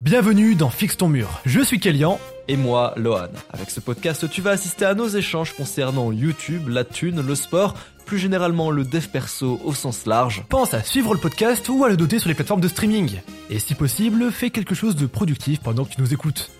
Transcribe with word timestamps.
Bienvenue 0.00 0.54
dans 0.54 0.70
Fixe 0.70 0.96
ton 0.96 1.08
mur. 1.08 1.40
Je 1.44 1.58
suis 1.58 1.80
Kélian. 1.80 2.20
Et 2.46 2.56
moi, 2.56 2.94
Lohan. 2.96 3.30
Avec 3.50 3.68
ce 3.68 3.80
podcast, 3.80 4.30
tu 4.30 4.40
vas 4.40 4.50
assister 4.50 4.84
à 4.84 4.94
nos 4.94 5.08
échanges 5.08 5.56
concernant 5.56 6.12
YouTube, 6.12 6.68
la 6.68 6.84
thune, 6.84 7.20
le 7.20 7.34
sport, 7.34 7.74
plus 8.06 8.16
généralement 8.16 8.70
le 8.70 8.84
dev 8.84 9.08
perso 9.08 9.60
au 9.64 9.74
sens 9.74 10.06
large. 10.06 10.44
Pense 10.48 10.72
à 10.72 10.84
suivre 10.84 11.14
le 11.14 11.18
podcast 11.18 11.68
ou 11.68 11.84
à 11.84 11.88
le 11.88 11.96
doter 11.96 12.20
sur 12.20 12.28
les 12.28 12.36
plateformes 12.36 12.60
de 12.60 12.68
streaming. 12.68 13.18
Et 13.50 13.58
si 13.58 13.74
possible, 13.74 14.30
fais 14.30 14.50
quelque 14.50 14.76
chose 14.76 14.94
de 14.94 15.06
productif 15.06 15.58
pendant 15.58 15.84
que 15.84 15.94
tu 15.96 16.00
nous 16.00 16.14
écoutes. 16.14 16.52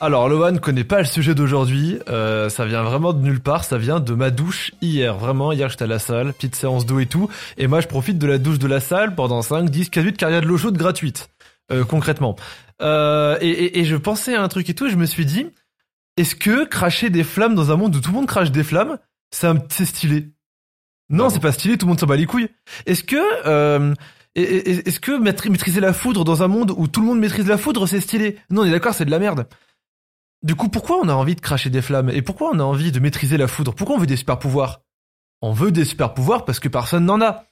Alors, 0.00 0.30
Lohan 0.30 0.56
connaît 0.56 0.84
pas 0.84 1.00
le 1.00 1.04
sujet 1.04 1.34
d'aujourd'hui, 1.34 1.98
euh, 2.08 2.48
ça 2.48 2.64
vient 2.64 2.84
vraiment 2.84 3.12
de 3.12 3.20
nulle 3.20 3.40
part, 3.40 3.64
ça 3.64 3.76
vient 3.76 4.00
de 4.00 4.14
ma 4.14 4.30
douche 4.30 4.70
hier. 4.80 5.18
Vraiment, 5.18 5.52
hier 5.52 5.68
j'étais 5.68 5.84
à 5.84 5.88
la 5.88 5.98
salle, 5.98 6.32
petite 6.32 6.54
séance 6.54 6.86
d'eau 6.86 7.00
et 7.00 7.06
tout, 7.06 7.28
et 7.58 7.66
moi 7.66 7.80
je 7.80 7.88
profite 7.88 8.16
de 8.16 8.26
la 8.26 8.38
douche 8.38 8.60
de 8.60 8.68
la 8.68 8.78
salle 8.80 9.14
pendant 9.14 9.42
5, 9.42 9.68
10, 9.68 9.90
15 9.90 10.04
minutes 10.04 10.16
car 10.16 10.30
il 10.30 10.34
y 10.34 10.36
a 10.36 10.40
de 10.40 10.46
l'eau 10.46 10.56
chaude 10.56 10.78
gratuite. 10.78 11.28
Euh, 11.70 11.84
concrètement. 11.84 12.36
Euh, 12.80 13.36
et, 13.40 13.50
et, 13.50 13.80
et, 13.80 13.84
je 13.84 13.96
pensais 13.96 14.34
à 14.34 14.42
un 14.42 14.48
truc 14.48 14.70
et 14.70 14.74
tout, 14.74 14.86
et 14.86 14.90
je 14.90 14.96
me 14.96 15.06
suis 15.06 15.26
dit, 15.26 15.46
est-ce 16.16 16.34
que 16.34 16.64
cracher 16.64 17.10
des 17.10 17.24
flammes 17.24 17.54
dans 17.54 17.70
un 17.70 17.76
monde 17.76 17.94
où 17.94 18.00
tout 18.00 18.10
le 18.10 18.16
monde 18.16 18.26
crache 18.26 18.50
des 18.50 18.64
flammes, 18.64 18.98
c'est 19.30 19.84
stylé? 19.84 20.32
Non, 21.10 21.30
c'est 21.30 21.40
pas 21.40 21.52
stylé, 21.52 21.78
tout 21.78 21.86
le 21.86 21.90
monde 21.90 22.00
s'en 22.00 22.06
bat 22.06 22.16
les 22.16 22.26
couilles. 22.26 22.48
Est-ce 22.86 23.02
que 23.02 23.16
euh, 23.46 23.94
est-ce 24.34 25.00
que 25.00 25.12
maîtriser 25.18 25.80
la 25.80 25.92
foudre 25.92 26.24
dans 26.24 26.42
un 26.42 26.48
monde 26.48 26.72
où 26.76 26.86
tout 26.86 27.00
le 27.00 27.06
monde 27.06 27.18
maîtrise 27.18 27.46
la 27.46 27.58
foudre, 27.58 27.86
c'est 27.86 28.00
stylé? 28.00 28.38
Non, 28.50 28.62
on 28.62 28.64
est 28.64 28.70
d'accord, 28.70 28.94
c'est 28.94 29.04
de 29.04 29.10
la 29.10 29.18
merde. 29.18 29.48
Du 30.42 30.54
coup, 30.54 30.68
pourquoi 30.68 30.98
on 31.02 31.08
a 31.08 31.14
envie 31.14 31.34
de 31.34 31.40
cracher 31.40 31.70
des 31.70 31.82
flammes? 31.82 32.10
Et 32.10 32.22
pourquoi 32.22 32.50
on 32.52 32.60
a 32.60 32.62
envie 32.62 32.92
de 32.92 33.00
maîtriser 33.00 33.36
la 33.36 33.48
foudre? 33.48 33.74
Pourquoi 33.74 33.96
on 33.96 33.98
veut 33.98 34.06
des 34.06 34.16
super 34.16 34.38
pouvoirs? 34.38 34.82
On 35.40 35.52
veut 35.52 35.72
des 35.72 35.84
super 35.84 36.14
pouvoirs 36.14 36.44
parce 36.44 36.60
que 36.60 36.68
personne 36.68 37.06
n'en 37.06 37.20
a. 37.20 37.47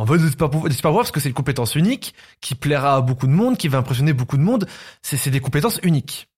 On 0.00 0.04
veut 0.04 0.16
des 0.16 0.30
super 0.30 0.48
pouvoirs 0.48 0.94
parce 0.94 1.10
que 1.10 1.20
c'est 1.20 1.28
une 1.28 1.34
compétence 1.34 1.74
unique 1.74 2.14
qui 2.40 2.54
plaira 2.54 2.96
à 2.96 3.00
beaucoup 3.02 3.26
de 3.26 3.32
monde, 3.32 3.58
qui 3.58 3.68
va 3.68 3.76
impressionner 3.76 4.14
beaucoup 4.14 4.38
de 4.38 4.42
monde. 4.42 4.66
C'est 5.02 5.28
des 5.28 5.40
compétences 5.40 5.78
uniques. 5.82 6.30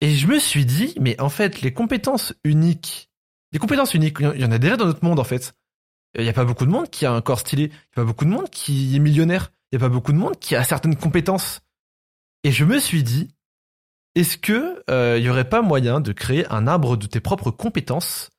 Et 0.00 0.14
je 0.14 0.28
me 0.28 0.38
suis 0.38 0.64
dit, 0.64 0.94
mais 1.00 1.20
en 1.20 1.28
fait, 1.28 1.60
les 1.60 1.72
compétences 1.72 2.34
uniques, 2.44 3.10
les 3.50 3.58
compétences 3.58 3.94
uniques, 3.94 4.18
il 4.20 4.40
y 4.40 4.44
en 4.44 4.52
a 4.52 4.58
déjà 4.58 4.76
dans 4.76 4.86
notre 4.86 5.04
monde 5.04 5.18
en 5.18 5.24
fait. 5.24 5.54
Il 6.16 6.22
n'y 6.22 6.28
a 6.28 6.32
pas 6.32 6.44
beaucoup 6.44 6.66
de 6.66 6.70
monde 6.70 6.88
qui 6.88 7.04
a 7.04 7.10
un 7.10 7.20
corps 7.20 7.40
stylé. 7.40 7.64
Il 7.64 7.66
n'y 7.66 7.72
a 7.72 7.96
pas 7.96 8.04
beaucoup 8.04 8.24
de 8.24 8.30
monde 8.30 8.48
qui 8.48 8.94
est 8.94 9.00
millionnaire. 9.00 9.50
Il 9.72 9.76
n'y 9.76 9.84
a 9.84 9.88
pas 9.88 9.92
beaucoup 9.92 10.12
de 10.12 10.18
monde 10.18 10.38
qui 10.38 10.54
a 10.54 10.62
certaines 10.62 10.94
compétences. 10.94 11.62
Et 12.44 12.52
je 12.52 12.64
me 12.64 12.78
suis 12.78 13.02
dit, 13.02 13.28
est-ce 14.14 14.38
que 14.38 14.84
il 15.18 15.24
y 15.24 15.28
aurait 15.28 15.48
pas 15.48 15.62
moyen 15.62 16.00
de 16.00 16.12
créer 16.12 16.46
un 16.46 16.68
arbre 16.68 16.96
de 16.96 17.06
tes 17.06 17.18
propres 17.18 17.50
compétences, 17.50 18.30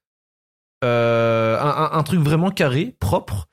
euh, 0.86 1.60
un, 1.60 2.04
truc 2.04 2.22
vraiment 2.22 2.52
carré, 2.52 2.95
propre, 3.02 3.50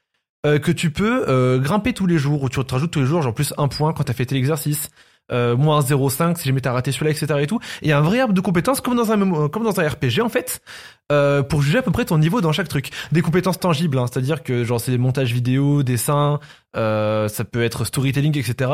euh, 0.47 0.59
que 0.59 0.73
tu 0.73 0.91
peux 0.91 1.27
euh, 1.29 1.59
grimper 1.59 1.93
tous 1.93 2.07
les 2.07 2.17
jours, 2.17 2.43
ou 2.43 2.49
tu 2.49 2.65
te 2.65 2.73
rajoutes 2.73 2.91
tous 2.91 3.01
les 3.01 3.07
jours, 3.07 3.21
genre 3.21 3.35
plus 3.35 3.53
un 3.59 3.69
point 3.69 3.93
quand 3.93 4.05
t'as 4.05 4.15
fait 4.15 4.31
l'exercice, 4.31 4.91
euh, 5.33 5.57
moins 5.57 5.81
0,5 5.81 6.37
si 6.37 6.45
jamais 6.45 6.61
t'as 6.61 6.73
raté 6.73 6.93
celui-là, 6.93 7.11
etc. 7.11 7.41
et 7.41 7.47
tout. 7.47 7.59
Et 7.83 7.93
un 7.93 8.01
vrai 8.01 8.21
arbre 8.21 8.33
de 8.33 8.41
compétences 8.41 8.81
comme 8.81 8.97
dans 8.97 9.11
un 9.11 9.49
comme 9.49 9.65
dans 9.65 9.81
un 9.81 9.89
RPG 9.89 10.21
en 10.23 10.29
fait, 10.29 10.63
euh, 11.11 11.43
pour 11.43 11.63
juger 11.63 11.79
à 11.79 11.83
peu 11.83 11.91
près 11.91 12.05
ton 12.05 12.19
niveau 12.19 12.41
dans 12.41 12.53
chaque 12.53 12.69
truc. 12.69 12.91
Des 13.11 13.23
compétences 13.23 13.59
tangibles, 13.59 13.99
hein, 13.99 14.07
c'est-à-dire 14.11 14.43
que 14.45 14.63
genre 14.65 14.81
c'est 14.81 14.93
des 14.93 14.99
montages 14.99 15.33
vidéo, 15.33 15.83
dessins, 15.83 16.39
euh, 16.77 17.27
ça 17.29 17.45
peut 17.45 17.65
être 17.65 17.85
storytelling, 17.85 18.39
etc. 18.39 18.71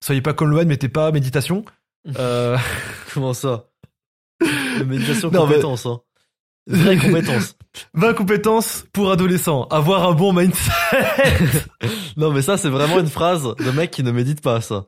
Soyez 0.00 0.20
pas 0.20 0.32
comme 0.32 0.50
Loan, 0.50 0.66
mettez 0.66 0.88
pas 0.88 1.10
méditation. 1.10 1.64
Euh... 2.18 2.56
Comment 3.14 3.34
ça? 3.34 3.64
Méditation 4.86 5.30
compétence, 5.30 5.86
hein. 5.86 6.00
Vraie 6.66 6.96
compétence. 6.98 7.56
20 7.94 8.14
compétences 8.14 8.84
pour 8.92 9.10
adolescents. 9.10 9.64
Avoir 9.70 10.08
un 10.08 10.14
bon 10.14 10.32
mindset. 10.32 10.70
non, 12.16 12.32
mais 12.32 12.42
ça, 12.42 12.56
c'est 12.56 12.68
vraiment 12.70 12.98
une 12.98 13.08
phrase 13.08 13.54
de 13.58 13.70
mec 13.70 13.90
qui 13.90 14.02
ne 14.02 14.10
médite 14.10 14.40
pas, 14.40 14.60
ça. 14.60 14.86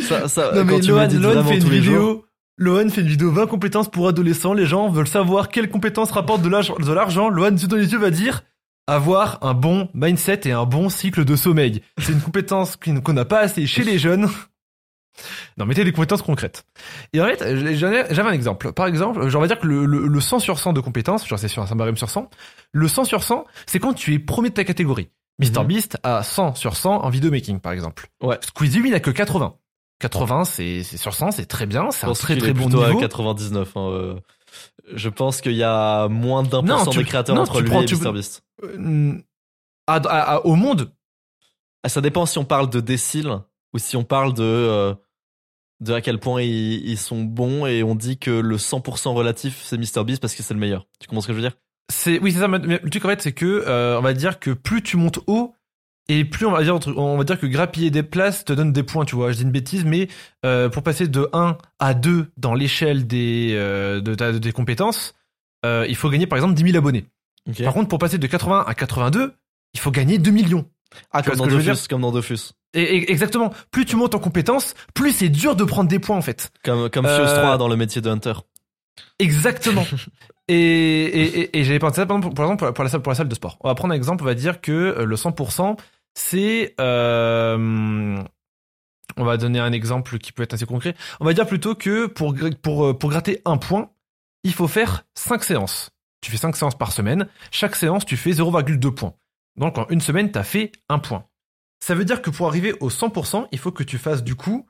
Ça, 0.00 0.28
ça, 0.28 0.52
non, 0.54 0.66
quand 0.66 0.76
mais 0.76 0.80
tu 0.80 0.90
Lohan, 0.90 1.00
médites 1.02 1.20
Lohan 1.20 1.32
vraiment 1.34 1.50
fait 1.50 1.58
une 1.58 1.70
les 1.70 1.80
vidéo. 1.80 2.00
jours. 2.00 2.24
Lohan 2.56 2.88
fait 2.88 3.00
une 3.02 3.08
vidéo 3.08 3.30
20 3.30 3.46
compétences 3.46 3.88
pour 3.88 4.08
adolescents. 4.08 4.52
Les 4.52 4.66
gens 4.66 4.88
veulent 4.88 5.08
savoir 5.08 5.48
quelles 5.48 5.70
compétences 5.70 6.10
rapportent 6.10 6.42
de 6.42 6.48
l'argent. 6.48 7.28
Lohan, 7.28 7.52
dans 7.52 7.76
les 7.76 7.92
yeux, 7.92 7.98
va 7.98 8.10
dire 8.10 8.42
avoir 8.88 9.38
un 9.42 9.54
bon 9.54 9.88
mindset 9.94 10.40
et 10.44 10.52
un 10.52 10.64
bon 10.64 10.88
cycle 10.88 11.24
de 11.24 11.36
sommeil. 11.36 11.82
C'est 11.98 12.12
une 12.12 12.20
compétence 12.20 12.76
qu'on 12.76 13.12
n'a 13.12 13.24
pas 13.26 13.40
assez 13.40 13.66
chez 13.66 13.84
les 13.84 13.98
jeunes. 13.98 14.28
Non, 15.56 15.66
mettez 15.66 15.84
des 15.84 15.92
compétences 15.92 16.22
concrètes. 16.22 16.64
Et 17.12 17.20
en 17.20 17.26
fait, 17.26 17.74
j'avais 17.76 18.12
un 18.20 18.32
exemple. 18.32 18.72
Par 18.72 18.86
exemple, 18.86 19.28
genre, 19.28 19.40
on 19.40 19.42
va 19.42 19.48
dire 19.48 19.58
que 19.58 19.66
le, 19.66 19.84
le, 19.86 20.06
le 20.06 20.20
100 20.20 20.38
sur 20.38 20.58
100 20.58 20.72
de 20.72 20.80
compétences, 20.80 21.26
genre 21.26 21.38
c'est 21.38 21.48
sur 21.48 21.62
un 21.62 21.76
barème 21.76 21.96
sur 21.96 22.10
100, 22.10 22.30
le 22.72 22.88
100 22.88 23.04
sur 23.04 23.22
100, 23.22 23.44
c'est 23.66 23.78
quand 23.78 23.94
tu 23.94 24.14
es 24.14 24.18
premier 24.18 24.50
de 24.50 24.54
ta 24.54 24.64
catégorie. 24.64 25.08
Mr 25.40 25.60
Mhm. 25.60 25.66
Beast 25.66 25.98
a 26.02 26.22
100 26.22 26.54
sur 26.56 26.76
100 26.76 27.04
en 27.04 27.10
vidéomaking, 27.10 27.60
par 27.60 27.72
exemple. 27.72 28.08
Ouais. 28.22 28.38
Squeezie, 28.42 28.80
il 28.84 28.94
a 28.94 29.00
que 29.00 29.10
80. 29.10 29.54
80, 30.00 30.44
c'est 30.44 30.82
c'est 30.84 30.96
sur 30.96 31.14
100, 31.14 31.32
c'est 31.32 31.46
très 31.46 31.66
bien, 31.66 31.90
c'est 31.90 32.06
un 32.06 32.12
très 32.12 32.36
très 32.36 32.52
bon 32.52 32.68
niveau. 32.68 32.82
à 32.82 33.00
99. 33.00 33.72
hein, 33.76 33.80
euh. 33.90 34.14
Je 34.94 35.08
pense 35.08 35.40
qu'il 35.40 35.52
y 35.56 35.62
a 35.62 36.08
moins 36.08 36.42
d'un 36.42 36.62
pour 36.62 36.78
cent 36.84 36.90
des 36.92 37.04
créateurs 37.04 37.36
non, 37.36 37.42
entre 37.42 37.60
lui 37.60 37.68
prends- 37.68 37.82
et 37.82 37.84
tu- 37.84 37.96
MrBeast. 37.96 38.42
Euh, 38.64 39.12
à- 39.86 39.96
à- 39.96 40.34
à- 40.36 40.40
au 40.46 40.54
monde, 40.54 40.92
Ah, 41.84 41.88
ça 41.88 42.00
dépend 42.00 42.26
si 42.26 42.38
on 42.38 42.44
parle 42.44 42.68
de 42.70 42.80
décile 42.80 43.30
ou 43.72 43.78
si 43.78 43.96
on 43.96 44.02
parle 44.02 44.34
de 44.34 44.42
euh, 44.42 44.94
de 45.80 45.92
à 45.92 46.00
quel 46.00 46.18
point 46.18 46.42
ils, 46.42 46.88
ils 46.88 46.98
sont 46.98 47.22
bons 47.22 47.66
et 47.66 47.82
on 47.82 47.94
dit 47.94 48.18
que 48.18 48.30
le 48.30 48.56
100% 48.56 49.14
relatif 49.14 49.60
c'est 49.62 49.76
MrBeast 49.78 50.20
parce 50.20 50.34
que 50.34 50.42
c'est 50.42 50.54
le 50.54 50.60
meilleur. 50.60 50.86
Tu 51.00 51.06
comprends 51.08 51.20
ce 51.22 51.26
que 51.28 51.32
je 51.32 51.36
veux 51.38 51.42
dire? 51.42 51.56
C'est 51.90 52.18
oui 52.20 52.32
c'est 52.32 52.40
ça 52.40 52.48
mais 52.48 52.58
le 52.58 52.90
truc 52.90 53.04
en 53.04 53.08
fait 53.08 53.22
c'est 53.22 53.32
que 53.32 53.64
euh, 53.66 53.98
on 53.98 54.02
va 54.02 54.12
dire 54.12 54.38
que 54.40 54.50
plus 54.50 54.82
tu 54.82 54.96
montes 54.96 55.20
haut 55.26 55.54
et 56.08 56.24
plus 56.24 56.46
on 56.46 56.50
va 56.52 56.62
dire 56.62 56.78
on 56.96 57.16
va 57.16 57.24
dire 57.24 57.38
que 57.38 57.46
grappiller 57.46 57.90
des 57.90 58.02
places 58.02 58.44
te 58.44 58.52
donne 58.52 58.72
des 58.72 58.82
points 58.82 59.04
tu 59.04 59.14
vois. 59.14 59.30
Je 59.32 59.36
dis 59.38 59.42
une 59.44 59.50
bêtise 59.52 59.84
mais 59.84 60.08
euh, 60.44 60.68
pour 60.68 60.82
passer 60.82 61.06
de 61.08 61.28
1 61.32 61.56
à 61.78 61.94
2 61.94 62.26
dans 62.36 62.54
l'échelle 62.54 63.06
des 63.06 63.52
euh, 63.54 64.00
de, 64.00 64.14
ta- 64.14 64.32
de 64.32 64.38
tes 64.38 64.52
compétences 64.52 65.14
il 65.64 65.96
faut 65.96 66.08
gagner 66.10 66.26
par 66.26 66.36
exemple 66.38 66.54
10 66.54 66.62
000 66.72 66.76
abonnés. 66.76 67.06
Par 67.64 67.72
contre 67.74 67.88
pour 67.88 67.98
passer 67.98 68.18
de 68.18 68.26
80 68.26 68.64
à 68.66 68.74
82 68.74 69.34
il 69.74 69.80
faut 69.80 69.90
gagner 69.90 70.18
2 70.18 70.30
millions. 70.30 70.66
Ah, 71.12 71.22
comme 71.22 71.36
dans 71.36 71.44
Dofus, 71.74 71.88
comme 71.88 72.00
Dofus. 72.12 72.52
Et, 72.74 73.10
exactement 73.10 73.52
plus 73.70 73.84
tu 73.86 73.96
montes 73.96 74.14
en 74.14 74.18
compétences 74.18 74.74
plus 74.94 75.12
c'est 75.12 75.28
dur 75.28 75.56
de 75.56 75.64
prendre 75.64 75.88
des 75.88 75.98
points 75.98 76.16
en 76.16 76.22
fait 76.22 76.50
Comme, 76.64 76.90
comme 76.90 77.06
Euh, 77.06 77.26
Fuse 77.26 77.34
3 77.38 77.56
dans 77.58 77.68
le 77.68 77.76
métier 77.76 78.00
de 78.00 78.10
Hunter. 78.10 78.34
Exactement. 79.18 79.84
et 80.48 80.54
et, 80.54 81.40
et, 81.40 81.58
et 81.58 81.64
j'avais 81.64 81.78
pensé 81.78 81.96
ça 81.96 82.06
par 82.06 82.16
exemple, 82.18 82.34
pour, 82.34 82.44
exemple, 82.44 82.58
pour 82.58 82.66
la- 82.66 82.72
pour 82.72 82.84
la 82.84 82.90
salle 82.90 83.02
pour 83.02 83.12
la 83.12 83.16
salle 83.16 83.28
de 83.28 83.34
sport. 83.34 83.56
On 83.60 83.68
va 83.68 83.74
prendre 83.74 83.92
un 83.92 83.96
exemple, 83.96 84.22
on 84.22 84.26
va 84.26 84.34
dire 84.34 84.60
que 84.60 84.72
euh, 84.72 85.04
le 85.04 85.16
100% 85.16 85.76
c'est 86.14 86.74
euh, 86.80 88.18
on 89.16 89.24
va 89.24 89.36
donner 89.36 89.58
un 89.60 89.72
exemple 89.72 90.18
qui 90.18 90.32
peut 90.32 90.42
être 90.42 90.54
assez 90.54 90.66
concret. 90.66 90.94
On 91.20 91.24
va 91.24 91.32
dire 91.32 91.46
plutôt 91.46 91.74
que 91.74 92.06
pour 92.06 92.34
pour 92.62 92.86
euh, 92.86 92.94
pour 92.98 93.10
gratter 93.10 93.40
un 93.44 93.56
point, 93.56 93.90
il 94.44 94.52
faut 94.52 94.68
faire 94.68 95.04
5 95.14 95.42
séances. 95.44 95.90
Tu 96.20 96.30
fais 96.30 96.36
5 96.36 96.56
séances 96.56 96.76
par 96.76 96.92
semaine, 96.92 97.28
chaque 97.50 97.76
séance 97.76 98.04
tu 98.04 98.16
fais 98.16 98.30
0,2 98.32 98.90
points. 98.92 99.14
Donc 99.56 99.78
en 99.78 99.86
une 99.88 100.00
semaine, 100.00 100.30
tu 100.32 100.38
as 100.38 100.44
fait 100.44 100.72
un 100.88 100.98
point. 100.98 101.24
Ça 101.80 101.94
veut 101.94 102.04
dire 102.04 102.22
que 102.22 102.30
pour 102.30 102.46
arriver 102.48 102.74
au 102.80 102.90
100%, 102.90 103.48
il 103.52 103.58
faut 103.58 103.72
que 103.72 103.82
tu 103.84 103.98
fasses 103.98 104.22
du 104.24 104.34
coup 104.34 104.66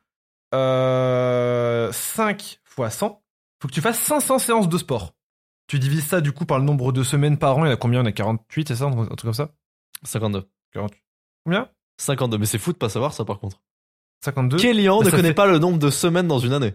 euh, 0.55 1.91
5 1.93 2.61
fois 2.65 2.91
100 2.91 3.23
faut 3.61 3.67
que 3.69 3.73
tu 3.75 3.81
fasses 3.81 3.99
500 3.99 4.39
séances 4.39 4.69
de 4.69 4.79
sport. 4.79 5.15
Tu 5.67 5.79
divises 5.81 6.07
ça 6.07 6.21
du 6.21 6.31
coup 6.33 6.47
par 6.47 6.59
le 6.61 6.65
nombre 6.65 6.93
de 6.93 7.03
semaines 7.03 7.37
par 7.39 7.57
an, 7.59 7.65
il 7.65 7.69
y 7.69 7.71
en 7.71 7.75
a 7.75 7.77
combien? 7.77 8.01
Il 8.01 8.05
y 8.05 8.07
en 8.07 8.09
a 8.09 8.13
48, 8.13 8.69
c'est 8.69 8.77
ça? 8.77 8.85
Un 8.87 9.05
truc 9.07 9.21
comme 9.23 9.33
ça? 9.35 9.51
52. 10.05 10.49
48. 10.73 11.03
Combien? 11.45 11.69
52. 11.99 12.39
Mais 12.39 12.47
c'est 12.47 12.59
fou 12.59 12.73
de 12.73 12.79
pas 12.79 12.89
savoir 12.89 13.13
ça 13.13 13.25
par 13.25 13.41
contre. 13.41 13.61
52 14.25 14.59
Kélian 14.59 15.01
Bah, 15.01 15.07
ne 15.07 15.11
connaît 15.11 15.29
fait- 15.29 15.35
pas 15.35 15.47
le 15.47 15.59
nombre 15.59 15.79
de 15.79 15.91
semaines 15.91 16.29
dans 16.29 16.39
une 16.39 16.53
année? 16.53 16.75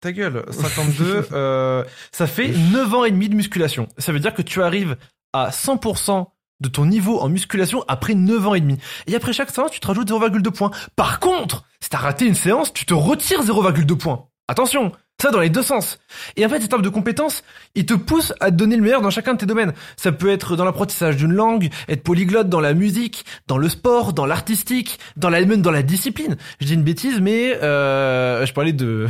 Ta 0.00 0.12
gueule, 0.12 0.44
52, 0.52 1.26
euh, 1.32 1.84
ça 2.12 2.28
fait 2.28 2.48
9 2.48 2.94
ans 2.94 3.04
et 3.04 3.10
demi 3.10 3.28
de 3.28 3.34
musculation. 3.34 3.88
Ça 3.98 4.12
veut 4.12 4.20
dire 4.20 4.34
que 4.34 4.42
tu 4.42 4.62
arrives 4.62 4.96
à 5.32 5.50
100% 5.50 6.28
de 6.60 6.68
ton 6.68 6.86
niveau 6.86 7.20
en 7.20 7.28
musculation 7.28 7.84
après 7.88 8.14
9 8.14 8.46
ans 8.46 8.54
et 8.54 8.60
demi. 8.60 8.78
Et 9.06 9.14
après 9.14 9.32
chaque 9.32 9.50
séance, 9.50 9.70
tu 9.70 9.80
te 9.80 9.86
rajoutes 9.86 10.10
0,2 10.10 10.50
points. 10.50 10.70
Par 10.96 11.20
contre, 11.20 11.64
si 11.80 11.88
t'as 11.88 11.98
raté 11.98 12.26
une 12.26 12.34
séance, 12.34 12.72
tu 12.72 12.84
te 12.86 12.94
retires 12.94 13.42
0,2 13.42 13.96
points. 13.96 14.26
Attention, 14.48 14.92
ça 15.20 15.30
dans 15.30 15.40
les 15.40 15.50
deux 15.50 15.62
sens. 15.62 15.98
Et 16.36 16.46
en 16.46 16.48
fait, 16.48 16.60
cette 16.60 16.72
arbre 16.72 16.84
de 16.84 16.88
compétences, 16.88 17.42
il 17.74 17.86
te 17.86 17.94
pousse 17.94 18.32
à 18.38 18.50
te 18.52 18.56
donner 18.56 18.76
le 18.76 18.82
meilleur 18.82 19.00
dans 19.00 19.10
chacun 19.10 19.34
de 19.34 19.38
tes 19.38 19.46
domaines. 19.46 19.72
Ça 19.96 20.12
peut 20.12 20.30
être 20.30 20.54
dans 20.54 20.64
l'apprentissage 20.64 21.16
d'une 21.16 21.32
langue, 21.32 21.70
être 21.88 22.04
polyglotte 22.04 22.48
dans 22.48 22.60
la 22.60 22.72
musique, 22.72 23.24
dans 23.48 23.58
le 23.58 23.68
sport, 23.68 24.12
dans 24.12 24.26
l'artistique, 24.26 25.00
dans 25.16 25.28
la 25.28 25.44
même 25.44 25.60
dans 25.60 25.72
la 25.72 25.82
discipline. 25.82 26.36
Je 26.60 26.66
dis 26.66 26.74
une 26.74 26.84
bêtise, 26.84 27.20
mais 27.20 27.56
euh, 27.62 28.46
je 28.46 28.52
parlais 28.52 28.72
de 28.72 29.08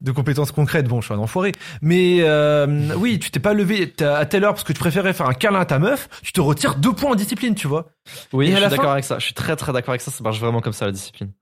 de 0.00 0.12
compétences 0.12 0.52
concrètes. 0.52 0.86
Bon, 0.86 1.00
je 1.00 1.06
suis 1.06 1.14
un 1.14 1.18
enfoiré. 1.18 1.52
Mais 1.82 2.18
euh, 2.20 2.94
oui, 2.96 3.18
tu 3.18 3.32
t'es 3.32 3.40
pas 3.40 3.52
levé 3.52 3.92
à 4.00 4.26
telle 4.26 4.44
heure 4.44 4.54
parce 4.54 4.62
que 4.62 4.72
tu 4.72 4.78
préférais 4.78 5.12
faire 5.12 5.26
un 5.26 5.34
câlin 5.34 5.58
à 5.58 5.64
ta 5.64 5.80
meuf, 5.80 6.08
tu 6.22 6.32
te 6.32 6.40
retires 6.40 6.76
deux 6.76 6.92
points 6.92 7.10
en 7.10 7.14
discipline, 7.16 7.56
tu 7.56 7.66
vois. 7.66 7.90
Oui, 8.32 8.46
Et 8.46 8.52
je 8.52 8.56
suis 8.56 8.68
d'accord 8.68 8.92
avec 8.92 9.04
ça. 9.04 9.18
Je 9.18 9.24
suis 9.24 9.34
très 9.34 9.56
très 9.56 9.72
d'accord 9.72 9.90
avec 9.90 10.02
ça. 10.02 10.12
Ça 10.12 10.22
marche 10.22 10.38
vraiment 10.38 10.60
comme 10.60 10.72
ça 10.72 10.86
la 10.86 10.92
discipline. 10.92 11.32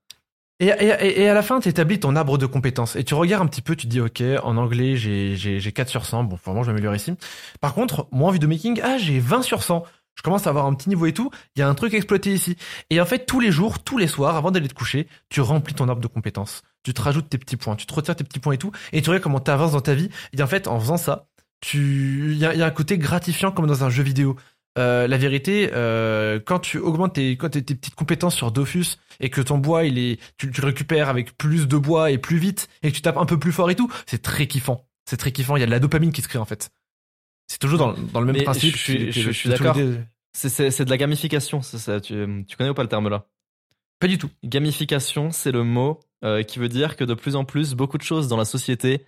Et, 0.59 0.67
et, 0.67 1.21
et- 1.21 1.29
à 1.29 1.33
la 1.35 1.43
fin, 1.43 1.59
tu 1.59 1.69
établis 1.69 1.99
ton 1.99 2.15
arbre 2.15 2.37
de 2.37 2.45
compétences. 2.47 2.95
Et 2.95 3.03
tu 3.03 3.13
regardes 3.13 3.43
un 3.43 3.47
petit 3.47 3.61
peu, 3.61 3.75
tu 3.75 3.87
dis, 3.87 4.01
OK, 4.01 4.23
en 4.43 4.57
anglais, 4.57 4.95
j'ai, 4.95 5.35
j'ai, 5.35 5.59
j'ai 5.59 5.71
4 5.71 5.89
sur 5.89 6.05
100. 6.05 6.23
Bon, 6.23 6.37
vraiment, 6.43 6.63
je 6.63 6.67
vais 6.67 6.73
m'améliorer 6.73 6.97
ici. 6.97 7.13
Par 7.61 7.73
contre, 7.73 8.07
moi, 8.11 8.29
en 8.29 8.31
vidéomaking, 8.31 8.81
ah, 8.83 8.97
j'ai 8.97 9.19
20 9.19 9.43
sur 9.43 9.61
100. 9.61 9.83
je 10.15 10.23
commence 10.23 10.47
à 10.47 10.49
avoir 10.49 10.65
un 10.65 10.73
petit 10.73 10.89
niveau 10.89 11.05
et 11.05 11.13
tout, 11.13 11.29
il 11.55 11.59
y 11.59 11.61
a 11.61 11.69
un 11.69 11.75
truc 11.75 11.93
à 11.93 11.97
exploiter 11.97 12.33
ici. 12.33 12.57
Et 12.89 12.99
en 12.99 13.05
fait, 13.05 13.25
tous 13.27 13.39
les 13.39 13.51
jours, 13.51 13.83
tous 13.83 13.99
les 13.99 14.07
soirs, 14.07 14.35
avant 14.35 14.49
d'aller 14.49 14.67
te 14.67 14.73
coucher, 14.73 15.07
tu 15.29 15.41
remplis 15.41 15.75
ton 15.75 15.87
arbre 15.89 16.01
de 16.01 16.07
compétences. 16.07 16.63
Tu 16.83 16.93
te 16.93 17.01
rajoutes 17.01 17.29
tes 17.29 17.37
petits 17.37 17.57
points, 17.57 17.75
tu 17.75 17.85
te 17.85 17.93
retires 17.93 18.15
tes 18.15 18.23
petits 18.23 18.39
points 18.39 18.53
et 18.53 18.57
tout, 18.57 18.71
et 18.93 19.01
tu 19.03 19.09
regardes 19.09 19.23
comment 19.23 19.39
tu 19.39 19.51
avances 19.51 19.73
dans 19.73 19.81
ta 19.81 19.93
vie. 19.93 20.09
Et 20.35 20.41
en 20.41 20.47
fait, 20.47 20.67
en 20.67 20.79
faisant 20.79 20.97
ça, 20.97 21.27
tu, 21.61 22.31
il 22.31 22.37
y 22.37 22.39
y 22.39 22.45
a 22.63 22.65
un 22.65 22.71
côté 22.71 22.97
gratifiant 22.97 23.51
comme 23.51 23.67
dans 23.67 23.83
un 23.83 23.89
jeu 23.89 24.01
vidéo. 24.03 24.35
Euh, 24.77 25.07
la 25.07 25.17
vérité, 25.17 25.71
euh, 25.73 26.39
quand 26.39 26.59
tu 26.59 26.77
augmentes 26.77 27.13
tes, 27.15 27.35
quand 27.35 27.49
tes, 27.49 27.63
tes 27.63 27.73
petites 27.75 27.95
compétences 27.95 28.35
sur 28.35 28.51
Dofus 28.51 28.97
et 29.19 29.29
que 29.31 29.41
ton 29.41 29.57
bois, 29.57 29.85
il 29.85 29.97
est, 29.97 30.19
tu, 30.37 30.51
tu 30.51 30.61
le 30.61 30.67
récupères 30.67 31.09
avec 31.09 31.35
plus 31.37 31.67
de 31.67 31.77
bois 31.77 32.11
et 32.11 32.17
plus 32.19 32.37
vite 32.37 32.69
et 32.83 32.91
que 32.91 32.95
tu 32.95 33.01
tapes 33.01 33.17
un 33.17 33.25
peu 33.25 33.39
plus 33.39 33.51
fort 33.51 33.69
et 33.71 33.75
tout, 33.75 33.91
c'est 34.05 34.21
très 34.21 34.45
kiffant. 34.45 34.87
C'est 35.09 35.17
très 35.17 35.31
kiffant. 35.31 35.55
Il 35.55 35.61
y 35.61 35.63
a 35.63 35.65
de 35.65 35.71
la 35.71 35.79
dopamine 35.79 36.11
qui 36.11 36.21
se 36.21 36.27
crée 36.27 36.37
en 36.37 36.45
fait. 36.45 36.69
C'est 37.47 37.57
toujours 37.59 37.79
dans, 37.79 37.93
dans 37.93 38.19
le 38.19 38.27
même 38.27 38.35
Mais 38.35 38.43
principe. 38.43 38.75
je 38.75 38.79
suis- 38.81 39.11
je- 39.11 39.31
je 39.31 39.49
d'accord. 39.49 39.75
C'est- 40.33 40.83
de 40.83 40.89
la 40.89 40.97
gamification. 40.97 41.61
ça. 41.63 41.99
Tu, 41.99 42.13
tu 42.47 42.57
connais 42.57 42.69
ou 42.69 42.73
pas 42.75 42.83
le 42.83 42.89
terme 42.89 43.09
là? 43.09 43.25
Pas 43.99 44.07
du 44.07 44.19
tout. 44.19 44.29
Gamification, 44.43 45.31
c'est 45.31 45.51
le 45.51 45.63
mot 45.63 45.99
euh, 46.23 46.43
qui 46.43 46.59
veut 46.59 46.69
dire 46.69 46.95
que 46.97 47.03
de 47.03 47.15
plus 47.15 47.35
en 47.35 47.45
plus, 47.45 47.73
beaucoup 47.73 47.97
de 47.97 48.03
choses 48.03 48.27
dans 48.27 48.37
la 48.37 48.45
société 48.45 49.05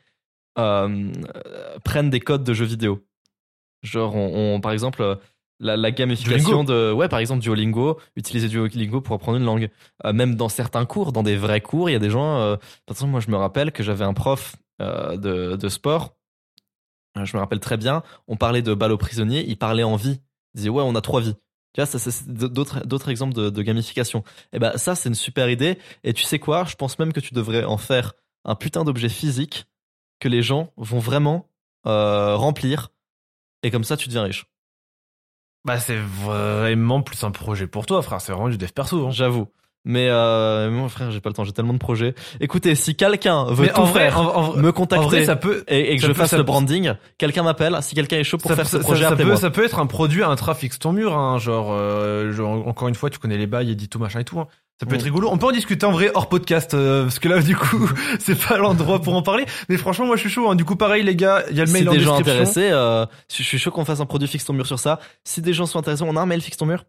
prennent 0.56 2.10
des 2.10 2.20
codes 2.20 2.44
de 2.44 2.54
jeux 2.54 2.66
vidéo. 2.66 3.06
Genre, 3.84 4.16
on, 4.16 4.56
on- 4.56 4.62
par 4.62 4.72
exemple, 4.72 5.20
la, 5.60 5.76
la 5.76 5.92
gamification 5.92 6.64
de, 6.64 6.92
ouais, 6.92 7.10
par 7.10 7.20
exemple, 7.20 7.42
Duolingo, 7.42 8.00
utiliser 8.16 8.48
Duolingo 8.48 9.02
pour 9.02 9.16
apprendre 9.16 9.38
une 9.38 9.44
langue. 9.44 9.70
Euh, 10.06 10.14
même 10.14 10.36
dans 10.36 10.50
certains 10.50 10.86
cours, 10.86 11.12
dans 11.12 11.24
des 11.24 11.36
vrais 11.36 11.62
cours, 11.62 11.90
il 11.90 11.94
y 11.94 11.96
a 11.96 12.00
des 12.00 12.10
gens. 12.10 12.40
Euh, 12.40 12.56
par 12.86 12.96
exemple, 12.96 13.12
moi, 13.12 13.20
je 13.20 13.30
me 13.30 13.36
rappelle 13.36 13.72
que 13.72 13.84
j'avais 13.84 14.06
un 14.06 14.14
prof 14.14 14.56
euh, 14.82 15.18
de, 15.18 15.56
de 15.56 15.70
sport. 15.70 16.16
Euh, 17.18 17.26
Je 17.26 17.36
me 17.36 17.42
rappelle 17.42 17.60
très 17.60 17.78
bien. 17.78 18.04
On 18.28 18.38
parlait 18.38 18.62
de 18.62 18.74
balles 18.74 18.92
aux 18.94 18.98
prisonniers. 18.98 19.44
Il 19.48 19.58
parlait 19.58 19.84
en 19.84 19.96
vie. 19.96 20.22
Il 20.54 20.58
disait 20.58 20.70
ouais, 20.70 20.84
on 20.86 20.96
a 20.96 21.02
trois 21.02 21.22
vies. 21.22 21.36
Tu 21.74 21.82
vois, 21.82 21.86
ça, 21.86 22.00
c'est 22.00 22.28
d'autres 22.28 22.86
d'autres 22.88 23.10
exemples 23.10 23.36
de, 23.36 23.50
de 23.50 23.62
gamification. 23.62 24.24
Et 24.54 24.60
ben 24.60 24.78
ça, 24.78 24.96
c'est 24.96 25.10
une 25.10 25.16
super 25.16 25.50
idée. 25.50 25.78
Et 26.04 26.14
tu 26.14 26.24
sais 26.24 26.40
quoi? 26.40 26.64
Je 26.66 26.76
pense 26.76 26.98
même 26.98 27.14
que 27.14 27.20
tu 27.20 27.34
devrais 27.34 27.64
en 27.64 27.78
faire 27.78 28.14
un 28.46 28.56
putain 28.56 28.84
d'objet 28.84 29.10
physique 29.10 29.66
que 30.20 30.28
les 30.30 30.42
gens 30.42 30.72
vont 30.78 31.00
vraiment 31.00 31.48
remplir. 31.84 32.90
Et 33.64 33.72
comme 33.72 33.84
ça, 33.84 33.98
tu 33.98 34.08
deviens 34.08 34.24
riche. 34.24 34.46
Bah, 35.66 35.80
c'est 35.80 35.98
vraiment 35.98 37.02
plus 37.02 37.24
un 37.24 37.32
projet 37.32 37.68
pour 37.68 37.86
toi, 37.86 38.02
frère. 38.02 38.22
C'est 38.22 38.32
vraiment 38.32 38.50
du 38.50 38.58
dev 38.58 38.72
perso. 38.72 39.08
hein. 39.08 39.12
J'avoue. 39.12 39.48
Mais 39.86 40.08
euh, 40.10 40.70
moi, 40.70 40.90
frère, 40.90 41.10
j'ai 41.10 41.22
pas 41.22 41.30
le 41.30 41.34
temps. 41.34 41.46
J'ai 41.46 41.54
tellement 41.54 41.74
de 41.74 41.80
projets. 41.80 42.14
Écoutez, 42.42 42.76
si 42.76 42.96
quelqu'un 42.96 43.46
veut 43.46 43.64
Mais 43.64 43.70
tout 43.70 43.80
en 43.80 43.86
vrai, 43.86 44.02
faire, 44.10 44.20
en, 44.20 44.50
en- 44.50 44.54
me 44.58 44.72
contacter 44.72 45.06
vrai, 45.06 45.26
ça 45.26 45.36
peut, 45.38 45.64
et, 45.68 45.94
et 45.94 45.96
que 45.96 46.02
ça 46.02 46.08
je 46.08 46.12
peut- 46.14 46.20
fasse 46.20 46.32
ça 46.32 46.38
le 46.38 46.44
peut- 46.44 46.48
branding, 46.48 46.94
quelqu'un 47.18 47.44
m'appelle. 47.44 47.78
Si 47.82 47.96
quelqu'un 47.96 48.18
est 48.18 48.24
chaud 48.26 48.38
pour 48.38 48.50
ça, 48.52 48.56
faire 48.58 48.68
ce 48.68 48.78
ça- 48.78 48.84
projet, 48.84 49.04
ça 49.04 49.08
peut, 49.10 49.14
appelez-moi. 49.16 49.38
ça 49.38 49.50
peut 49.50 49.64
être 49.64 49.80
un 49.80 49.86
produit, 49.88 50.22
un 50.24 50.36
train 50.36 50.54
fixe 50.54 50.80
ton 50.80 50.92
mur, 50.92 51.18
hein, 51.18 51.38
genre, 51.40 51.70
euh, 51.72 52.32
genre, 52.34 52.68
encore 52.68 52.90
une 52.90 52.96
fois, 52.96 53.10
tu 53.10 53.20
connais 53.20 53.38
les 53.38 53.48
bails, 53.48 53.72
édito, 53.72 54.00
machin 54.00 54.20
et 54.20 54.26
tout. 54.26 54.40
hein. 54.40 54.48
Ça 54.82 54.86
peut 54.86 54.96
être 54.96 55.04
rigolo. 55.04 55.28
On 55.30 55.38
peut 55.38 55.48
en 55.48 55.52
discuter 55.52 55.86
en 55.86 55.92
vrai 55.92 56.10
hors 56.14 56.30
podcast, 56.30 56.74
euh, 56.74 57.04
parce 57.04 57.20
que 57.20 57.28
là, 57.28 57.42
du 57.42 57.54
coup, 57.56 57.90
c'est 58.20 58.40
pas 58.48 58.58
l'endroit 58.58 59.02
pour 59.02 59.14
en 59.14 59.22
parler. 59.22 59.44
Mais 59.68 59.76
franchement, 59.76 60.06
moi, 60.06 60.16
je 60.16 60.22
suis 60.22 60.30
chaud. 60.30 60.50
hein. 60.50 60.56
Du 60.56 60.64
coup, 60.64 60.78
pareil, 60.78 61.04
les 61.04 61.18
gars, 61.18 61.44
il 61.52 61.58
y 61.58 61.60
a 61.60 61.64
le 61.66 61.68
si 61.68 61.74
mail 61.74 61.90
en 61.90 61.92
des 61.94 62.00
gens 62.00 62.16
intéressés, 62.18 62.70
euh, 62.72 63.06
je 63.30 63.44
suis 63.44 63.58
chaud 63.60 63.72
qu'on 63.72 63.84
fasse 63.84 64.00
un 64.00 64.06
produit 64.06 64.28
fixe 64.30 64.46
ton 64.46 64.54
mur 64.54 64.66
sur 64.66 64.80
ça. 64.80 65.00
Si 65.26 65.42
des 65.42 65.52
gens 65.54 65.66
sont 65.66 65.80
intéressés, 65.80 66.04
on 66.08 66.16
a 66.16 66.22
un 66.22 66.26
mail 66.26 66.42
fixe 66.42 66.56
ton 66.56 66.66
mur. 66.66 66.86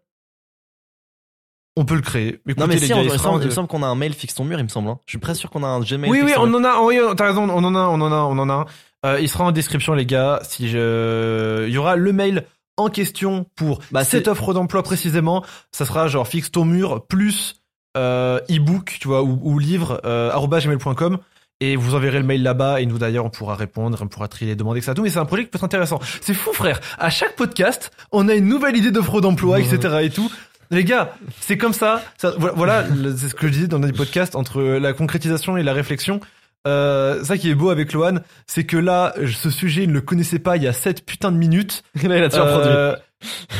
On 1.77 1.85
peut 1.85 1.95
le 1.95 2.01
créer. 2.01 2.39
Écoutez, 2.45 2.59
non 2.59 2.67
mais 2.67 2.75
les 2.75 2.81
si, 2.81 2.89
gars, 2.89 2.97
on- 2.97 3.01
il 3.01 3.05
il, 3.05 3.19
semble, 3.19 3.37
en- 3.37 3.41
il 3.41 3.45
me 3.45 3.51
semble 3.51 3.67
qu'on 3.69 3.81
a 3.83 3.87
un 3.87 3.95
mail 3.95 4.13
fixe 4.13 4.35
ton 4.35 4.43
mur, 4.43 4.59
il 4.59 4.63
me 4.63 4.67
semble. 4.69 4.89
hein. 4.89 4.99
Je 5.05 5.11
suis 5.11 5.17
presque 5.19 5.39
sûr 5.39 5.49
qu'on 5.49 5.63
a 5.63 5.67
un 5.67 5.79
Gmail. 5.79 6.11
Oui, 6.11 6.19
fixe 6.19 6.31
oui, 6.31 6.37
on 6.37 6.53
en 6.53 6.63
a, 6.65 6.81
oui, 6.81 6.99
t'as 7.15 7.27
raison, 7.27 7.43
on 7.49 7.63
en 7.63 7.75
a, 7.75 7.79
on 7.79 8.01
en 8.01 8.11
a, 8.11 8.15
on 8.15 8.37
en 8.39 8.49
a 8.49 8.53
un. 8.53 8.65
Euh, 9.05 9.19
il 9.21 9.29
sera 9.29 9.45
en 9.45 9.51
description, 9.51 9.93
les 9.93 10.05
gars. 10.05 10.39
Si 10.43 10.69
je, 10.69 11.65
il 11.67 11.73
y 11.73 11.77
aura 11.77 11.95
le 11.95 12.11
mail 12.13 12.45
en 12.77 12.89
question 12.89 13.45
pour 13.55 13.79
Bah, 13.91 14.03
cette 14.03 14.27
offre 14.27 14.53
d'emploi 14.53 14.83
précisément. 14.83 15.43
Ça 15.71 15.85
sera 15.85 16.07
genre 16.07 16.27
fixe 16.27 16.51
ton 16.51 16.65
mur 16.65 17.05
plus 17.07 17.61
euh, 17.97 18.39
ebook, 18.49 18.97
tu 18.99 19.07
vois, 19.07 19.23
ou, 19.23 19.39
ou 19.41 19.57
livre 19.59 20.01
euh, 20.05 20.31
gmail.com. 20.47 21.17
Et 21.63 21.75
vous 21.75 21.93
enverrez 21.93 22.17
le 22.17 22.25
mail 22.25 22.41
là-bas 22.41 22.81
et 22.81 22.87
nous 22.87 22.97
d'ailleurs 22.97 23.23
on 23.25 23.29
pourra 23.29 23.53
répondre, 23.53 23.95
on 24.01 24.07
pourra 24.07 24.27
trier 24.27 24.49
les 24.49 24.55
demandes 24.55 24.77
etc. 24.77 24.93
tout. 24.95 25.03
Mais 25.03 25.11
c'est 25.11 25.19
un 25.19 25.25
projet 25.25 25.43
qui 25.43 25.49
peut 25.51 25.57
être 25.57 25.63
intéressant. 25.63 25.99
C'est 26.21 26.33
fou 26.33 26.51
frère. 26.53 26.79
À 26.97 27.11
chaque 27.11 27.35
podcast, 27.35 27.91
on 28.11 28.27
a 28.29 28.33
une 28.33 28.47
nouvelle 28.47 28.75
idée 28.75 28.89
d'offre 28.89 29.21
d'emploi, 29.21 29.59
etc. 29.59 29.97
et 30.01 30.09
tout. 30.09 30.31
Les 30.71 30.83
gars, 30.85 31.15
c'est 31.41 31.57
comme 31.57 31.73
ça. 31.73 32.01
ça 32.17 32.33
voilà, 32.37 32.85
c'est 33.17 33.29
ce 33.29 33.35
que 33.35 33.47
je 33.47 33.51
disais 33.51 33.67
dans 33.67 33.79
les 33.79 33.91
podcasts 33.91 34.35
entre 34.35 34.61
la 34.61 34.93
concrétisation 34.93 35.57
et 35.57 35.63
la 35.63 35.73
réflexion. 35.73 36.19
Euh, 36.67 37.23
ça 37.23 37.37
qui 37.37 37.49
est 37.49 37.55
beau 37.55 37.71
avec 37.71 37.91
Lohan, 37.91 38.19
c'est 38.47 38.65
que 38.65 38.77
là, 38.77 39.13
ce 39.25 39.49
sujet, 39.49 39.83
il 39.83 39.89
ne 39.89 39.93
le 39.95 40.01
connaissait 40.01 40.39
pas 40.39 40.57
il 40.57 40.63
y 40.63 40.67
a 40.67 40.73
7 40.73 41.05
putains 41.05 41.31
de 41.31 41.37
minutes. 41.37 41.83
Là, 42.03 42.17
il 42.17 42.23
a 42.23 42.27
déjà 42.29 42.45
produit. 42.45 42.71
Euh, 42.71 42.95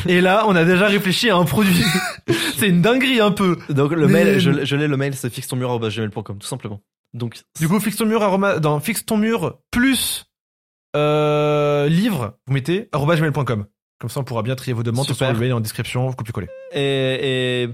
et 0.06 0.20
là, 0.20 0.44
on 0.46 0.54
a 0.56 0.64
déjà 0.64 0.86
réfléchi 0.86 1.28
à 1.28 1.36
un 1.36 1.44
produit. 1.44 1.84
c'est 2.56 2.68
une 2.68 2.80
dinguerie 2.80 3.20
un 3.20 3.32
peu. 3.32 3.58
Donc 3.70 3.92
le 3.92 4.06
mais- 4.06 4.24
mail, 4.24 4.38
je, 4.38 4.50
l'ai- 4.50 4.66
je 4.66 4.76
l'ai 4.76 4.86
le 4.88 4.96
mail, 4.96 5.14
c'est 5.14 5.30
fixe 5.30 5.48
ton 5.48 5.56
mur 5.56 5.78
gmail.com, 5.78 6.38
tout 6.38 6.46
simplement. 6.46 6.80
Donc 7.12 7.40
Du 7.60 7.68
coup, 7.68 7.78
fixe 7.80 7.96
ton 7.96 8.06
mur, 8.06 8.22
aroma- 8.22 8.58
dans 8.60 8.78
fixe 8.80 9.04
ton 9.04 9.16
mur 9.18 9.58
plus 9.70 10.24
euh, 10.96 11.88
livre, 11.88 12.38
vous 12.46 12.54
mettez 12.54 12.88
gmail.com. 12.94 13.66
Comme 14.02 14.10
ça, 14.10 14.18
on 14.18 14.24
pourra 14.24 14.42
bien 14.42 14.56
trier 14.56 14.72
vos 14.74 14.82
demandes. 14.82 15.04
Super. 15.06 15.28
Super. 15.28 15.32
Le 15.32 15.38
mail 15.38 15.52
en 15.52 15.60
description, 15.60 16.08
vous 16.08 16.16
copiez-coller. 16.16 16.48
et, 16.72 17.62
et 17.62 17.68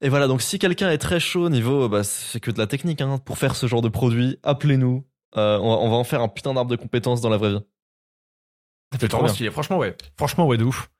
et 0.00 0.08
voilà. 0.08 0.26
Donc 0.26 0.42
si 0.42 0.58
quelqu'un 0.58 0.90
est 0.90 0.98
très 0.98 1.20
chaud 1.20 1.46
au 1.46 1.48
niveau, 1.48 1.88
bah 1.88 2.02
c'est 2.02 2.40
que 2.40 2.50
de 2.50 2.58
la 2.58 2.66
technique 2.66 3.00
hein, 3.00 3.18
pour 3.24 3.38
faire 3.38 3.54
ce 3.54 3.68
genre 3.68 3.80
de 3.80 3.88
produit. 3.88 4.38
Appelez-nous. 4.42 5.04
Euh, 5.36 5.58
on, 5.58 5.70
va, 5.70 5.76
on 5.76 5.90
va 5.90 5.96
en 5.96 6.02
faire 6.02 6.22
un 6.22 6.28
putain 6.28 6.54
d'arbre 6.54 6.72
de 6.72 6.76
compétences 6.76 7.20
dans 7.20 7.28
la 7.28 7.36
vraie 7.36 7.50
vie. 7.50 7.60
Fait 8.98 9.06
trop 9.06 9.28
stylé. 9.28 9.50
Franchement, 9.52 9.78
ouais. 9.78 9.96
Franchement, 10.16 10.46
ouais, 10.46 10.56
de 10.56 10.64
ouf. 10.64 10.90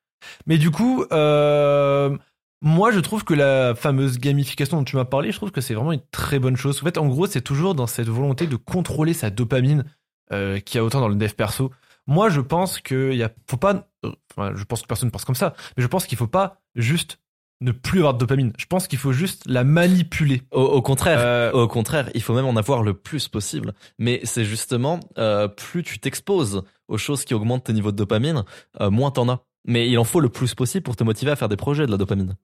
Mais 0.47 0.57
du 0.59 0.71
coup, 0.71 1.05
euh, 1.11 2.17
moi, 2.63 2.93
je 2.93 3.01
trouve 3.01 3.25
que 3.25 3.35
la 3.35 3.75
fameuse 3.75 4.19
gamification 4.19 4.77
dont 4.79 4.85
tu 4.85 4.95
m'as 4.95 5.05
parlé, 5.05 5.33
je 5.33 5.37
trouve 5.37 5.51
que 5.51 5.61
c'est 5.61 5.75
vraiment 5.75 5.93
une 5.93 6.03
très 6.13 6.39
bonne 6.39 6.57
chose. 6.57 6.81
En 6.81 6.85
fait, 6.85 6.99
en 6.99 7.09
gros, 7.09 7.27
c'est 7.27 7.41
toujours 7.41 7.75
dans 7.75 7.89
cette 7.89 8.09
volonté 8.09 8.47
de 8.47 8.57
contrôler 8.57 9.15
sa 9.15 9.31
dopamine 9.31 9.85
euh, 10.33 10.61
qu'il 10.61 10.77
y 10.77 10.81
a 10.81 10.85
autant 10.85 11.01
dans 11.01 11.09
le 11.09 11.17
dev 11.17 11.33
perso. 11.33 11.73
Moi, 12.09 12.29
je 12.31 12.41
pense 12.41 12.81
qu'il 12.81 13.15
y 13.15 13.23
a, 13.23 13.31
faut 13.49 13.57
pas, 13.57 13.89
enfin, 14.33 14.53
je 14.57 14.65
pense 14.65 14.83
que 14.83 14.87
personne 14.89 15.11
pense 15.13 15.25
comme 15.25 15.35
ça, 15.37 15.55
mais 15.77 15.83
je 15.83 15.89
pense 15.89 16.07
qu'il 16.07 16.19
faut 16.19 16.27
pas 16.27 16.61
juste 16.75 17.21
ne 17.61 17.71
plus 17.73 17.99
avoir 18.01 18.15
de 18.15 18.19
dopamine. 18.19 18.53
Je 18.59 18.67
pense 18.67 18.87
qu'il 18.89 18.99
faut 18.99 19.13
juste 19.13 19.43
la 19.47 19.63
manipuler. 19.65 20.43
Au, 20.53 20.63
au 20.63 20.81
contraire. 20.83 21.19
Euh, 21.21 21.53
Au 21.53 21.69
contraire, 21.69 22.09
il 22.15 22.23
faut 22.23 22.35
même 22.35 22.47
en 22.47 22.57
avoir 22.57 22.83
le 22.83 22.95
plus 22.95 23.29
possible. 23.29 23.75
Mais 23.99 24.21
c'est 24.25 24.45
justement, 24.45 25.01
euh, 25.19 25.49
plus 25.49 25.83
tu 25.83 25.99
t'exposes 25.99 26.63
aux 26.89 26.99
choses 26.99 27.25
qui 27.25 27.35
augmentent 27.35 27.65
tes 27.65 27.73
niveaux 27.73 27.93
de 27.93 27.97
dopamine, 27.97 28.45
euh, 28.81 28.91
moins 28.91 29.11
t'en 29.11 29.29
as. 29.29 29.41
Mais 29.67 29.89
il 29.91 29.99
en 29.99 30.05
faut 30.05 30.21
le 30.21 30.29
plus 30.29 30.55
possible 30.55 30.83
pour 30.85 30.97
te 30.97 31.05
motiver 31.05 31.31
à 31.33 31.37
faire 31.37 31.49
des 31.49 31.57
projets 31.57 31.85
de 31.85 31.91
la 31.91 31.97
dopamine. 31.99 32.37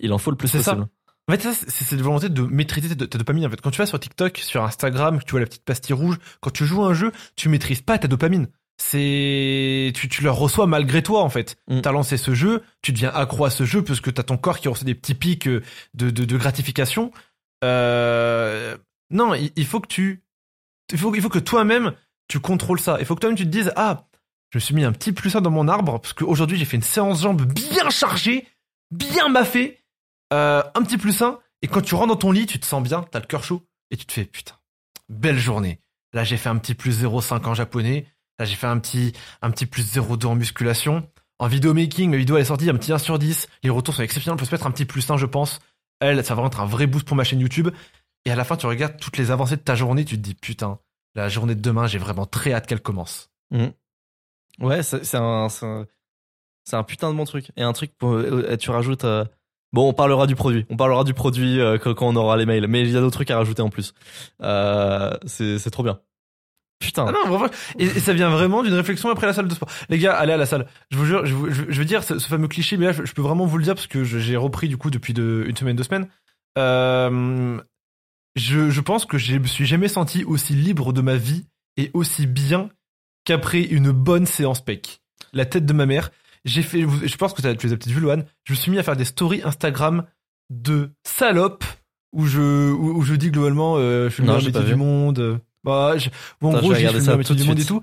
Il 0.00 0.12
en 0.12 0.18
faut 0.18 0.30
le 0.30 0.36
plus 0.36 0.48
C'est 0.48 0.62
ça. 0.62 0.74
possible. 0.74 0.88
En 1.28 1.32
fait, 1.32 1.42
ça, 1.42 1.52
c'est 1.52 1.84
cette 1.84 2.00
volonté 2.00 2.28
de 2.28 2.42
maîtriser 2.42 2.94
ta, 2.96 3.06
ta 3.06 3.18
dopamine. 3.18 3.46
En 3.46 3.50
fait, 3.50 3.60
quand 3.60 3.70
tu 3.70 3.78
vas 3.78 3.86
sur 3.86 3.98
TikTok, 3.98 4.36
sur 4.38 4.62
Instagram, 4.64 5.18
que 5.18 5.24
tu 5.24 5.32
vois 5.32 5.40
la 5.40 5.46
petite 5.46 5.64
pastille 5.64 5.94
rouge, 5.94 6.18
quand 6.40 6.50
tu 6.50 6.64
joues 6.66 6.84
à 6.84 6.88
un 6.88 6.94
jeu, 6.94 7.10
tu 7.36 7.48
maîtrises 7.48 7.80
pas 7.80 7.98
ta 7.98 8.06
dopamine. 8.06 8.48
C'est, 8.80 9.92
tu, 9.94 10.08
tu 10.08 10.22
la 10.22 10.30
reçois 10.30 10.66
malgré 10.66 11.02
toi, 11.02 11.22
en 11.22 11.28
fait. 11.28 11.56
Mm. 11.66 11.80
T'as 11.80 11.92
lancé 11.92 12.16
ce 12.16 12.34
jeu, 12.34 12.62
tu 12.80 12.92
deviens 12.92 13.10
accro 13.10 13.44
à 13.44 13.50
ce 13.50 13.64
jeu 13.64 13.82
parce 13.82 14.00
que 14.00 14.10
t'as 14.10 14.22
ton 14.22 14.36
corps 14.36 14.60
qui 14.60 14.68
reçoit 14.68 14.84
des 14.84 14.94
petits 14.94 15.14
pics 15.14 15.48
euh, 15.48 15.62
de, 15.94 16.10
de, 16.10 16.24
de 16.24 16.36
gratification. 16.36 17.10
Euh, 17.64 18.76
non, 19.10 19.34
il, 19.34 19.50
il 19.56 19.66
faut 19.66 19.80
que 19.80 19.88
tu, 19.88 20.22
il 20.92 20.98
faut, 20.98 21.14
il 21.14 21.20
faut 21.20 21.28
que 21.28 21.38
toi-même, 21.38 21.92
tu 22.28 22.40
contrôles 22.40 22.80
ça. 22.80 22.96
Il 23.00 23.06
faut 23.06 23.14
que 23.14 23.20
toi-même 23.20 23.36
tu 23.36 23.44
te 23.44 23.50
dises, 23.50 23.72
ah, 23.76 24.06
je 24.50 24.58
me 24.58 24.60
suis 24.60 24.74
mis 24.74 24.84
un 24.84 24.92
petit 24.92 25.12
plus 25.12 25.34
un 25.36 25.40
dans 25.40 25.50
mon 25.50 25.68
arbre 25.68 26.00
parce 26.00 26.12
qu'aujourd'hui 26.12 26.56
j'ai 26.56 26.64
fait 26.64 26.76
une 26.76 26.82
séance 26.82 27.22
jambes 27.22 27.42
bien 27.42 27.90
chargée, 27.90 28.46
bien 28.90 29.28
maffée, 29.28 29.78
euh, 30.32 30.62
un 30.74 30.82
petit 30.82 30.98
plus 30.98 31.20
un. 31.22 31.38
Et 31.62 31.66
quand 31.68 31.80
tu 31.80 31.94
rentres 31.94 32.08
dans 32.08 32.16
ton 32.16 32.32
lit, 32.32 32.46
tu 32.46 32.60
te 32.60 32.66
sens 32.66 32.82
bien, 32.82 33.02
t'as 33.10 33.20
le 33.20 33.26
cœur 33.26 33.42
chaud 33.42 33.66
et 33.90 33.96
tu 33.96 34.06
te 34.06 34.12
fais 34.12 34.24
putain, 34.24 34.54
belle 35.08 35.38
journée. 35.38 35.80
Là 36.12 36.24
j'ai 36.24 36.36
fait 36.36 36.48
un 36.48 36.56
petit 36.56 36.74
plus 36.74 37.02
0,5 37.02 37.44
en 37.46 37.54
japonais. 37.54 38.06
Là 38.38 38.44
j'ai 38.44 38.54
fait 38.56 38.66
un 38.66 38.78
petit, 38.78 39.12
un 39.42 39.50
petit 39.50 39.66
plus 39.66 39.94
0,2 39.94 40.26
en 40.26 40.34
musculation. 40.34 41.08
En 41.40 41.46
vidéo 41.46 41.72
making, 41.74 42.10
ma 42.10 42.16
vidéo 42.16 42.36
elle 42.36 42.42
est 42.42 42.46
sortie, 42.46 42.68
un 42.68 42.74
petit 42.76 42.92
1 42.92 42.98
sur 42.98 43.18
10. 43.18 43.48
Les 43.62 43.70
retours 43.70 43.94
sont 43.94 44.02
exceptionnels. 44.02 44.34
On 44.34 44.38
peut 44.38 44.44
se 44.44 44.54
mettre 44.54 44.66
un 44.66 44.70
petit 44.70 44.84
plus 44.84 45.08
1, 45.08 45.16
je 45.16 45.26
pense. 45.26 45.60
Elle, 46.00 46.24
ça 46.24 46.34
va 46.34 46.44
être 46.46 46.60
un 46.60 46.66
vrai 46.66 46.86
boost 46.86 47.06
pour 47.06 47.16
ma 47.16 47.24
chaîne 47.24 47.40
YouTube. 47.40 47.68
Et 48.24 48.30
à 48.30 48.36
la 48.36 48.44
fin, 48.44 48.56
tu 48.56 48.66
regardes 48.66 48.98
toutes 48.98 49.16
les 49.16 49.30
avancées 49.30 49.56
de 49.56 49.62
ta 49.62 49.74
journée, 49.74 50.04
tu 50.04 50.16
te 50.16 50.20
dis 50.22 50.34
putain, 50.34 50.78
la 51.14 51.28
journée 51.28 51.54
de 51.54 51.60
demain, 51.60 51.86
j'ai 51.86 51.98
vraiment 51.98 52.26
très 52.26 52.52
hâte 52.52 52.66
qu'elle 52.66 52.80
commence. 52.82 53.30
Ouais, 54.60 54.82
c'est 54.82 55.14
un, 55.16 55.46
un, 55.62 55.86
un 56.72 56.82
putain 56.82 57.10
de 57.12 57.16
bon 57.16 57.24
truc. 57.24 57.50
Et 57.56 57.62
un 57.62 57.72
truc, 57.72 57.92
euh, 58.02 58.56
tu 58.56 58.70
rajoutes. 58.70 59.04
euh, 59.04 59.24
bon, 59.72 59.88
on 59.88 59.92
parlera 59.92 60.26
du 60.26 60.34
produit. 60.34 60.66
On 60.70 60.76
parlera 60.76 61.04
du 61.04 61.14
produit 61.14 61.60
euh, 61.60 61.78
quand, 61.78 61.94
on 62.02 62.16
aura 62.16 62.36
les 62.36 62.44
mails. 62.46 62.66
Mais 62.66 62.82
il 62.82 62.90
y 62.90 62.96
a 62.96 63.00
d'autres 63.00 63.14
trucs 63.14 63.30
à 63.30 63.36
rajouter 63.38 63.62
en 63.62 63.70
plus. 63.70 63.94
Euh, 64.42 65.16
c'est 65.26 65.70
trop 65.70 65.84
bien. 65.84 66.00
Putain. 66.80 67.06
Ah 67.08 67.12
non, 67.12 67.28
vraiment. 67.28 67.50
Et, 67.78 67.84
et 67.86 68.00
ça 68.00 68.12
vient 68.12 68.30
vraiment 68.30 68.62
d'une 68.62 68.74
réflexion 68.74 69.10
après 69.10 69.26
la 69.26 69.32
salle 69.32 69.48
de 69.48 69.54
sport. 69.54 69.68
Les 69.88 69.98
gars, 69.98 70.14
allez 70.16 70.32
à 70.32 70.36
la 70.36 70.46
salle. 70.46 70.66
Je 70.90 70.96
vous 70.98 71.04
jure, 71.06 71.26
je, 71.26 71.34
vous- 71.34 71.50
je- 71.50 71.64
je 71.68 71.78
veux 71.78 71.84
dire 71.84 72.04
ce, 72.04 72.18
ce 72.18 72.28
fameux 72.28 72.46
cliché, 72.48 72.76
mais 72.76 72.86
là, 72.86 72.92
je, 72.92 73.04
je 73.04 73.12
peux 73.12 73.22
vraiment 73.22 73.46
vous 73.46 73.58
le 73.58 73.64
dire 73.64 73.74
parce 73.74 73.86
que 73.88 74.04
j'ai 74.04 74.36
repris 74.36 74.68
du 74.68 74.76
coup 74.76 74.90
depuis 74.90 75.12
de, 75.12 75.44
une 75.48 75.56
semaine, 75.56 75.76
deux 75.76 75.82
semaines. 75.82 76.08
Euh, 76.56 77.60
je, 78.36 78.80
pense 78.80 79.04
que 79.06 79.18
je 79.18 79.36
me 79.36 79.46
suis 79.46 79.66
jamais 79.66 79.88
senti 79.88 80.24
aussi 80.24 80.54
libre 80.54 80.92
de 80.92 81.00
ma 81.00 81.16
vie 81.16 81.46
et 81.76 81.90
aussi 81.94 82.26
bien 82.26 82.70
qu'après 83.24 83.62
une 83.62 83.90
bonne 83.90 84.26
séance 84.26 84.64
PEC. 84.64 85.00
La 85.32 85.44
tête 85.46 85.66
de 85.66 85.72
ma 85.72 85.86
mère. 85.86 86.10
j'ai 86.44 86.62
fait, 86.62 86.80
je 87.04 87.16
pense 87.16 87.32
que 87.34 87.42
tu 87.42 87.46
les 87.48 87.52
as 87.52 87.56
peut-être 87.56 87.88
vu, 87.88 88.00
Lohan. 88.00 88.22
Je 88.44 88.52
me 88.52 88.56
suis 88.56 88.70
mis 88.70 88.78
à 88.78 88.82
faire 88.82 88.96
des 88.96 89.04
stories 89.04 89.42
Instagram 89.44 90.04
de 90.50 90.90
salopes 91.04 91.64
où 92.12 92.26
je, 92.26 92.70
où, 92.70 92.98
où 92.98 93.02
je 93.02 93.14
dis 93.14 93.30
globalement, 93.30 93.74
euh, 93.76 94.08
je 94.08 94.14
suis 94.14 94.22
le 94.22 94.28
meilleur 94.28 94.42
métier 94.46 94.60
du 94.72 94.76
monde. 94.78 95.40
Bah, 95.68 95.96
je- 95.98 96.08
en 96.42 96.50
Attends, 96.50 96.58
gros, 96.60 96.70
je 96.72 96.78
suis 96.78 96.86
regarder 96.86 96.98
le 96.98 97.04
ça 97.04 97.12
tout 97.24 97.34
du 97.34 97.42
de 97.42 97.46
monde 97.48 97.58
et 97.60 97.64
tout. 97.64 97.82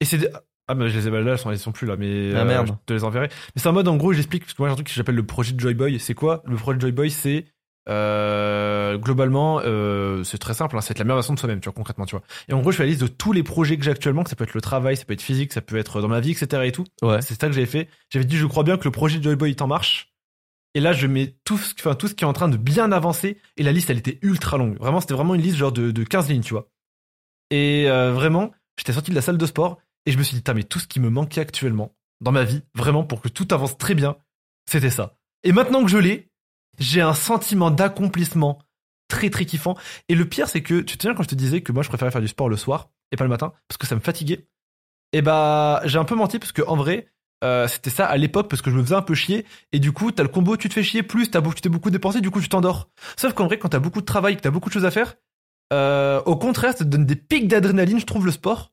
Et 0.00 0.04
c'est, 0.04 0.30
ah, 0.68 0.74
mais 0.74 0.88
je 0.88 0.98
les 0.98 1.06
ai, 1.08 1.10
bah 1.10 1.20
là, 1.20 1.32
elles 1.32 1.38
sont, 1.38 1.50
elles 1.50 1.58
sont 1.58 1.72
plus 1.72 1.86
là, 1.86 1.96
mais 1.96 2.32
Ah, 2.34 2.38
euh, 2.40 2.44
merde. 2.44 2.66
je 2.68 2.72
te 2.86 2.92
les 2.92 3.04
enverrai. 3.04 3.28
Mais 3.54 3.62
c'est 3.62 3.68
en 3.68 3.72
mode, 3.72 3.88
en 3.88 3.96
gros, 3.96 4.12
j'explique, 4.12 4.42
parce 4.44 4.54
que 4.54 4.62
moi, 4.62 4.68
j'ai 4.68 4.72
un 4.72 4.76
truc 4.76 4.88
que 4.88 4.92
j'appelle 4.92 5.14
le 5.14 5.24
projet 5.26 5.52
de 5.52 5.60
Joy 5.60 5.74
Boy. 5.74 5.98
C'est 6.00 6.14
quoi? 6.14 6.42
Le 6.46 6.56
projet 6.56 6.76
de 6.76 6.80
Joy 6.82 6.92
Boy, 6.92 7.10
c'est, 7.10 7.46
euh, 7.88 8.98
globalement, 8.98 9.60
euh, 9.64 10.22
c'est 10.24 10.38
très 10.38 10.54
simple, 10.54 10.76
hein, 10.76 10.80
c'est 10.80 10.92
être 10.92 10.98
la 10.98 11.04
meilleure 11.04 11.18
version 11.18 11.34
de 11.34 11.38
soi-même, 11.38 11.60
tu 11.60 11.66
vois, 11.66 11.72
concrètement, 11.74 12.04
tu 12.06 12.16
vois. 12.16 12.24
Et 12.48 12.52
en 12.52 12.60
gros, 12.60 12.72
je 12.72 12.76
fais 12.78 12.82
la 12.84 12.88
liste 12.90 13.02
de 13.02 13.06
tous 13.06 13.32
les 13.32 13.42
projets 13.42 13.76
que 13.76 13.84
j'ai 13.84 13.90
actuellement, 13.90 14.24
que 14.24 14.30
ça 14.30 14.36
peut 14.36 14.44
être 14.44 14.54
le 14.54 14.60
travail, 14.60 14.96
ça 14.96 15.04
peut 15.04 15.12
être 15.14 15.22
physique, 15.22 15.52
ça 15.52 15.60
peut 15.60 15.76
être 15.76 16.00
dans 16.00 16.08
ma 16.08 16.20
vie, 16.20 16.32
etc. 16.32 16.62
et 16.66 16.72
tout. 16.72 16.84
Ouais. 17.02 17.22
C'est 17.22 17.40
ça 17.40 17.46
que 17.48 17.52
j'avais 17.54 17.66
fait. 17.66 17.88
J'avais 18.10 18.24
dit, 18.24 18.36
je 18.36 18.46
crois 18.46 18.64
bien 18.64 18.76
que 18.76 18.84
le 18.84 18.90
projet 18.90 19.18
de 19.18 19.22
Joy 19.24 19.36
Boy 19.36 19.50
est 19.50 19.62
en 19.62 19.66
marche. 19.66 20.12
Et 20.74 20.80
là, 20.80 20.92
je 20.92 21.06
mets 21.06 21.36
tout 21.44 21.56
ce, 21.56 21.72
enfin, 21.78 21.94
tout 21.94 22.06
ce 22.08 22.14
qui 22.14 22.24
est 22.24 22.26
en 22.26 22.32
train 22.34 22.48
de 22.48 22.56
bien 22.58 22.92
avancer. 22.92 23.38
Et 23.56 23.62
la 23.62 23.72
liste, 23.72 23.88
elle 23.88 23.98
était 23.98 24.18
ultra 24.22 24.58
longue. 24.58 24.76
Vraiment, 24.78 25.00
c'était 25.00 25.14
vraiment 25.14 25.34
une 25.34 25.40
liste 25.40 25.56
genre 25.56 25.72
de, 25.72 25.90
de 25.90 26.04
15 26.04 26.28
lignes, 26.28 26.42
tu 26.42 26.52
vois. 26.52 26.68
Et 27.50 27.88
euh, 27.88 28.12
vraiment, 28.12 28.52
j'étais 28.78 28.92
sorti 28.92 29.10
de 29.10 29.16
la 29.16 29.22
salle 29.22 29.38
de 29.38 29.46
sport 29.46 29.78
et 30.04 30.12
je 30.12 30.18
me 30.18 30.22
suis 30.22 30.36
dit, 30.36 30.42
mais 30.54 30.64
tout 30.64 30.78
ce 30.78 30.86
qui 30.86 31.00
me 31.00 31.10
manquait 31.10 31.40
actuellement 31.40 31.94
dans 32.20 32.32
ma 32.32 32.44
vie, 32.44 32.62
vraiment 32.74 33.04
pour 33.04 33.20
que 33.20 33.28
tout 33.28 33.46
avance 33.50 33.76
très 33.76 33.94
bien, 33.94 34.16
c'était 34.70 34.90
ça. 34.90 35.16
Et 35.44 35.52
maintenant 35.52 35.82
que 35.82 35.90
je 35.90 35.98
l'ai, 35.98 36.30
j'ai 36.78 37.00
un 37.00 37.14
sentiment 37.14 37.70
d'accomplissement 37.70 38.58
très 39.08 39.30
très 39.30 39.44
kiffant. 39.44 39.76
Et 40.08 40.14
le 40.14 40.28
pire, 40.28 40.48
c'est 40.48 40.62
que 40.62 40.80
tu 40.80 40.96
te 40.96 41.02
souviens 41.02 41.14
quand 41.14 41.22
je 41.22 41.28
te 41.28 41.34
disais 41.34 41.60
que 41.60 41.72
moi 41.72 41.82
je 41.82 41.88
préférais 41.88 42.10
faire 42.10 42.20
du 42.20 42.28
sport 42.28 42.48
le 42.48 42.56
soir 42.56 42.90
et 43.12 43.16
pas 43.16 43.24
le 43.24 43.30
matin 43.30 43.52
parce 43.68 43.78
que 43.78 43.86
ça 43.86 43.94
me 43.94 44.00
fatiguait? 44.00 44.48
Et 45.12 45.22
bah, 45.22 45.82
j'ai 45.84 45.98
un 45.98 46.04
peu 46.04 46.14
menti 46.14 46.38
parce 46.38 46.52
que 46.52 46.62
en 46.62 46.76
vrai, 46.76 47.08
euh, 47.44 47.68
c'était 47.68 47.90
ça 47.90 48.06
à 48.06 48.16
l'époque 48.16 48.48
parce 48.48 48.62
que 48.62 48.70
je 48.70 48.76
me 48.76 48.82
faisais 48.82 48.94
un 48.94 49.02
peu 49.02 49.14
chier 49.14 49.46
et 49.72 49.78
du 49.78 49.92
coup, 49.92 50.10
t'as 50.10 50.22
le 50.22 50.28
combo, 50.28 50.56
tu 50.56 50.68
te 50.68 50.74
fais 50.74 50.82
chier 50.82 51.02
plus, 51.02 51.30
t'as 51.30 51.40
tu 51.42 51.60
t'es 51.60 51.68
beaucoup 51.68 51.90
dépensé, 51.90 52.20
du 52.20 52.30
coup, 52.30 52.40
tu 52.40 52.48
t'endors. 52.48 52.88
Sauf 53.16 53.34
qu'en 53.34 53.46
vrai, 53.46 53.58
quand 53.58 53.68
t'as 53.68 53.78
beaucoup 53.78 54.00
de 54.00 54.06
travail, 54.06 54.36
que 54.36 54.42
t'as 54.42 54.50
beaucoup 54.50 54.68
de 54.68 54.74
choses 54.74 54.84
à 54.84 54.90
faire, 54.90 55.14
euh, 55.72 56.22
au 56.26 56.36
contraire, 56.36 56.72
ça 56.76 56.84
te 56.84 56.90
donne 56.90 57.06
des 57.06 57.16
pics 57.16 57.48
d'adrénaline, 57.48 57.98
je 57.98 58.06
trouve, 58.06 58.26
le 58.26 58.32
sport. 58.32 58.72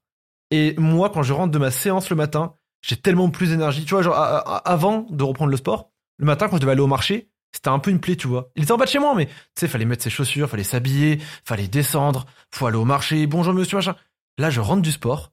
Et 0.52 0.76
moi, 0.78 1.10
quand 1.10 1.24
je 1.24 1.34
rentre 1.34 1.52
de 1.52 1.58
ma 1.58 1.72
séance 1.72 2.10
le 2.10 2.16
matin, 2.16 2.56
j'ai 2.82 2.96
tellement 2.96 3.30
plus 3.30 3.50
d'énergie. 3.50 3.86
Tu 3.86 3.94
vois, 3.94 4.04
genre, 4.04 4.16
avant 4.16 5.08
de 5.10 5.24
reprendre 5.24 5.52
le 5.52 5.58
sport, 5.58 5.92
le 6.18 6.26
matin, 6.26 6.48
quand 6.48 6.58
je 6.58 6.62
devais 6.62 6.74
aller 6.74 6.82
au 6.82 6.88
marché, 6.88 7.30
c'était 7.52 7.70
un 7.70 7.80
peu 7.80 7.92
une 7.92 8.00
plaie, 8.00 8.16
tu 8.16 8.28
vois. 8.28 8.52
Il 8.56 8.64
était 8.64 8.72
en 8.72 8.78
bas 8.78 8.86
de 8.86 8.90
chez 8.90 9.00
moi, 9.00 9.14
mais 9.16 9.28
tu 9.28 9.34
sais, 9.56 9.68
fallait 9.68 9.86
mettre 9.86 10.04
ses 10.04 10.10
chaussures, 10.10 10.50
fallait 10.50 10.64
s'habiller, 10.64 11.20
fallait 11.46 11.68
descendre, 11.68 12.26
faut 12.52 12.68
aller 12.68 12.78
au 12.78 12.86
marché, 12.86 13.26
bonjour 13.28 13.54
monsieur, 13.54 13.78
machin. 13.78 13.96
Là, 14.38 14.50
je 14.50 14.60
rentre 14.60 14.82
du 14.82 14.92
sport. 14.92 15.33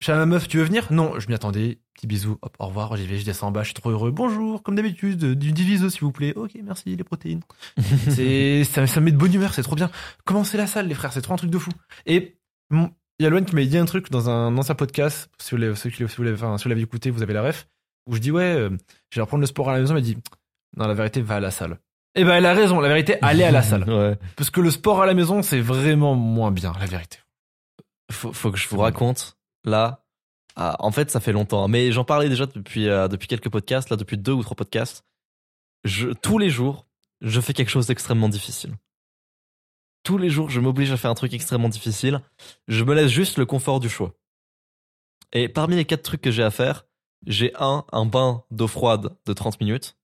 Je 0.00 0.04
suis 0.04 0.12
à 0.12 0.16
ma 0.16 0.26
meuf, 0.26 0.46
tu 0.46 0.58
veux 0.58 0.64
venir? 0.64 0.86
Non, 0.92 1.18
je 1.18 1.26
m'y 1.28 1.34
attendais. 1.34 1.78
Petit 1.94 2.06
bisou, 2.06 2.38
hop, 2.40 2.54
au 2.60 2.66
revoir, 2.66 2.96
j'y 2.96 3.06
vais, 3.06 3.18
je 3.18 3.24
descends 3.24 3.48
en 3.48 3.50
bas, 3.50 3.62
je 3.62 3.68
suis 3.68 3.74
trop 3.74 3.90
heureux. 3.90 4.12
Bonjour, 4.12 4.62
comme 4.62 4.76
d'habitude, 4.76 5.34
du 5.34 5.50
diviso 5.50 5.90
s'il 5.90 6.02
vous 6.02 6.12
plaît. 6.12 6.32
Ok, 6.36 6.52
merci, 6.62 6.94
les 6.94 7.02
protéines. 7.02 7.40
c'est, 8.08 8.62
ça, 8.62 8.86
ça 8.86 9.00
me 9.00 9.06
met 9.06 9.10
de 9.10 9.16
bonne 9.16 9.34
humeur, 9.34 9.52
c'est 9.54 9.64
trop 9.64 9.74
bien. 9.74 9.90
Commencez 10.24 10.56
la 10.56 10.68
salle, 10.68 10.86
les 10.86 10.94
frères, 10.94 11.12
c'est 11.12 11.20
trop 11.20 11.34
un 11.34 11.38
truc 11.38 11.50
de 11.50 11.58
fou. 11.58 11.72
Et 12.06 12.38
il 12.70 12.88
y 13.18 13.26
a 13.26 13.30
Loan 13.30 13.42
qui 13.42 13.56
m'a 13.56 13.64
dit 13.64 13.76
un 13.76 13.86
truc 13.86 14.10
dans 14.10 14.30
un 14.30 14.56
ancien 14.56 14.76
podcast, 14.76 15.28
si 15.38 15.50
vous 15.50 15.56
l'avez, 15.56 15.74
si 15.74 15.90
vous 15.90 16.22
l'avez, 16.22 16.36
enfin, 16.36 16.56
si 16.58 16.64
vous 16.64 16.68
l'avez 16.68 16.82
écouté, 16.82 17.10
vous 17.10 17.22
avez 17.22 17.34
la 17.34 17.42
ref, 17.42 17.66
où 18.06 18.14
je 18.14 18.20
dis 18.20 18.30
ouais, 18.30 18.54
euh, 18.54 18.70
je 19.10 19.18
vais 19.18 19.22
reprendre 19.22 19.40
le 19.40 19.48
sport 19.48 19.68
à 19.68 19.72
la 19.72 19.80
maison. 19.80 19.94
Il 19.94 19.96
m'a 19.96 20.00
dit 20.00 20.16
non, 20.76 20.86
la 20.86 20.94
vérité, 20.94 21.22
va 21.22 21.36
à 21.36 21.40
la 21.40 21.50
salle. 21.50 21.80
Et 22.14 22.22
ben, 22.22 22.34
elle 22.34 22.46
a 22.46 22.54
raison, 22.54 22.78
la 22.78 22.88
vérité, 22.88 23.16
allez 23.20 23.42
à 23.42 23.50
la 23.50 23.62
salle. 23.62 23.84
Ouais. 23.88 24.16
Parce 24.36 24.50
que 24.50 24.60
le 24.60 24.70
sport 24.70 25.02
à 25.02 25.06
la 25.06 25.14
maison, 25.14 25.42
c'est 25.42 25.60
vraiment 25.60 26.14
moins 26.14 26.52
bien, 26.52 26.72
la 26.78 26.86
vérité. 26.86 27.18
Faut, 28.12 28.32
faut 28.32 28.52
que 28.52 28.58
je 28.58 28.68
vous 28.68 28.78
raconte 28.78 29.37
là. 29.64 30.04
en 30.56 30.90
fait, 30.90 31.10
ça 31.10 31.20
fait 31.20 31.32
longtemps, 31.32 31.68
mais 31.68 31.92
j'en 31.92 32.04
parlais 32.04 32.28
déjà 32.28 32.46
depuis 32.46 32.88
euh, 32.88 33.08
depuis 33.08 33.28
quelques 33.28 33.50
podcasts, 33.50 33.90
là 33.90 33.96
depuis 33.96 34.18
deux 34.18 34.32
ou 34.32 34.42
trois 34.42 34.56
podcasts. 34.56 35.04
Tous 36.22 36.38
les 36.38 36.50
jours, 36.50 36.86
je 37.20 37.40
fais 37.40 37.52
quelque 37.52 37.70
chose 37.70 37.86
d'extrêmement 37.86 38.28
difficile. 38.28 38.74
Tous 40.02 40.18
les 40.18 40.30
jours, 40.30 40.50
je 40.50 40.60
m'oblige 40.60 40.92
à 40.92 40.96
faire 40.96 41.10
un 41.10 41.14
truc 41.14 41.32
extrêmement 41.34 41.68
difficile. 41.68 42.20
Je 42.66 42.84
me 42.84 42.94
laisse 42.94 43.10
juste 43.10 43.36
le 43.36 43.46
confort 43.46 43.80
du 43.80 43.88
choix. 43.88 44.14
Et 45.32 45.48
parmi 45.48 45.76
les 45.76 45.84
quatre 45.84 46.02
trucs 46.02 46.22
que 46.22 46.30
j'ai 46.30 46.42
à 46.42 46.50
faire, 46.50 46.86
j'ai 47.26 47.52
un, 47.58 47.84
un 47.92 48.06
bain 48.06 48.44
d'eau 48.50 48.68
froide 48.68 49.16
de 49.26 49.32
30 49.32 49.60
minutes, 49.60 49.96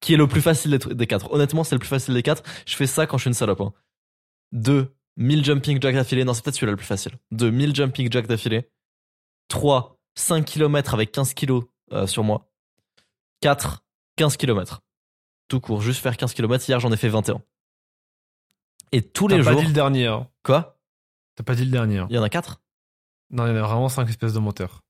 qui 0.00 0.14
est 0.14 0.16
le 0.16 0.26
plus 0.26 0.40
facile 0.40 0.78
des, 0.78 1.06
quatre. 1.06 1.32
Honnêtement, 1.32 1.64
c'est 1.64 1.74
le 1.74 1.78
plus 1.78 1.88
facile 1.88 2.14
des 2.14 2.22
quatre. 2.22 2.42
Je 2.66 2.76
fais 2.76 2.86
ça 2.86 3.06
quand 3.06 3.18
je 3.18 3.22
suis 3.22 3.28
une 3.28 3.34
salope. 3.34 3.60
Hein. 3.60 3.72
Deux, 4.52 4.94
1000 5.16 5.44
jumping 5.44 5.80
jacks 5.80 5.94
d'affilée. 5.94 6.24
Non, 6.24 6.34
c'est 6.34 6.42
peut-être 6.42 6.56
celui-là 6.56 6.72
le 6.72 6.76
plus 6.76 6.86
facile. 6.86 7.12
Deux, 7.30 7.50
1000 7.50 7.74
jumping 7.74 8.10
jacks 8.10 8.26
d'affilée. 8.26 8.68
3. 9.48 9.98
5 10.16 10.44
km 10.44 10.94
avec 10.94 11.10
15 11.10 11.34
kilos 11.34 11.64
euh, 11.92 12.06
sur 12.06 12.22
moi. 12.22 12.48
4. 13.40 13.84
15 14.16 14.36
km. 14.36 14.80
Tout 15.48 15.60
court, 15.60 15.80
juste 15.82 16.00
faire 16.00 16.16
15 16.16 16.34
km. 16.34 16.64
Hier, 16.68 16.78
j'en 16.80 16.92
ai 16.92 16.96
fait 16.96 17.08
21. 17.08 17.42
Et 18.92 19.02
tous 19.02 19.26
T'as 19.28 19.36
les 19.38 19.42
pas 19.42 19.52
jours. 19.52 19.60
dit 19.62 19.66
le 19.66 19.72
dernier. 19.72 20.06
hein. 20.06 20.28
Quoi? 20.44 20.78
T'as 21.34 21.42
pas 21.44 21.54
dit 21.56 21.64
le 21.64 21.70
dernier. 21.72 21.98
hein. 21.98 22.06
Il 22.10 22.16
y 22.16 22.18
en 22.18 22.22
a 22.22 22.28
4 22.28 22.62
Non, 23.30 23.46
il 23.46 23.50
y 23.50 23.52
en 23.52 23.56
a 23.56 23.66
vraiment 23.66 23.88
cinq 23.88 24.08
espèces 24.08 24.32
de 24.34 24.38
menteurs. 24.38 24.82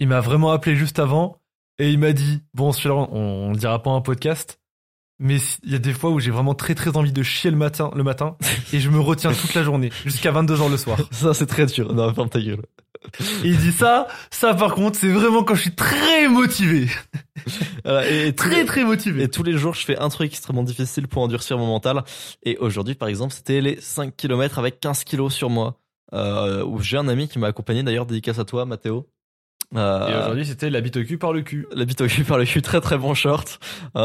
Il 0.00 0.08
m'a 0.08 0.20
vraiment 0.20 0.50
appelé 0.50 0.76
juste 0.76 0.98
avant 0.98 1.40
et 1.78 1.90
il 1.90 1.98
m'a 1.98 2.12
dit 2.12 2.42
Bon, 2.52 2.72
celui-là, 2.72 2.94
on, 2.94 3.48
on 3.48 3.52
le 3.52 3.58
dira 3.58 3.82
pas 3.82 3.90
en 3.90 4.02
podcast, 4.02 4.60
mais 5.18 5.38
il 5.62 5.72
y 5.72 5.74
a 5.74 5.78
des 5.78 5.94
fois 5.94 6.10
où 6.10 6.20
j'ai 6.20 6.30
vraiment 6.30 6.54
très 6.54 6.74
très 6.74 6.96
envie 6.96 7.12
de 7.12 7.22
chier 7.22 7.50
le 7.50 7.56
matin, 7.56 7.90
le 7.94 8.02
matin 8.02 8.36
et 8.72 8.80
je 8.80 8.90
me 8.90 8.98
retiens 9.00 9.32
toute 9.32 9.54
la 9.54 9.62
journée, 9.62 9.90
jusqu'à 10.04 10.32
22h 10.32 10.70
le 10.70 10.76
soir. 10.76 10.98
Ça, 11.12 11.32
c'est 11.32 11.46
très 11.46 11.64
dur. 11.66 11.94
Non, 11.94 12.12
ferme 12.12 12.28
ta 12.28 12.40
gueule. 12.42 12.62
Il 13.44 13.56
dit 13.58 13.72
ça, 13.72 14.06
ça 14.30 14.54
par 14.54 14.74
contre, 14.74 14.98
c'est 14.98 15.10
vraiment 15.12 15.42
quand 15.44 15.54
je 15.54 15.62
suis 15.62 15.74
très 15.74 16.28
motivé. 16.28 16.88
Voilà, 17.84 18.08
et, 18.10 18.28
et 18.28 18.34
tous 18.34 18.44
les- 18.48 18.54
Très 18.56 18.64
très 18.64 18.84
motivé. 18.84 19.24
Et 19.24 19.28
tous 19.28 19.42
les 19.42 19.58
jours, 19.58 19.74
je 19.74 19.84
fais 19.84 19.98
un 19.98 20.08
truc 20.08 20.30
extrêmement 20.30 20.62
difficile 20.62 21.06
pour 21.08 21.22
endurcir 21.22 21.58
mon 21.58 21.66
mental. 21.66 22.02
Et 22.42 22.56
aujourd'hui, 22.56 22.94
par 22.94 23.08
exemple, 23.08 23.34
c'était 23.34 23.60
les 23.60 23.78
5 23.80 24.16
km 24.16 24.58
avec 24.58 24.80
15 24.80 25.04
kilos 25.04 25.34
sur 25.34 25.50
moi. 25.50 25.78
Euh, 26.14 26.64
où 26.64 26.80
j'ai 26.80 26.96
un 26.96 27.08
ami 27.08 27.28
qui 27.28 27.38
m'a 27.38 27.48
accompagné, 27.48 27.82
d'ailleurs, 27.82 28.06
dédicace 28.06 28.38
à 28.38 28.44
toi, 28.44 28.64
Mathéo. 28.64 29.08
Euh, 29.76 30.08
Et 30.08 30.14
aujourd'hui, 30.16 30.46
c'était 30.46 30.70
la 30.70 30.80
bite 30.80 30.96
au 30.96 31.02
cul 31.04 31.18
par 31.18 31.32
le 31.34 31.42
cul. 31.42 31.66
la 31.74 31.84
bite 31.84 32.00
au 32.00 32.06
cul 32.06 32.24
par 32.24 32.38
le 32.38 32.44
cul, 32.46 32.62
très 32.62 32.80
très 32.80 32.96
bon 32.96 33.12
short. 33.14 33.58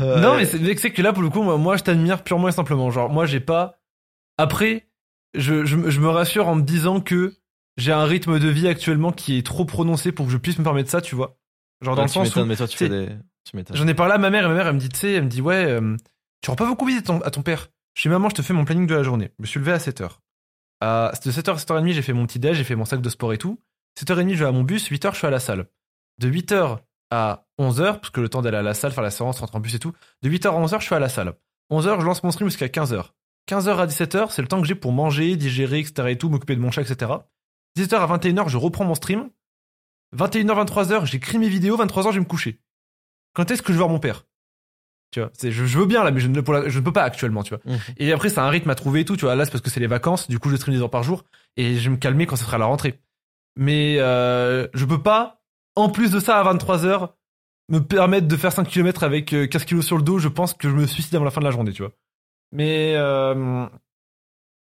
Euh, 0.00 0.20
Non, 0.20 0.36
mais 0.36 0.44
c'est 0.44 0.58
mais 0.58 0.76
c'est 0.76 0.90
que 0.92 1.00
là, 1.02 1.12
pour 1.12 1.22
le 1.22 1.30
coup, 1.30 1.42
moi, 1.42 1.56
moi, 1.56 1.76
je 1.76 1.82
t'admire 1.84 2.22
purement 2.22 2.48
et 2.48 2.52
simplement. 2.52 2.90
Genre, 2.90 3.08
moi, 3.10 3.26
j'ai 3.26 3.40
pas. 3.40 3.78
Après, 4.36 4.87
je, 5.34 5.64
je, 5.64 5.76
me- 5.76 5.90
je 5.90 6.00
me 6.00 6.08
rassure 6.08 6.48
en 6.48 6.54
me 6.56 6.62
disant 6.62 7.00
que 7.00 7.34
j'ai 7.76 7.92
un 7.92 8.04
rythme 8.04 8.38
de 8.38 8.48
vie 8.48 8.66
actuellement 8.68 9.12
qui 9.12 9.38
est 9.38 9.46
trop 9.46 9.64
prononcé 9.64 10.10
pour 10.12 10.26
que 10.26 10.32
je 10.32 10.36
puisse 10.38 10.58
me 10.58 10.64
permettre 10.64 10.90
ça, 10.90 11.00
tu 11.00 11.14
vois. 11.14 11.38
Genre, 11.80 11.94
dans 11.94 12.02
ouais, 12.02 12.06
le 12.08 12.12
sens 12.12 12.28
où. 12.42 12.46
des. 12.88 13.08
J'en 13.76 13.86
ai 13.86 13.94
parlé 13.94 14.14
à 14.14 14.18
ma 14.18 14.30
mère 14.30 14.44
et 14.44 14.48
ma 14.48 14.54
mère, 14.54 14.66
elle 14.66 14.74
me 14.74 14.80
dit, 14.80 14.88
tu 14.88 14.98
sais, 14.98 15.12
elle 15.12 15.24
me 15.24 15.28
dit, 15.28 15.40
ouais, 15.40 15.64
euh, 15.64 15.96
tu 16.42 16.50
rends 16.50 16.56
pas 16.56 16.66
beaucoup 16.66 16.86
visite 16.86 17.08
à 17.24 17.30
ton 17.30 17.42
père. 17.42 17.68
Je 17.94 18.02
dis, 18.02 18.08
maman, 18.08 18.28
je 18.28 18.34
te 18.34 18.42
fais 18.42 18.52
mon 18.52 18.64
planning 18.64 18.86
de 18.86 18.94
la 18.94 19.02
journée. 19.02 19.30
Je 19.38 19.42
me 19.42 19.46
suis 19.46 19.60
levé 19.60 19.72
à 19.72 19.78
7h. 19.78 20.18
À 20.80 21.12
de 21.24 21.30
7h 21.30 21.50
à 21.50 21.56
7h30, 21.56 21.92
j'ai 21.92 22.02
fait 22.02 22.12
mon 22.12 22.26
petit 22.26 22.38
déj, 22.38 22.56
j'ai 22.56 22.64
fait 22.64 22.76
mon 22.76 22.84
sac 22.84 23.00
de 23.00 23.08
sport 23.08 23.32
et 23.32 23.38
tout. 23.38 23.60
7h30, 24.00 24.34
je 24.34 24.38
vais 24.40 24.48
à 24.48 24.52
mon 24.52 24.62
bus, 24.62 24.88
8h, 24.90 25.12
je 25.12 25.18
suis 25.18 25.26
à 25.26 25.30
la 25.30 25.40
salle. 25.40 25.66
De 26.18 26.28
8h 26.30 26.78
à 27.10 27.46
11h, 27.60 27.94
parce 28.00 28.10
que 28.10 28.20
le 28.20 28.28
temps 28.28 28.42
d'aller 28.42 28.58
à 28.58 28.62
la 28.62 28.74
salle, 28.74 28.92
faire 28.92 29.02
la 29.02 29.10
séance, 29.10 29.40
rentrer 29.40 29.56
en 29.56 29.60
bus 29.60 29.74
et 29.74 29.78
tout. 29.78 29.92
De 30.22 30.28
8h 30.30 30.48
à 30.48 30.60
11h, 30.60 30.80
je 30.80 30.84
suis 30.86 30.94
à 30.94 30.98
la 31.00 31.08
salle. 31.08 31.32
11h, 31.72 32.00
je 32.00 32.04
lance 32.04 32.22
mon 32.22 32.30
stream 32.30 32.48
jusqu'à 32.48 32.66
15h. 32.68 33.06
15h 33.48 33.76
à 33.76 33.86
17h, 33.86 34.30
c'est 34.30 34.42
le 34.42 34.48
temps 34.48 34.60
que 34.60 34.66
j'ai 34.66 34.74
pour 34.74 34.92
manger, 34.92 35.36
digérer, 35.36 35.78
etc. 35.80 36.08
et 36.10 36.18
tout, 36.18 36.28
m'occuper 36.28 36.54
de 36.54 36.60
mon 36.60 36.70
chat, 36.70 36.82
etc. 36.82 37.12
17h 37.78 37.94
à 37.96 38.18
21h, 38.18 38.48
je 38.48 38.56
reprends 38.56 38.84
mon 38.84 38.94
stream. 38.94 39.30
21h, 40.16 40.66
23h, 40.66 41.04
j'écris 41.06 41.38
mes 41.38 41.48
vidéos. 41.48 41.76
23h, 41.76 42.08
je 42.08 42.14
vais 42.14 42.20
me 42.20 42.24
coucher. 42.24 42.60
Quand 43.34 43.50
est-ce 43.50 43.62
que 43.62 43.68
je 43.68 43.72
vais 43.74 43.78
voir 43.78 43.88
mon 43.90 43.98
père? 44.00 44.24
Tu 45.10 45.20
vois, 45.20 45.30
c'est, 45.32 45.50
je, 45.50 45.64
je 45.64 45.78
veux 45.78 45.86
bien 45.86 46.04
là, 46.04 46.10
mais 46.10 46.20
je 46.20 46.28
ne, 46.28 46.40
pour 46.42 46.52
la- 46.54 46.68
je 46.68 46.78
ne 46.78 46.84
peux 46.84 46.92
pas 46.92 47.02
actuellement, 47.02 47.42
tu 47.42 47.54
vois. 47.54 47.60
Mhm. 47.64 47.78
Et 47.96 48.12
après, 48.12 48.28
c'est 48.28 48.40
un 48.40 48.48
rythme 48.50 48.68
à 48.70 48.74
trouver 48.74 49.00
et 49.00 49.04
tout, 49.04 49.16
tu 49.16 49.24
vois. 49.24 49.34
Là, 49.36 49.44
c'est 49.44 49.50
parce 49.50 49.62
que 49.62 49.70
c'est 49.70 49.80
les 49.80 49.86
vacances, 49.86 50.28
du 50.28 50.38
coup, 50.38 50.50
je 50.50 50.56
stream 50.56 50.74
des 50.76 50.82
heures 50.82 50.90
par 50.90 51.02
jour 51.02 51.24
et 51.56 51.76
je 51.76 51.84
vais 51.84 51.90
me 51.90 51.96
calmer 51.96 52.26
quand 52.26 52.36
ça 52.36 52.44
sera 52.44 52.58
la 52.58 52.66
rentrée. 52.66 53.00
Mais 53.56 53.96
euh, 53.98 54.68
je 54.74 54.84
peux 54.84 55.02
pas, 55.02 55.40
en 55.76 55.88
plus 55.88 56.10
de 56.10 56.20
ça, 56.20 56.38
à 56.40 56.54
23h, 56.54 57.10
me 57.70 57.78
permettre 57.80 58.28
de 58.28 58.36
faire 58.36 58.52
5 58.52 58.64
km 58.68 59.02
avec 59.02 59.32
euh, 59.32 59.46
15 59.46 59.64
kilos 59.64 59.86
sur 59.86 59.96
le 59.96 60.02
dos. 60.02 60.18
Je 60.18 60.28
pense 60.28 60.52
que 60.54 60.68
je 60.68 60.74
me 60.74 60.86
suicide 60.86 61.14
avant 61.14 61.24
la 61.24 61.30
fin 61.30 61.40
de 61.40 61.46
la 61.46 61.50
journée, 61.52 61.72
tu 61.72 61.82
vois. 61.82 61.92
Mais, 62.52 62.94
euh, 62.96 63.66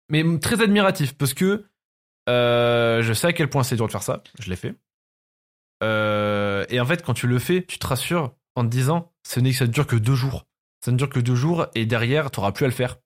mais 0.10 0.24
très 0.40 0.62
admiratif 0.62 1.18
parce 1.18 1.34
que 1.34 1.66
euh, 2.30 3.02
je 3.02 3.14
sais 3.14 3.28
à 3.28 3.34
quel 3.34 3.50
point 3.50 3.64
c'est 3.64 3.76
dur 3.76 3.88
de 3.88 3.92
faire 3.92 4.04
ça. 4.04 4.24
Je 4.40 4.50
l'ai 4.50 4.56
fait. 4.56 4.76
Euh, 5.84 6.66
et 6.70 6.80
en 6.80 6.86
fait, 6.86 7.04
quand 7.04 7.14
tu 7.14 7.28
le 7.28 7.40
fais, 7.40 7.64
tu 7.64 7.78
te 7.78 7.88
rassures 7.88 8.34
en 8.56 8.64
te 8.64 8.70
disant, 8.70 9.12
ce 9.28 9.40
n'est 9.40 9.52
que 9.52 9.58
ça 9.58 9.68
ne 9.68 9.72
dure 9.72 9.88
que 9.88 9.96
deux 9.96 10.16
jours. 10.16 10.46
Ça 10.84 10.92
ne 10.92 10.98
dure 10.98 11.10
que 11.10 11.20
deux 11.20 11.36
jours 11.36 11.68
et 11.76 11.86
derrière, 11.86 12.32
tu 12.32 12.40
plus 12.54 12.66
à 12.66 12.68
le 12.68 12.74
faire. 12.74 12.98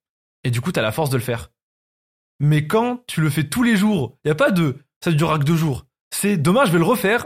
Et 0.43 0.51
du 0.51 0.61
coup, 0.61 0.71
tu 0.71 0.79
as 0.79 0.83
la 0.83 0.91
force 0.91 1.09
de 1.09 1.17
le 1.17 1.23
faire. 1.23 1.51
Mais 2.39 2.67
quand 2.67 3.03
tu 3.07 3.21
le 3.21 3.29
fais 3.29 3.47
tous 3.49 3.63
les 3.63 3.75
jours, 3.75 4.17
il 4.23 4.27
y 4.27 4.31
a 4.31 4.35
pas 4.35 4.51
de 4.51 4.77
ça 5.03 5.11
ne 5.11 5.15
durera 5.15 5.39
que 5.39 5.43
deux 5.43 5.55
jours. 5.55 5.85
C'est 6.11 6.37
demain, 6.37 6.65
je 6.65 6.71
vais 6.71 6.77
le 6.77 6.83
refaire. 6.83 7.25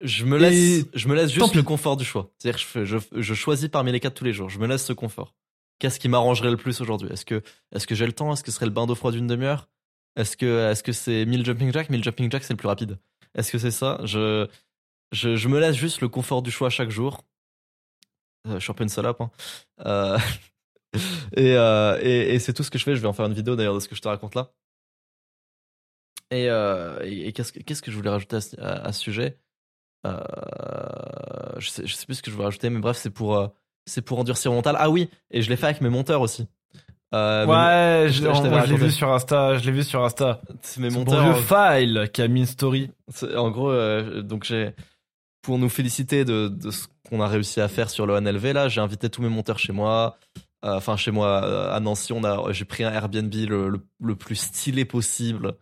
Je 0.00 0.24
me 0.24 0.38
laisse, 0.38 0.86
je 0.94 1.08
me 1.08 1.14
laisse 1.14 1.32
juste 1.32 1.54
le 1.54 1.62
confort 1.62 1.96
du 1.96 2.04
choix. 2.04 2.30
C'est-à-dire 2.38 2.58
je, 2.58 2.84
je, 2.84 2.98
je 3.12 3.34
choisis 3.34 3.68
parmi 3.68 3.90
les 3.90 4.00
quatre 4.00 4.14
tous 4.14 4.24
les 4.24 4.32
jours. 4.32 4.48
Je 4.48 4.58
me 4.58 4.66
laisse 4.66 4.84
ce 4.84 4.92
confort. 4.92 5.34
Qu'est-ce 5.78 6.00
qui 6.00 6.08
m'arrangerait 6.08 6.50
le 6.50 6.56
plus 6.56 6.80
aujourd'hui? 6.80 7.08
Est-ce 7.12 7.24
que, 7.24 7.42
est-ce 7.72 7.86
que 7.86 7.94
j'ai 7.94 8.06
le 8.06 8.12
temps? 8.12 8.32
Est-ce 8.32 8.42
que 8.42 8.50
ce 8.50 8.56
serait 8.56 8.66
le 8.66 8.72
bain 8.72 8.86
d'eau 8.86 8.94
froide 8.94 9.14
d'une 9.14 9.26
demi-heure? 9.28 9.68
Est-ce 10.16 10.36
que, 10.36 10.70
est-ce 10.70 10.82
que 10.82 10.92
c'est 10.92 11.24
1000 11.24 11.44
jumping 11.44 11.72
jacks? 11.72 11.90
1000 11.90 12.02
jumping 12.02 12.30
jacks, 12.30 12.42
c'est 12.42 12.52
le 12.52 12.56
plus 12.56 12.66
rapide. 12.66 12.98
Est-ce 13.34 13.52
que 13.52 13.58
c'est 13.58 13.70
ça? 13.70 14.00
Je, 14.04 14.48
je, 15.12 15.48
me 15.48 15.60
laisse 15.60 15.76
juste 15.76 16.00
le 16.00 16.08
confort 16.08 16.42
du 16.42 16.50
choix 16.50 16.70
chaque 16.70 16.90
jour. 16.90 17.24
Euh, 18.48 18.54
je 18.54 18.58
suis 18.58 18.70
un 18.72 18.74
peu 18.74 18.82
une 18.82 18.88
salope. 18.88 19.20
Hein. 19.20 19.30
Euh, 19.86 20.18
et, 21.36 21.56
euh, 21.56 21.98
et, 22.02 22.34
et 22.34 22.38
c'est 22.40 22.52
tout 22.52 22.64
ce 22.64 22.70
que 22.70 22.78
je 22.78 22.84
fais. 22.84 22.96
Je 22.96 23.00
vais 23.00 23.06
en 23.08 23.12
faire 23.12 23.26
une 23.26 23.34
vidéo 23.34 23.54
d'ailleurs 23.54 23.74
de 23.74 23.80
ce 23.80 23.88
que 23.88 23.94
je 23.94 24.00
te 24.02 24.08
raconte 24.08 24.34
là. 24.34 24.52
Et, 26.30 26.46
et, 27.26 27.32
qu'est-ce 27.32 27.52
que 27.52 27.60
que 27.62 27.90
je 27.90 27.96
voulais 27.96 28.10
rajouter 28.10 28.36
à, 28.36 28.40
ce- 28.40 28.56
ce 28.92 29.00
sujet? 29.00 29.38
Je, 30.04 31.68
sais, 31.70 31.86
je 31.86 31.94
sais 31.94 32.06
plus 32.06 32.16
ce 32.16 32.22
que 32.22 32.30
je 32.30 32.34
voulais 32.36 32.46
rajouter, 32.46 32.68
mais 32.70 32.80
bref, 32.80 32.96
c'est 32.96 33.10
pour, 33.10 33.52
c'est 33.88 34.02
pour 34.02 34.18
endurcir 34.18 34.52
mental. 34.52 34.76
Ah 34.78 34.90
oui, 34.90 35.08
et 35.30 35.42
je 35.42 35.50
l'ai 35.50 35.56
fait 35.56 35.66
avec 35.66 35.80
mes 35.80 35.88
monteurs 35.88 36.20
aussi. 36.20 36.46
Euh, 37.14 37.46
Ouais, 37.46 38.08
je, 38.10 38.22
l'ai 38.22 38.76
vu 38.76 38.90
sur 38.90 39.10
Insta, 39.12 39.56
je 39.56 39.64
l'ai 39.64 39.72
vu 39.72 39.82
sur 39.82 40.04
Insta. 40.04 40.42
c'est 40.60 40.80
mes 40.80 40.90
monteurs. 40.90 41.32
vieux 41.32 41.42
File 41.42 42.10
qui 42.12 42.20
a 42.22 42.28
mis 42.28 42.40
une 42.40 42.46
story. 42.46 42.90
En 43.36 43.50
gros, 43.50 43.70
euh, 43.70 44.22
donc 44.22 44.44
j'ai 44.44 44.74
pour 45.42 45.58
nous 45.58 45.70
féliciter 45.70 46.24
de, 46.26 46.48
de 46.48 46.70
ce 46.70 46.86
qu'on 47.08 47.20
a 47.22 47.26
réussi 47.28 47.60
à 47.62 47.68
faire 47.68 47.88
sur 47.88 48.06
le 48.06 48.20
NLV 48.20 48.52
là, 48.52 48.68
j'ai 48.68 48.80
invité 48.82 49.08
tous 49.08 49.22
mes 49.22 49.30
monteurs 49.30 49.58
chez 49.58 49.72
moi. 49.72 50.16
Euh, 50.64 50.74
Enfin, 50.76 50.96
chez 50.96 51.10
moi 51.12 51.72
à 51.72 51.78
Nancy, 51.80 52.12
on 52.12 52.24
a, 52.24 52.52
j'ai 52.52 52.64
pris 52.64 52.82
un 52.84 52.92
Airbnb 52.92 53.32
le, 53.32 53.68
le, 53.70 53.80
le 54.02 54.14
plus 54.16 54.34
stylé 54.36 54.84
possible. 54.84 55.52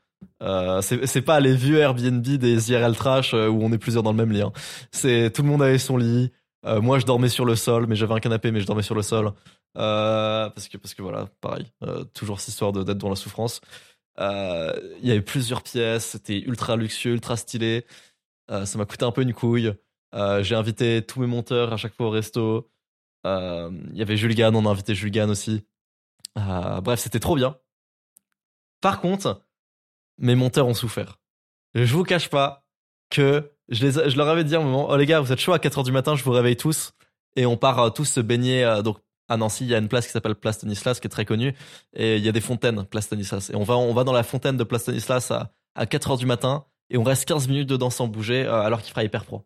Euh, 0.43 0.81
c'est 0.81 1.21
pas 1.23 1.39
les 1.41 1.55
vieux 1.55 1.79
Airbnb 1.79 2.23
des 2.27 2.73
IRL 2.73 2.97
trash 2.97 3.35
où 3.35 3.59
on 3.63 3.71
est 3.73 3.79
plusieurs 3.79 4.03
dans 4.03 4.11
le 4.13 4.17
même 4.17 4.33
lit. 4.33 4.41
hein. 4.43 4.53
C'est 4.91 5.31
tout 5.33 5.43
le 5.43 5.49
monde 5.49 5.63
avait 5.63 5.79
son 5.79 5.97
lit. 5.99 6.33
Euh, 6.67 6.81
moi, 6.81 6.99
je 6.99 7.07
dormais 7.07 7.29
sur 7.29 7.45
le 7.45 7.55
sol, 7.57 7.87
mais 7.87 7.97
j'avais 7.97 8.15
un 8.15 8.21
canapé, 8.21 8.51
mais 8.51 8.61
je 8.61 8.67
dormais 8.67 8.83
sur 8.83 8.95
le 8.95 9.03
sol. 9.03 9.33
Euh, 9.77 10.51
parce 10.51 10.69
que 10.69 10.79
parce 10.79 10.95
que 10.95 11.03
voilà, 11.03 11.27
pareil, 11.41 11.71
euh, 11.83 12.05
toujours 12.05 12.41
cette 12.41 12.49
histoire 12.49 12.73
d'être 12.73 12.99
dans 12.99 13.11
la 13.11 13.17
souffrance. 13.17 13.61
Il 14.19 15.01
y 15.03 15.11
avait 15.11 15.23
plusieurs 15.23 15.63
pièces, 15.63 16.07
c'était 16.07 16.39
ultra 16.41 16.77
luxueux, 16.77 17.13
ultra 17.13 17.37
stylé. 17.37 17.87
Ça 18.49 18.79
m'a 18.79 18.87
coûté 18.87 19.05
un 19.05 19.13
peu 19.13 19.23
une 19.23 19.35
couille. 19.35 19.75
J'ai 20.41 20.55
invité 20.55 21.03
tous 21.03 21.21
mes 21.21 21.27
monteurs 21.27 21.73
à 21.73 21.77
chaque 21.77 21.95
fois 21.95 22.07
au 22.07 22.11
resto. 22.11 22.71
Il 23.25 23.93
y 23.93 24.03
avait 24.03 24.17
Jules 24.17 24.35
Gann, 24.35 24.57
on 24.57 24.65
a 24.67 24.71
invité 24.71 24.95
Jules 24.95 25.11
Gann 25.11 25.31
aussi. 25.31 25.67
Bref, 26.35 26.99
c'était 26.99 27.21
trop 27.21 27.37
bien. 27.37 27.59
Par 28.81 29.03
contre, 29.03 29.43
mes 30.17 30.35
monteurs 30.35 30.67
ont 30.67 30.75
souffert. 30.75 31.21
Je 31.75 31.93
vous 31.93 32.05
cache 32.05 32.31
pas 32.31 32.67
que 33.11 33.53
je, 33.69 33.87
les, 33.87 34.11
je 34.11 34.17
leur 34.17 34.29
avais 34.29 34.45
dit 34.45 34.55
à 34.55 34.61
un 34.61 34.63
moment, 34.63 34.89
oh 34.89 34.97
les 34.97 35.07
gars, 35.07 35.21
vous 35.21 35.33
êtes 35.33 35.41
chaud 35.41 35.53
à 35.53 35.59
4h 35.59 35.85
du 35.85 35.93
matin, 35.93 36.15
je 36.17 36.25
vous 36.25 36.31
réveille 36.33 36.57
tous. 36.57 36.93
Et 37.37 37.47
on 37.47 37.57
part 37.57 37.79
euh, 37.81 37.91
tous 37.91 38.05
se 38.07 38.21
baigner. 38.21 38.65
euh, 38.65 38.83
donc 38.83 38.99
à 39.29 39.37
Nancy, 39.37 39.65
il 39.65 39.71
y 39.71 39.75
a 39.75 39.79
une 39.79 39.89
place 39.89 40.07
qui 40.07 40.13
s'appelle 40.13 40.37
Place 40.37 40.57
Stanislas, 40.59 41.01
qui 41.01 41.07
est 41.07 41.11
très 41.11 41.25
connue. 41.25 41.55
Et 41.95 42.17
il 42.17 42.25
y 42.25 42.29
a 42.29 42.33
des 42.33 42.41
fontaines, 42.41 42.85
Place 42.85 43.07
Stanislas. 43.07 43.51
Et 43.51 43.57
on 43.57 43.65
va, 43.65 43.77
on 43.77 43.93
va 43.93 44.05
dans 44.05 44.13
la 44.13 44.23
fontaine 44.23 44.57
de 44.57 44.65
Place 44.65 44.83
Stanislas 44.83 45.31
à, 45.33 45.53
à 45.75 45.85
4h 45.85 46.17
du 46.19 46.27
matin. 46.27 46.65
Et 46.91 46.97
on 46.97 47.03
reste 47.03 47.25
15 47.25 47.49
minutes 47.49 47.69
dedans 47.69 47.91
sans 47.91 48.07
bouger, 48.07 48.45
euh, 48.47 48.61
alors 48.61 48.81
qu'il 48.81 48.91
fera 48.91 49.03
hyper 49.03 49.25
froid. 49.25 49.45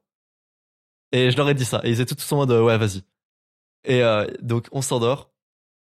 Et 1.12 1.30
je 1.30 1.36
leur 1.36 1.48
ai 1.48 1.54
dit 1.54 1.64
ça. 1.64 1.80
Et 1.84 1.90
ils 1.90 2.00
étaient 2.00 2.14
tous 2.14 2.30
en 2.32 2.36
mode, 2.36 2.50
ouais, 2.50 2.76
vas-y. 2.76 3.02
Et 3.84 4.02
euh, 4.02 4.26
donc 4.42 4.68
on 4.72 4.82
s'endort. 4.82 5.32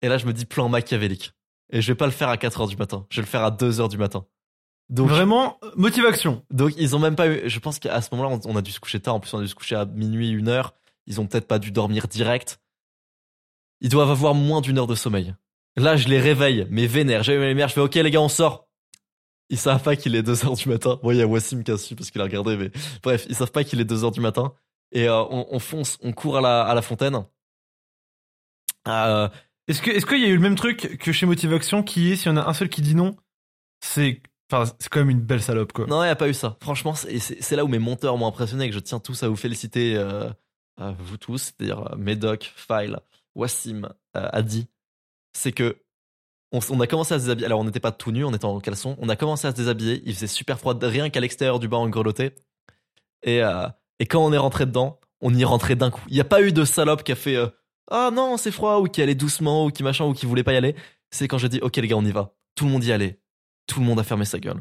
Et 0.03 0.09
là, 0.09 0.17
je 0.19 0.27
me 0.27 0.33
dis 0.33 0.47
plan 0.47 0.69
machiavélique. 0.69 1.33
Et 1.73 1.83
je 1.83 1.93
vais 1.93 1.97
pas 1.97 2.07
le 2.07 2.13
faire 2.13 2.29
à 2.29 2.37
4h 2.37 2.69
du 2.69 2.77
matin. 2.77 3.07
Je 3.11 3.17
vais 3.17 3.23
le 3.27 3.29
faire 3.31 3.43
à 3.43 3.51
2h 3.51 3.89
du 3.89 3.99
matin. 3.99 4.25
Donc, 4.91 5.09
Vraiment, 5.09 5.59
motivation. 5.77 6.45
donc 6.51 6.73
ils 6.77 6.95
ont 6.97 6.99
même 6.99 7.15
pas 7.17 7.29
eu. 7.29 7.49
Je 7.49 7.59
pense 7.61 7.79
qu'à 7.79 8.01
ce 8.03 8.09
moment-là, 8.15 8.39
on, 8.45 8.51
on 8.53 8.57
a 8.57 8.63
dû 8.63 8.73
se 8.73 8.81
coucher 8.81 9.01
tard. 9.01 9.15
En 9.15 9.21
plus, 9.21 9.33
on 9.33 9.39
a 9.39 9.43
dû 9.43 9.49
se 9.49 9.55
coucher 9.55 9.77
à 9.77 9.85
minuit, 9.87 10.31
une 10.31 10.49
heure. 10.49 10.75
Ils 11.07 11.21
ont 11.21 11.27
peut-être 11.27 11.47
pas 11.47 11.59
dû 11.61 11.71
dormir 11.71 12.09
direct. 12.09 12.61
Ils 13.81 13.89
doivent 13.89 14.11
avoir 14.11 14.35
moins 14.35 14.61
d'une 14.61 14.79
heure 14.79 14.87
de 14.89 14.95
sommeil. 14.97 15.35
Là, 15.77 15.97
je 15.97 16.09
les 16.09 16.21
réveille, 16.21 16.67
mais 16.71 16.87
vénère. 16.89 17.23
J'allume 17.23 17.43
les 17.43 17.49
lumières, 17.51 17.69
je 17.69 17.75
fais 17.75 17.81
OK, 17.81 17.95
les 17.95 18.11
gars, 18.11 18.21
on 18.21 18.29
sort. 18.29 18.67
Ils 19.49 19.59
savent 19.59 19.83
pas 19.83 19.97
qu'il 19.97 20.15
est 20.17 20.23
2 20.23 20.45
heures 20.45 20.55
du 20.57 20.69
matin. 20.69 20.99
Bon, 21.03 21.11
il 21.13 21.17
y 21.19 21.23
a 21.23 21.27
Wassim 21.27 21.63
qui 21.63 21.71
a 21.71 21.79
su 21.79 21.95
parce 21.97 22.11
qu'il 22.11 22.21
a 22.21 22.25
regardé, 22.25 22.57
mais 22.57 22.71
bref, 23.03 23.27
ils 23.29 23.35
savent 23.35 23.51
pas 23.53 23.65
qu'il 23.65 23.81
est 23.81 23.85
2 23.85 24.05
heures 24.05 24.11
du 24.11 24.21
matin. 24.21 24.53
Et 24.93 25.09
euh, 25.09 25.23
on, 25.31 25.47
on 25.51 25.59
fonce, 25.61 25.99
on 26.03 26.13
court 26.13 26.37
à 26.39 26.41
la, 26.41 26.63
à 26.63 26.75
la 26.75 26.83
fontaine. 26.83 27.25
Euh, 28.89 29.29
Est-ce 29.69 29.83
que, 29.83 29.91
est-ce 29.91 30.07
qu'il 30.07 30.21
y 30.21 30.25
a 30.25 30.29
eu 30.29 30.35
le 30.35 30.41
même 30.41 30.57
truc 30.57 30.99
que 30.99 31.13
chez 31.13 31.27
Motivation 31.27 31.83
qui 31.83 32.13
est, 32.13 32.17
s'il 32.17 32.27
y 32.27 32.35
en 32.35 32.37
a 32.37 32.49
un 32.49 32.53
seul 32.55 32.69
qui 32.69 32.83
dit 32.83 32.95
non, 32.95 33.17
c'est, 33.81 34.21
enfin, 34.51 34.73
c'est 34.79 34.89
quand 34.89 35.01
même 35.01 35.11
une 35.11 35.21
belle 35.21 35.43
salope, 35.43 35.73
quoi. 35.73 35.87
Non, 35.87 36.03
il 36.03 36.07
n'y 36.07 36.13
a 36.13 36.17
pas 36.17 36.29
eu 36.29 36.35
ça. 36.35 36.57
Franchement, 36.61 36.95
c'est 36.95 37.57
là 37.57 37.65
où 37.65 37.69
mes 37.69 37.79
monteurs 37.79 38.17
m'ont 38.17 38.27
impressionné 38.27 38.65
et 38.65 38.69
que 38.69 38.75
je 38.75 38.81
tiens 38.81 38.99
tous 38.99 39.23
à 39.23 39.29
vous 39.29 39.37
féliciter, 39.37 39.97
euh, 40.81 40.93
vous 40.99 41.17
tous, 41.17 41.39
c'est-à-dire 41.39 41.93
euh, 41.93 41.97
Médoc, 41.97 42.53
File, 42.57 42.99
Wassim, 43.35 43.89
euh, 44.17 44.29
Adi. 44.33 44.67
C'est 45.33 45.53
que 45.53 45.77
on, 46.53 46.81
a 46.81 46.87
commencé 46.89 47.15
à 47.15 47.19
se 47.19 47.25
déshabiller. 47.25 47.47
Alors, 47.47 47.61
on 47.61 47.65
n'était 47.65 47.81
pas 47.81 47.93
tout 47.93 48.11
nus, 48.11 48.25
on 48.25 48.35
était 48.35 48.45
en 48.45 48.59
caleçon. 48.59 48.97
On 48.99 49.09
a 49.09 49.15
commencé 49.15 49.47
à 49.47 49.53
se 49.53 49.57
déshabiller. 49.57 50.03
Il 50.05 50.15
faisait 50.15 50.27
super 50.27 50.59
froid, 50.59 50.77
rien 50.83 51.09
qu'à 51.09 51.21
l'extérieur 51.21 51.61
du 51.61 51.69
bar, 51.69 51.81
on 51.81 51.89
grelottait. 51.89 52.35
Et, 53.23 53.41
quand 54.09 54.25
on 54.25 54.33
est 54.33 54.39
rentré 54.39 54.67
dedans, 54.67 54.99
on 55.21 55.33
y 55.33 55.45
rentrait 55.45 55.77
d'un 55.77 55.91
coup. 55.91 56.03
Il 56.09 56.15
n'y 56.15 56.21
a 56.21 56.25
pas 56.25 56.43
eu 56.43 56.51
de 56.51 56.65
salope 56.65 57.05
qui 57.05 57.13
a 57.13 57.15
fait 57.15 57.37
Ah 57.89 58.11
non, 58.13 58.37
c'est 58.37 58.51
froid, 58.51 58.81
ou 58.81 58.89
qui 58.89 59.01
allait 59.01 59.15
doucement, 59.15 59.67
ou 59.67 59.71
qui 59.71 59.85
machin, 59.85 60.07
ou 60.07 60.13
qui 60.13 60.27
voulait 60.27 60.43
pas 60.43 60.53
y 60.53 60.57
aller. 60.57 60.75
C'est 61.11 61.29
quand 61.29 61.39
j'ai 61.39 61.49
dit 61.49 61.61
Ok, 61.63 61.77
les 61.77 61.87
gars, 61.87 61.97
on 61.97 62.05
y 62.05 62.11
va. 62.11 62.35
Tout 62.57 62.65
le 62.65 62.73
monde 62.73 62.83
y 62.83 62.91
allait. 62.91 63.21
Tout 63.71 63.79
le 63.79 63.87
monde 63.87 64.01
a 64.01 64.03
fermé 64.03 64.25
sa 64.25 64.41
gueule. 64.41 64.61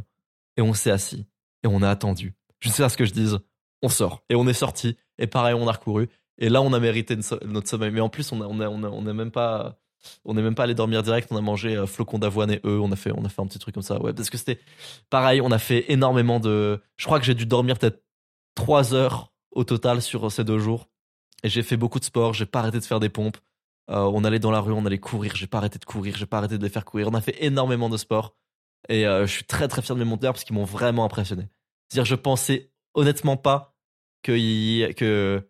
Et 0.56 0.62
on 0.62 0.76
s'est 0.76 0.91
assis. 0.91 1.26
Et 1.63 1.67
on 1.67 1.82
a 1.82 1.89
attendu. 1.89 2.36
Je 2.60 2.69
sais 2.69 2.84
à 2.84 2.89
ce 2.89 2.95
que 2.95 3.06
je 3.06 3.12
dise. 3.12 3.39
On 3.82 3.89
sort. 3.89 4.24
Et 4.30 4.36
on 4.36 4.48
est 4.48 4.54
sorti. 4.54 4.98
Et 5.17 5.26
pareil, 5.26 5.56
on 5.56 5.67
a 5.67 5.72
recouru. 5.72 6.10
Et 6.38 6.48
là, 6.50 6.62
on 6.62 6.72
a 6.74 6.80
mérité 6.80 7.17
notre 7.43 7.67
sommeil. 7.67 7.89
Mais 7.89 8.02
en 8.02 8.10
plus, 8.10 8.32
on 8.32 8.39
a, 8.41 8.45
on 8.45 8.60
a, 8.60 8.69
on 8.69 8.84
a, 8.84 8.88
on 8.89 9.08
a 9.08 9.13
même 9.13 9.32
pas, 9.32 9.80
on 10.26 10.36
n'est 10.36 10.43
même 10.43 10.54
pas 10.54 10.65
allé 10.65 10.76
dormir 10.76 11.02
direct. 11.02 11.30
On 11.32 11.38
a 11.38 11.41
mangé 11.41 11.76
euh, 11.76 11.88
flocons 11.88 12.19
d'avoine 12.19 12.52
et 12.52 12.62
eux. 12.65 12.80
On 12.80 12.91
a 12.91 12.95
fait, 12.95 13.12
on 13.15 13.26
a 13.26 13.30
fait 13.30 13.41
un 13.41 13.48
petit 13.48 13.58
truc 13.58 13.74
comme 13.74 13.84
ça. 13.84 14.00
Ouais, 14.00 14.13
parce 14.13 14.30
que 14.30 14.38
c'était 14.38 14.60
pareil. 15.10 15.41
On 15.41 15.50
a 15.50 15.58
fait 15.58 15.91
énormément 15.91 16.39
de. 16.39 16.80
Je 16.98 17.06
crois 17.06 17.19
que 17.19 17.26
j'ai 17.26 17.36
dû 17.36 17.48
dormir 17.48 17.80
peut-être 17.80 18.04
trois 18.54 18.93
heures 18.93 19.34
au 19.52 19.63
total 19.63 20.04
sur 20.04 20.32
ces 20.32 20.43
deux 20.43 20.60
jours. 20.60 20.88
Et 21.41 21.50
j'ai 21.50 21.63
fait 21.63 21.78
beaucoup 21.78 22.00
de 22.00 22.06
sport. 22.06 22.36
J'ai 22.36 22.45
pas 22.45 22.60
arrêté 22.60 22.80
de 22.80 22.86
faire 22.86 23.00
des 23.00 23.10
pompes. 23.10 23.38
Euh, 23.89 24.02
on 24.02 24.24
allait 24.24 24.38
dans 24.38 24.52
la 24.52 24.60
rue, 24.60 24.74
on 24.74 24.86
allait 24.86 25.00
courir. 25.00 25.36
J'ai 25.36 25.48
pas 25.48 25.58
arrêté 25.58 25.80
de 25.80 25.86
courir. 25.86 26.15
J'ai 26.15 26.28
pas 26.28 26.38
arrêté 26.38 26.60
de 26.60 26.63
les 26.63 26.69
faire 26.69 26.86
courir. 26.86 27.08
On 27.08 27.15
a 27.15 27.22
fait 27.22 27.43
énormément 27.43 27.89
de 27.89 27.98
sport. 27.98 28.36
Et 28.88 29.06
euh, 29.06 29.26
je 29.26 29.32
suis 29.32 29.44
très 29.44 29.68
très 29.68 29.82
fier 29.82 29.96
de 29.96 30.00
mes 30.04 30.10
monteurs 30.10 30.34
parce 30.34 30.44
qu'ils 30.44 30.56
m'ont 30.56 30.63
vraiment 30.63 31.06
impressionné. 31.06 31.48
C'est-à-dire, 31.89 32.06
je 32.06 32.15
pensais 32.15 32.72
honnêtement 32.94 33.38
pas 33.38 33.76
que 34.24 34.92
que 34.94 35.48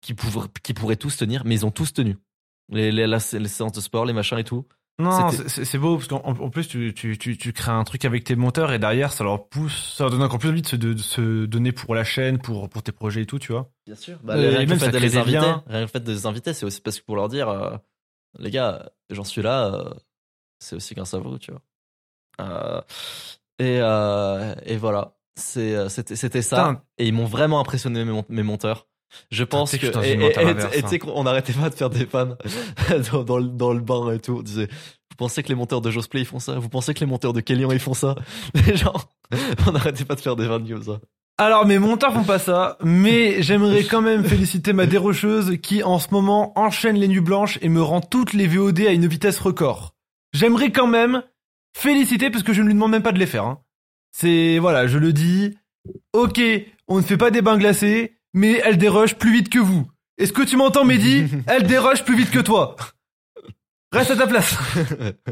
qu'ils 0.00 0.16
pourraient, 0.16 0.48
qu'ils 0.62 0.74
pourraient 0.74 0.96
tous 0.96 1.16
tenir, 1.16 1.44
mais 1.44 1.54
ils 1.54 1.66
ont 1.66 1.70
tous 1.70 1.92
tenu. 1.92 2.16
Les, 2.68 2.92
les, 2.92 3.06
la- 3.06 3.18
les 3.32 3.48
séances 3.48 3.72
de 3.72 3.80
sport, 3.80 4.04
les 4.04 4.12
machins 4.12 4.38
et 4.38 4.44
tout. 4.44 4.66
Non, 4.98 5.28
c'est- 5.30 5.76
beau 5.78 5.96
parce 5.96 6.08
qu'en 6.08 6.22
en 6.24 6.48
plus 6.50 6.68
tu, 6.68 6.94
tu, 6.94 7.18
tu, 7.18 7.36
tu 7.36 7.52
crées 7.52 7.70
un 7.70 7.84
truc 7.84 8.06
avec 8.06 8.24
tes 8.24 8.34
monteurs 8.34 8.72
et 8.72 8.78
derrière 8.78 9.12
ça 9.12 9.24
leur 9.24 9.46
pousse, 9.48 9.94
ça 9.94 10.04
leur 10.04 10.10
donne 10.10 10.22
encore 10.22 10.38
plus 10.38 10.48
envie 10.48 10.62
de 10.62 10.66
se, 10.66 10.76
de, 10.76 10.94
de 10.94 10.98
se 11.02 11.44
donner 11.44 11.70
pour 11.72 11.94
la 11.94 12.02
chaîne, 12.02 12.38
pour, 12.38 12.70
pour 12.70 12.82
tes 12.82 12.92
projets 12.92 13.22
et 13.22 13.26
tout, 13.26 13.38
tu 13.38 13.52
vois. 13.52 13.70
Bien 13.84 13.94
sûr. 13.94 14.18
Euh, 14.30 14.34
rien 14.50 14.60
et 14.60 14.66
même 14.66 14.78
fait 14.78 14.90
de 14.90 14.98
les 14.98 15.16
inviter, 15.18 15.38
rien 15.66 15.80
le 15.82 15.86
fait 15.86 16.00
de 16.00 16.10
les 16.10 16.24
inviter, 16.24 16.54
c'est 16.54 16.64
aussi 16.64 16.80
parce 16.80 16.98
que 16.98 17.04
pour 17.04 17.16
leur 17.16 17.28
dire, 17.28 17.48
euh, 17.50 17.76
les 18.38 18.50
gars, 18.50 18.90
j'en 19.10 19.24
suis 19.24 19.42
là, 19.42 19.66
euh, 19.74 19.94
c'est 20.60 20.76
aussi 20.76 20.94
grâce 20.94 21.12
à 21.12 21.18
vous, 21.18 21.38
tu 21.38 21.50
vois. 21.50 21.60
Euh, 22.40 22.80
et, 23.58 23.78
euh, 23.80 24.54
et 24.64 24.76
voilà, 24.76 25.14
c'est, 25.36 25.74
euh, 25.74 25.88
c'était, 25.88 26.16
c'était 26.16 26.42
ça. 26.42 26.82
Et 26.98 27.06
ils 27.06 27.12
m'ont 27.14 27.24
vraiment 27.24 27.60
impressionné 27.60 28.04
mes, 28.04 28.12
mon- 28.12 28.24
mes 28.28 28.42
monteurs. 28.42 28.86
Je 29.30 29.44
pense 29.44 29.70
que, 29.78 29.86
que 29.86 29.98
et 30.78 30.82
tu 30.82 30.88
sais 30.88 30.98
qu'on 30.98 31.24
n'arrêtait 31.24 31.52
pas 31.52 31.70
de 31.70 31.74
faire 31.74 31.88
des 31.90 32.06
fans 32.06 32.36
dans, 33.12 33.22
dans, 33.24 33.38
le- 33.38 33.48
dans 33.48 33.72
le 33.72 33.80
bar 33.80 34.12
et 34.12 34.18
tout. 34.18 34.38
On 34.38 34.42
disait, 34.42 34.66
vous 34.68 35.16
pensez 35.16 35.42
que 35.42 35.48
les 35.48 35.54
monteurs 35.54 35.80
de 35.80 35.90
Josplay 35.90 36.20
ils 36.22 36.26
font 36.26 36.40
ça? 36.40 36.58
Vous 36.58 36.68
pensez 36.68 36.92
que 36.92 37.00
les 37.00 37.06
monteurs 37.06 37.32
de 37.32 37.40
Kellyan 37.40 37.70
ils 37.70 37.78
font 37.78 37.94
ça? 37.94 38.16
Les 38.66 38.76
gens, 38.76 38.92
on 39.66 39.72
n'arrêtait 39.72 40.04
pas 40.04 40.16
de 40.16 40.20
faire 40.20 40.36
des 40.36 40.46
fans 40.46 40.58
comme 40.58 40.82
ça. 40.82 41.00
Alors 41.38 41.66
mes 41.66 41.78
monteurs 41.78 42.12
font 42.14 42.24
pas 42.24 42.38
ça, 42.38 42.76
mais 42.82 43.42
j'aimerais 43.42 43.84
quand 43.84 44.00
même 44.02 44.24
féliciter 44.24 44.72
ma 44.72 44.86
dérocheuse 44.86 45.58
qui 45.62 45.82
en 45.82 45.98
ce 45.98 46.08
moment 46.10 46.58
enchaîne 46.58 46.96
les 46.96 47.08
nuits 47.08 47.20
blanches 47.20 47.58
et 47.62 47.68
me 47.68 47.82
rend 47.82 48.00
toutes 48.00 48.32
les 48.32 48.46
VOD 48.46 48.80
à 48.80 48.90
une 48.92 49.06
vitesse 49.06 49.38
record. 49.38 49.94
J'aimerais 50.32 50.72
quand 50.72 50.86
même 50.86 51.22
féliciter 51.76 52.30
parce 52.30 52.42
que 52.42 52.52
je 52.52 52.62
ne 52.62 52.66
lui 52.68 52.74
demande 52.74 52.90
même 52.92 53.02
pas 53.02 53.12
de 53.12 53.18
les 53.18 53.26
faire. 53.26 53.44
hein. 53.44 53.58
C'est 54.12 54.58
voilà, 54.58 54.86
je 54.86 54.98
le 54.98 55.12
dis. 55.12 55.56
Ok, 56.12 56.40
on 56.88 56.96
ne 56.96 57.02
fait 57.02 57.16
pas 57.18 57.30
des 57.30 57.42
bains 57.42 57.58
glacés, 57.58 58.16
mais 58.32 58.60
elle 58.64 58.78
dérush 58.78 59.14
plus 59.14 59.32
vite 59.32 59.48
que 59.50 59.58
vous. 59.58 59.86
Est-ce 60.18 60.32
que 60.32 60.42
tu 60.42 60.56
m'entends, 60.56 60.84
Mehdi? 60.86 61.26
Elle 61.46 61.64
dérush 61.66 62.02
plus 62.02 62.16
vite 62.16 62.30
que 62.30 62.38
toi. 62.38 62.74
Reste 63.92 64.12
à 64.12 64.16
ta 64.16 64.26
place. 64.26 64.56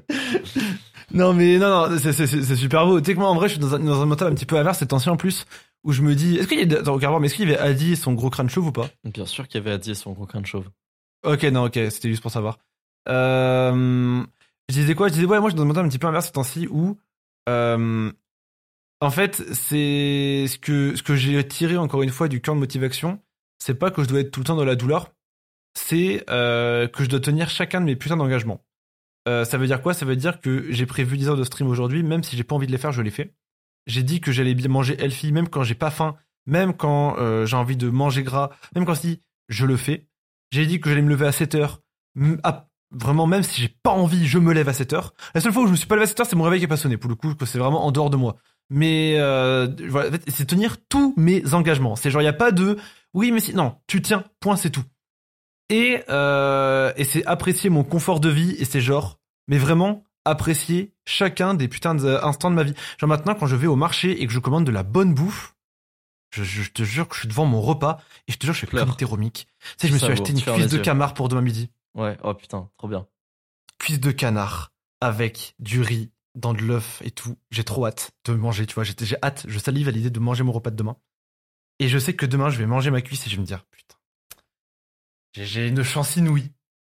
non 1.13 1.33
mais 1.33 1.59
non 1.59 1.89
non, 1.89 1.99
c'est 1.99 2.57
super 2.57 2.87
beau. 2.87 3.01
Tu 3.01 3.07
sais 3.07 3.15
que 3.15 3.19
moi 3.19 3.29
en 3.31 3.35
vrai, 3.35 3.49
je 3.49 3.55
suis 3.55 3.61
dans 3.61 3.75
un, 3.75 3.79
dans 3.79 4.03
un 4.03 4.07
mental 4.07 4.29
un 4.29 4.35
petit 4.35 4.45
peu 4.47 4.57
inverse, 4.59 4.79
c'est 4.79 4.93
ancien 4.93 5.13
en 5.13 5.17
plus 5.17 5.47
où 5.85 5.93
je 5.93 6.03
me 6.03 6.15
dis, 6.15 6.37
est-ce 6.37 6.49
qu'il 6.49 6.59
y 6.71 6.75
a, 6.75 6.79
attends, 6.79 6.93
regarde, 6.95 7.19
mais 7.21 7.27
est-ce 7.27 7.35
qu'il 7.37 7.49
y 7.49 7.53
avait 7.55 7.61
Adi 7.63 7.93
et 7.93 7.97
son 7.97 8.13
gros 8.13 8.31
crâne 8.31 8.49
chauve 8.51 8.67
ou 8.69 8.73
pas? 8.73 8.89
Bien 9.05 9.27
sûr 9.27 9.49
qu'il 9.49 9.61
y 9.61 9.65
avait 9.65 9.73
Adi 9.73 9.91
et 9.93 9.95
son 9.95 10.13
gros 10.13 10.27
crâne 10.27 10.47
chauve. 10.47 10.69
Ok, 11.25 11.43
non, 11.45 11.65
ok, 11.65 11.79
c'était 11.91 12.09
juste 12.11 12.23
pour 12.23 12.31
savoir. 12.31 12.59
Euh, 13.09 14.23
je 14.69 14.75
disais 14.75 14.95
quoi? 14.95 15.09
Je 15.09 15.15
disais, 15.15 15.27
ouais, 15.27 15.41
moi 15.41 15.51
je 15.51 15.57
suis 15.57 15.65
dans 15.65 15.79
un 15.79 15.89
petit 15.89 15.99
peu 15.99 16.07
inverse 16.07 16.29
ce 16.29 16.33
temps-ci 16.33 16.67
où, 16.69 16.99
euh, 17.49 18.11
en 19.01 19.11
fait, 19.11 19.43
c'est 19.53 20.47
ce 20.49 20.59
que, 20.59 20.97
ce 20.97 21.03
que 21.03 21.15
j'ai 21.15 21.47
tiré 21.47 21.77
encore 21.77 22.03
une 22.03 22.11
fois 22.11 22.29
du 22.29 22.41
cœur 22.41 22.55
de 22.55 22.61
motivation, 22.61 23.21
c'est 23.59 23.75
pas 23.75 23.91
que 23.91 24.03
je 24.03 24.09
dois 24.09 24.21
être 24.21 24.31
tout 24.31 24.41
le 24.41 24.45
temps 24.47 24.57
dans 24.57 24.65
la 24.65 24.77
douleur, 24.77 25.13
c'est 25.75 26.25
euh, 26.31 26.89
que 26.89 27.05
je 27.05 27.09
dois 27.09 27.21
tenir 27.21 27.49
chacun 27.51 27.81
de 27.81 27.87
mes 27.87 27.97
putains 27.97 28.17
d'engagements. 28.17 28.65
Euh, 29.29 29.45
ça 29.45 29.59
veut 29.59 29.67
dire 29.67 29.83
quoi? 29.83 29.95
Ça 29.95 30.05
veut 30.07 30.17
dire 30.17 30.41
que 30.41 30.71
j'ai 30.71 30.87
prévu 30.87 31.17
10 31.17 31.29
heures 31.29 31.37
de 31.37 31.45
stream 31.45 31.69
aujourd'hui, 31.69 32.03
même 32.03 32.23
si 32.23 32.37
j'ai 32.37 32.45
pas 32.45 32.55
envie 32.55 32.67
de 32.67 32.73
les 32.73 32.79
faire, 32.79 32.93
je 32.93 33.03
les 33.03 33.11
fais. 33.11 33.35
J'ai 33.87 34.03
dit 34.03 34.21
que 34.21 34.33
j'allais 34.33 34.55
bien 34.55 34.69
manger 34.69 34.97
healthy, 35.03 35.33
même 35.33 35.49
quand 35.49 35.63
j'ai 35.63 35.75
pas 35.75 35.91
faim, 35.91 36.17
même 36.47 36.75
quand 36.75 37.19
euh, 37.19 37.47
j'ai 37.47 37.57
envie 37.57 37.77
de 37.77 37.89
manger 37.89 38.23
gras, 38.23 38.51
même 38.75 38.85
quand 38.85 38.95
si 38.95 39.23
je 39.49 39.67
le 39.67 39.77
fais. 39.77 40.09
J'ai 40.51 40.67
dit 40.67 40.81
que 40.81 40.89
j'allais 40.89 41.03
me 41.03 41.09
lever 41.11 41.27
à 41.27 41.33
7 41.33 41.55
heures. 41.55 41.83
À- 42.43 42.69
vraiment, 42.95 43.27
même 43.27 43.43
si 43.43 43.61
j'ai 43.61 43.69
pas 43.83 43.91
envie, 43.91 44.27
je 44.27 44.39
me 44.39 44.53
lève 44.53 44.69
à 44.69 44.73
7 44.73 44.93
heures. 44.93 45.15
La 45.35 45.41
seule 45.41 45.53
fois 45.53 45.63
où 45.63 45.67
je 45.67 45.73
me 45.73 45.77
suis 45.77 45.87
pas 45.87 45.95
levé 45.97 46.05
à 46.05 46.07
7 46.07 46.21
heures, 46.21 46.27
c'est 46.27 46.37
mon 46.37 46.45
réveil 46.45 46.61
qui 46.61 46.65
est 46.65 46.69
pas 46.69 46.77
sonné. 46.77 46.97
Pour 46.97 47.09
le 47.11 47.17
coup, 47.17 47.35
que 47.35 47.47
c'est 47.47 47.59
vraiment 47.59 47.85
en 47.85 47.93
dehors 47.93 48.11
de 48.11 48.17
moi. 48.17 48.37
Mais 48.71 49.17
euh, 49.19 49.69
voilà, 49.89 50.17
c'est 50.29 50.47
tenir 50.47 50.77
tous 50.89 51.13
mes 51.17 51.53
engagements. 51.55 51.97
C'est 51.97 52.11
genre, 52.11 52.23
il 52.23 52.27
y 52.27 52.29
a 52.29 52.33
pas 52.33 52.51
de 52.53 52.79
oui, 53.13 53.31
mais 53.31 53.41
si 53.41 53.55
non, 53.55 53.77
tu 53.87 54.01
tiens. 54.03 54.25
Point, 54.41 54.57
c'est 54.57 54.71
tout. 54.71 54.85
Et 55.71 56.03
euh, 56.11 56.93
et 56.97 57.05
c'est 57.05 57.25
apprécier 57.27 57.71
mon 57.71 57.85
confort 57.85 58.21
de 58.21 58.29
vie 58.29 58.53
et 58.59 58.65
c'est 58.65 58.81
genre, 58.81 59.19
mais 59.49 59.59
vraiment 59.59 60.05
apprécier 60.25 60.93
chacun 61.07 61.55
des 61.55 61.69
putains 61.69 61.95
d'instants 61.95 62.51
de 62.51 62.55
ma 62.57 62.63
vie. 62.63 62.75
Genre 62.99 63.09
maintenant, 63.09 63.35
quand 63.35 63.47
je 63.47 63.57
vais 63.57 63.67
au 63.67 63.77
marché 63.77 64.23
et 64.23 64.27
que 64.27 64.33
je 64.33 64.39
commande 64.39 64.65
de 64.65 64.71
la 64.73 64.83
bonne 64.83 65.15
bouffe, 65.15 65.55
je, 66.35 66.43
je- 66.45 66.63
je 66.63 66.71
te 66.73 66.83
jure 66.83 67.09
que 67.09 67.15
je 67.15 67.21
suis 67.21 67.29
devant 67.29 67.45
mon 67.47 67.61
repas 67.61 67.99
et 68.29 68.33
je 68.33 68.39
te 68.39 68.45
jure 68.47 68.55
que 68.55 68.61
je 68.61 68.61
fais 68.63 68.71
Pleure. 68.71 68.87
comme 68.87 68.97
Téromique. 68.97 69.47
Tu 69.61 69.69
sais, 69.79 69.89
je 69.89 69.93
me 69.95 69.99
suis 69.99 70.07
acheté 70.13 70.33
une 70.33 70.39
cuisse 70.41 70.67
de 70.73 70.79
camard 70.85 71.15
pour 71.15 71.29
demain 71.29 71.43
midi. 71.43 71.71
Ouais, 71.95 72.17
oh 72.23 72.35
putain, 72.35 72.71
trop 72.77 72.89
bien. 72.89 73.07
Cuisse 73.79 74.01
de 74.01 74.11
canard 74.11 74.73
avec 75.01 75.55
du 75.59 75.81
riz 75.81 76.11
dans 76.35 76.55
de 76.55 76.63
l'œuf 76.63 77.01
et 77.05 77.11
tout. 77.11 77.37
J'ai 77.51 77.65
trop 77.65 77.87
hâte 77.87 78.13
de 78.25 78.35
manger, 78.35 78.67
tu 78.67 78.75
vois. 78.75 78.85
J'ai 78.85 79.17
hâte, 79.23 79.45
je 79.49 79.59
salive 79.59 79.89
à 79.89 79.91
l'idée 79.91 80.11
de 80.11 80.21
manger 80.21 80.43
mon 80.43 80.53
repas 80.53 80.71
de 80.71 80.77
demain. 80.77 80.97
Et 81.79 81.89
je 81.89 81.99
sais 81.99 82.15
que 82.15 82.27
demain, 82.27 82.51
je 82.51 82.59
vais 82.59 82.67
manger 82.67 82.91
ma 82.91 83.03
cuisse 83.03 83.27
et 83.27 83.31
je 83.31 83.37
vais 83.37 83.43
me 83.43 83.47
dire, 83.47 83.65
putain, 83.67 83.97
j'ai- 85.33 85.69
une 85.69 85.83
chance 85.83 86.17
inouïe. 86.17 86.53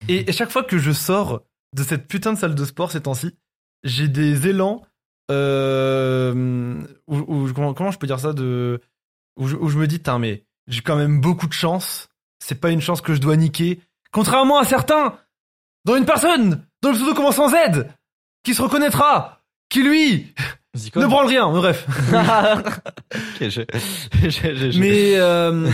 Et, 0.09 0.33
chaque 0.33 0.51
fois 0.51 0.65
que 0.65 0.79
je 0.79 0.93
sors 0.93 1.45
de 1.75 1.83
cette 1.83 2.09
putain 2.09 2.33
de 2.33 2.39
salle 2.39 2.55
de 2.55 2.65
sport 2.65 2.91
ces 2.91 3.03
temps-ci, 3.03 3.37
j'ai 3.85 4.09
des 4.09 4.49
élans. 4.49 4.83
Euh, 5.31 6.83
comment, 7.07 7.91
je 7.91 7.99
peux 7.99 8.07
dire 8.07 8.19
ça 8.19 8.33
de 8.33 8.81
je, 9.39 9.79
me 9.79 9.87
dis, 9.87 10.03
mais 10.19 10.45
j'ai 10.67 10.81
quand 10.81 10.97
même 10.97 11.21
beaucoup 11.21 11.47
de 11.47 11.53
chance. 11.53 12.09
C'est 12.43 12.61
pas 12.61 12.71
une 12.71 12.81
chance 12.81 13.01
que 13.01 13.15
je 13.15 13.21
dois 13.21 13.37
niquer. 13.37 13.81
Contrairement 14.13 14.59
à 14.59 14.65
certains, 14.65 15.15
dont 15.85 15.97
une 15.97 16.05
personne 16.07 16.65
dont 16.83 16.91
le 16.91 16.97
pseudo 16.97 17.15
commence 17.15 17.39
en 17.39 17.49
Z, 17.49 17.87
qui 18.45 18.55
se 18.55 18.63
reconnaîtra, 18.63 19.41
qui 19.69 19.83
lui 19.83 20.35
ne 21.01 21.07
branle 21.07 21.27
rien. 21.27 21.51
Mais 21.53 21.59
bref. 21.59 21.87
J'ai- 23.41 23.67
Mais 24.79 25.17
euh, 25.17 25.69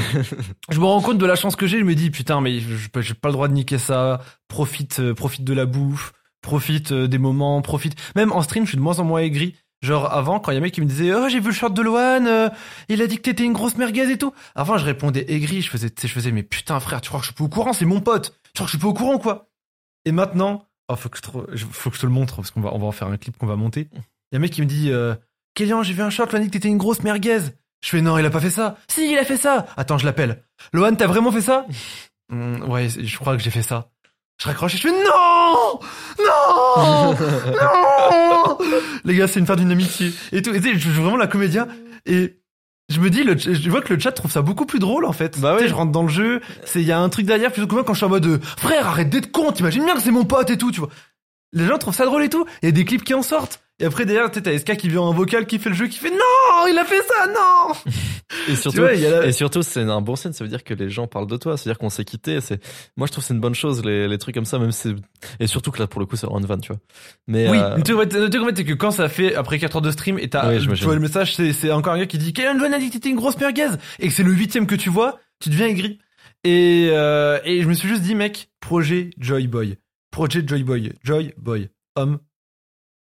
je 0.71 0.81
me 0.81 0.85
rends 0.85 1.01
compte 1.03 1.19
de 1.19 1.27
la 1.27 1.37
chance 1.37 1.55
que 1.57 1.67
j'ai. 1.67 1.79
Je 1.81 1.85
me 1.85 1.95
dis 1.95 2.11
putain, 2.11 2.41
mais 2.41 2.61
je- 2.61 2.77
je- 2.77 3.01
j'ai 3.01 3.15
pas 3.15 3.29
le 3.29 3.33
droit 3.35 3.49
de 3.49 3.53
niquer 3.53 3.79
ça. 3.79 4.21
Profite, 4.49 5.01
euh, 5.01 5.15
profite 5.15 5.45
de 5.45 5.53
la 5.53 5.67
bouffe, 5.67 6.13
profite 6.43 6.93
euh, 6.93 7.09
des 7.09 7.19
moments, 7.19 7.61
profite. 7.63 7.95
Même 8.17 8.33
en 8.33 8.43
stream, 8.43 8.65
je 8.65 8.71
suis 8.71 8.79
de 8.79 8.83
moins 8.83 8.99
en 8.99 9.05
moins 9.05 9.21
aigri. 9.21 9.55
Genre 9.87 10.13
avant, 10.13 10.41
quand 10.41 10.51
il 10.51 10.55
y 10.55 10.57
a 10.59 10.61
un 10.61 10.63
mec 10.63 10.75
qui 10.75 10.81
me 10.81 10.87
disait 10.87 11.15
oh 11.15 11.29
j'ai 11.29 11.39
vu 11.41 11.47
le 11.49 11.53
short 11.55 11.73
de 11.73 11.81
Loan, 11.83 12.27
euh, 12.27 12.49
il 12.89 13.01
a 13.03 13.07
dit 13.07 13.17
que 13.17 13.23
t'étais 13.23 13.45
une 13.45 13.53
grosse 13.53 13.77
merguez 13.77 14.11
et 14.11 14.19
tout. 14.19 14.33
Avant, 14.55 14.77
je 14.79 14.85
répondais 14.85 15.25
aigri. 15.33 15.63
Je 15.63 15.71
faisais, 15.71 15.91
je 15.99 16.07
faisais 16.09 16.33
mais 16.33 16.43
putain 16.43 16.79
frère, 16.81 17.01
tu 17.01 17.09
crois 17.09 17.21
que 17.21 17.25
je 17.27 17.31
suis 17.31 17.35
pas 17.37 17.45
au 17.45 17.49
courant? 17.49 17.73
C'est 17.73 17.85
mon 17.85 18.01
pote. 18.01 18.35
Tu 18.47 18.53
crois 18.55 18.67
que 18.67 18.73
je 18.73 18.77
suis 18.77 18.83
pas 18.83 18.89
au 18.89 18.95
courant 18.95 19.19
quoi? 19.19 19.49
Et 20.05 20.13
maintenant, 20.13 20.65
oh 20.89 20.97
faut 20.97 21.09
que 21.09 21.19
je, 21.19 21.23
te- 21.23 21.57
je- 21.57 21.67
faut 21.71 21.91
que 21.91 21.97
je 21.97 22.01
te 22.03 22.07
le 22.07 22.13
montre 22.13 22.37
parce 22.37 22.51
qu'on 22.51 22.61
va, 22.61 22.75
on 22.75 22.79
va 22.79 22.87
en 22.87 22.93
faire 22.93 23.09
un 23.09 23.17
clip 23.17 23.37
qu'on 23.39 23.47
va 23.47 23.57
monter. 23.57 23.89
Il 23.95 23.99
y 24.33 24.35
a 24.35 24.39
un 24.39 24.41
mec 24.41 24.53
qui 24.53 24.61
me 24.61 24.67
dit 24.67 24.91
euh, 24.91 25.15
Kélian, 25.55 25.83
j'ai 25.83 25.93
vu 25.95 26.03
un 26.03 26.11
short, 26.11 26.33
Loan 26.33 26.41
a 26.41 26.43
dit 26.43 26.49
que 26.49 26.53
t'étais 26.55 26.69
une 26.69 26.79
grosse 26.79 27.03
merguez. 27.03 27.39
Je 27.85 27.91
fais 27.91 28.01
non, 28.01 28.19
il 28.19 28.27
a 28.27 28.31
pas 28.31 28.41
fait 28.41 28.51
ça. 28.51 28.77
Si, 28.89 29.13
il 29.13 29.19
a 29.19 29.25
fait 29.25 29.37
ça. 29.37 29.67
Attends, 29.77 29.99
je 29.99 30.05
l'appelle. 30.07 30.43
Lohan, 30.73 30.95
t'as 30.97 31.07
vraiment 31.07 31.31
fait 31.31 31.43
ça? 31.43 31.67
Hmm, 32.31 32.63
Ouais, 32.71 32.89
je 32.89 33.17
crois 33.19 33.37
que 33.37 33.43
j'ai 33.43 33.51
fait 33.51 33.63
ça. 33.63 33.89
Je 34.39 34.47
raccroche 34.49 34.75
et 34.75 34.79
je 34.79 34.83
fais 34.83 34.91
non 34.91 35.81
Non 36.19 37.15
Non 37.53 38.59
Les 39.05 39.17
gars, 39.17 39.29
c'est 39.29 39.41
une 39.41 39.47
fin 39.47 39.57
d'une 39.57 39.71
amitié. 39.73 40.13
Et 40.33 40.43
tout. 40.43 40.53
Et 40.55 40.61
tu 40.61 40.73
sais, 40.73 40.79
je 40.79 40.91
joue 40.91 41.03
vraiment 41.03 41.17
la 41.17 41.27
comédien. 41.27 41.67
Et 42.05 42.39
je 42.89 43.01
me 43.01 43.11
dis, 43.11 43.25
le, 43.25 43.37
je 43.37 43.71
vois 43.71 43.81
que 43.81 43.93
le 43.95 43.99
chat 43.99 44.13
trouve 44.13 44.31
ça 44.31 44.43
beaucoup 44.43 44.67
plus 44.67 44.79
drôle 44.79 45.05
en 45.07 45.13
fait. 45.13 45.41
Bah 45.41 45.53
Tu 45.55 45.59
sais, 45.59 45.65
oui. 45.65 45.69
je 45.71 45.75
rentre 45.75 45.93
dans 45.93 46.03
le 46.03 46.09
jeu, 46.09 46.41
c'est 46.65 46.81
il 46.81 46.87
y 46.87 46.93
a 46.93 46.99
un 47.01 47.09
truc 47.09 47.27
derrière 47.27 47.51
plutôt 47.51 47.67
que 47.67 47.75
moi 47.75 47.83
quand 47.85 47.95
je 47.95 47.99
suis 47.99 48.07
en 48.07 48.11
mode 48.11 48.41
frère, 48.45 48.87
arrête 48.87 49.11
d'être 49.11 49.33
con, 49.33 49.51
t'imagines 49.53 49.85
bien 49.85 49.95
que 49.95 50.03
c'est 50.03 50.11
mon 50.13 50.25
pote 50.25 50.51
et 50.51 50.59
tout, 50.59 50.71
tu 50.71 50.81
vois. 50.81 50.91
Les 51.53 51.67
gens 51.67 51.79
trouvent 51.79 51.95
ça 51.95 52.05
drôle 52.05 52.23
et 52.23 52.29
tout. 52.29 52.45
Il 52.63 52.67
y 52.67 52.69
a 52.69 52.73
des 52.73 52.85
clips 52.85 53.03
qui 53.05 53.15
en 53.15 53.23
sortent. 53.23 53.61
Et 53.79 53.85
après 53.85 54.07
derrière, 54.07 54.31
tu 54.31 54.41
t'as 54.41 54.57
SK 54.59 54.77
qui 54.79 54.89
vient 54.89 55.03
en 55.03 55.13
vocal, 55.13 55.47
qui 55.47 55.59
fait 55.59 55.69
le 55.69 55.75
jeu, 55.75 55.87
qui 55.87 55.99
fait 55.99 56.11
non, 56.11 56.67
il 56.71 56.79
a 56.79 56.85
fait 56.87 57.03
ça, 57.03 57.27
non. 57.27 57.75
Et 58.49 58.53
Tu 58.53 58.57
surtout, 58.57 58.79
vois, 58.79 58.95
la- 58.95 59.27
et 59.27 59.33
surtout, 59.33 59.63
c'est 59.63 59.83
un 59.83 60.01
bon 60.01 60.17
signe. 60.17 60.33
Ça 60.33 60.45
veut 60.45 60.49
dire 60.51 60.65
que 60.65 60.73
les 60.73 60.89
gens 60.89 61.07
parlent 61.07 61.27
de 61.27 61.37
toi. 61.37 61.57
C'est-à-dire 61.59 61.79
qu'on 61.79 61.91
s'est 61.91 62.05
quitté. 62.07 62.41
C'est, 62.41 62.59
moi, 62.97 63.07
je 63.07 63.13
trouve 63.13 63.23
que 63.23 63.29
c'est 63.29 63.35
une 63.35 63.41
bonne 63.41 63.55
chose, 63.55 63.85
les, 63.85 64.09
les 64.09 64.17
trucs 64.19 64.35
comme 64.35 64.47
ça, 64.47 64.59
même 64.59 64.73
si 64.73 64.95
et 65.41 65.47
surtout 65.47 65.71
que 65.73 65.79
là, 65.79 65.87
pour 65.87 66.01
le 66.01 66.07
coup, 66.07 66.17
c'est 66.17 66.27
en 66.27 66.41
van, 66.41 66.57
tu 66.59 66.69
vois. 66.73 66.81
Mais, 67.27 67.51
Oui, 67.51 67.59
euh, 67.59 67.75
en 67.75 67.77
fait, 68.47 68.57
c'est 68.57 68.65
que 68.65 68.73
quand 68.73 68.93
ça 68.93 69.09
fait 69.11 69.35
après 69.35 69.59
4 69.59 69.77
heures 69.77 69.83
de 69.83 69.91
stream 69.91 70.19
et 70.19 70.31
t'as, 70.31 70.49
Oui, 70.55 70.67
tu 70.75 70.85
vois 70.85 70.95
le 70.95 71.01
message, 71.01 71.35
c'est, 71.35 71.53
c'est 71.53 71.71
encore 71.71 71.93
un 71.93 71.99
gars 71.99 72.07
qui 72.07 72.17
dit 72.19 72.33
Kylian 72.33 72.57
Van 72.59 72.73
a 72.73 72.79
dit 72.79 72.89
que 72.89 72.95
t'étais 72.95 73.11
une 73.11 73.17
grosse 73.17 73.39
merguez 73.39 73.69
et 73.99 74.09
que 74.09 74.15
c'est 74.15 74.23
le 74.23 74.33
huitième 74.33 74.67
que 74.67 74.75
tu 74.75 74.89
vois, 74.89 75.19
tu 75.39 75.51
deviens 75.51 75.67
aigri. 75.67 75.99
Et, 76.45 76.89
euh, 76.93 77.41
et 77.45 77.61
je 77.63 77.69
me 77.69 77.75
suis 77.75 77.89
juste 77.89 78.03
dit, 78.03 78.15
mec, 78.15 78.49
projet 78.61 79.11
Joy 79.19 79.49
Boy. 79.49 79.77
Projet 80.11 80.43
Joy 80.47 80.63
Boy. 80.63 80.93
Joy 81.05 81.35
Boy. 81.37 81.69
Homme 81.95 82.19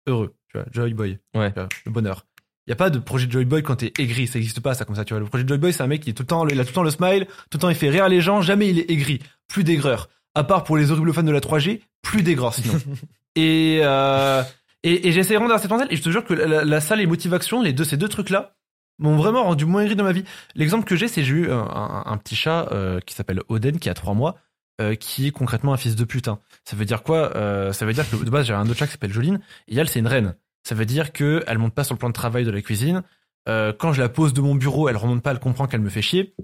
heureux. 0.06 0.34
Tu 0.52 0.58
vois, 0.58 0.66
Joy 0.72 0.92
Boy. 0.94 1.18
Ouais. 1.34 1.50
Tu 1.52 1.58
vois, 1.60 1.68
le 1.86 1.90
bonheur. 1.92 2.26
Il 2.66 2.70
y 2.70 2.72
a 2.72 2.76
pas 2.76 2.90
de 2.90 2.98
projet 3.00 3.26
Joy 3.28 3.44
Boy 3.44 3.62
quand 3.62 3.76
t'es 3.76 3.92
aigri, 3.98 4.26
ça 4.28 4.38
existe 4.38 4.60
pas 4.60 4.74
ça 4.74 4.84
comme 4.84 4.94
ça, 4.94 5.04
tu 5.04 5.14
vois. 5.14 5.20
Le 5.20 5.26
projet 5.26 5.44
Joy 5.46 5.58
Boy, 5.58 5.72
c'est 5.72 5.82
un 5.82 5.86
mec 5.88 6.02
qui 6.02 6.10
est 6.10 6.12
tout 6.12 6.22
le 6.22 6.28
temps, 6.28 6.46
il 6.46 6.60
a 6.60 6.64
tout 6.64 6.68
le 6.70 6.74
temps 6.74 6.82
le 6.84 6.90
smile, 6.90 7.26
tout 7.50 7.56
le 7.56 7.58
temps 7.58 7.68
il 7.70 7.74
fait 7.74 7.90
rire 7.90 8.08
les 8.08 8.20
gens, 8.20 8.40
jamais 8.42 8.68
il 8.68 8.78
est 8.78 8.90
aigri, 8.90 9.18
plus 9.48 9.64
d'aigreur. 9.64 10.08
À 10.34 10.44
part 10.44 10.62
pour 10.64 10.76
les 10.76 10.90
horribles 10.92 11.12
fans 11.12 11.22
de 11.24 11.32
la 11.32 11.40
3G, 11.40 11.80
plus 12.02 12.22
d'aigreur 12.22 12.54
sinon. 12.54 12.74
et 13.34 13.80
euh, 13.82 14.42
et, 14.84 15.08
et 15.08 15.12
j'essaie 15.12 15.34
de 15.34 15.38
rendre 15.38 15.54
à 15.54 15.58
cette 15.58 15.70
et 15.90 15.96
je 15.96 16.02
te 16.02 16.10
jure 16.10 16.24
que 16.24 16.34
la, 16.34 16.64
la 16.64 16.80
salle 16.80 17.00
et 17.00 17.06
motivation, 17.06 17.62
les 17.62 17.72
deux, 17.72 17.84
ces 17.84 17.96
deux 17.96 18.08
trucs-là, 18.08 18.54
m'ont 18.98 19.16
vraiment 19.16 19.42
rendu 19.44 19.64
moins 19.64 19.82
aigri 19.82 19.96
dans 19.96 20.04
ma 20.04 20.12
vie. 20.12 20.24
L'exemple 20.54 20.84
que 20.84 20.94
j'ai, 20.96 21.08
c'est 21.08 21.24
j'ai 21.24 21.32
eu 21.34 21.50
un, 21.50 21.58
un- 21.58 22.02
un 22.06 22.16
petit 22.18 22.36
chat 22.36 22.68
euh, 22.72 23.00
qui 23.00 23.14
s'appelle 23.14 23.40
Oden, 23.48 23.78
qui 23.78 23.88
a 23.88 23.94
trois 23.94 24.14
mois, 24.14 24.36
euh, 24.80 24.94
qui 24.94 25.26
est 25.26 25.30
concrètement 25.30 25.72
un 25.72 25.76
fils 25.76 25.96
de 25.96 26.04
putain. 26.04 26.38
Ça 26.64 26.76
veut 26.76 26.84
dire 26.84 27.02
quoi 27.02 27.36
Euh, 27.36 27.72
Ça 27.72 27.84
veut 27.86 27.92
dire 27.92 28.08
que 28.08 28.16
de 28.16 28.30
base, 28.30 28.46
j'ai 28.46 28.54
un 28.54 28.68
autre 28.68 28.74
chat 28.78 28.86
qui 28.86 28.92
s'appelle 28.92 29.12
Joline, 29.12 29.40
et 29.68 29.76
elle, 29.76 29.88
c'est 29.88 29.98
une 29.98 30.06
reine. 30.06 30.34
Ça 30.64 30.74
veut 30.74 30.86
dire 30.86 31.12
que 31.12 31.42
elle 31.46 31.58
monte 31.58 31.74
pas 31.74 31.84
sur 31.84 31.94
le 31.94 31.98
plan 31.98 32.08
de 32.08 32.14
travail 32.14 32.44
de 32.44 32.50
la 32.50 32.62
cuisine. 32.62 33.02
Euh, 33.48 33.72
quand 33.76 33.92
je 33.92 34.00
la 34.00 34.08
pose 34.08 34.32
de 34.32 34.40
mon 34.40 34.54
bureau, 34.54 34.88
elle 34.88 34.96
remonte 34.96 35.22
pas, 35.22 35.32
elle 35.32 35.40
comprend 35.40 35.66
qu'elle 35.66 35.80
me 35.80 35.90
fait 35.90 36.02
chier. 36.02 36.34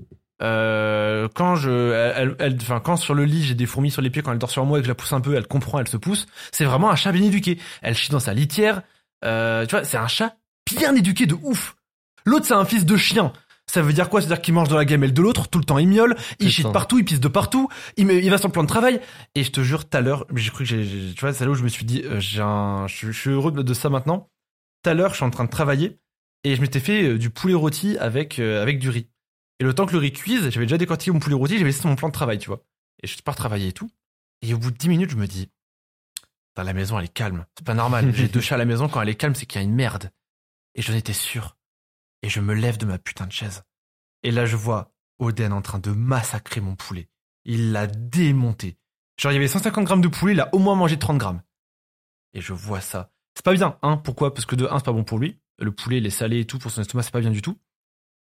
Quand 0.41 1.57
je, 1.57 2.13
elle, 2.39 2.57
enfin, 2.61 2.81
quand 2.81 2.97
sur 2.97 3.15
le 3.15 3.25
lit 3.25 3.43
j'ai 3.43 3.55
des 3.55 3.67
fourmis 3.67 3.91
sur 3.91 4.03
les 4.03 4.11
pieds, 4.11 4.23
quand 4.23 4.33
elle 4.33 4.39
dort 4.39 4.51
sur 4.51 4.65
moi 4.65 4.79
et 4.79 4.83
que 4.83 4.87
je 4.87 4.91
la 4.91 4.95
pousse 4.95 5.13
un 5.13 5.21
peu, 5.21 5.35
elle 5.35 5.47
comprend, 5.47 5.81
elle 5.81 5.89
se 5.89 5.97
pousse. 5.97 6.27
C'est 6.53 6.65
vraiment 6.65 6.91
un 6.91 6.97
chat 6.97 7.13
bien 7.13 7.23
éduqué. 7.25 7.59
Elle 7.83 7.95
chie 7.95 8.11
dans 8.11 8.21
sa 8.21 8.35
litière. 8.35 8.83
Tu 9.23 9.29
vois, 9.71 9.85
c'est 9.85 9.97
un 9.97 10.09
chat 10.09 10.37
bien 10.77 10.95
éduqué 10.95 11.27
de 11.27 11.35
ouf. 11.35 11.77
L'autre 12.25 12.47
c'est 12.47 12.55
un 12.55 12.65
fils 12.65 12.85
de 12.85 12.97
chien. 12.97 13.33
Ça 13.71 13.83
veut 13.83 13.93
dire 13.93 14.09
quoi? 14.09 14.21
C'est-à-dire 14.23 14.41
qu'il 14.41 14.55
mange 14.55 14.69
dans 14.69 14.77
la 14.77 14.85
gamelle 14.87 15.13
de 15.13 15.21
l'autre, 15.23 15.47
tout 15.49 15.59
le 15.59 15.65
temps 15.65 15.77
il 15.79 15.87
miaule, 15.89 16.17
il 16.41 16.47
chie 16.51 16.63
de 16.63 16.67
partout, 16.73 16.99
il 16.99 17.05
pisse 17.05 17.21
de 17.21 17.29
partout, 17.29 17.69
il, 17.99 18.07
me- 18.07 18.15
il 18.23 18.31
va 18.31 18.39
sur 18.39 18.49
le 18.49 18.53
plan 18.53 18.63
de 18.63 18.69
travail. 18.69 19.01
Et 19.35 19.45
je 19.45 19.53
te 19.53 19.61
jure, 19.61 19.89
tout 19.89 19.97
à 19.97 20.01
l'heure, 20.01 20.25
j'ai 20.35 20.51
cru 20.51 20.65
que 20.65 20.71
j'ai, 20.71 20.85
j'ai- 20.85 21.13
tu 21.15 21.21
vois, 21.21 21.33
c'est 21.35 21.45
là 21.45 21.51
où 21.51 21.55
je 21.55 21.63
me 21.63 21.69
suis 21.69 21.85
dit, 21.85 22.03
euh, 22.05 22.19
j'ai 22.19 22.41
un, 22.41 22.87
je, 22.87 23.09
je 23.13 23.19
suis 23.21 23.31
heureux 23.31 23.53
de, 23.53 23.63
de 23.63 23.75
ça 23.75 23.91
maintenant. 23.91 24.31
Tout 24.83 24.91
à 24.91 24.95
l'heure, 24.95 25.11
je 25.11 25.17
suis 25.17 25.25
en 25.25 25.31
train 25.31 25.45
de 25.45 25.51
travailler 25.51 25.99
et 26.45 26.57
je 26.57 26.61
m'étais 26.63 26.81
fait 26.81 27.03
euh, 27.03 27.19
du 27.19 27.29
poulet 27.31 27.55
rôti 27.55 27.99
avec 27.99 28.39
euh, 28.39 28.63
avec 28.63 28.79
du 28.79 28.89
riz. 28.89 29.09
Et 29.61 29.65
le 29.65 29.75
temps 29.75 29.85
que 29.87 29.93
le 29.93 29.99
riz 29.99 30.13
cuise, 30.13 30.49
j'avais 30.51 30.67
déjà 30.67 30.79
décortiqué 30.79 31.11
mon 31.11 31.19
poulet 31.19 31.35
rôti, 31.37 31.55
j'avais 31.55 31.67
laissé 31.67 31.81
sur 31.81 31.91
mon 31.91 31.97
plan 31.97 32.09
de 32.09 32.13
travail, 32.15 32.39
tu 32.39 32.47
vois. 32.49 32.65
Et 33.03 33.07
je 33.07 33.21
pars 33.23 33.37
travailler 33.37 33.69
et 33.69 33.73
tout. 33.73 33.91
Et 34.41 34.55
au 34.55 34.59
bout 34.59 34.71
de 34.71 34.77
10 34.77 34.89
minutes, 34.89 35.11
je 35.11 35.17
me 35.17 35.27
dis, 35.27 35.51
Putain, 36.55 36.65
la 36.65 36.73
maison, 36.73 36.99
elle 36.99 37.05
est 37.07 37.13
calme. 37.13 37.45
C'est 37.59 37.67
pas 37.67 37.75
normal. 37.75 38.11
J'ai 38.15 38.29
deux 38.29 38.41
chats 38.41 38.55
à 38.55 38.59
la 38.59 38.65
maison, 38.65 38.89
quand 38.89 39.03
elle 39.03 39.09
est 39.09 39.15
calme, 39.15 39.35
c'est 39.35 39.47
qu'il 39.47 39.61
y 39.61 39.65
a 39.65 39.67
une 39.67 39.75
merde. 39.75 40.11
Et 40.75 40.83
j'en 40.83 40.95
étais 40.95 41.13
sûr. 41.13 41.57
Et 42.23 42.29
je 42.29 42.41
me 42.41 42.55
lève 42.55 42.79
de 42.79 42.87
ma 42.87 42.99
putain 42.99 43.27
de 43.27 43.33
chaise. 43.33 43.63
Et 44.23 44.31
là, 44.31 44.47
je 44.47 44.57
vois 44.57 44.93
Oden 45.19 45.53
en 45.53 45.63
train 45.63 45.79
de 45.79 45.91
massacrer 45.91 46.61
mon 46.61 46.75
poulet. 46.77 47.09
Il 47.45 47.73
l'a 47.73 47.87
démonté. 47.87 48.77
Genre, 49.21 49.33
il 49.33 49.37
y 49.37 49.39
avait 49.39 49.49
150 49.49 49.85
grammes 49.85 50.01
de 50.01 50.09
poulet, 50.09 50.33
il 50.35 50.41
a 50.41 50.53
au 50.55 50.59
moins 50.59 50.75
mangé 50.75 50.99
30 50.99 51.19
grammes. 51.19 51.43
Et 52.35 52.41
je 52.41 52.53
vois 52.53 52.81
ça. 52.81 53.11
C'est 53.35 53.45
pas 53.45 53.55
bien, 53.55 53.79
hein. 53.83 53.97
Pourquoi? 53.97 54.35
Parce 54.35 54.47
que 54.47 54.57
de 54.57 54.67
un, 54.67 54.79
c'est 54.79 54.85
pas 54.85 54.93
bon 54.93 55.05
pour 55.05 55.19
lui. 55.19 55.41
Le 55.59 55.73
poulet, 55.73 55.99
il 55.99 56.07
est 56.07 56.11
salé 56.11 56.41
et 56.41 56.45
tout, 56.45 56.59
pour 56.59 56.71
son 56.71 56.81
estomac, 56.83 57.03
c'est 57.05 57.13
pas 57.13 57.21
bien 57.21 57.31
du 57.31 57.43
tout. 57.43 57.59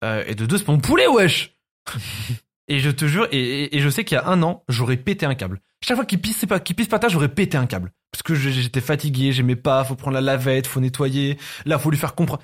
Euh, 0.03 0.23
et 0.27 0.35
de 0.35 0.45
deux, 0.45 0.57
c'est 0.57 0.65
pas 0.65 0.71
mon 0.73 0.79
poulet, 0.79 1.07
wesh 1.07 1.57
Et 2.67 2.79
je 2.79 2.91
te 2.91 3.05
jure, 3.07 3.27
et, 3.31 3.39
et- 3.63 3.77
et 3.77 3.79
je 3.79 3.89
sais 3.89 4.05
qu'il 4.05 4.15
y 4.15 4.19
a 4.19 4.27
un 4.27 4.43
an, 4.43 4.63
j'aurais 4.69 4.97
pété 4.97 5.25
un 5.25 5.33
câble. 5.33 5.59
Chaque 5.83 5.95
fois 5.95 6.05
qu'il 6.05 6.21
pisse, 6.21 6.45
pas, 6.45 6.59
qu'il 6.59 6.75
pisse 6.75 6.87
pas 6.87 6.99
tard, 6.99 7.09
j'aurais 7.09 7.33
pété 7.33 7.57
un 7.57 7.65
câble. 7.65 7.91
Parce 8.11 8.21
que 8.21 8.35
j'étais 8.35 8.81
fatigué, 8.81 9.31
j'aimais 9.31 9.55
pas, 9.55 9.83
faut 9.83 9.95
prendre 9.95 10.13
la 10.15 10.21
lavette, 10.21 10.67
faut 10.67 10.79
nettoyer. 10.79 11.39
Là, 11.65 11.79
faut 11.79 11.89
lui 11.89 11.97
faire 11.97 12.13
comprendre. 12.13 12.43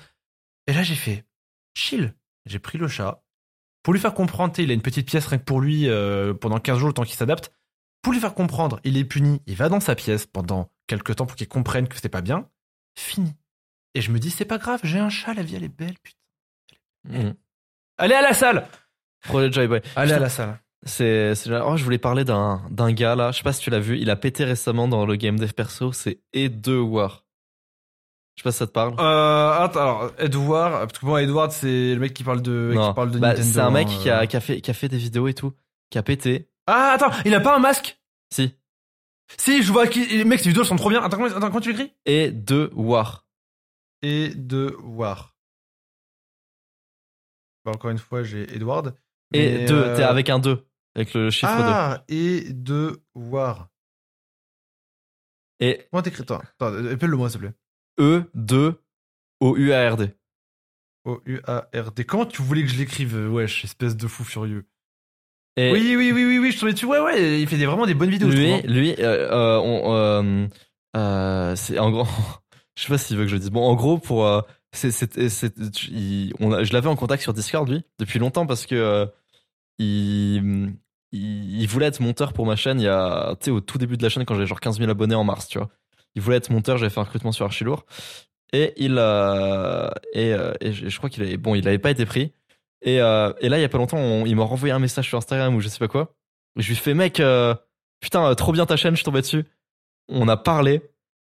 Et 0.66 0.72
là, 0.72 0.82
j'ai 0.82 0.94
fait 0.96 1.25
chill. 1.76 2.14
J'ai 2.46 2.58
pris 2.58 2.78
le 2.78 2.88
chat. 2.88 3.22
Pour 3.82 3.92
lui 3.92 4.00
faire 4.00 4.14
comprendre, 4.14 4.52
il 4.58 4.70
a 4.70 4.74
une 4.74 4.82
petite 4.82 5.06
pièce 5.06 5.26
rien 5.26 5.38
que 5.38 5.44
pour 5.44 5.60
lui 5.60 5.88
euh, 5.88 6.34
pendant 6.34 6.58
15 6.58 6.78
jours, 6.78 6.88
le 6.88 6.94
temps 6.94 7.04
qu'il 7.04 7.14
s'adapte. 7.14 7.52
Pour 8.02 8.12
lui 8.12 8.20
faire 8.20 8.34
comprendre, 8.34 8.80
il 8.84 8.96
est 8.96 9.04
puni, 9.04 9.40
il 9.46 9.56
va 9.56 9.68
dans 9.68 9.80
sa 9.80 9.94
pièce 9.94 10.26
pendant 10.26 10.70
quelques 10.86 11.16
temps 11.16 11.26
pour 11.26 11.36
qu'il 11.36 11.48
comprenne 11.48 11.88
que 11.88 11.98
c'est 12.00 12.08
pas 12.08 12.20
bien. 12.20 12.48
Fini. 12.98 13.34
Et 13.94 14.00
je 14.00 14.10
me 14.10 14.18
dis, 14.18 14.30
c'est 14.30 14.44
pas 14.44 14.58
grave, 14.58 14.80
j'ai 14.84 14.98
un 14.98 15.08
chat, 15.08 15.34
la 15.34 15.42
vie 15.42 15.56
elle 15.56 15.64
est 15.64 15.68
belle, 15.68 15.96
putain. 16.02 17.28
mm. 17.28 17.34
Allez 17.98 18.14
à 18.14 18.22
la 18.22 18.34
salle 18.34 18.68
Projet 19.22 19.50
Joy 19.50 19.66
Boy. 19.66 19.80
Allez 19.96 20.10
Je 20.10 20.14
à 20.14 20.18
la 20.18 20.28
salle. 20.28 20.60
C'est, 20.84 21.32
oh, 21.50 21.76
je 21.76 21.82
voulais 21.82 21.98
parler 21.98 22.24
d'un, 22.24 22.62
d'un 22.70 22.92
gars 22.92 23.16
là. 23.16 23.32
Je 23.32 23.38
sais 23.38 23.42
pas 23.42 23.52
si 23.52 23.60
tu 23.60 23.70
l'as 23.70 23.80
vu. 23.80 23.98
Il 23.98 24.10
a 24.10 24.16
pété 24.16 24.44
récemment 24.44 24.86
dans 24.86 25.04
le 25.04 25.16
game 25.16 25.38
dev 25.38 25.52
perso. 25.52 25.92
C'est 25.92 26.20
E2 26.34 26.78
War. 26.78 27.25
Je 28.36 28.42
sais 28.42 28.44
pas 28.44 28.52
si 28.52 28.58
ça 28.58 28.66
te 28.66 28.72
parle. 28.72 28.94
Euh, 29.00 29.50
attends, 29.64 29.80
alors, 29.80 30.12
Edward, 30.18 30.86
parce 30.88 30.98
que 30.98 31.06
moi, 31.06 31.22
Edward, 31.22 31.50
c'est 31.52 31.94
le 31.94 31.98
mec 32.00 32.12
qui 32.12 32.22
parle 32.22 32.42
de, 32.42 32.72
Non. 32.74 32.88
qui 32.90 32.94
parle 32.94 33.10
de 33.10 33.18
Bah, 33.18 33.28
Nintendo. 33.30 33.48
c'est 33.50 33.60
un 33.60 33.70
mec 33.70 33.88
hein, 33.88 33.98
qui, 34.02 34.10
a, 34.10 34.20
euh. 34.22 34.26
qui, 34.26 34.36
a 34.36 34.40
fait, 34.40 34.60
qui 34.60 34.70
a 34.70 34.74
fait 34.74 34.88
des 34.88 34.98
vidéos 34.98 35.26
et 35.26 35.34
tout, 35.34 35.54
qui 35.90 35.96
a 35.98 36.02
pété. 36.02 36.50
Ah, 36.66 36.92
attends, 36.94 37.10
il 37.24 37.34
a 37.34 37.40
pas 37.40 37.56
un 37.56 37.60
masque? 37.60 37.98
Si. 38.30 38.54
Si, 39.38 39.62
je 39.62 39.72
vois 39.72 39.86
qui, 39.86 40.04
les 40.06 40.24
mecs, 40.24 40.40
ces 40.40 40.50
vidéos 40.50 40.64
sont 40.64 40.76
trop 40.76 40.90
bien. 40.90 41.02
Attends, 41.02 41.16
comment, 41.16 41.28
attends, 41.34 41.48
comment 41.48 41.60
tu 41.60 41.72
l'écris? 41.72 41.92
Et 42.04 42.30
de 42.30 42.70
War. 42.74 43.26
Et 44.02 44.28
de 44.34 44.76
War. 44.82 45.34
Bah, 47.64 47.72
encore 47.74 47.90
une 47.90 47.98
fois, 47.98 48.22
j'ai 48.22 48.42
Edward. 48.54 48.94
Et 49.32 49.60
Mais, 49.60 49.64
2, 49.66 49.74
euh, 49.74 49.96
t'es 49.96 50.02
avec 50.02 50.28
un 50.28 50.38
2, 50.38 50.64
avec 50.94 51.14
le 51.14 51.30
chiffre 51.30 51.50
Ah, 51.52 52.04
et 52.08 52.44
de 52.52 53.00
War. 53.14 53.70
2. 55.60 55.66
Et 55.66 55.88
Comment 55.90 56.02
t'écris, 56.02 56.24
toi? 56.26 56.42
Attends, 56.60 56.74
appelle-le 56.92 57.16
moi, 57.16 57.30
s'il 57.30 57.40
te 57.40 57.46
plaît. 57.46 57.54
E, 57.98 58.22
2, 58.34 58.80
O-U-A-R-D. 59.40 60.14
Comment 62.04 62.26
tu 62.26 62.42
voulais 62.42 62.62
que 62.62 62.68
je 62.68 62.76
l'écrive? 62.78 63.14
Wesh, 63.32 63.64
espèce 63.64 63.96
de 63.96 64.06
fou 64.08 64.24
furieux. 64.24 64.66
Et 65.56 65.72
Oui, 65.72 65.94
oui, 65.96 66.12
oui, 66.12 66.24
oui, 66.26 66.38
oui, 66.38 66.52
je 66.52 66.60
tombais 66.60 66.72
dessus. 66.72 66.86
Ouais, 66.86 67.00
ouais, 67.00 67.40
il 67.40 67.46
fait 67.48 67.56
des, 67.56 67.66
vraiment 67.66 67.86
des 67.86 67.94
bonnes 67.94 68.10
vidéos, 68.10 68.30
je 68.30 68.36
lui, 68.36 68.48
trouve. 68.50 68.70
hein. 68.70 68.72
lui, 68.72 68.94
euh, 68.98 69.30
euh, 69.32 69.58
on, 69.60 69.94
euh, 69.94 70.46
euh, 70.96 71.56
c'est 71.56 71.78
en 71.78 71.90
gros, 71.90 72.04
je 72.76 72.82
sais 72.82 72.88
pas 72.88 72.98
s'il 72.98 73.16
veut 73.16 73.24
que 73.24 73.30
je 73.30 73.36
le 73.36 73.40
dise. 73.40 73.50
Bon, 73.50 73.64
en 73.66 73.74
gros, 73.74 73.98
pour, 73.98 74.26
euh, 74.26 74.42
c'est, 74.72 74.90
c'est, 74.90 75.28
c'est- 75.30 75.58
il- 75.88 76.34
on 76.40 76.52
a- 76.52 76.64
je 76.64 76.72
l'avais 76.74 76.88
en 76.88 76.96
contact 76.96 77.22
sur 77.22 77.32
Discord 77.32 77.68
lui 77.68 77.82
depuis 77.98 78.18
longtemps 78.18 78.46
parce 78.46 78.66
que 78.66 78.74
euh, 78.74 79.06
il, 79.78 80.74
il, 81.12 81.60
il 81.62 81.66
voulait 81.68 81.86
être 81.86 82.00
monteur 82.00 82.32
pour 82.32 82.46
ma 82.46 82.56
chaîne. 82.56 82.80
Il 82.80 82.84
y 82.84 82.88
a, 82.88 83.34
tu 83.40 83.46
sais, 83.46 83.50
au 83.50 83.60
tout 83.60 83.78
début 83.78 83.96
de 83.96 84.02
la 84.02 84.08
chaîne 84.10 84.24
quand 84.26 84.34
j'avais 84.34 84.46
genre 84.46 84.60
15 84.60 84.78
000 84.78 84.90
abonnés 84.90 85.14
en 85.14 85.24
mars, 85.24 85.48
tu 85.48 85.58
vois. 85.58 85.70
Il 86.16 86.22
voulait 86.22 86.38
être 86.38 86.50
monteur. 86.50 86.78
J'avais 86.78 86.90
fait 86.90 86.98
un 86.98 87.04
recrutement 87.04 87.30
sur 87.30 87.44
Archilour 87.44 87.86
et 88.52 88.72
il, 88.76 88.96
euh, 88.98 89.88
et, 90.12 90.32
euh, 90.32 90.52
et 90.60 90.72
je, 90.72 90.96
crois 90.96 91.10
qu'il 91.10 91.22
avait, 91.22 91.36
bon, 91.36 91.54
il 91.54 91.66
avait 91.66 91.78
pas 91.78 91.90
été 91.90 92.06
pris. 92.06 92.32
Et, 92.82 93.00
euh, 93.00 93.32
et 93.40 93.48
là, 93.48 93.58
il 93.58 93.62
y 93.62 93.64
a 93.64 93.68
pas 93.68 93.78
longtemps, 93.78 93.98
on- 93.98 94.26
il 94.26 94.36
m'a 94.36 94.44
renvoyé 94.44 94.72
un 94.72 94.78
message 94.78 95.08
sur 95.08 95.18
Instagram 95.18 95.54
ou 95.54 95.60
je 95.60 95.68
sais 95.68 95.78
pas 95.78 95.88
quoi. 95.88 96.14
Je 96.56 96.68
lui 96.68 96.76
fais, 96.76 96.94
mec, 96.94 97.20
putain, 98.00 98.34
trop 98.34 98.52
bien 98.52 98.66
ta 98.66 98.76
chaîne, 98.76 98.92
je 98.92 98.96
suis 98.96 99.04
tombé 99.04 99.20
dessus. 99.20 99.44
On 100.08 100.28
a 100.28 100.36
parlé. 100.36 100.82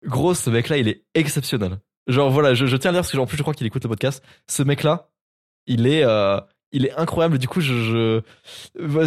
Gros, 0.05 0.33
ce 0.33 0.49
mec-là, 0.49 0.77
il 0.77 0.87
est 0.87 1.03
exceptionnel. 1.13 1.79
Genre, 2.07 2.31
voilà, 2.31 2.55
je, 2.55 2.65
tiens 2.75 2.89
à 2.89 2.93
le 2.93 2.97
dire 2.97 3.01
parce 3.01 3.11
que, 3.11 3.17
en 3.17 3.27
plus, 3.27 3.37
je 3.37 3.43
crois 3.43 3.53
qu'il 3.53 3.67
écoute 3.67 3.83
le 3.83 3.89
podcast. 3.89 4.23
Ce 4.47 4.63
mec-là, 4.63 5.09
il 5.67 5.85
est, 5.85 6.03
il 6.71 6.85
est 6.85 6.93
incroyable. 6.93 7.37
Du 7.37 7.47
coup, 7.47 7.61
je, 7.61 8.21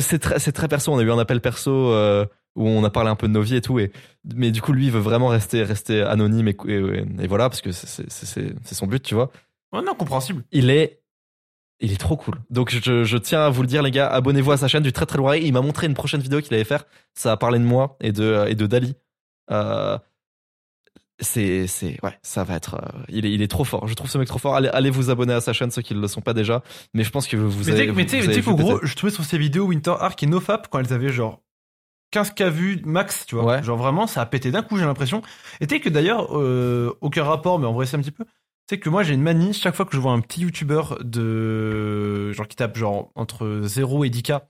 c'est 0.00 0.20
très, 0.20 0.38
c'est 0.38 0.52
très 0.52 0.68
perso. 0.68 0.92
On 0.92 0.98
a 0.98 1.02
eu 1.02 1.10
un 1.10 1.18
appel 1.18 1.40
perso 1.40 1.92
où 2.56 2.68
on 2.68 2.84
a 2.84 2.90
parlé 2.90 3.10
un 3.10 3.16
peu 3.16 3.26
de 3.28 3.32
nos 3.32 3.42
vies 3.42 3.56
et 3.56 3.60
tout. 3.60 3.78
Et, 3.78 3.90
mais 4.34 4.50
du 4.50 4.62
coup, 4.62 4.72
lui, 4.72 4.86
il 4.86 4.92
veut 4.92 5.00
vraiment 5.00 5.28
rester, 5.28 5.62
rester 5.62 6.02
anonyme 6.02 6.48
et, 6.48 6.56
et, 6.68 7.04
et 7.22 7.26
voilà, 7.26 7.48
parce 7.48 7.60
que 7.60 7.72
c'est, 7.72 8.74
son 8.74 8.86
but, 8.86 9.02
tu 9.02 9.14
vois 9.14 9.30
Ouais, 9.72 9.82
non, 9.82 9.94
compréhensible. 9.94 10.44
il 10.52 10.70
est 10.70 11.00
il 11.80 11.92
est 11.92 11.96
trop 11.98 12.16
cool. 12.16 12.36
Donc 12.50 12.70
je, 12.70 13.02
je 13.04 13.16
tiens 13.18 13.40
à 13.46 13.50
vous 13.50 13.62
le 13.62 13.66
dire 13.68 13.82
les 13.82 13.90
gars, 13.90 14.06
abonnez-vous 14.08 14.52
à 14.52 14.56
sa 14.56 14.68
chaîne 14.68 14.84
du 14.84 14.92
très 14.92 15.06
très 15.06 15.18
loin. 15.18 15.36
Il 15.36 15.52
m'a 15.52 15.60
montré 15.60 15.88
une 15.88 15.94
prochaine 15.94 16.20
vidéo 16.20 16.40
qu'il 16.40 16.54
allait 16.54 16.62
faire. 16.64 16.84
Ça 17.14 17.32
a 17.32 17.36
parlé 17.36 17.58
de 17.58 17.64
moi 17.64 17.96
et 18.00 18.12
de 18.12 18.44
et 18.48 18.54
de 18.54 18.66
Dali. 18.66 18.94
Euh, 19.50 19.98
c'est 21.20 21.66
c'est 21.66 21.98
ouais, 22.04 22.18
ça 22.22 22.42
va 22.44 22.54
être. 22.56 22.74
euh, 22.74 23.02
il 23.08 23.24
est 23.26 23.32
il 23.32 23.42
est 23.42 23.48
trop 23.48 23.64
fort. 23.64 23.86
Je 23.86 23.94
trouve 23.94 24.08
ce 24.10 24.18
mec 24.18 24.26
trop 24.28 24.38
fort. 24.38 24.56
Allez 24.56 24.68
allez 24.68 24.90
vous 24.90 25.10
abonner 25.10 25.32
à 25.32 25.40
sa 25.40 25.52
chaîne 25.52 25.70
ceux 25.70 25.82
qui 25.82 25.94
ne 25.94 26.00
le 26.00 26.08
sont 26.08 26.20
pas 26.20 26.32
déjà. 26.34 26.62
Mais 26.94 27.04
je 27.04 27.10
pense 27.10 27.26
que 27.26 27.36
vous 27.36 27.64
Mais 27.64 27.72
avez. 27.72 27.86
tu 27.86 27.92
sais- 28.08 28.26
mais 28.26 28.34
tu 28.34 28.42
sais- 28.42 28.52
gros, 28.54 28.78
je 28.82 28.94
trouvais 28.94 29.12
sur 29.12 29.24
ces 29.24 29.38
vidéos 29.38 29.66
Winter 29.66 29.94
Arc 29.98 30.22
et 30.22 30.26
NoFap 30.26 30.68
quand 30.70 30.78
elles 30.80 30.92
avaient 30.92 31.12
genre 31.12 31.40
15k 32.14 32.48
vues 32.50 32.80
max, 32.84 33.26
tu 33.26 33.34
vois. 33.34 33.44
Ouais. 33.44 33.62
Genre 33.62 33.76
vraiment, 33.76 34.06
ça 34.06 34.20
a 34.22 34.26
pété 34.26 34.50
d'un 34.50 34.62
coup, 34.62 34.76
j'ai 34.76 34.84
l'impression. 34.84 35.22
Et 35.60 35.66
tu 35.66 35.74
sais 35.74 35.80
que 35.80 35.88
d'ailleurs, 35.88 36.38
euh, 36.38 36.96
aucun 37.00 37.24
rapport, 37.24 37.58
mais 37.58 37.66
en 37.66 37.72
vrai, 37.72 37.86
c'est 37.86 37.96
un 37.96 38.00
petit 38.00 38.10
peu. 38.10 38.24
Tu 38.24 38.30
sais 38.76 38.78
que 38.78 38.88
moi, 38.88 39.02
j'ai 39.02 39.14
une 39.14 39.22
manie, 39.22 39.52
chaque 39.52 39.74
fois 39.74 39.84
que 39.84 39.94
je 39.94 40.00
vois 40.00 40.12
un 40.12 40.20
petit 40.20 40.40
youtubeur 40.42 40.98
de. 41.04 42.32
genre 42.32 42.48
qui 42.48 42.56
tape 42.56 42.76
genre 42.78 43.10
entre 43.14 43.60
0 43.64 44.04
et 44.04 44.10
10k, 44.10 44.40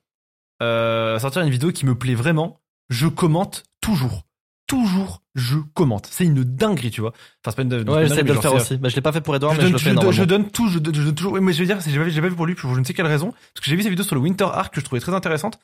euh, 0.62 1.18
sortir 1.18 1.42
une 1.42 1.50
vidéo 1.50 1.72
qui 1.72 1.86
me 1.86 1.94
plaît 1.94 2.14
vraiment, 2.14 2.60
je 2.90 3.06
commente 3.08 3.64
toujours. 3.80 4.22
Toujours, 4.66 5.20
je 5.34 5.58
commente. 5.74 6.08
C'est 6.10 6.24
une 6.24 6.42
dinguerie, 6.42 6.90
tu 6.90 7.02
vois. 7.02 7.10
Enfin, 7.10 7.50
c'est 7.50 7.56
pas 7.56 7.62
une, 7.62 7.72
une 7.72 7.78
Ouais, 7.80 7.84
dinguerie, 7.84 8.08
j'essaie 8.08 8.22
de 8.22 8.32
le 8.32 8.40
faire 8.40 8.50
c'est- 8.52 8.56
aussi. 8.56 8.76
Bah, 8.78 8.88
je 8.88 8.96
l'ai 8.96 9.02
pas 9.02 9.12
fait 9.12 9.20
pour 9.20 9.36
Edouard, 9.36 9.52
je 9.52 9.58
mais 9.58 9.62
je 9.64 9.66
donne, 9.66 9.72
le 9.74 9.78
je, 9.78 9.84
fais 9.84 10.12
je 10.12 10.24
donne 10.24 10.50
tout, 10.50 10.68
je 10.68 10.78
donne, 10.78 10.94
je 10.94 11.02
donne 11.02 11.14
toujours. 11.14 11.32
oui, 11.34 11.40
Mais 11.42 11.52
je 11.52 11.58
veux 11.60 11.66
dire, 11.66 11.82
c'est- 11.82 11.90
j'ai 11.90 11.98
pas, 11.98 12.04
pas 12.22 12.28
vu 12.28 12.34
pour 12.34 12.46
lui 12.46 12.54
pour 12.54 12.74
je 12.74 12.80
ne 12.80 12.84
sais 12.84 12.94
quelle 12.94 13.06
raison, 13.06 13.30
parce 13.32 13.60
que 13.62 13.64
j'ai 13.70 13.76
vu 13.76 13.82
ses 13.82 13.90
vidéos 13.90 14.04
sur 14.06 14.14
le 14.14 14.22
Winter 14.22 14.44
Arc 14.50 14.72
que 14.72 14.80
je 14.80 14.84
trouvais 14.86 15.00
très 15.00 15.12
intéressante, 15.12 15.58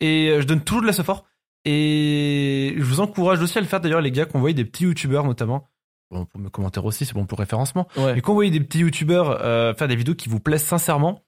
et 0.00 0.28
euh, 0.28 0.42
je 0.42 0.46
donne 0.46 0.60
toujours 0.60 0.82
de 0.82 0.86
la 0.86 0.92
support. 0.92 1.24
Et 1.64 2.74
je 2.76 2.82
vous 2.82 3.00
encourage 3.00 3.40
aussi 3.40 3.58
à 3.58 3.60
le 3.60 3.66
faire 3.66 3.80
d'ailleurs, 3.80 4.00
les 4.00 4.10
gars, 4.10 4.26
qu'on 4.26 4.40
voyait 4.40 4.54
des 4.54 4.64
petits 4.64 4.84
youtubeurs 4.84 5.24
notamment. 5.24 5.68
Bon, 6.10 6.26
pour 6.26 6.40
mes 6.40 6.50
commentaires 6.50 6.84
aussi, 6.84 7.06
c'est 7.06 7.14
bon 7.14 7.24
pour 7.24 7.38
le 7.38 7.42
référencement. 7.42 7.88
Ouais. 7.96 8.14
Mais 8.14 8.20
quand 8.20 8.32
vous 8.32 8.36
voyez 8.36 8.50
des 8.50 8.60
petits 8.60 8.80
youtubeurs 8.80 9.30
euh, 9.42 9.72
faire 9.74 9.88
des 9.88 9.96
vidéos 9.96 10.14
qui 10.14 10.28
vous 10.28 10.40
plaisent 10.40 10.64
sincèrement, 10.64 11.24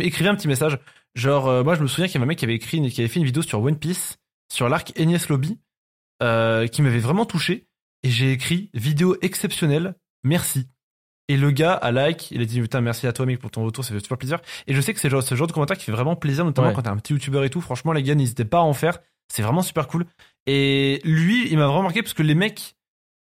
écrivez 0.00 0.28
un 0.28 0.34
petit 0.34 0.48
message. 0.48 0.78
Genre, 1.14 1.46
euh, 1.48 1.62
moi 1.64 1.74
je 1.74 1.82
me 1.82 1.86
souviens 1.86 2.06
qu'il 2.06 2.14
y 2.14 2.18
avait 2.18 2.24
un 2.24 2.28
mec 2.28 2.38
qui 2.38 2.44
avait 2.44 2.54
écrit, 2.54 2.78
une- 2.78 2.90
qui 2.90 3.00
avait 3.00 3.08
fait 3.08 3.20
une 3.20 3.24
vidéo 3.26 3.42
sur 3.42 3.62
One 3.62 3.78
Piece, 3.78 4.18
sur 4.52 4.68
l'arc 4.68 4.92
Enies 4.98 5.16
Lobby, 5.30 5.58
euh, 6.22 6.66
qui 6.66 6.82
m'avait 6.82 6.98
vraiment 6.98 7.24
touché. 7.24 7.66
Et 8.02 8.10
j'ai 8.10 8.32
écrit 8.32 8.68
vidéo 8.74 9.16
exceptionnelle, 9.22 9.94
merci. 10.24 10.68
Et 11.28 11.38
le 11.38 11.50
gars 11.52 11.72
a 11.72 11.90
like, 11.90 12.30
il 12.32 12.42
a 12.42 12.44
dit 12.44 12.60
putain 12.60 12.82
merci 12.82 13.06
à 13.06 13.14
toi 13.14 13.24
mec 13.24 13.38
pour 13.38 13.50
ton 13.50 13.64
retour, 13.64 13.82
ça 13.82 13.94
fait 13.94 14.00
super 14.00 14.18
plaisir. 14.18 14.40
Et 14.66 14.74
je 14.74 14.80
sais 14.82 14.92
que 14.92 15.00
c'est 15.00 15.08
ce 15.08 15.34
genre 15.34 15.46
de 15.46 15.52
commentaire 15.52 15.78
qui 15.78 15.84
fait 15.86 15.92
vraiment 15.92 16.16
plaisir, 16.16 16.44
notamment 16.44 16.68
Ouais. 16.68 16.74
quand 16.74 16.82
t'es 16.82 16.90
un 16.90 16.98
petit 16.98 17.14
youtubeur 17.14 17.44
et 17.44 17.48
tout. 17.48 17.62
Franchement 17.62 17.92
les 17.94 18.02
gars, 18.02 18.14
n'hésitez 18.14 18.44
pas 18.44 18.58
à 18.58 18.62
en 18.62 18.74
faire, 18.74 18.98
c'est 19.28 19.42
vraiment 19.42 19.62
super 19.62 19.86
cool. 19.88 20.06
Et 20.46 21.00
lui, 21.04 21.48
il 21.50 21.56
m'a 21.56 21.66
vraiment 21.66 21.82
marqué 21.84 22.02
parce 22.02 22.14
que 22.14 22.22
les 22.22 22.34
mecs 22.34 22.76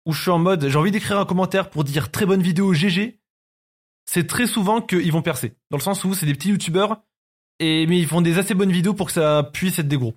où 0.05 0.13
je 0.13 0.23
suis 0.23 0.31
en 0.31 0.39
mode 0.39 0.69
j'ai 0.69 0.77
envie 0.77 0.91
d'écrire 0.91 1.19
un 1.19 1.25
commentaire 1.25 1.71
pour 1.71 1.85
dire 1.85 2.11
très 2.11 2.27
bonne 2.27 2.43
vidéo 2.43 2.73
GG, 2.73 3.19
c'est 4.05 4.27
très 4.27 4.47
souvent 4.47 4.81
qu'ils 4.81 5.13
vont 5.13 5.23
percer. 5.23 5.55
Dans 5.71 5.79
le 5.79 5.83
sens 5.83 6.05
où 6.05 6.15
c'est 6.15 6.27
des 6.27 6.35
petits 6.35 6.51
youtubeurs, 6.51 7.03
et, 7.59 7.87
mais 7.87 7.99
ils 7.99 8.07
font 8.07 8.21
des 8.21 8.39
assez 8.39 8.55
bonnes 8.55 8.73
vidéos 8.73 8.95
pour 8.95 9.07
que 9.07 9.13
ça 9.13 9.49
puisse 9.53 9.79
être 9.79 9.89
des 9.89 9.97
gros. 9.97 10.15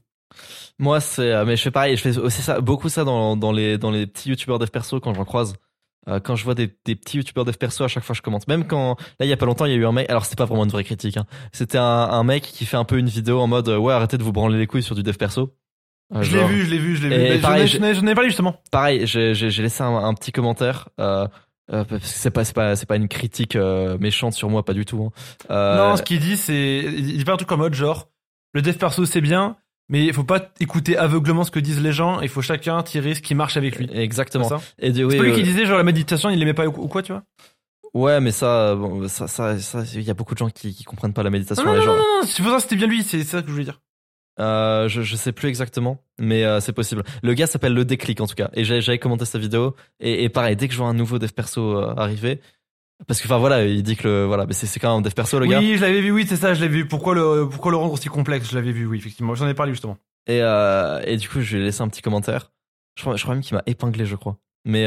Moi, 0.77 1.01
c'est, 1.01 1.31
euh, 1.31 1.45
mais 1.45 1.57
je 1.57 1.63
fais 1.63 1.71
pareil. 1.71 1.97
Je 1.97 2.01
fais 2.01 2.17
aussi 2.17 2.41
ça, 2.41 2.61
beaucoup 2.61 2.89
ça 2.89 3.03
dans, 3.03 3.35
dans 3.35 3.51
les, 3.51 3.77
dans 3.77 3.91
les 3.91 4.07
petits 4.07 4.29
youtubeurs 4.29 4.59
dev 4.59 4.69
perso 4.69 4.99
quand 4.99 5.13
j'en 5.13 5.25
croise. 5.25 5.55
Euh, 6.07 6.19
quand 6.19 6.35
je 6.35 6.43
vois 6.43 6.55
des, 6.55 6.67
petits 6.67 7.17
youtubeurs 7.17 7.45
dev 7.45 7.55
perso, 7.55 7.83
à 7.83 7.87
chaque 7.87 8.03
fois 8.03 8.15
je 8.15 8.21
commente. 8.21 8.47
Même 8.47 8.65
quand, 8.65 8.95
là, 9.19 9.25
il 9.25 9.29
y 9.29 9.33
a 9.33 9.37
pas 9.37 9.45
longtemps, 9.45 9.65
il 9.65 9.71
y 9.71 9.75
a 9.75 9.77
eu 9.77 9.85
un 9.85 9.91
mec, 9.91 10.09
alors 10.09 10.23
c'était 10.23 10.37
pas 10.37 10.45
vraiment 10.45 10.63
une 10.63 10.71
vraie 10.71 10.83
critique, 10.83 11.17
hein. 11.17 11.25
C'était 11.51 11.77
un, 11.77 11.83
un 11.83 12.23
mec 12.23 12.43
qui 12.43 12.65
fait 12.65 12.77
un 12.77 12.85
peu 12.85 12.97
une 12.97 13.09
vidéo 13.09 13.39
en 13.39 13.47
mode, 13.47 13.67
euh, 13.67 13.77
ouais, 13.77 13.93
arrêtez 13.93 14.17
de 14.17 14.23
vous 14.23 14.31
branler 14.31 14.57
les 14.57 14.67
couilles 14.67 14.83
sur 14.83 14.95
du 14.95 15.03
dev 15.03 15.17
perso. 15.17 15.55
Euh, 16.15 16.23
je 16.23 16.35
l'ai 16.35 16.43
vu, 16.45 16.65
je 16.65 16.69
l'ai 16.71 16.77
vu, 16.79 16.95
je 16.95 17.07
l'ai 17.07 17.35
vu. 17.35 17.41
Pareil, 17.41 17.67
j'en 17.67 17.77
ai- 17.77 17.79
j'en 17.81 17.87
ai- 17.89 17.93
j'en 17.95 18.07
ai 18.07 18.15
parlé 18.15 18.29
justement. 18.29 18.55
Pareil, 18.71 19.05
j'ai, 19.05 19.33
laissé 19.33 19.83
un, 19.83 19.95
un 19.95 20.13
petit 20.13 20.31
commentaire, 20.31 20.89
euh, 20.99 21.27
euh, 21.71 21.83
c'est 22.01 22.31
pas, 22.31 22.43
c'est 22.43 22.55
pas, 22.55 22.75
c'est 22.75 22.87
pas 22.87 22.95
une 22.95 23.07
critique 23.07 23.55
euh, 23.55 23.97
méchante 23.99 24.33
sur 24.33 24.49
moi, 24.49 24.63
pas 24.65 24.73
du 24.73 24.85
tout. 24.85 25.03
Hein. 25.03 25.51
Euh, 25.51 25.77
Non, 25.77 25.97
ce 25.97 26.01
qu'il 26.01 26.19
dit, 26.19 26.35
c'est. 26.37 26.83
Il 26.85 27.17
dit 27.17 27.23
pas 27.25 27.33
un 27.33 27.37
truc 27.37 27.51
en 27.51 27.57
mode 27.57 27.75
genre, 27.75 28.09
le 28.53 28.61
dev 28.63 28.73
perso 28.75 29.05
c'est 29.05 29.21
bien, 29.21 29.57
mais 29.87 30.03
il 30.05 30.13
faut 30.13 30.23
pas 30.23 30.49
écouter 30.59 30.97
aveuglement 30.97 31.43
ce 31.43 31.51
que 31.51 31.59
disent 31.59 31.81
les 31.81 31.91
gens, 31.93 32.21
il 32.21 32.29
faut 32.29 32.41
chacun 32.41 32.81
tirer 32.81 33.13
ce 33.13 33.21
qui 33.21 33.35
marche 33.35 33.55
avec 33.57 33.77
lui. 33.77 33.87
Exactement. 33.93 34.49
C'est 34.79 34.97
Et 34.97 35.03
oui, 35.03 35.15
pas 35.17 35.23
lui 35.23 35.31
euh, 35.31 35.35
qui 35.35 35.43
disait 35.43 35.65
genre 35.67 35.77
la 35.77 35.83
méditation, 35.83 36.31
il 36.31 36.39
l'aimait 36.39 36.55
pas 36.55 36.65
ou 36.65 36.73
ou 36.75 36.87
quoi, 36.87 37.03
tu 37.03 37.11
vois 37.11 37.23
ouais, 37.93 38.19
mais 38.19 38.31
ça, 38.31 38.75
bon, 38.75 39.07
ça, 39.07 39.27
ça, 39.27 39.57
ça, 39.59 39.83
il 39.93 40.01
y 40.01 40.11
a 40.11 40.13
beaucoup 40.15 40.33
de 40.33 40.39
gens 40.39 40.49
qui, 40.49 40.73
qui 40.73 40.83
comprennent 40.83 41.13
pas 41.13 41.23
la 41.23 41.29
méditation. 41.29 41.65
Non, 41.65 41.73
non, 41.73 41.79
non, 41.85 41.93
non, 41.93 41.97
non, 41.97 42.21
c'est 42.23 42.41
pour 42.41 42.51
ça 42.51 42.57
que 42.57 42.61
c'était 42.63 42.75
bien 42.75 42.87
lui, 42.87 43.03
c'est 43.03 43.23
ça 43.23 43.41
que 43.41 43.47
je 43.47 43.51
voulais 43.51 43.65
dire. 43.65 43.79
Euh, 44.39 44.87
je, 44.87 45.01
je 45.01 45.15
sais 45.17 45.33
plus 45.33 45.49
exactement, 45.49 46.01
mais 46.17 46.45
euh, 46.45 46.61
c'est 46.61 46.71
possible. 46.71 47.03
Le 47.23 47.33
gars 47.33 47.45
s'appelle 47.47 47.73
Le 47.73 47.83
Déclic 47.83 48.21
en 48.21 48.27
tout 48.27 48.35
cas, 48.35 48.49
et 48.53 48.63
j'avais 48.63 48.97
commenté 48.99 49.25
sa 49.25 49.37
vidéo. 49.37 49.75
Et, 49.99 50.23
et 50.23 50.29
pareil, 50.29 50.55
dès 50.55 50.67
que 50.67 50.73
je 50.73 50.79
vois 50.79 50.87
un 50.87 50.93
nouveau 50.93 51.19
dev 51.19 51.29
perso 51.31 51.77
euh, 51.77 51.93
arriver, 51.97 52.39
parce 53.07 53.19
que 53.21 53.27
enfin 53.27 53.37
voilà, 53.37 53.65
il 53.65 53.83
dit 53.83 53.97
que 53.97 54.07
le 54.07 54.23
voilà, 54.25 54.45
mais 54.45 54.53
c'est 54.53 54.79
quand 54.79 54.89
même 54.89 54.99
un 54.99 55.01
dev 55.01 55.11
perso 55.13 55.39
le 55.39 55.45
gars. 55.45 55.59
Oui, 55.59 55.75
je 55.75 55.81
l'avais 55.81 55.99
vu, 56.01 56.11
oui, 56.11 56.25
c'est 56.27 56.37
ça, 56.37 56.53
je 56.53 56.61
l'ai 56.61 56.69
vu. 56.69 56.87
Pourquoi 56.87 57.15
le, 57.15 57.49
pourquoi 57.49 57.71
le 57.71 57.77
rendre 57.77 57.91
aussi 57.93 58.07
complexe? 58.07 58.49
Je 58.49 58.55
l'avais 58.55 58.71
vu, 58.71 58.85
oui, 58.85 58.97
effectivement. 58.97 59.35
J'en 59.35 59.47
ai 59.47 59.53
parlé 59.53 59.73
justement. 59.73 59.97
Et 60.27 60.37
et 60.39 61.17
du 61.17 61.27
coup, 61.27 61.41
je 61.41 61.55
lui 61.57 61.63
ai 61.63 61.65
laissé 61.65 61.81
un 61.81 61.89
petit 61.89 62.01
commentaire. 62.01 62.51
Je 62.95 63.01
crois, 63.03 63.17
je 63.17 63.23
crois 63.23 63.35
même 63.35 63.43
qu'il 63.43 63.55
m'a 63.55 63.63
épinglé, 63.65 64.05
je 64.05 64.15
crois. 64.15 64.37
Mais 64.63 64.85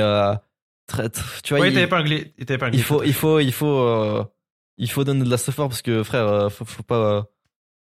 très, 0.86 1.10
tu 1.42 1.54
vois, 1.54 1.60
Ouais, 1.60 1.70
il, 1.70 1.78
épinglé. 1.78 2.32
t'avais 2.46 2.54
épinglé. 2.54 2.78
il 2.78 2.84
faut, 2.84 3.02
il 3.02 3.12
faut, 3.14 3.38
il 3.40 3.52
faut, 3.52 4.24
il 4.78 4.90
faut 4.90 5.04
donner 5.04 5.24
de 5.24 5.30
la 5.30 5.36
support 5.38 5.68
parce 5.68 5.82
que 5.82 6.02
frère, 6.02 6.50
faut, 6.50 6.64
faut 6.64 6.82
pas, 6.82 7.26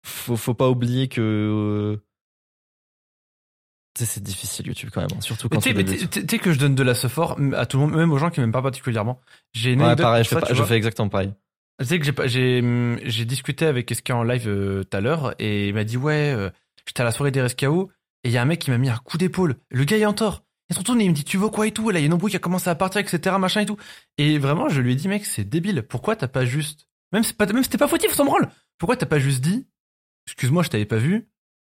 faut, 0.03 0.37
faut 0.37 0.55
pas 0.55 0.69
oublier 0.69 1.09
que 1.09 1.21
euh, 1.21 2.03
c'est 3.95 4.23
difficile 4.23 4.67
YouTube 4.67 4.91
quand 4.93 5.03
même, 5.03 5.11
hein, 5.15 5.21
surtout 5.21 5.49
quand 5.49 5.61
Tu 5.61 5.75
sais, 5.75 6.39
que 6.39 6.53
je 6.53 6.59
donne 6.59 6.75
de 6.75 6.83
la 6.83 6.95
support 6.95 7.39
à 7.55 7.67
tout 7.67 7.79
le 7.79 7.87
monde, 7.87 7.95
même 7.95 8.11
aux 8.13 8.19
gens 8.19 8.31
qui 8.31 8.41
m'aiment 8.41 8.53
pas 8.53 8.63
particulièrement. 8.63 9.21
J'ai 9.53 9.73
une 9.73 9.83
Ouais, 9.83 9.97
pareil, 9.97 10.25
je 10.25 10.31
fais, 10.31 10.41
pas- 10.41 10.53
je 10.53 10.75
exactement 10.75 11.09
pareil. 11.09 11.35
Tu 11.81 11.87
sais 11.87 11.99
que 11.99 12.27
j'ai 12.27 13.25
discuté 13.25 13.67
avec 13.67 13.91
Eska 13.91 14.15
en 14.17 14.23
live 14.23 14.49
euh, 14.49 14.85
tout 14.85 14.97
à 14.97 15.01
l'heure 15.01 15.35
et 15.39 15.69
il 15.69 15.75
m'a 15.75 15.85
dit 15.85 15.97
ouais 15.97 16.33
euh, 16.33 16.51
j'étais 16.87 17.01
à 17.01 17.05
la 17.05 17.13
soirée 17.13 17.31
des 17.31 17.43
RSKO 17.43 17.91
et 18.25 18.29
il 18.29 18.33
y 18.33 18.39
a 18.39 18.43
un 18.43 18.47
mec 18.47 18.61
qui 18.61 18.71
m'a 18.71 18.79
mis 18.79 18.89
un 18.89 18.97
coup 18.99 19.19
d'épaule. 19.19 19.57
Le 19.71 19.85
gars 19.85 19.97
il 19.97 20.03
est 20.03 20.07
en 20.07 20.13
tort. 20.13 20.45
Il 20.71 20.75
se 20.75 20.79
retourne 20.79 21.01
et 21.01 21.05
il 21.05 21.11
me 21.11 21.15
dit 21.15 21.25
tu 21.25 21.39
veux 21.39 21.49
quoi 21.49 21.67
et 21.67 21.73
tout? 21.73 21.91
Et 21.91 21.93
là 21.93 21.99
il 21.99 22.03
y 22.03 22.05
a 22.05 22.07
une 22.07 22.13
embrouille 22.13 22.31
qui 22.31 22.37
a 22.37 22.41
commencé 22.41 22.71
à 22.71 22.75
partir 22.75 23.01
etc 23.01 23.37
machin 23.39 23.63
et 23.63 23.67
tout. 23.67 23.77
Et 24.17 24.39
vraiment 24.39 24.69
je 24.69 24.81
lui 24.81 24.93
ai 24.93 24.95
dit 24.95 25.09
mec 25.09 25.25
c'est 25.27 25.45
débile. 25.45 25.83
Pourquoi 25.83 26.15
t'as 26.15 26.29
pas 26.29 26.45
juste 26.45 26.89
même 27.11 27.25
pas 27.37 27.47
même 27.47 27.65
si 27.65 27.71
t'es 27.71 27.79
pas 27.79 27.89
fautif 27.89 28.13
s'en 28.13 28.25
branle. 28.27 28.49
Pourquoi 28.79 28.97
t'as 28.97 29.07
pas 29.07 29.19
juste 29.19 29.43
dit 29.43 29.67
excuse-moi 30.27 30.63
je 30.63 30.69
t'avais 30.71 30.87
pas 30.87 30.97
vu 30.97 31.29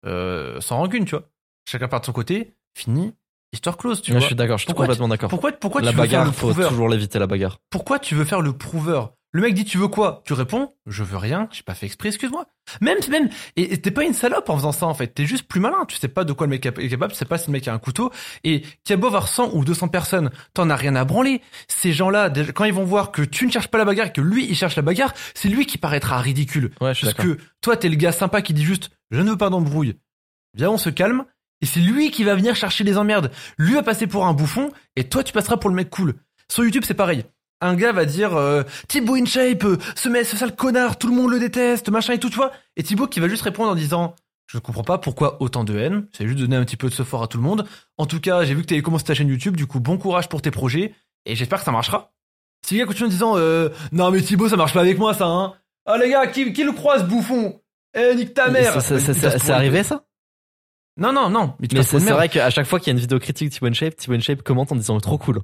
euh, 0.06 0.60
sans 0.62 0.77
rancune 0.77 1.06
tu 1.06 1.12
vois. 1.12 1.29
Chacun 1.65 1.88
part 1.88 2.01
de 2.01 2.06
son 2.06 2.13
côté 2.13 2.58
fini 2.75 3.15
histoire 3.53 3.77
close, 3.77 4.01
tu 4.01 4.11
Ouais, 4.11 4.15
je 4.15 4.19
vois. 4.19 4.27
suis 4.27 4.35
d'accord, 4.35 4.57
je 4.57 4.63
suis 4.63 4.67
Pourquoi 4.67 4.85
complètement 4.87 5.07
d'accord. 5.07 5.29
Pourquoi, 5.29 5.51
pourquoi 5.53 5.81
La 5.81 5.91
tu 5.91 5.97
veux 5.97 6.05
faire 6.07 6.25
le 6.25 6.31
faut 6.31 6.53
toujours 6.53 6.89
l'éviter 6.89 7.19
la 7.19 7.27
bagarre. 7.27 7.59
Pourquoi 7.69 7.99
tu 7.99 8.15
veux 8.15 8.25
faire 8.25 8.41
le 8.41 8.53
prouveur 8.53 9.13
Le 9.31 9.41
mec 9.41 9.53
dit 9.53 9.63
tu 9.65 9.77
veux 9.77 9.87
quoi 9.87 10.21
Tu 10.25 10.33
réponds 10.33 10.73
je 10.85 11.03
veux 11.03 11.17
rien, 11.17 11.47
j'ai 11.51 11.63
pas 11.63 11.73
fait 11.75 11.85
exprès, 11.85 12.09
excuse-moi. 12.09 12.45
Même 12.81 12.97
même 13.09 13.29
et 13.55 13.77
t'es 13.81 13.91
pas 13.91 14.03
une 14.03 14.13
salope 14.13 14.49
en 14.49 14.55
faisant 14.57 14.71
ça 14.71 14.85
en 14.85 14.93
fait, 14.93 15.07
t'es 15.07 15.25
juste 15.25 15.47
plus 15.47 15.59
malin, 15.59 15.85
tu 15.87 15.97
sais 15.97 16.07
pas 16.07 16.23
de 16.23 16.33
quoi 16.33 16.47
le 16.47 16.51
mec 16.51 16.65
est 16.65 16.89
capable, 16.89 17.11
tu 17.13 17.17
sais 17.17 17.25
pas 17.25 17.37
si 17.37 17.47
le 17.47 17.53
mec 17.53 17.67
a 17.67 17.73
un 17.73 17.79
couteau 17.79 18.11
et 18.43 18.61
qu'il 18.61 18.89
y 18.89 18.93
a 18.93 18.97
beau 18.97 19.07
avoir 19.07 19.27
100 19.27 19.51
ou 19.53 19.63
200 19.65 19.87
personnes, 19.89 20.29
t'en 20.53 20.69
as 20.69 20.75
rien 20.75 20.95
à 20.95 21.03
branler. 21.05 21.41
Ces 21.67 21.93
gens-là 21.93 22.29
quand 22.55 22.65
ils 22.65 22.73
vont 22.73 22.85
voir 22.85 23.11
que 23.11 23.21
tu 23.21 23.45
ne 23.45 23.51
cherches 23.51 23.67
pas 23.69 23.77
la 23.77 23.85
bagarre 23.85 24.07
et 24.07 24.11
que 24.13 24.21
lui 24.21 24.45
il 24.49 24.55
cherche 24.55 24.75
la 24.75 24.81
bagarre, 24.81 25.13
c'est 25.35 25.49
lui 25.49 25.65
qui 25.65 25.77
paraîtra 25.77 26.17
ridicule 26.19 26.71
Ouais, 26.81 26.93
je 26.93 26.99
suis 27.05 27.13
parce 27.13 27.17
que 27.17 27.37
toi 27.61 27.77
t'es 27.77 27.89
le 27.89 27.95
gars 27.95 28.11
sympa 28.11 28.41
qui 28.41 28.53
dit 28.53 28.63
juste 28.63 28.89
je 29.11 29.21
ne 29.21 29.29
veux 29.31 29.37
pas 29.37 29.49
d'embrouille. 29.49 29.95
Viens, 30.55 30.69
on 30.69 30.77
se 30.77 30.89
calme 30.91 31.25
et 31.63 31.65
c'est 31.65 31.80
lui 31.80 32.12
qui 32.12 32.26
va 32.26 32.36
venir 32.36 32.56
chercher 32.58 32.84
les 32.84 32.97
emmerdes. 32.97 33.32
Lui 33.58 33.73
va 33.76 33.84
passer 33.84 34.06
pour 34.06 34.26
un 34.26 34.34
bouffon 34.34 34.69
et 34.97 35.06
toi 35.06 35.23
tu 35.23 35.32
passeras 35.32 35.56
pour 35.56 35.69
le 35.69 35.76
mec 35.78 35.89
cool. 35.89 36.15
Sur 36.52 36.65
YouTube, 36.65 36.84
c'est 36.86 36.93
pareil. 36.93 37.23
Un 37.62 37.76
gars 37.76 37.93
va 37.93 38.04
dire 38.04 38.36
euh, 38.36 38.63
Thibaut 38.89 39.15
InShape, 39.15 39.63
euh, 39.63 39.78
ce 39.95 40.10
mec, 40.10 40.26
ce 40.26 40.36
sale 40.36 40.54
connard, 40.56 40.97
tout 40.99 41.08
le 41.08 41.15
monde 41.15 41.32
le 41.32 41.39
déteste, 41.39 41.88
machin 41.88 42.12
et 42.13 42.19
tout, 42.19 42.30
tu 42.30 42.36
vois. 42.36 42.52
Et 42.76 42.84
Thibaut 42.84 43.08
qui 43.08 43.21
va 43.21 43.30
juste 43.30 43.43
répondre 43.43 43.71
en 43.71 43.76
disant 43.76 44.13
Je 44.47 44.58
ne 44.58 44.62
comprends 44.62 44.84
pas 44.84 44.97
pourquoi 44.97 45.41
autant 45.41 45.63
de 45.63 45.78
haine. 45.80 46.06
C'est 46.12 46.28
juste 46.28 46.39
donner 46.39 46.58
un 46.58 46.65
petit 46.65 46.76
peu 46.76 46.89
de 46.89 46.93
fort 46.93 47.23
à 47.23 47.28
tout 47.28 47.38
le 47.38 47.43
monde. 47.43 47.65
En 47.97 48.06
tout 48.06 48.19
cas, 48.19 48.43
j'ai 48.43 48.54
vu 48.54 48.62
que 48.63 48.67
tu 48.67 48.73
avais 48.73 48.84
commencé 48.84 49.06
ta 49.06 49.13
chaîne 49.13 49.30
YouTube, 49.30 49.56
du 49.56 49.65
coup, 49.65 49.80
bon 49.80 49.97
courage 49.97 50.28
pour 50.28 50.41
tes 50.41 50.52
projets 50.52 50.93
et 51.26 51.36
j'espère 51.38 51.60
que 51.60 51.65
ça 51.65 51.71
marchera. 51.71 52.12
Si 52.67 52.73
le 52.76 52.82
gars 52.82 52.88
continue 52.88 53.08
en 53.08 53.10
disant 53.12 53.34
euh, 53.38 53.69
Non, 53.93 54.12
mais 54.12 54.21
Thibaut, 54.21 54.49
ça 54.49 54.58
marche 54.58 54.73
pas 54.73 54.82
avec 54.82 54.97
moi, 54.99 55.13
ça, 55.13 55.28
hein. 55.28 55.54
Ah, 55.86 55.97
les 55.97 56.10
gars, 56.10 56.28
qui, 56.28 56.52
qui 56.52 56.65
le 56.65 56.73
croise, 56.73 57.08
bouffon? 57.08 57.62
Eh, 57.95 58.15
nique 58.15 58.34
ta 58.34 58.49
mère 58.49 58.73
Ça- 58.73 58.82
ça- 58.82 58.99
ça- 58.99 59.13
ça- 59.13 59.39
ça? 59.39 59.56
Non, 60.97 61.12
non, 61.12 61.29
non. 61.29 61.56
Mais 61.60 61.82
c'est 61.84 61.99
vrai 61.99 62.29
qu'à 62.29 62.49
chaque 62.49 62.67
fois 62.67 62.79
qu'il 62.79 62.88
y 62.88 62.91
a 62.91 62.93
une 62.93 62.99
vidéo 62.99 63.19
critique 63.19 63.49
de 63.49 63.53
Thibaut 63.53 63.67
InShape, 63.67 63.95
Thibaut 63.95 64.15
InShape 64.15 64.43
commente 64.43 64.71
en 64.71 64.75
disant 64.75 64.99
trop 64.99 65.17
cool. 65.17 65.41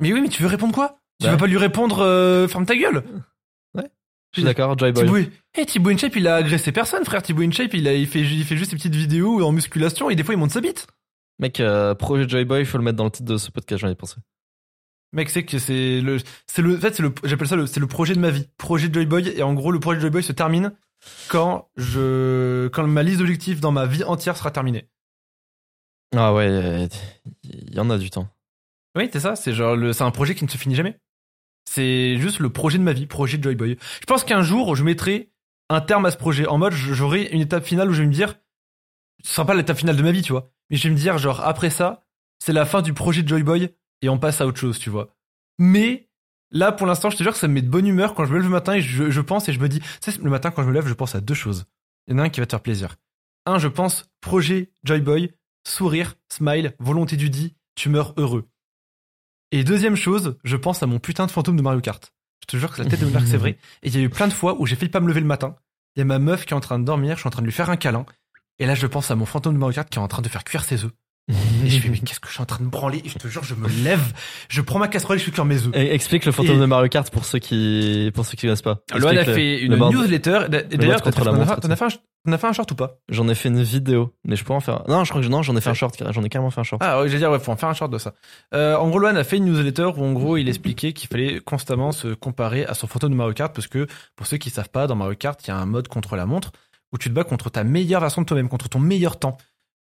Mais 0.00 0.12
oui, 0.12 0.20
mais 0.20 0.28
tu 0.28 0.42
veux 0.42 0.48
répondre 0.48 0.74
quoi? 0.74 0.98
Tu 1.20 1.26
Ouais. 1.26 1.32
veux 1.32 1.38
pas 1.38 1.46
lui 1.46 1.56
répondre 1.56 2.00
euh, 2.00 2.46
ferme 2.48 2.66
ta 2.66 2.76
gueule 2.76 3.02
Je 3.74 4.40
suis 4.40 4.42
d'accord, 4.42 4.76
Joy 4.78 4.92
Boy. 4.92 5.30
Hey, 5.54 5.64
Thibaut 5.64 5.90
InShape, 5.90 6.16
il 6.16 6.28
a 6.28 6.34
agressé 6.36 6.72
personne, 6.72 7.04
frère. 7.04 7.22
Thibaut 7.22 7.42
InShape, 7.42 7.72
il, 7.72 7.88
a, 7.88 7.94
il, 7.94 8.06
fait, 8.06 8.20
il 8.20 8.44
fait 8.44 8.56
juste 8.56 8.72
des 8.72 8.76
petites 8.76 8.94
vidéos 8.94 9.42
en 9.42 9.52
musculation 9.52 10.10
et 10.10 10.16
des 10.16 10.24
fois 10.24 10.34
il 10.34 10.38
monte 10.38 10.50
sa 10.50 10.60
bite. 10.60 10.86
Mec, 11.38 11.60
euh, 11.60 11.94
projet 11.94 12.28
Joy 12.28 12.44
Boy, 12.44 12.60
il 12.60 12.66
faut 12.66 12.76
le 12.78 12.84
mettre 12.84 12.96
dans 12.96 13.04
le 13.04 13.10
titre 13.10 13.30
de 13.30 13.36
ce 13.38 13.50
podcast, 13.50 13.80
j'en 13.80 13.88
ai 13.88 13.94
pensé. 13.94 14.16
Mec, 15.12 15.30
c'est 15.30 15.44
que 15.44 15.58
c'est 15.58 16.00
le, 16.02 16.18
c'est 16.46 16.60
le, 16.62 16.76
en 16.76 16.80
fait, 16.80 16.94
c'est 16.94 17.02
le, 17.02 17.14
j'appelle 17.24 17.48
ça 17.48 17.56
le, 17.56 17.66
c'est 17.66 17.80
le 17.80 17.86
projet 17.86 18.14
de 18.14 18.18
ma 18.20 18.30
vie. 18.30 18.48
Projet 18.58 18.92
Joy 18.92 19.06
Boy. 19.06 19.28
Et 19.36 19.42
en 19.42 19.54
gros, 19.54 19.70
le 19.72 19.80
projet 19.80 20.00
Joy 20.00 20.10
Boy 20.10 20.22
se 20.22 20.32
termine 20.32 20.72
quand 21.28 21.68
je, 21.76 22.68
quand 22.68 22.86
ma 22.86 23.02
liste 23.02 23.18
d'objectifs 23.18 23.60
dans 23.60 23.72
ma 23.72 23.86
vie 23.86 24.04
entière 24.04 24.36
sera 24.36 24.50
terminée. 24.50 24.88
Ah 26.16 26.32
ouais, 26.32 26.88
il 27.42 27.74
y 27.74 27.80
en 27.80 27.90
a 27.90 27.98
du 27.98 28.10
temps. 28.10 28.28
Oui, 28.96 29.08
c'est 29.12 29.20
ça. 29.20 29.36
C'est 29.36 29.52
genre 29.52 29.76
le, 29.76 29.92
c'est 29.92 30.04
un 30.04 30.10
projet 30.10 30.34
qui 30.34 30.44
ne 30.44 30.50
se 30.50 30.56
finit 30.56 30.74
jamais. 30.74 30.98
C'est 31.68 32.16
juste 32.18 32.38
le 32.38 32.50
projet 32.50 32.78
de 32.78 32.82
ma 32.82 32.92
vie, 32.92 33.06
projet 33.06 33.38
de 33.38 33.42
Joy 33.42 33.56
Boy. 33.56 33.76
Je 34.00 34.06
pense 34.06 34.24
qu'un 34.24 34.42
jour, 34.42 34.76
je 34.76 34.84
mettrai 34.84 35.32
un 35.68 35.80
terme 35.80 36.06
à 36.06 36.10
ce 36.10 36.16
projet. 36.16 36.46
En 36.46 36.58
mode, 36.58 36.72
j'aurai 36.72 37.24
une 37.32 37.40
étape 37.40 37.64
finale 37.64 37.90
où 37.90 37.92
je 37.92 38.02
vais 38.02 38.08
me 38.08 38.12
dire, 38.12 38.36
ce 39.22 39.34
sera 39.34 39.46
pas 39.46 39.54
l'étape 39.54 39.76
finale 39.76 39.96
de 39.96 40.02
ma 40.02 40.12
vie, 40.12 40.22
tu 40.22 40.32
vois. 40.32 40.52
Mais 40.70 40.76
je 40.76 40.84
vais 40.84 40.94
me 40.94 40.98
dire, 40.98 41.18
genre, 41.18 41.40
après 41.40 41.70
ça, 41.70 42.04
c'est 42.38 42.52
la 42.52 42.64
fin 42.64 42.82
du 42.82 42.94
projet 42.94 43.22
de 43.22 43.28
Joy 43.28 43.42
Boy 43.42 43.74
et 44.02 44.08
on 44.08 44.18
passe 44.18 44.40
à 44.40 44.46
autre 44.46 44.58
chose, 44.58 44.78
tu 44.78 44.90
vois. 44.90 45.14
Mais, 45.58 46.05
là, 46.50 46.72
pour 46.72 46.86
l'instant, 46.86 47.10
je 47.10 47.16
te 47.16 47.22
jure 47.22 47.32
que 47.32 47.38
ça 47.38 47.48
me 47.48 47.54
met 47.54 47.62
de 47.62 47.68
bonne 47.68 47.86
humeur 47.86 48.14
quand 48.14 48.24
je 48.24 48.30
me 48.30 48.36
lève 48.36 48.44
le 48.44 48.50
matin 48.50 48.74
et 48.74 48.80
je, 48.80 49.10
je 49.10 49.20
pense 49.20 49.48
et 49.48 49.52
je 49.52 49.60
me 49.60 49.68
dis, 49.68 49.80
tu 49.80 50.12
sais, 50.12 50.18
le 50.20 50.30
matin, 50.30 50.50
quand 50.50 50.62
je 50.62 50.68
me 50.68 50.72
lève, 50.72 50.86
je 50.86 50.94
pense 50.94 51.14
à 51.14 51.20
deux 51.20 51.34
choses. 51.34 51.66
Il 52.06 52.12
y 52.12 52.16
en 52.16 52.18
a 52.18 52.22
un 52.24 52.28
qui 52.28 52.40
va 52.40 52.46
te 52.46 52.52
faire 52.52 52.62
plaisir. 52.62 52.96
Un, 53.46 53.58
je 53.58 53.68
pense, 53.68 54.10
projet 54.20 54.72
Joy 54.84 55.00
Boy, 55.00 55.32
sourire, 55.66 56.14
smile, 56.28 56.74
volonté 56.78 57.16
du 57.16 57.30
dit, 57.30 57.54
tu 57.74 57.88
meurs 57.88 58.14
heureux. 58.16 58.48
Et 59.52 59.64
deuxième 59.64 59.96
chose, 59.96 60.36
je 60.44 60.56
pense 60.56 60.82
à 60.82 60.86
mon 60.86 60.98
putain 60.98 61.26
de 61.26 61.30
fantôme 61.30 61.56
de 61.56 61.62
Mario 61.62 61.80
Kart. 61.80 62.12
Je 62.40 62.46
te 62.46 62.56
jure 62.56 62.72
que 62.72 62.82
la 62.82 62.88
tête 62.88 63.00
de 63.00 63.06
mon 63.06 63.26
c'est 63.26 63.36
vrai. 63.36 63.58
Et 63.82 63.88
il 63.88 63.96
y 63.96 63.98
a 63.98 64.02
eu 64.02 64.10
plein 64.10 64.28
de 64.28 64.32
fois 64.32 64.60
où 64.60 64.66
j'ai 64.66 64.76
failli 64.76 64.90
pas 64.90 65.00
me 65.00 65.08
lever 65.08 65.20
le 65.20 65.26
matin. 65.26 65.56
Il 65.94 66.00
y 66.00 66.02
a 66.02 66.04
ma 66.04 66.18
meuf 66.18 66.44
qui 66.44 66.52
est 66.52 66.56
en 66.56 66.60
train 66.60 66.78
de 66.78 66.84
dormir, 66.84 67.16
je 67.16 67.20
suis 67.20 67.28
en 67.28 67.30
train 67.30 67.42
de 67.42 67.46
lui 67.46 67.52
faire 67.52 67.70
un 67.70 67.76
câlin. 67.76 68.04
Et 68.58 68.66
là, 68.66 68.74
je 68.74 68.86
pense 68.86 69.10
à 69.10 69.16
mon 69.16 69.26
fantôme 69.26 69.54
de 69.54 69.58
Mario 69.58 69.74
Kart 69.74 69.88
qui 69.88 69.98
est 69.98 70.02
en 70.02 70.08
train 70.08 70.22
de 70.22 70.28
faire 70.28 70.44
cuire 70.44 70.64
ses 70.64 70.84
œufs. 70.84 70.92
Et 71.28 71.68
je 71.68 71.80
fais, 71.80 71.88
mais 71.90 71.98
qu'est-ce 71.98 72.20
que 72.20 72.28
je 72.28 72.32
suis 72.34 72.42
en 72.42 72.46
train 72.46 72.64
de 72.64 72.68
branler? 72.70 73.02
Et 73.04 73.08
je 73.08 73.18
te 73.18 73.26
jure, 73.28 73.42
je 73.44 73.54
me 73.54 73.68
lève, 73.82 74.12
je 74.48 74.60
prends 74.60 74.78
ma 74.78 74.88
casserole 74.88 75.16
et 75.16 75.20
je 75.20 75.30
cuire 75.30 75.44
mes 75.44 75.56
œufs. 75.66 75.74
Et 75.74 75.92
Explique 75.94 76.24
le 76.24 76.32
fantôme 76.32 76.56
Et- 76.56 76.60
de 76.60 76.66
Mario 76.66 76.88
Kart 76.88 77.10
pour 77.10 77.24
ceux 77.24 77.38
qui, 77.38 78.10
pour 78.14 78.24
ceux 78.24 78.36
qui 78.36 78.42
connaissent 78.46 78.62
pas. 78.62 78.80
Loan 78.94 79.08
a 79.16 79.24
fait 79.24 79.60
une 79.62 79.74
newsletter. 79.76 80.46
Et 80.70 80.76
D'ailleurs, 80.76 81.02
t'en 81.02 81.10
as 81.10 81.12
fait- 81.12 81.24
t'en 81.24 81.32
as 81.40 81.44
fait 81.76 81.84
un- 81.84 81.88
t'en 82.26 82.32
as 82.32 82.38
fait 82.38 82.46
un 82.46 82.52
short 82.52 82.70
ou 82.70 82.74
pas? 82.76 82.98
J'en 83.08 83.28
ai 83.28 83.34
fait 83.34 83.48
une 83.48 83.62
vidéo, 83.62 84.14
mais 84.24 84.36
je 84.36 84.44
peux 84.44 84.52
en 84.52 84.60
faire. 84.60 84.82
Non, 84.88 85.04
je 85.04 85.10
crois 85.10 85.20
que 85.22 85.26
non, 85.28 85.42
j'en 85.42 85.56
ai 85.56 85.60
fait 85.60 85.70
un 85.70 85.74
short. 85.74 86.00
J'en 86.10 86.22
ai 86.22 86.28
carrément 86.28 86.50
fait 86.50 86.60
un 86.60 86.64
short. 86.64 86.80
Ah 86.84 87.00
ouais, 87.00 87.08
j'allais 87.08 87.18
dire, 87.20 87.30
ouais, 87.32 87.38
faut 87.40 87.52
en 87.52 87.56
faire 87.56 87.68
un 87.68 87.74
short 87.74 87.92
de 87.92 87.98
ça. 87.98 88.14
Euh, 88.54 88.76
en 88.76 88.88
gros, 88.88 88.98
Loan 89.00 89.16
a 89.16 89.24
fait 89.24 89.38
une 89.38 89.46
newsletter 89.46 89.90
où 89.96 90.04
en 90.04 90.12
gros, 90.12 90.36
il 90.36 90.48
expliquait 90.48 90.92
qu'il 90.92 91.08
fallait 91.08 91.40
constamment 91.40 91.90
se 91.92 92.14
comparer 92.14 92.64
à 92.66 92.74
son 92.74 92.86
fantôme 92.86 93.10
de 93.10 93.16
Mario 93.16 93.32
Kart 93.34 93.52
parce 93.54 93.66
que, 93.66 93.86
pour 94.14 94.26
ceux 94.28 94.36
qui 94.36 94.50
savent 94.50 94.70
pas, 94.70 94.86
dans 94.86 94.94
Mario 94.96 95.14
Kart, 95.16 95.40
il 95.44 95.48
y 95.48 95.50
a 95.52 95.56
un 95.56 95.66
mode 95.66 95.88
contre 95.88 96.14
la 96.16 96.26
montre 96.26 96.52
où 96.92 96.98
tu 96.98 97.08
te 97.08 97.14
bats 97.14 97.24
contre 97.24 97.50
ta 97.50 97.64
meilleure 97.64 98.00
version 98.00 98.22
de 98.22 98.26
toi-même, 98.26 98.48
contre 98.48 98.68
ton 98.68 98.78
meilleur 98.78 99.18
temps. 99.18 99.36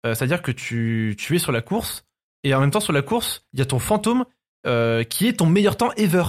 Euh, 0.05 0.15
C'est-à-dire 0.15 0.41
que 0.41 0.51
tu, 0.51 1.15
es 1.31 1.39
sur 1.39 1.51
la 1.51 1.61
course 1.61 2.05
et 2.43 2.53
en 2.53 2.59
même 2.59 2.71
temps 2.71 2.79
sur 2.79 2.93
la 2.93 3.01
course, 3.01 3.45
il 3.53 3.59
y 3.59 3.61
a 3.61 3.65
ton 3.65 3.79
fantôme 3.79 4.25
euh, 4.67 5.03
qui 5.03 5.27
est 5.27 5.33
ton 5.33 5.45
meilleur 5.45 5.77
temps 5.77 5.91
ever. 5.93 6.23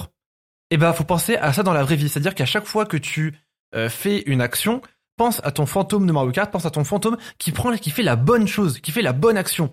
Et 0.71 0.77
ben, 0.77 0.93
faut 0.93 1.05
penser 1.05 1.37
à 1.37 1.53
ça 1.53 1.63
dans 1.63 1.73
la 1.73 1.83
vraie 1.83 1.97
vie. 1.97 2.09
C'est-à-dire 2.09 2.35
qu'à 2.35 2.47
chaque 2.47 2.67
fois 2.67 2.87
que 2.87 2.97
tu 2.97 3.37
euh, 3.75 3.89
fais 3.89 4.23
une 4.27 4.41
action, 4.41 4.81
pense 5.17 5.41
à 5.45 5.51
ton 5.51 5.67
fantôme 5.67 6.07
de 6.07 6.13
Mario 6.13 6.33
Kart, 6.33 6.51
pense 6.51 6.67
à 6.67 6.71
ton 6.71 6.85
fantôme 6.85 7.17
qui 7.39 7.53
prend, 7.53 7.73
qui 7.77 7.91
fait 7.91 8.03
la 8.03 8.17
bonne 8.17 8.47
chose, 8.47 8.81
qui 8.81 8.91
fait 8.93 9.03
la 9.03 9.13
bonne 9.13 9.37
action 9.37 9.71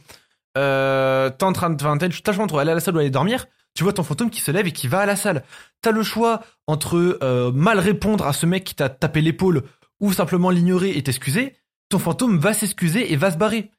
t'es 0.53 1.45
en 1.45 1.53
train 1.53 1.69
de, 1.69 1.77
t'as 1.77 2.07
le 2.07 2.33
choix 2.33 2.43
entre 2.43 2.59
aller 2.59 2.71
à 2.71 2.73
la 2.73 2.81
salle 2.81 2.97
ou 2.97 2.99
aller 2.99 3.09
dormir, 3.09 3.45
tu 3.73 3.85
vois 3.85 3.93
ton 3.93 4.03
fantôme 4.03 4.29
qui 4.29 4.41
se 4.41 4.51
lève 4.51 4.67
et 4.67 4.73
qui 4.73 4.89
va 4.89 4.99
à 4.99 5.05
la 5.05 5.15
salle. 5.15 5.43
T'as 5.81 5.91
le 5.91 6.03
choix 6.03 6.41
entre 6.67 7.17
mal 7.53 7.79
répondre 7.79 8.27
à 8.27 8.33
ce 8.33 8.45
mec 8.45 8.65
qui 8.65 8.75
t'a 8.75 8.89
tapé 8.89 9.21
l'épaule 9.21 9.63
ou 10.01 10.11
simplement 10.11 10.49
l'ignorer 10.49 10.97
et 10.97 11.01
t'excuser. 11.03 11.55
Ton 11.87 11.99
fantôme 11.99 12.37
va 12.37 12.51
s'excuser 12.53 13.13
et 13.13 13.15
va 13.15 13.31
se 13.31 13.37
barrer. 13.37 13.71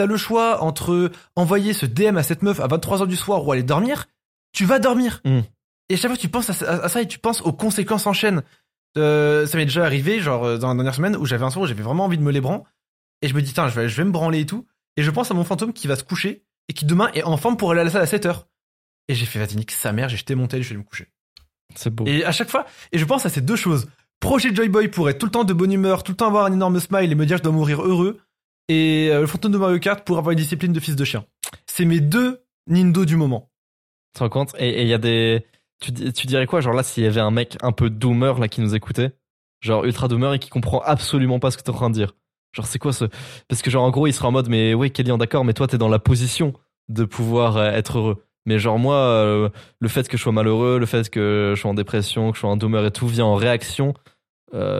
T'as 0.00 0.06
le 0.06 0.16
choix 0.16 0.62
entre 0.62 1.10
envoyer 1.36 1.74
ce 1.74 1.84
DM 1.84 2.16
à 2.16 2.22
cette 2.22 2.40
meuf 2.42 2.58
à 2.58 2.66
23h 2.68 3.06
du 3.06 3.16
soir 3.16 3.46
ou 3.46 3.52
aller 3.52 3.62
dormir. 3.62 4.06
Tu 4.52 4.64
vas 4.64 4.78
dormir. 4.78 5.20
Mm. 5.26 5.40
Et 5.90 5.96
chaque 5.98 6.10
fois 6.10 6.16
tu 6.16 6.30
penses 6.30 6.48
à, 6.48 6.54
ça- 6.54 6.70
à 6.84 6.88
ça 6.88 7.02
et 7.02 7.06
tu 7.06 7.18
penses 7.18 7.42
aux 7.42 7.52
conséquences 7.52 8.06
en 8.06 8.14
chaîne. 8.14 8.42
Euh, 8.96 9.44
ça 9.44 9.58
m'est 9.58 9.66
déjà 9.66 9.84
arrivé, 9.84 10.20
genre 10.20 10.44
euh, 10.46 10.56
dans 10.56 10.68
la 10.68 10.74
dernière 10.74 10.94
semaine 10.94 11.16
où 11.16 11.26
j'avais 11.26 11.44
un 11.44 11.50
soir 11.50 11.64
où 11.64 11.66
j'avais 11.66 11.82
vraiment 11.82 12.06
envie 12.06 12.16
de 12.16 12.22
me 12.22 12.32
les 12.32 12.40
branler. 12.40 12.62
Et 13.20 13.28
je 13.28 13.34
me 13.34 13.42
dis, 13.42 13.52
tiens, 13.52 13.68
je 13.68 13.78
vais, 13.78 13.90
je 13.90 13.96
vais 13.98 14.04
me 14.04 14.10
branler 14.10 14.40
et 14.40 14.46
tout. 14.46 14.66
Et 14.96 15.02
je 15.02 15.10
pense 15.10 15.30
à 15.30 15.34
mon 15.34 15.44
fantôme 15.44 15.74
qui 15.74 15.86
va 15.86 15.96
se 15.96 16.02
coucher 16.02 16.46
et 16.68 16.72
qui 16.72 16.86
demain 16.86 17.10
est 17.12 17.22
en 17.22 17.36
forme 17.36 17.58
pour 17.58 17.70
aller 17.72 17.82
à 17.82 17.84
la 17.84 17.90
salle 17.90 18.00
à 18.00 18.06
7h. 18.06 18.44
Et 19.08 19.14
j'ai 19.14 19.26
fait, 19.26 19.38
vas-y, 19.38 19.56
nique 19.56 19.70
sa 19.70 19.92
mère, 19.92 20.08
j'ai 20.08 20.16
jeté 20.16 20.34
mon 20.34 20.46
tel, 20.46 20.62
je 20.62 20.70
vais 20.70 20.76
me 20.78 20.82
coucher. 20.82 21.08
C'est 21.76 21.90
beau. 21.94 22.06
Et 22.06 22.24
à 22.24 22.32
chaque 22.32 22.48
fois, 22.48 22.64
et 22.92 22.96
je 22.98 23.04
pense 23.04 23.26
à 23.26 23.28
ces 23.28 23.42
deux 23.42 23.56
choses. 23.56 23.86
Projet 24.18 24.54
Joy 24.54 24.70
Boy 24.70 24.88
pour 24.88 25.10
être 25.10 25.18
tout 25.18 25.26
le 25.26 25.32
temps 25.32 25.44
de 25.44 25.52
bonne 25.52 25.72
humeur, 25.72 26.04
tout 26.04 26.12
le 26.12 26.16
temps 26.16 26.28
avoir 26.28 26.46
un 26.46 26.52
énorme 26.54 26.80
smile 26.80 27.12
et 27.12 27.14
me 27.14 27.26
dire 27.26 27.36
je 27.36 27.42
dois 27.42 27.52
mourir 27.52 27.82
heureux. 27.82 28.18
Et 28.72 29.08
euh, 29.10 29.20
le 29.22 29.26
fantôme 29.26 29.50
de 29.50 29.58
Mario 29.58 29.80
Kart 29.80 30.04
pour 30.06 30.16
avoir 30.16 30.30
une 30.30 30.38
discipline 30.38 30.72
de 30.72 30.78
fils 30.78 30.94
de 30.94 31.04
chien. 31.04 31.24
C'est 31.66 31.84
mes 31.84 31.98
deux 31.98 32.44
Nindo 32.68 33.04
du 33.04 33.16
moment. 33.16 33.50
Tu 34.14 34.18
te 34.18 34.24
rends 34.24 34.28
compte? 34.30 34.54
Et 34.60 34.82
il 34.82 34.86
y 34.86 34.94
a 34.94 34.98
des. 34.98 35.44
Tu, 35.80 35.90
di- 35.90 36.12
tu 36.12 36.28
dirais 36.28 36.46
quoi 36.46 36.60
Genre 36.60 36.72
là, 36.74 36.84
s'il 36.84 37.02
y 37.02 37.06
avait 37.08 37.20
un 37.20 37.32
mec 37.32 37.56
un 37.62 37.72
peu 37.72 37.90
doomer 37.90 38.38
là 38.38 38.46
qui 38.46 38.60
nous 38.60 38.76
écoutait, 38.76 39.10
genre 39.60 39.84
ultra 39.84 40.06
doomer 40.06 40.34
et 40.34 40.38
qui 40.38 40.50
comprend 40.50 40.80
absolument 40.84 41.40
pas 41.40 41.50
ce 41.50 41.56
que 41.56 41.62
t'es 41.64 41.70
en 41.70 41.74
train 41.74 41.90
de 41.90 41.94
dire. 41.94 42.14
Genre 42.52 42.64
c'est 42.66 42.78
quoi 42.78 42.92
ce 42.92 43.06
Parce 43.48 43.60
que 43.60 43.70
genre 43.70 43.82
en 43.82 43.90
gros, 43.90 44.06
il 44.06 44.12
sera 44.12 44.28
en 44.28 44.32
mode 44.32 44.48
mais 44.48 44.72
oui, 44.72 44.92
Kélian, 44.92 45.18
d'accord, 45.18 45.44
mais 45.44 45.52
toi 45.52 45.66
t'es 45.66 45.78
dans 45.78 45.88
la 45.88 45.98
position 45.98 46.52
de 46.88 47.04
pouvoir 47.04 47.56
euh, 47.56 47.70
être 47.72 47.98
heureux. 47.98 48.24
Mais 48.46 48.60
genre 48.60 48.78
moi, 48.78 48.96
euh, 48.96 49.48
le 49.80 49.88
fait 49.88 50.08
que 50.08 50.16
je 50.16 50.22
sois 50.22 50.32
malheureux, 50.32 50.78
le 50.78 50.86
fait 50.86 51.10
que 51.10 51.54
je 51.56 51.60
sois 51.60 51.70
en 51.70 51.74
dépression, 51.74 52.30
que 52.30 52.36
je 52.36 52.40
sois 52.40 52.50
un 52.50 52.56
doomer 52.56 52.84
et 52.86 52.90
tout 52.92 53.08
vient 53.08 53.24
en 53.26 53.34
réaction 53.34 53.94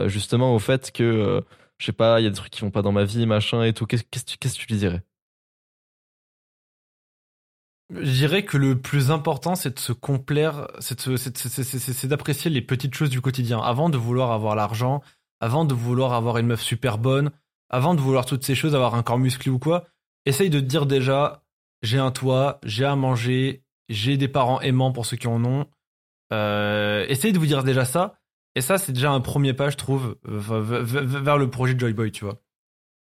justement 0.07 0.53
au 0.55 0.59
fait 0.59 0.91
que 0.91 1.43
je 1.81 1.87
sais 1.87 1.93
pas, 1.93 2.21
il 2.21 2.23
y 2.25 2.27
a 2.27 2.29
des 2.29 2.35
trucs 2.35 2.51
qui 2.51 2.61
vont 2.61 2.69
pas 2.69 2.83
dans 2.83 2.91
ma 2.91 3.05
vie, 3.05 3.25
machin 3.25 3.63
et 3.63 3.73
tout. 3.73 3.87
Qu'est-ce 3.87 4.03
que 4.03 4.47
tu- 4.47 4.67
lui 4.67 4.77
dirais? 4.77 5.03
Je 7.89 8.11
dirais 8.11 8.45
que 8.45 8.55
le 8.55 8.79
plus 8.79 9.09
important, 9.09 9.55
c'est 9.55 9.73
de 9.73 9.79
se 9.79 9.91
complaire, 9.91 10.67
c'est 10.79 12.05
d'apprécier 12.05 12.51
les 12.51 12.61
petites 12.61 12.93
choses 12.93 13.09
du 13.09 13.19
quotidien. 13.19 13.59
Avant 13.59 13.89
de 13.89 13.97
vouloir 13.97 14.31
avoir 14.31 14.55
l'argent, 14.55 15.01
avant 15.39 15.65
de 15.65 15.73
vouloir 15.73 16.13
avoir 16.13 16.37
une 16.37 16.45
meuf 16.45 16.61
super 16.61 16.99
bonne, 16.99 17.31
avant 17.69 17.95
de 17.95 17.99
vouloir 17.99 18.25
toutes 18.25 18.45
ces 18.45 18.53
choses, 18.53 18.75
avoir 18.75 18.93
un 18.93 19.01
corps 19.01 19.17
musclé 19.17 19.49
ou 19.49 19.57
quoi, 19.57 19.87
essaye 20.25 20.51
de 20.51 20.59
te 20.59 20.65
dire 20.65 20.85
déjà, 20.85 21.43
j'ai 21.81 21.97
un 21.97 22.11
toit, 22.11 22.59
j'ai 22.63 22.85
à 22.85 22.95
manger, 22.95 23.63
j'ai 23.89 24.17
des 24.17 24.27
parents 24.27 24.61
aimants 24.61 24.91
pour 24.91 25.07
ceux 25.07 25.17
qui 25.17 25.27
en 25.27 25.43
ont. 25.43 25.65
Euh, 26.31 27.05
essaye 27.09 27.33
de 27.33 27.39
vous 27.39 27.47
dire 27.47 27.63
déjà 27.63 27.85
ça. 27.85 28.20
Et 28.55 28.61
ça, 28.61 28.77
c'est 28.77 28.91
déjà 28.91 29.11
un 29.11 29.21
premier 29.21 29.53
pas, 29.53 29.69
je 29.69 29.77
trouve, 29.77 30.17
vers 30.23 31.37
le 31.37 31.49
projet 31.49 31.73
de 31.73 31.79
Joy 31.79 31.93
Boy, 31.93 32.11
tu 32.11 32.25
vois. 32.25 32.41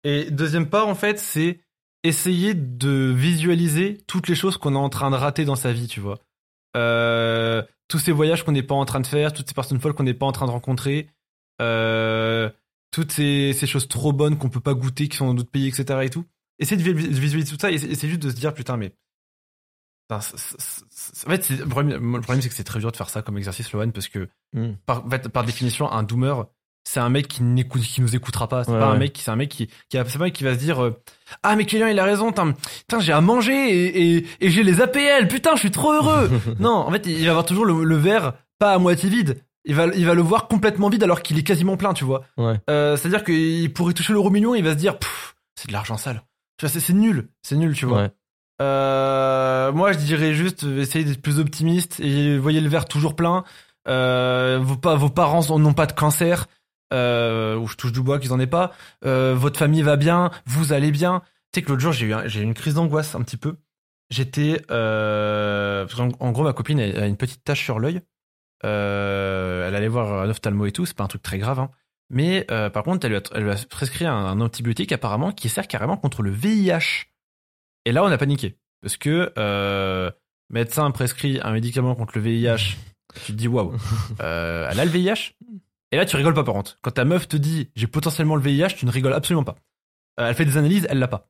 Et 0.05 0.31
deuxième 0.31 0.69
pas, 0.69 0.85
en 0.85 0.95
fait, 0.95 1.19
c'est 1.19 1.61
essayer 2.05 2.55
de 2.55 3.13
visualiser 3.17 3.99
toutes 4.07 4.29
les 4.29 4.35
choses 4.35 4.57
qu'on 4.57 4.75
est 4.75 4.79
en 4.79 4.89
train 4.89 5.11
de 5.11 5.17
rater 5.17 5.45
dans 5.45 5.57
sa 5.57 5.73
vie, 5.73 5.87
tu 5.89 6.01
vois. 6.01 6.19
Euh, 6.77 7.63
tous 7.89 7.99
ces 7.99 8.13
voyages 8.13 8.45
qu'on 8.45 8.53
n'est 8.53 8.63
pas 8.63 8.75
en 8.75 8.85
train 8.85 9.01
de 9.01 9.07
faire, 9.07 9.33
toutes 9.33 9.49
ces 9.49 9.55
personnes 9.55 9.81
folles 9.81 9.95
qu'on 9.95 10.03
n'est 10.05 10.15
pas 10.15 10.27
en 10.27 10.33
train 10.33 10.47
de 10.47 10.51
rencontrer, 10.53 11.09
euh, 11.61 12.51
toutes 12.91 13.13
ces, 13.13 13.53
choses 13.67 13.89
trop 13.89 14.13
bonnes 14.13 14.39
qu'on 14.39 14.49
peut 14.49 14.61
pas 14.61 14.75
goûter, 14.75 15.09
qui 15.09 15.17
sont 15.17 15.27
dans 15.27 15.35
d'autres 15.35 15.51
pays, 15.51 15.69
etc. 15.69 16.01
et 16.05 16.11
tout. 16.11 16.25
essayer 16.59 16.77
de 16.77 16.83
vi- 16.93 17.09
de 17.09 17.15
visualiser 17.21 17.51
tout 17.51 17.59
ça 17.61 17.73
et 17.73 17.79
c'est 17.79 18.09
juste 18.09 18.23
de 18.23 18.31
se 18.31 18.37
dire 18.37 18.55
putain 18.55 18.77
mais 18.77 18.93
putain, 18.93 18.93
c'est- 18.93 18.93
c'est- 18.93 20.02
c'est- 20.02 20.02
en 20.17 21.31
fait 21.31 21.49
le 21.51 21.67
problème, 21.67 22.41
c'est 22.43 22.49
que 22.49 22.55
c'est 22.55 22.65
très 22.65 22.81
dur 22.81 22.91
de 22.93 22.97
faire 22.97 23.09
ça 23.11 23.23
comme 23.23 23.37
exercice 23.39 23.73
Lohan 23.73 23.91
parce 23.91 24.09
que 24.09 24.29
Hmm. 24.55 24.73
par, 24.85 25.07
en 25.07 25.09
fait, 25.09 25.29
par 25.31 25.45
définition 25.45 25.91
un 25.91 26.03
doomer 26.03 26.45
c'est 26.85 27.01
un 27.01 27.09
mec 27.09 27.27
qui 27.29 27.43
n'écoute 27.43 27.81
qui 27.83 28.01
nous 28.03 28.15
écoutera 28.17 28.49
pas. 28.49 28.65
C'est 28.65 28.73
Ouais, 28.73 28.79
pas 28.79 28.87
un 28.89 28.99
mec 28.99 29.13
qui 29.15 29.23
c'est 29.23 29.31
un 29.31 29.37
mec 29.37 29.49
qui 29.49 29.69
qui 29.89 29.97
a- 29.97 30.03
un 30.05 30.19
mec 30.19 30.35
qui 30.35 30.45
va 30.45 30.53
se 30.55 30.59
dire 30.59 30.83
euh, 30.83 31.01
ah 31.43 31.57
mais 31.57 31.65
Kylian 31.65 31.87
il 31.87 31.99
a 31.99 32.05
raison 32.05 32.33
putain, 32.33 32.55
j'ai 33.01 33.13
à 33.13 33.21
manger 33.23 33.55
et, 33.55 34.17
et, 34.17 34.27
et 34.41 34.51
j'ai 34.51 34.63
les 34.63 34.81
APL 34.83 35.27
putain 35.29 35.55
je 35.55 35.61
suis 35.61 35.71
trop 35.71 35.93
heureux. 35.95 36.29
Non 36.59 36.75
en 36.75 36.91
fait 36.91 37.07
il 37.07 37.25
va 37.25 37.31
avoir 37.31 37.45
toujours 37.47 37.65
le, 37.65 37.85
le 37.85 37.97
verre 37.97 38.35
pas 38.59 38.75
à 38.75 38.79
moitié 38.79 39.09
vide. 39.09 39.43
Il 39.65 39.75
va 39.77 39.87
il 39.95 40.05
va 40.05 40.13
le 40.15 40.23
voir 40.23 40.49
complètement 40.49 40.89
vide 40.91 41.05
alors 41.05 41.23
qu'il 41.23 41.39
est 41.39 41.45
quasiment 41.45 41.77
plein 41.79 41.95
tu 41.95 42.05
vois. 42.05 42.25
Ouais. 42.37 42.61
euh, 42.69 42.97
c'est 42.97 43.07
à 43.07 43.11
dire 43.11 43.25
qu'il 43.25 43.73
pourrait 43.73 43.95
toucher 43.95 44.13
l'euro 44.13 44.29
million 44.31 44.55
il 44.55 44.65
va 44.65 44.73
se 44.73 44.77
dire 44.79 44.97
c'est 45.55 45.69
de 45.69 45.73
l'argent 45.73 45.97
sale. 45.97 46.23
Tu 46.59 46.67
vois 46.67 46.81
c'est 46.81 46.93
nul 46.93 47.29
c'est 47.43 47.57
nul 47.57 47.75
tu 47.75 47.87
vois. 47.87 48.11
Euh, 48.63 49.73
moi, 49.73 49.93
je 49.93 49.99
dirais 49.99 50.35
juste 50.35 50.63
essayez 50.63 51.05
d'être 51.05 51.21
plus 51.21 51.39
optimiste 51.41 51.99
et 52.01 52.39
voyez 52.39 52.61
le 52.61 52.69
verre 52.69 52.85
toujours 52.85 53.17
plein. 53.17 53.45
Euh, 53.89 54.61
vos, 54.63 54.77
pa- 54.77 54.95
vos 54.95 55.11
parents 55.11 55.59
n'ont 55.59 55.75
pas 55.75 55.87
de 55.87 55.93
cancer, 55.93 56.47
euh, 56.93 57.57
ou 57.57 57.67
je 57.67 57.77
touche 57.77 57.93
du 57.93 58.01
bois 58.01 58.19
qu'ils 58.21 58.33
en 58.33 58.39
aient 58.39 58.47
pas. 58.47 58.73
Euh, 59.05 59.35
votre 59.37 59.59
famille 59.59 59.83
va 59.83 59.97
bien, 59.97 60.31
vous 60.47 60.73
allez 60.73 60.93
bien. 60.93 61.23
Tu 61.53 61.59
sais 61.59 61.63
que 61.63 61.71
l'autre 61.71 61.83
jour, 61.83 61.93
j'ai 61.93 62.07
eu, 62.07 62.43
une 62.43 62.55
crise 62.55 62.75
d'angoisse 62.75 63.15
un 63.15 63.23
petit 63.23 63.37
peu. 63.37 63.57
J'étais, 64.11 64.63
euh, 64.71 65.87
parce 65.87 66.01
en 66.21 66.31
gros, 66.33 66.45
ma 66.45 66.53
copine 66.53 66.79
a 66.81 67.07
une 67.07 67.17
petite 67.17 67.43
tache 67.43 67.65
sur 67.65 67.79
l'œil. 67.81 68.01
Elle 68.63 69.75
allait 69.75 69.89
voir 69.89 70.23
un 70.23 70.31
ophtalmo 70.31 70.67
et 70.67 70.73
tout, 70.73 70.87
c'est 70.87 70.97
pas 70.97 71.05
un 71.05 71.09
truc 71.09 71.23
très 71.23 71.39
grave. 71.39 71.59
Hein. 71.59 71.71
Mais 72.11 72.47
par 72.73 72.85
contre, 72.85 73.07
elle 73.07 73.43
lui 73.43 73.51
a, 73.51 73.57
prescrit 73.69 74.07
un 74.07 74.41
antibiotique 74.41 74.93
apparemment 74.93 75.33
qui 75.33 75.49
sert 75.49 75.67
carrément 75.67 75.97
contre 75.97 76.23
le 76.23 76.31
VIH. 76.31 77.07
Et 77.85 77.93
là, 77.93 78.05
on 78.05 78.07
a 78.07 78.19
paniqué. 78.19 78.57
Parce 78.81 78.97
que 78.97 79.33
euh, 79.39 80.11
médecin 80.51 80.91
prescrit 80.91 81.41
un 81.43 81.53
médicament 81.53 81.95
contre 81.95 82.19
le 82.19 82.23
VIH, 82.23 82.77
tu 83.25 83.33
te 83.33 83.37
dis 83.39 83.49
waouh, 83.49 83.75
euh, 84.21 84.69
elle 84.71 84.81
a 84.81 84.85
le 84.85 84.91
VIH 84.91 85.35
Et 85.93 85.97
là, 85.97 86.05
tu 86.05 86.17
rigoles 86.17 86.35
pas 86.35 86.45
par 86.45 86.55
contre. 86.55 86.79
Quand 86.83 86.91
ta 86.91 87.05
meuf 87.05 87.29
te 87.29 87.37
dit 87.37 87.71
j'ai 87.77 87.87
potentiellement 87.87 88.37
le 88.37 88.43
VIH, 88.43 88.75
tu 88.77 88.87
ne 88.87 88.91
rigoles 88.91 89.15
absolument 89.15 89.45
pas. 89.45 89.57
Euh, 90.21 90.29
elle 90.29 90.35
fait 90.35 90.45
des 90.45 90.57
analyses, 90.57 90.87
elle 90.91 90.99
l'a 90.99 91.09
pas. 91.09 91.29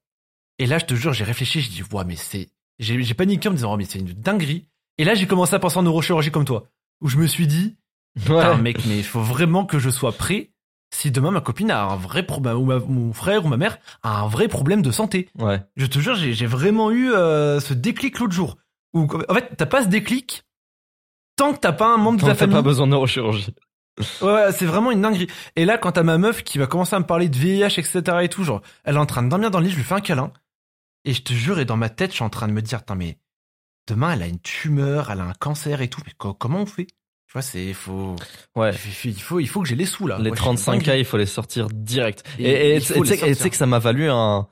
Et 0.58 0.66
là, 0.66 0.78
je 0.78 0.86
te 0.86 0.94
jure, 0.94 1.12
j'ai 1.12 1.24
réfléchi, 1.24 1.60
j'ai 1.60 1.70
dit 1.70 1.82
waouh, 1.90 2.06
mais 2.06 2.16
c'est. 2.16 2.48
J'ai 2.78 3.14
paniqué 3.14 3.48
en 3.48 3.52
me 3.52 3.56
disant 3.56 3.74
oh, 3.74 3.76
mais 3.76 3.84
c'est 3.84 3.98
une 3.98 4.12
dinguerie. 4.12 4.66
Et 4.98 5.04
là, 5.04 5.14
j'ai 5.14 5.26
commencé 5.26 5.54
à 5.54 5.58
penser 5.58 5.78
en 5.78 5.82
neurochirurgie 5.82 6.30
comme 6.30 6.44
toi, 6.44 6.68
où 7.00 7.08
je 7.08 7.16
me 7.16 7.26
suis 7.26 7.46
dit 7.46 7.76
Putain, 8.16 8.56
mec, 8.56 8.84
mais 8.86 8.98
il 8.98 9.04
faut 9.04 9.20
vraiment 9.20 9.64
que 9.64 9.78
je 9.78 9.90
sois 9.90 10.12
prêt 10.12 10.51
si 10.94 11.10
demain 11.10 11.30
ma 11.30 11.40
copine 11.40 11.70
a 11.70 11.84
un 11.84 11.96
vrai 11.96 12.22
problème, 12.22 12.56
ou 12.58 12.64
ma- 12.64 12.78
mon 12.78 13.12
frère 13.12 13.44
ou 13.44 13.48
ma 13.48 13.56
mère 13.56 13.78
a 14.02 14.20
un 14.20 14.28
vrai 14.28 14.46
problème 14.48 14.82
de 14.82 14.90
santé. 14.92 15.28
Ouais. 15.38 15.60
Je 15.76 15.86
te 15.86 15.98
jure, 15.98 16.14
j'ai 16.14 16.46
vraiment 16.46 16.90
eu 16.90 17.12
euh, 17.12 17.58
ce 17.60 17.74
déclic 17.74 18.18
l'autre 18.18 18.34
jour. 18.34 18.56
Où, 18.94 19.08
en 19.28 19.34
fait, 19.34 19.50
t'as 19.56 19.66
pas 19.66 19.82
ce 19.82 19.88
déclic 19.88 20.44
tant 21.36 21.54
que 21.54 21.58
t'as 21.58 21.72
pas 21.72 21.92
un 21.92 21.96
membre 21.96 22.18
de 22.20 22.26
ta 22.26 22.32
que 22.34 22.38
t'as 22.38 22.38
famille. 22.40 22.54
pas 22.56 22.62
besoin 22.62 22.86
de 22.86 22.92
neurochirurgie. 22.92 23.54
Ouais, 24.20 24.52
c'est 24.52 24.66
vraiment 24.66 24.90
une 24.90 25.02
dinguerie. 25.02 25.28
Et 25.56 25.64
là, 25.64 25.78
quand 25.78 25.92
t'as 25.92 26.02
ma 26.02 26.18
meuf 26.18 26.42
qui 26.44 26.58
va 26.58 26.66
commencer 26.66 26.94
à 26.94 26.98
me 27.00 27.04
parler 27.06 27.28
de 27.28 27.36
VIH, 27.36 27.78
etc. 27.78 28.02
et 28.22 28.28
tout, 28.28 28.44
genre, 28.44 28.62
elle 28.84 28.96
est 28.96 28.98
en 28.98 29.06
train 29.06 29.22
de 29.22 29.28
dormir 29.28 29.50
dans 29.50 29.58
le 29.60 29.66
lit, 29.66 29.70
je 29.72 29.76
lui 29.76 29.84
fais 29.84 29.94
un 29.94 30.00
câlin. 30.00 30.32
Et 31.04 31.14
je 31.14 31.22
te 31.22 31.32
jure, 31.32 31.58
et 31.58 31.64
dans 31.64 31.76
ma 31.76 31.88
tête, 31.88 32.10
je 32.10 32.16
suis 32.16 32.24
en 32.24 32.30
train 32.30 32.48
de 32.48 32.52
me 32.52 32.62
dire, 32.62 32.80
mais 32.96 33.18
demain, 33.88 34.12
elle 34.12 34.22
a 34.22 34.26
une 34.28 34.38
tumeur, 34.40 35.10
elle 35.10 35.20
a 35.20 35.24
un 35.24 35.32
cancer 35.34 35.80
et 35.82 35.88
tout, 35.88 36.00
mais 36.06 36.12
co- 36.16 36.34
comment 36.34 36.60
on 36.60 36.66
fait? 36.66 36.86
Tu 37.32 37.38
vois, 37.38 37.42
c'est, 37.42 37.72
faut, 37.72 38.14
Ouais. 38.54 38.72
il 39.06 39.14
faut, 39.14 39.40
il 39.40 39.48
faut, 39.48 39.62
que 39.62 39.68
j'ai 39.68 39.74
les 39.74 39.86
sous 39.86 40.06
là. 40.06 40.18
Les 40.18 40.28
Moi, 40.28 40.36
je 40.36 40.42
suis 40.42 40.50
35K, 40.50 40.84
dingue. 40.84 40.98
il 40.98 41.04
faut 41.06 41.16
les 41.16 41.24
sortir 41.24 41.68
direct. 41.68 42.24
Et 42.38 42.78
tu 42.78 43.06
sais 43.06 43.48
que 43.48 43.56
ça 43.56 43.64
m'a 43.64 43.78
valu 43.78 44.10
un 44.10 44.46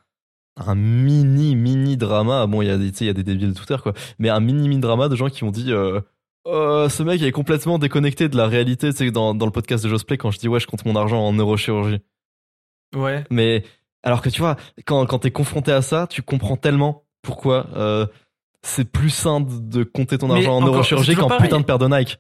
un 0.57 0.75
mini 0.75 1.57
mini 1.57 1.99
drama. 1.99 2.47
Bon, 2.47 2.63
il 2.63 2.69
y 2.69 2.71
a 2.71 2.79
des 2.79 2.89
il 2.89 3.07
y 3.07 3.11
a 3.11 3.13
des 3.13 3.23
débiles 3.23 3.51
de 3.51 3.55
Twitter 3.55 3.77
quoi, 3.83 3.93
mais 4.19 4.31
un 4.31 4.41
mini 4.41 4.67
mini 4.67 4.81
drama 4.81 5.11
de 5.11 5.15
gens 5.15 5.29
qui 5.29 5.45
ont 5.45 5.51
dit 5.51 5.73
euh, 5.73 6.01
Euh, 6.47 6.89
ce 6.89 7.03
mec 7.03 7.21
est 7.21 7.33
complètement 7.33 7.79
déconnecté 7.79 8.31
de 8.31 8.37
la 8.39 8.47
réalité, 8.47 8.91
tu 8.93 8.97
sais 8.97 9.11
dans 9.11 9.35
dans 9.35 9.45
le 9.45 9.53
podcast 9.53 9.85
de 9.85 9.91
Josplay 9.91 10.17
quand 10.17 10.31
je 10.31 10.39
dis 10.39 10.49
ouais, 10.49 10.59
je 10.59 10.67
compte 10.67 10.87
mon 10.87 10.97
argent 10.97 11.21
en 11.21 11.35
neurochirurgie. 11.35 12.01
Ouais. 12.97 13.25
Mais 13.29 13.63
alors 14.03 14.23
que 14.23 14.31
tu 14.31 14.41
vois, 14.41 14.57
quand 14.87 15.05
quand 15.05 15.19
t'es 15.19 15.31
confronté 15.31 15.71
à 15.71 15.83
ça, 15.83 16.07
tu 16.07 16.23
comprends 16.23 16.57
tellement 16.57 17.05
pourquoi 17.21 17.67
euh, 17.77 18.07
c'est 18.63 18.91
plus 18.91 19.11
sain 19.11 19.43
de, 19.43 19.59
de 19.59 19.85
compter 19.85 20.17
ton 20.17 20.29
Mais 20.29 20.37
argent 20.37 20.57
en 20.57 20.63
neurochirurgie 20.63 21.13
c'est 21.13 21.21
qu'en 21.21 21.29
putain 21.39 21.61
de 21.61 21.65
paire 21.67 21.79
de 21.79 21.89
Nike. 21.89 22.19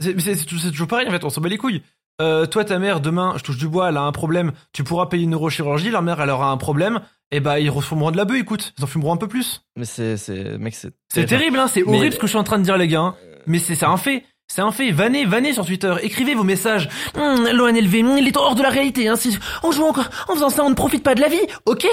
C'est 0.00 0.44
toujours 0.70 0.86
pareil 0.88 1.08
en 1.08 1.10
fait, 1.10 1.24
on 1.24 1.30
s'en 1.30 1.40
bat 1.40 1.48
les 1.48 1.58
couilles. 1.58 1.82
Euh, 2.20 2.46
toi, 2.46 2.64
ta 2.64 2.78
mère, 2.80 3.00
demain, 3.00 3.34
je 3.36 3.44
touche 3.44 3.58
du 3.58 3.68
bois, 3.68 3.88
elle 3.90 3.96
a 3.96 4.02
un 4.02 4.10
problème, 4.12 4.52
tu 4.72 4.82
pourras 4.82 5.06
payer 5.06 5.22
une 5.24 5.30
neurochirurgie, 5.30 5.90
leur 5.90 6.02
mère, 6.02 6.20
elle 6.20 6.30
aura 6.30 6.50
un 6.50 6.56
problème, 6.56 7.00
et 7.30 7.38
bah 7.38 7.60
ils 7.60 7.70
refumeront 7.70 8.10
de 8.10 8.16
la 8.16 8.24
bœuf, 8.24 8.38
écoute, 8.40 8.72
ils 8.76 8.82
en 8.82 8.88
fumeront 8.88 9.12
un 9.12 9.16
peu 9.18 9.28
plus. 9.28 9.62
Mais 9.76 9.84
c'est 9.84 10.16
c'est 10.16 10.58
mec 10.58 10.74
c'est 10.74 10.92
C'est 11.12 11.26
terrible, 11.26 11.58
hein, 11.58 11.68
c'est 11.68 11.84
Mais- 11.86 11.96
horrible 11.96 12.14
ce 12.14 12.18
que 12.18 12.26
je 12.26 12.30
suis 12.32 12.38
en 12.38 12.42
train 12.44 12.58
de 12.58 12.64
dire, 12.64 12.76
les 12.76 12.88
gars. 12.88 13.00
hein. 13.00 13.14
Mais 13.46 13.58
c'est 13.60 13.74
c'est 13.76 13.86
un 13.86 13.96
fait. 13.96 14.24
C'est 14.50 14.62
un 14.62 14.72
fait. 14.72 14.90
Vannez, 14.92 15.26
vannez 15.26 15.52
sur 15.52 15.64
Twitter. 15.66 15.94
Écrivez 16.02 16.34
vos 16.34 16.42
messages. 16.42 16.88
Hum, 17.16 17.46
L'ONLV, 17.52 17.94
hum, 18.02 18.16
il 18.18 18.26
est 18.26 18.36
hors 18.36 18.54
de 18.54 18.62
la 18.62 18.70
réalité. 18.70 19.06
Hein. 19.06 19.14
Si, 19.16 19.38
en 19.62 19.70
jouant, 19.72 19.90
encore- 19.90 20.08
en 20.28 20.32
faisant 20.34 20.48
ça, 20.48 20.64
on 20.64 20.70
ne 20.70 20.74
profite 20.74 21.02
pas 21.04 21.14
de 21.14 21.20
la 21.20 21.28
vie. 21.28 21.36
Ok? 21.66 21.86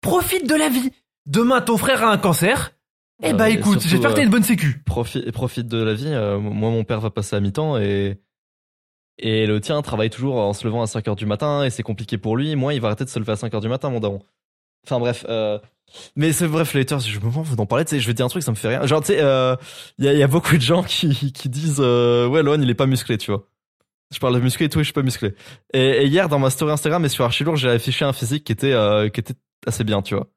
Profite 0.00 0.48
de 0.48 0.54
la 0.54 0.70
vie. 0.70 0.90
Demain, 1.26 1.60
ton 1.60 1.76
frère 1.76 2.02
a 2.02 2.10
un 2.10 2.16
cancer. 2.18 2.72
Eh 3.22 3.30
Euh, 3.30 3.32
bah 3.32 3.50
et 3.50 3.54
écoute, 3.54 3.80
j'espère 3.82 4.10
que 4.10 4.16
t'as 4.16 4.22
euh, 4.22 4.24
une 4.24 4.30
bonne 4.30 4.42
sécu. 4.44 4.82
profite 4.86 5.30
profite 5.32 5.66
de 5.66 5.82
la 5.82 5.94
vie. 5.94 6.06
Euh, 6.08 6.38
moi, 6.38 6.70
mon 6.70 6.84
père 6.84 7.00
va 7.00 7.10
passer 7.10 7.36
à 7.36 7.40
mi-temps 7.40 7.78
et 7.78 8.18
et 9.20 9.46
le 9.46 9.60
tien 9.60 9.82
travaille 9.82 10.10
toujours 10.10 10.36
en 10.36 10.52
se 10.52 10.64
levant 10.64 10.82
à 10.82 10.86
5 10.86 11.08
heures 11.08 11.16
du 11.16 11.26
matin 11.26 11.64
et 11.64 11.70
c'est 11.70 11.82
compliqué 11.82 12.18
pour 12.18 12.36
lui. 12.36 12.54
Moi, 12.54 12.74
il 12.74 12.80
va 12.80 12.88
arrêter 12.88 13.04
de 13.04 13.10
se 13.10 13.18
lever 13.18 13.32
à 13.32 13.36
5 13.36 13.52
heures 13.52 13.60
du 13.60 13.68
matin, 13.68 13.90
mon 13.90 13.98
daron. 13.98 14.20
Enfin 14.86 15.00
bref. 15.00 15.26
Euh... 15.28 15.58
Mais 16.16 16.32
c'est 16.32 16.46
bref, 16.46 16.74
les 16.74 16.82
haters, 16.82 17.00
je 17.00 17.18
me 17.18 17.28
vous 17.28 17.56
d'en 17.56 17.66
parler. 17.66 17.84
Tu 17.84 17.90
sais, 17.90 18.00
je 18.00 18.06
vais 18.06 18.14
dire 18.14 18.26
un 18.26 18.28
truc, 18.28 18.42
ça 18.42 18.50
me 18.52 18.56
fait 18.56 18.68
rien. 18.68 18.86
Genre, 18.86 19.00
tu 19.00 19.08
sais, 19.08 19.20
euh, 19.20 19.56
il 19.98 20.04
y, 20.04 20.08
a, 20.08 20.12
y 20.12 20.22
a 20.22 20.26
beaucoup 20.28 20.54
de 20.56 20.60
gens 20.62 20.82
qui 20.84 21.32
qui 21.32 21.48
disent 21.48 21.80
euh, 21.80 22.28
ouais, 22.28 22.42
Lohan, 22.42 22.60
il 22.60 22.70
est 22.70 22.74
pas 22.74 22.86
musclé, 22.86 23.18
tu 23.18 23.30
vois. 23.32 23.48
Je 24.12 24.18
parle 24.20 24.34
de 24.34 24.40
musclé 24.40 24.66
et 24.66 24.68
tout, 24.68 24.78
et 24.78 24.82
je 24.82 24.86
suis 24.86 24.92
pas 24.92 25.02
musclé. 25.02 25.34
Et, 25.74 26.02
et 26.02 26.06
hier, 26.06 26.28
dans 26.28 26.38
ma 26.38 26.50
story 26.50 26.72
Instagram 26.72 27.04
et 27.04 27.08
sur 27.08 27.24
Archilour, 27.24 27.56
j'ai 27.56 27.70
affiché 27.70 28.04
un 28.04 28.12
physique 28.12 28.44
qui 28.44 28.52
était 28.52 28.72
euh, 28.72 29.08
qui 29.08 29.20
était 29.20 29.34
assez 29.66 29.82
bien, 29.82 30.02
tu 30.02 30.14
vois. 30.14 30.28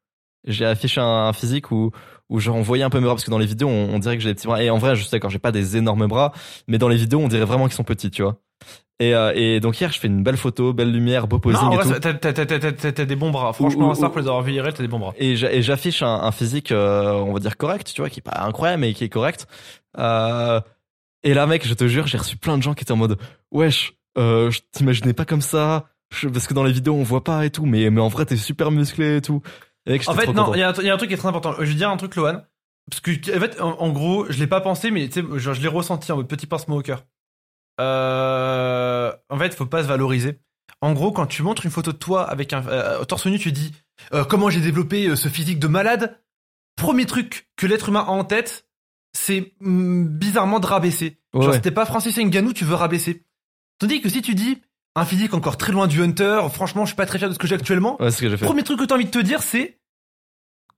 J'ai 0.47 0.65
affiché 0.65 0.99
un, 1.01 1.05
un 1.27 1.33
physique 1.33 1.71
où 1.71 1.91
où 2.31 2.39
genre 2.39 2.55
on 2.55 2.61
voyait 2.63 2.83
un 2.83 2.89
peu 2.89 2.97
mes 2.99 3.05
bras 3.05 3.13
parce 3.13 3.23
que 3.25 3.29
dans 3.29 3.37
les 3.37 3.45
vidéos 3.45 3.67
on, 3.67 3.93
on 3.93 3.99
dirait 3.99 4.17
que 4.17 4.23
j'ai 4.23 4.29
des 4.29 4.35
petits 4.35 4.47
bras. 4.47 4.63
Et 4.63 4.71
en 4.71 4.79
vrai 4.79 4.95
je 4.95 5.01
suis 5.03 5.11
d'accord 5.11 5.29
j'ai 5.29 5.37
pas 5.37 5.51
des 5.51 5.77
énormes 5.77 6.07
bras 6.07 6.31
mais 6.67 6.79
dans 6.79 6.87
les 6.87 6.97
vidéos 6.97 7.19
on 7.19 7.27
dirait 7.27 7.45
vraiment 7.45 7.65
qu'ils 7.65 7.75
sont 7.75 7.83
petits 7.83 8.09
tu 8.09 8.23
vois. 8.23 8.37
Et, 8.99 9.13
euh, 9.15 9.31
et 9.35 9.59
donc 9.59 9.79
hier 9.81 9.91
je 9.91 9.99
fais 9.99 10.07
une 10.07 10.23
belle 10.23 10.37
photo 10.37 10.73
belle 10.73 10.91
lumière 10.91 11.27
beau 11.27 11.39
posing 11.39 11.59
Non, 11.61 11.67
en 11.69 11.71
et 11.73 11.75
vrai, 11.77 11.85
tout. 11.85 11.93
ça- 11.93 12.91
t'as- 12.91 13.05
des 13.05 13.15
bons 13.15 13.31
bras. 13.31 13.51
Franchement, 13.53 13.87
Ou- 13.89 13.91
à 13.91 13.95
ça, 13.95 14.07
ou- 14.07 14.09
pour 14.09 14.19
les 14.21 14.27
avoir 14.27 14.41
vus 14.43 14.55
t'as 14.63 14.71
des 14.83 14.87
bons 14.87 14.99
bras. 14.99 15.13
et 15.17 15.35
j'a- 15.35 15.51
et 15.51 15.61
j'affiche 15.61 16.01
un, 16.03 16.21
un 16.21 16.31
physique 16.31 16.71
euh, 16.71 17.11
on 17.13 17.33
va 17.33 17.39
dire 17.39 17.57
correct 17.57 17.91
tu 17.93 18.01
vois 18.01 18.09
qui 18.09 18.19
est 18.19 18.23
pas 18.23 18.39
incroyable 18.45 18.81
mais 18.81 18.93
qui 18.93 19.03
est 19.03 19.09
correct. 19.09 19.47
Euh, 19.97 20.61
et 21.23 21.33
là 21.33 21.45
mec 21.47 21.67
je 21.67 21.73
te 21.73 21.87
jure 21.87 22.07
j'ai 22.07 22.17
reçu 22.17 22.37
plein 22.37 22.57
de 22.57 22.63
gens 22.63 22.73
qui 22.73 22.83
étaient 22.83 22.91
en 22.93 22.95
mode 22.97 23.17
wesh 23.51 23.93
euh, 24.17 24.49
je 24.51 24.59
t'imaginais 24.71 25.13
pas 25.13 25.25
comme 25.25 25.41
ça 25.41 25.85
parce 26.33 26.45
que 26.47 26.53
dans 26.53 26.63
les 26.63 26.71
vidéos 26.73 26.93
on 26.93 27.03
voit 27.03 27.23
pas 27.23 27.45
et 27.45 27.49
tout 27.49 27.65
mais 27.65 27.89
mais 27.89 28.01
en 28.01 28.07
vrai 28.07 28.25
t'es 28.25 28.37
super 28.37 28.71
musclé 28.71 29.17
et 29.17 29.21
tout 29.21 29.41
mec, 29.87 30.07
En 30.07 30.13
fait, 30.13 30.27
non, 30.33 30.53
il 30.53 30.59
y, 30.59 30.63
a 30.63 30.69
un 30.69 30.73
truc- 30.73 31.07
qui 31.09 31.13
est 31.13 31.17
très 31.17 31.27
important. 31.27 31.55
Je 31.59 31.63
vais 31.65 31.73
dire 31.73 31.89
un 31.89 31.97
truc, 31.97 32.15
Lohan. 32.15 32.41
Parce 32.89 33.01
que, 33.01 33.11
en 33.35 33.39
fait, 33.39 33.61
en, 33.61 33.79
en 33.79 33.89
gros, 33.89 34.25
je 34.29 34.39
l'ai 34.39 34.47
pas 34.47 34.61
pensé, 34.61 34.91
mais 34.91 35.07
tu 35.07 35.21
sais, 35.21 35.39
genre, 35.39 35.53
je 35.53 35.61
l'ai 35.61 35.67
ressenti 35.67 36.11
en 36.11 36.17
mode 36.17 36.27
petit 36.27 36.47
pincement 36.47 36.75
au 36.77 36.81
cœur. 36.81 37.05
Euh, 37.79 39.11
en 39.29 39.37
fait, 39.37 39.53
faut 39.53 39.65
pas 39.65 39.83
se 39.83 39.87
valoriser. 39.87 40.39
En 40.81 40.93
gros, 40.93 41.11
quand 41.11 41.27
tu 41.27 41.43
montres 41.43 41.65
une 41.65 41.71
photo 41.71 41.91
de 41.91 41.97
toi 41.97 42.27
avec 42.29 42.53
un 42.53 42.65
euh, 42.67 43.03
torse 43.05 43.27
nu, 43.27 43.37
tu 43.39 43.51
dis 43.51 43.71
euh, 44.13 44.23
comment 44.23 44.49
j'ai 44.49 44.61
développé 44.61 45.07
euh, 45.07 45.15
ce 45.15 45.29
physique 45.29 45.59
de 45.59 45.67
malade. 45.67 46.19
Premier 46.75 47.05
truc 47.05 47.49
que 47.55 47.67
l'être 47.67 47.89
humain 47.89 48.01
a 48.07 48.11
en 48.11 48.23
tête, 48.23 48.67
c'est 49.13 49.53
mm, 49.59 50.07
bizarrement 50.07 50.59
de 50.59 50.65
rabaisser. 50.65 51.19
Ouais, 51.33 51.41
Genre, 51.41 51.49
ouais. 51.51 51.55
si 51.57 51.61
t'es 51.61 51.71
pas 51.71 51.85
Francis 51.85 52.17
Ngannou, 52.17 52.53
tu 52.53 52.65
veux 52.65 52.75
rabaisser. 52.75 53.25
Tandis 53.79 54.01
que 54.01 54.09
si 54.09 54.21
tu 54.21 54.35
dis 54.35 54.61
un 54.95 55.05
physique 55.05 55.33
encore 55.33 55.57
très 55.57 55.71
loin 55.71 55.87
du 55.87 56.01
hunter, 56.01 56.41
franchement, 56.51 56.83
je 56.85 56.89
suis 56.89 56.95
pas 56.95 57.05
très 57.05 57.17
fier 57.17 57.29
de 57.29 57.33
ce 57.33 57.39
que 57.39 57.47
j'ai 57.47 57.55
actuellement. 57.55 58.01
ouais 58.01 58.11
ce 58.11 58.19
que 58.21 58.29
j'ai 58.29 58.37
fait 58.37 58.45
Premier 58.45 58.63
truc 58.63 58.79
que 58.79 58.85
t'as 58.85 58.95
envie 58.95 59.05
de 59.05 59.09
te 59.11 59.19
dire, 59.19 59.41
c'est 59.43 59.77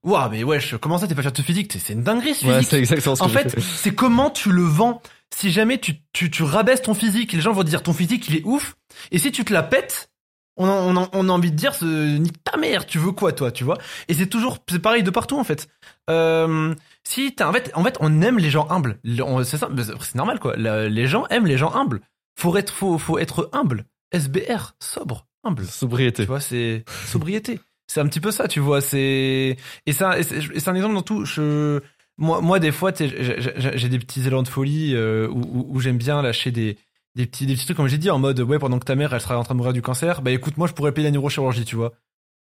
Waouh, 0.04 0.30
mais 0.30 0.44
wesh, 0.44 0.76
comment 0.76 0.98
ça 0.98 1.06
t'es 1.08 1.14
pas 1.14 1.22
fier 1.22 1.32
de 1.32 1.36
ce 1.38 1.42
physique? 1.42 1.72
C'est- 1.72 1.94
une 1.94 2.02
dinguerie 2.02 2.34
ce 2.34 2.44
ouais 2.46 2.54
physique. 2.56 2.68
c'est 2.70 2.78
exactement 2.78 3.14
ce 3.16 3.20
que 3.20 3.24
en 3.24 3.28
j'ai 3.28 3.38
fait, 3.38 3.60
c'est 3.60 3.94
comment 3.94 4.28
tu 4.30 4.52
le 4.52 4.62
vends. 4.62 5.00
Si 5.34 5.50
jamais 5.50 5.78
tu, 5.78 5.94
tu, 6.12 6.30
tu 6.30 6.42
rabaisses 6.42 6.82
ton 6.82 6.92
physique, 6.94 7.32
les 7.32 7.40
gens 7.40 7.52
vont 7.52 7.62
te 7.64 7.68
dire 7.68 7.82
ton 7.82 7.94
physique 7.94 8.28
il 8.28 8.36
est 8.36 8.44
ouf. 8.44 8.76
Et 9.10 9.18
si 9.18 9.32
tu 9.32 9.44
te 9.44 9.52
la 9.52 9.62
pètes, 9.62 10.10
on 10.56 10.66
a, 10.68 10.70
on 10.72 10.96
a, 10.96 11.08
on 11.14 11.28
a 11.28 11.32
envie 11.32 11.50
de 11.50 11.56
dire 11.56 11.74
ce, 11.74 12.16
nique 12.18 12.36
ta 12.44 12.56
mère, 12.58 12.84
tu 12.86 12.98
veux 12.98 13.12
quoi 13.12 13.32
toi, 13.32 13.50
tu 13.50 13.64
vois? 13.64 13.78
Et 14.08 14.14
c'est 14.14 14.26
toujours, 14.26 14.58
c'est 14.70 14.78
pareil 14.78 15.02
de 15.02 15.10
partout 15.10 15.38
en 15.38 15.42
fait. 15.44 15.68
Euh, 16.10 16.74
si 17.02 17.34
t'as, 17.34 17.48
en 17.48 17.52
fait, 17.52 17.70
en 17.74 17.82
fait, 17.82 17.96
on 18.00 18.20
aime 18.20 18.38
les 18.38 18.50
gens 18.50 18.68
humbles. 18.70 18.98
C'est 19.44 19.56
ça, 19.56 19.68
c'est 20.00 20.14
normal 20.14 20.38
quoi. 20.38 20.54
Le- 20.56 20.86
les 20.88 21.06
gens 21.06 21.26
aiment 21.30 21.46
les 21.46 21.56
gens 21.56 21.74
humbles. 21.74 22.00
Faut 22.38 22.54
être, 22.58 22.72
faut, 22.72 22.98
faut 22.98 23.18
être 23.18 23.48
humble. 23.54 23.86
SBR, 24.14 24.74
sobre, 24.80 25.26
humble. 25.42 25.64
sobriété 25.66 26.22
Tu 26.22 26.26
vois, 26.28 26.40
c'est 26.40 26.84
sobriété. 27.06 27.60
C'est 27.86 28.00
un 28.00 28.06
petit 28.06 28.20
peu 28.20 28.30
ça, 28.30 28.48
tu 28.48 28.60
vois. 28.60 28.80
C'est 28.80 29.56
et 29.86 29.92
ça, 29.92 30.16
c'est 30.22 30.68
un 30.68 30.74
exemple 30.74 30.94
dans 30.94 31.02
tout. 31.02 31.24
Je, 31.24 31.80
moi, 32.16 32.40
moi, 32.40 32.58
des 32.58 32.72
fois, 32.72 32.92
j'ai- 32.96 33.88
des 33.88 33.98
petits 33.98 34.26
élans 34.26 34.42
de 34.42 34.48
folie 34.48 34.94
euh, 34.94 35.28
où, 35.28 35.40
où- 35.40 35.66
où 35.76 35.80
j'aime 35.80 35.98
bien 35.98 36.22
lâcher 36.22 36.50
des 36.50 36.78
des 37.14 37.26
petits 37.26 37.46
des 37.46 37.54
petits 37.54 37.64
trucs 37.66 37.76
comme 37.76 37.86
j'ai 37.86 37.98
dit 37.98 38.10
en 38.10 38.18
mode 38.18 38.40
ouais 38.40 38.58
pendant 38.58 38.78
que 38.80 38.84
ta 38.84 38.96
mère 38.96 39.12
elle 39.14 39.20
sera 39.20 39.38
en 39.38 39.44
train 39.44 39.54
de 39.54 39.58
mourir 39.58 39.72
du 39.72 39.82
cancer 39.82 40.20
bah 40.20 40.32
écoute 40.32 40.56
moi 40.56 40.66
je 40.66 40.72
pourrais 40.72 40.90
payer 40.90 41.06
la 41.06 41.12
neurochirurgie 41.12 41.64
tu 41.64 41.76
vois 41.76 41.92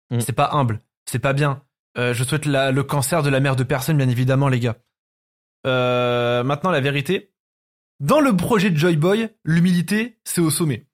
Mm. 0.10 0.20
c'est 0.22 0.32
pas 0.32 0.52
humble 0.54 0.80
c'est 1.06 1.20
pas 1.20 1.34
bien 1.34 1.62
Euh, 1.98 2.14
je 2.14 2.24
souhaite 2.24 2.46
la- 2.46 2.72
le 2.72 2.84
cancer 2.84 3.24
de 3.24 3.30
la 3.30 3.40
mère 3.40 3.56
de 3.56 3.64
personne, 3.64 3.98
bien 3.98 4.10
évidemment, 4.10 4.48
les 4.50 4.60
gars. 4.60 4.78
Euh, 5.68 6.44
maintenant, 6.44 6.72
la 6.72 6.82
vérité. 6.82 7.32
Dans 8.00 8.20
le 8.20 8.36
projet 8.36 8.70
de 8.72 8.78
Joy 8.78 8.96
Boy, 8.96 9.30
l'humilité, 9.46 10.18
c'est 10.24 10.42
au 10.42 10.50
sommet. 10.50 10.88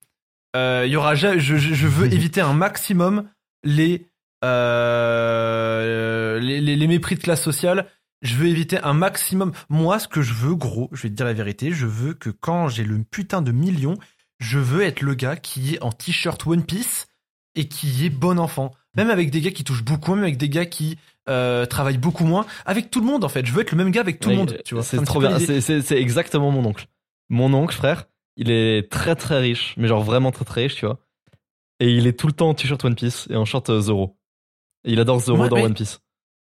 Euh, 0.55 0.85
y 0.87 0.95
aura, 0.95 1.15
je, 1.15 1.37
je, 1.39 1.57
je 1.57 1.87
veux 1.87 2.07
éviter 2.13 2.41
un 2.41 2.53
maximum 2.53 3.29
les, 3.63 4.07
euh, 4.43 6.39
les, 6.39 6.61
les, 6.61 6.75
les 6.75 6.87
mépris 6.87 7.15
de 7.15 7.21
classe 7.21 7.43
sociale. 7.43 7.87
Je 8.21 8.35
veux 8.35 8.47
éviter 8.47 8.79
un 8.79 8.93
maximum. 8.93 9.53
Moi, 9.69 9.99
ce 9.99 10.07
que 10.07 10.21
je 10.21 10.33
veux, 10.33 10.55
gros, 10.55 10.89
je 10.91 11.03
vais 11.03 11.09
te 11.09 11.13
dire 11.13 11.25
la 11.25 11.33
vérité, 11.33 11.71
je 11.71 11.85
veux 11.85 12.13
que 12.13 12.29
quand 12.29 12.67
j'ai 12.67 12.83
le 12.83 13.01
putain 13.03 13.41
de 13.41 13.51
million, 13.51 13.95
je 14.39 14.59
veux 14.59 14.81
être 14.81 15.01
le 15.01 15.13
gars 15.13 15.35
qui 15.37 15.75
est 15.75 15.81
en 15.81 15.91
t-shirt 15.91 16.45
One 16.45 16.63
Piece 16.63 17.07
et 17.55 17.67
qui 17.67 18.05
est 18.05 18.09
bon 18.09 18.39
enfant. 18.39 18.71
Même 18.95 19.09
avec 19.09 19.31
des 19.31 19.41
gars 19.41 19.51
qui 19.51 19.63
touchent 19.63 19.83
beaucoup, 19.83 20.15
même 20.15 20.23
avec 20.23 20.37
des 20.37 20.49
gars 20.49 20.65
qui 20.65 20.97
euh, 21.29 21.65
travaillent 21.65 21.97
beaucoup 21.97 22.25
moins. 22.25 22.45
Avec 22.65 22.89
tout 22.89 22.99
le 22.99 23.05
monde, 23.05 23.23
en 23.23 23.29
fait. 23.29 23.45
Je 23.45 23.53
veux 23.53 23.61
être 23.61 23.71
le 23.71 23.77
même 23.77 23.91
gars 23.91 24.01
avec 24.01 24.19
tout 24.19 24.29
le 24.29 24.35
monde, 24.35 24.57
tu 24.65 24.73
vois. 24.73 24.83
C'est 24.83 25.01
trop 25.03 25.19
bien. 25.19 25.39
c'est 25.39 25.91
exactement 25.91 26.51
mon 26.51 26.65
oncle. 26.65 26.87
Mon 27.29 27.53
oncle, 27.53 27.75
frère, 27.75 28.05
il 28.39 28.49
est 28.51 28.89
très 28.89 29.15
très 29.15 29.39
riche, 29.39 29.73
mais 29.77 29.87
genre 29.89 30.01
vraiment 30.01 30.31
très 30.31 30.45
très 30.45 30.61
riche, 30.63 30.75
tu 30.77 30.85
vois. 30.85 30.97
Et 31.81 31.91
il 31.91 32.07
est 32.07 32.13
tout 32.17 32.25
le 32.27 32.33
temps 32.33 32.49
en 32.49 32.53
t-shirt 32.53 32.83
One 32.83 32.95
Piece 32.95 33.27
et 33.29 33.35
en 33.35 33.43
short 33.45 33.69
euh, 33.69 33.81
Zoro. 33.81 34.17
Et 34.85 34.93
il 34.93 34.99
adore 34.99 35.19
Zoro 35.19 35.47
dans 35.49 35.57
mais- 35.57 35.63
One 35.63 35.73
Piece. 35.73 35.99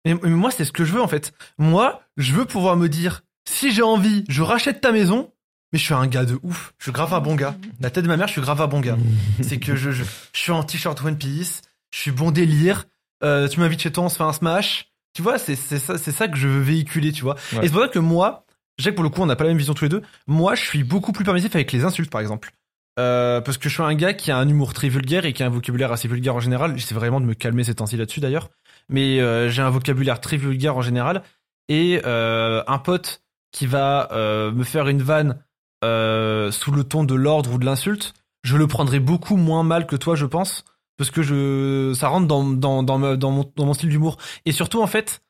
Mais, 0.05 0.15
mais 0.15 0.29
moi, 0.29 0.49
c'est 0.49 0.65
ce 0.65 0.71
que 0.71 0.83
je 0.85 0.93
veux, 0.93 1.01
en 1.01 1.07
fait. 1.07 1.33
Moi, 1.57 2.01
je 2.17 2.33
veux 2.33 2.45
pouvoir 2.45 2.75
me 2.77 2.87
dire, 2.89 3.21
si 3.47 3.71
j'ai 3.71 3.83
envie, 3.83 4.23
je 4.29 4.41
rachète 4.41 4.81
ta 4.81 4.91
maison, 4.91 5.31
mais 5.71 5.79
je 5.79 5.83
suis 5.83 5.93
un 5.93 6.07
gars 6.07 6.25
de 6.25 6.39
ouf. 6.43 6.73
Je 6.77 6.85
suis 6.85 6.91
grave 6.91 7.13
un 7.13 7.19
bon 7.19 7.35
gars. 7.35 7.55
La 7.79 7.89
tête 7.89 8.03
de 8.03 8.09
ma 8.09 8.17
mère, 8.17 8.27
je 8.27 8.33
suis 8.33 8.41
grave 8.41 8.61
un 8.61 8.67
bon 8.67 8.79
gars. 8.79 8.97
c'est 9.41 9.59
que 9.59 9.75
je, 9.75 9.91
je, 9.91 10.03
je 10.03 10.39
suis 10.39 10.51
en 10.51 10.63
t-shirt 10.63 11.01
One 11.03 11.17
Piece, 11.17 11.61
je 11.91 11.99
suis 11.99 12.11
bon 12.11 12.31
délire, 12.31 12.85
euh, 13.23 13.47
tu 13.47 13.59
m'invites 13.59 13.81
chez 13.81 13.91
toi, 13.91 14.05
on 14.05 14.09
se 14.09 14.17
fait 14.17 14.23
un 14.23 14.33
smash. 14.33 14.89
Tu 15.13 15.21
vois, 15.21 15.37
c'est 15.37 15.55
c'est 15.55 15.79
ça, 15.79 15.97
c'est 15.97 16.11
ça 16.11 16.27
que 16.27 16.35
je 16.37 16.47
veux 16.47 16.59
véhiculer, 16.61 17.11
tu 17.11 17.23
vois. 17.23 17.35
Ouais. 17.53 17.59
Et 17.59 17.67
c'est 17.67 17.71
pour 17.73 17.81
ça 17.83 17.87
que 17.87 17.99
moi, 17.99 18.45
je 18.77 18.83
sais 18.83 18.89
que 18.91 18.95
pour 18.95 19.03
le 19.03 19.09
coup, 19.09 19.21
on 19.21 19.25
n'a 19.25 19.35
pas 19.35 19.43
la 19.43 19.51
même 19.51 19.57
vision 19.57 19.73
tous 19.73 19.85
les 19.85 19.89
deux. 19.89 20.01
Moi, 20.27 20.55
je 20.55 20.63
suis 20.63 20.83
beaucoup 20.83 21.11
plus 21.11 21.23
permissif 21.23 21.55
avec 21.55 21.71
les 21.71 21.85
insultes, 21.85 22.09
par 22.09 22.21
exemple. 22.21 22.51
Euh, 22.99 23.41
parce 23.41 23.57
que 23.57 23.69
je 23.69 23.73
suis 23.73 23.83
un 23.83 23.95
gars 23.95 24.13
qui 24.13 24.31
a 24.31 24.37
un 24.37 24.47
humour 24.47 24.73
très 24.73 24.87
vulgaire 24.87 25.25
et 25.25 25.33
qui 25.33 25.41
a 25.41 25.47
un 25.47 25.49
vocabulaire 25.49 25.91
assez 25.91 26.07
vulgaire 26.07 26.35
en 26.35 26.39
général. 26.39 26.77
J'essaie 26.77 26.95
vraiment 26.95 27.19
de 27.19 27.25
me 27.25 27.33
calmer 27.33 27.63
ces 27.63 27.75
temps-ci 27.75 27.97
là-dessus 27.97 28.19
d'ailleurs. 28.19 28.49
Mais 28.89 29.19
euh, 29.19 29.49
j'ai 29.49 29.61
un 29.61 29.69
vocabulaire 29.69 30.19
très 30.19 30.37
vulgaire 30.37 30.77
en 30.77 30.81
général. 30.81 31.23
Et 31.69 32.01
euh, 32.05 32.63
un 32.67 32.77
pote 32.79 33.21
qui 33.51 33.67
va 33.67 34.09
me 34.11 34.63
faire 34.63 34.87
une 34.87 35.01
vanne 35.01 35.43
sous 35.83 36.71
le 36.71 36.83
ton 36.83 37.03
de 37.03 37.13
l'ordre 37.13 37.53
ou 37.53 37.57
de 37.59 37.65
l'insulte, 37.65 38.13
je 38.43 38.57
le 38.57 38.67
prendrai 38.67 38.99
beaucoup 38.99 39.37
moins 39.37 39.63
mal 39.63 39.85
que 39.85 39.95
toi, 39.95 40.15
je 40.15 40.25
pense. 40.25 40.65
Parce 40.97 41.11
que 41.11 41.21
je, 41.21 41.93
ça 41.95 42.07
rentre 42.07 42.27
dans, 42.27 42.43
dans, 42.43 42.83
dans, 42.83 42.97
mon, 42.97 43.51
mon 43.57 43.73
style 43.73 43.89
d'humour. 43.89 44.17
Et 44.45 44.51
surtout, 44.51 44.81
en 44.81 44.87
fait, 44.87 45.21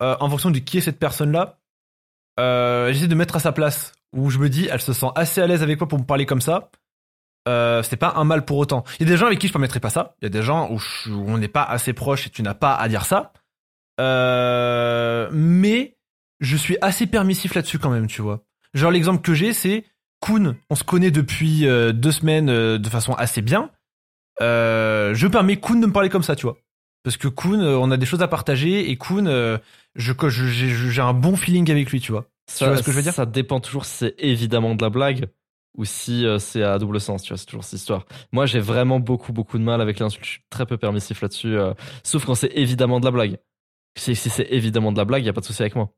en 0.00 0.28
fonction 0.28 0.50
de 0.50 0.58
qui 0.58 0.76
est 0.76 0.82
cette 0.82 0.98
personne-là, 0.98 1.59
euh, 2.40 2.92
j'essaie 2.92 3.06
de 3.08 3.14
mettre 3.14 3.36
à 3.36 3.40
sa 3.40 3.52
place. 3.52 3.92
Où 4.12 4.28
je 4.30 4.38
me 4.38 4.48
dis, 4.48 4.66
elle 4.70 4.80
se 4.80 4.92
sent 4.92 5.06
assez 5.14 5.40
à 5.40 5.46
l'aise 5.46 5.62
avec 5.62 5.78
moi 5.78 5.86
pour 5.86 5.98
me 6.00 6.04
parler 6.04 6.26
comme 6.26 6.40
ça. 6.40 6.70
Euh, 7.48 7.82
c'est 7.84 7.96
pas 7.96 8.14
un 8.16 8.24
mal 8.24 8.44
pour 8.44 8.58
autant. 8.58 8.82
Il 8.98 9.06
y 9.06 9.10
a 9.10 9.12
des 9.12 9.16
gens 9.16 9.26
avec 9.26 9.38
qui 9.38 9.46
je 9.46 9.52
permettrai 9.52 9.78
pas 9.80 9.88
ça. 9.90 10.14
Il 10.20 10.24
y 10.24 10.26
a 10.26 10.30
des 10.30 10.42
gens 10.42 10.68
où, 10.70 10.78
je- 10.78 11.10
où 11.10 11.24
on 11.28 11.38
n'est 11.38 11.48
pas 11.48 11.62
assez 11.62 11.92
proche 11.92 12.26
et 12.26 12.30
tu 12.30 12.42
n'as 12.42 12.54
pas 12.54 12.74
à 12.74 12.88
dire 12.88 13.04
ça. 13.04 13.32
Euh, 14.00 15.28
mais 15.32 15.96
je 16.40 16.56
suis 16.56 16.76
assez 16.80 17.06
permissif 17.06 17.54
là-dessus 17.54 17.78
quand 17.78 17.90
même, 17.90 18.06
tu 18.06 18.22
vois. 18.22 18.42
Genre 18.74 18.90
l'exemple 18.90 19.22
que 19.22 19.34
j'ai, 19.34 19.52
c'est 19.52 19.84
Kuhn. 20.20 20.56
On 20.70 20.74
se 20.74 20.84
connaît 20.84 21.10
depuis 21.10 21.66
euh, 21.66 21.92
deux 21.92 22.12
semaines 22.12 22.48
euh, 22.50 22.78
de 22.78 22.88
façon 22.88 23.14
assez 23.14 23.42
bien. 23.42 23.70
Euh, 24.40 25.14
je 25.14 25.26
permets 25.28 25.58
Kuhn 25.58 25.80
de 25.80 25.86
me 25.86 25.92
parler 25.92 26.08
comme 26.08 26.22
ça, 26.22 26.34
tu 26.36 26.46
vois. 26.46 26.56
Parce 27.04 27.16
que 27.16 27.28
Kuhn, 27.28 27.62
on 27.62 27.90
a 27.90 27.96
des 27.96 28.06
choses 28.06 28.22
à 28.22 28.28
partager 28.28 28.90
et 28.90 28.96
Kuhn, 28.98 29.26
je, 29.96 30.12
j'ai 30.28 31.00
un 31.02 31.14
bon 31.14 31.36
feeling 31.36 31.70
avec 31.70 31.90
lui, 31.90 32.00
tu 32.00 32.12
vois. 32.12 32.26
Ça, 32.50 32.66
vois 32.66 32.76
ce 32.76 32.82
que 32.82 32.90
je 32.90 32.96
veux 32.96 33.02
dire 33.02 33.14
Ça 33.14 33.26
dépend 33.26 33.60
toujours 33.60 33.84
si 33.84 33.96
c'est 33.96 34.14
évidemment 34.18 34.74
de 34.74 34.82
la 34.82 34.90
blague 34.90 35.26
ou 35.76 35.84
si 35.84 36.26
euh, 36.26 36.38
c'est 36.38 36.62
à 36.62 36.78
double 36.78 37.00
sens, 37.00 37.22
tu 37.22 37.28
vois, 37.28 37.38
c'est 37.38 37.46
toujours 37.46 37.62
cette 37.64 37.78
histoire. 37.78 38.04
Moi, 38.32 38.46
j'ai 38.46 38.58
vraiment 38.60 38.98
beaucoup, 38.98 39.32
beaucoup 39.32 39.56
de 39.56 39.62
mal 39.62 39.80
avec 39.80 40.00
l'insulte. 40.00 40.24
Je 40.24 40.30
suis 40.30 40.42
très 40.50 40.66
peu 40.66 40.76
permissif 40.76 41.22
là-dessus, 41.22 41.56
euh, 41.56 41.74
sauf 42.02 42.24
quand 42.24 42.34
c'est 42.34 42.50
évidemment 42.54 42.98
de 42.98 43.04
la 43.04 43.12
blague. 43.12 43.38
Si, 43.96 44.16
si 44.16 44.30
c'est 44.30 44.48
évidemment 44.50 44.92
de 44.92 44.98
la 44.98 45.04
blague, 45.04 45.24
y 45.24 45.28
a 45.28 45.32
pas 45.32 45.40
de 45.40 45.46
souci 45.46 45.62
avec 45.62 45.76
moi. 45.76 45.92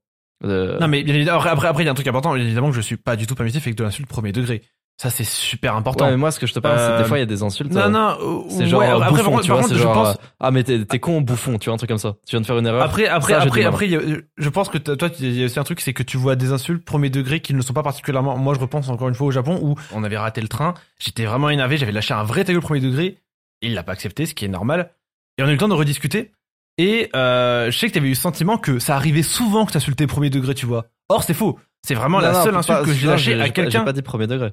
Euh, 0.45 0.79
Non, 0.79 0.89
mais 0.89 1.03
bien 1.03 1.15
évidemment, 1.15 1.41
après, 1.41 1.69
après, 1.69 1.83
il 1.83 1.87
y 1.87 1.89
a 1.89 1.93
un 1.93 1.95
truc 1.95 2.07
important, 2.07 2.37
évidemment 2.37 2.71
que 2.71 2.77
je 2.77 2.81
suis 2.81 2.97
pas 2.97 3.17
du 3.17 3.27
tout 3.27 3.35
permissif 3.35 3.67
avec 3.67 3.77
de 3.77 3.85
l'insulte 3.85 4.09
premier 4.09 4.33
degré. 4.33 4.63
Ça, 4.99 5.11
c'est 5.11 5.25
super 5.25 5.75
important. 5.75 6.05
ouais, 6.05 6.11
mais 6.13 6.17
moi, 6.17 6.31
ce 6.31 6.39
que 6.39 6.47
je 6.47 6.55
te 6.55 6.61
parle, 6.61 6.79
c'est 6.79 6.87
que 6.87 6.93
Euh, 6.93 6.99
des 7.03 7.09
fois, 7.09 7.17
il 7.19 7.23
y 7.23 7.25
a 7.25 7.27
des 7.27 7.43
insultes. 7.43 7.73
non, 7.73 7.81
euh, 7.81 7.89
non, 7.89 8.09
euh, 8.21 8.43
C'est 8.51 8.67
genre 8.67 8.81
ouais, 8.81 8.89
euh, 8.89 9.01
après, 9.01 9.11
bouffon, 9.11 9.33
par 9.33 9.41
tu 9.41 9.49
par 9.49 9.59
vois, 9.59 9.69
c'est 9.69 9.75
genre 9.77 9.93
pense, 9.95 10.09
euh, 10.15 10.19
ah 10.39 10.51
mais 10.53 10.63
t'es 10.63 10.99
con 11.01 11.21
bouffon, 11.23 11.59
tu 11.59 11.65
vois 11.71 11.75
un 11.75 11.77
truc 11.77 11.89
comme 11.89 11.99
ça. 11.99 12.15
Tu 12.25 12.37
viens 12.37 12.41
de 12.41 12.47
faire 12.47 12.57
une 12.59 12.67
erreur. 12.67 12.83
Après, 12.83 13.09
après, 13.09 13.33
Ça, 13.33 13.41
après, 13.43 13.65
après, 13.65 13.93
a- 13.97 14.01
je 14.37 14.49
pense 14.49 14.69
que 14.69 14.79
toi, 14.79 15.09
il 15.19 15.33
y 15.33 15.43
a 15.43 15.47
aussi 15.47 15.59
un 15.59 15.65
truc, 15.65 15.81
c'est 15.81 15.93
que 15.93 16.05
tu 16.05 16.19
vois 16.19 16.37
des 16.37 16.53
insultes 16.53 16.85
premier 16.85 17.11
degré 17.11 17.41
qui 17.41 17.53
ne 17.53 17.63
sont 17.63 17.73
pas 17.73 17.83
particulièrement. 17.83 18.37
Moi, 18.37 18.55
je 18.55 18.61
repense 18.61 18.89
encore 18.91 19.09
une 19.09 19.15
fois 19.17 19.27
au 19.27 19.31
Japon 19.33 19.59
où 19.61 19.75
on 19.93 20.05
avait 20.05 20.19
raté 20.19 20.41
le 20.41 20.47
train. 20.49 20.75
J'étais 21.01 21.25
vraiment 21.25 21.51
énervé, 21.51 21.79
j'avais 21.79 21.91
lâché 21.93 22.15
un 22.15 22.23
vrai 22.23 22.45
ta 22.45 22.53
premier 22.61 22.81
degré. 22.81 23.19
Il 23.61 23.75
l'a 23.75 23.83
pas 23.83 23.93
accepté, 23.93 24.27
ce 24.27 24.35
qui 24.35 24.45
est 24.45 24.49
normal. 24.49 24.91
Et 25.39 25.43
on 25.43 25.47
a 25.47 25.49
eu 25.49 25.53
le 25.53 25.59
temps 25.59 25.69
de 25.69 25.75
rediscuter. 25.75 26.31
Et 26.79 27.11
euh, 27.17 27.71
je 27.73 27.77
sais 27.79 27.89
que 27.89 27.95
t'avais 27.95 28.07
eu 28.07 28.11
le 28.11 28.15
sentiment 28.15 28.57
que 28.57 28.79
ça 28.79 28.95
arrivait 28.95 29.23
souvent 29.23 29.67
que 29.67 29.73
t'insultais 29.73 30.07
premier 30.07 30.31
degré, 30.31 30.55
tu 30.55 30.67
vois. 30.67 30.87
Or, 31.09 31.25
c'est 31.25 31.35
faux. 31.35 31.59
C'est 31.85 31.95
vraiment 31.95 32.19
Non, 32.19 32.25
la 32.27 32.33
non, 32.33 32.43
seule 32.45 32.55
insulte 32.57 32.79
pas- 32.79 32.85
que 32.85 32.93
j'ai 32.93 33.07
lâchée 33.09 33.41
à 33.41 33.49
quelqu'un. 33.51 33.81
J'ai 33.81 33.85
pas 33.85 33.93
dit 33.93 34.03
premier 34.03 34.27
degré. 34.29 34.53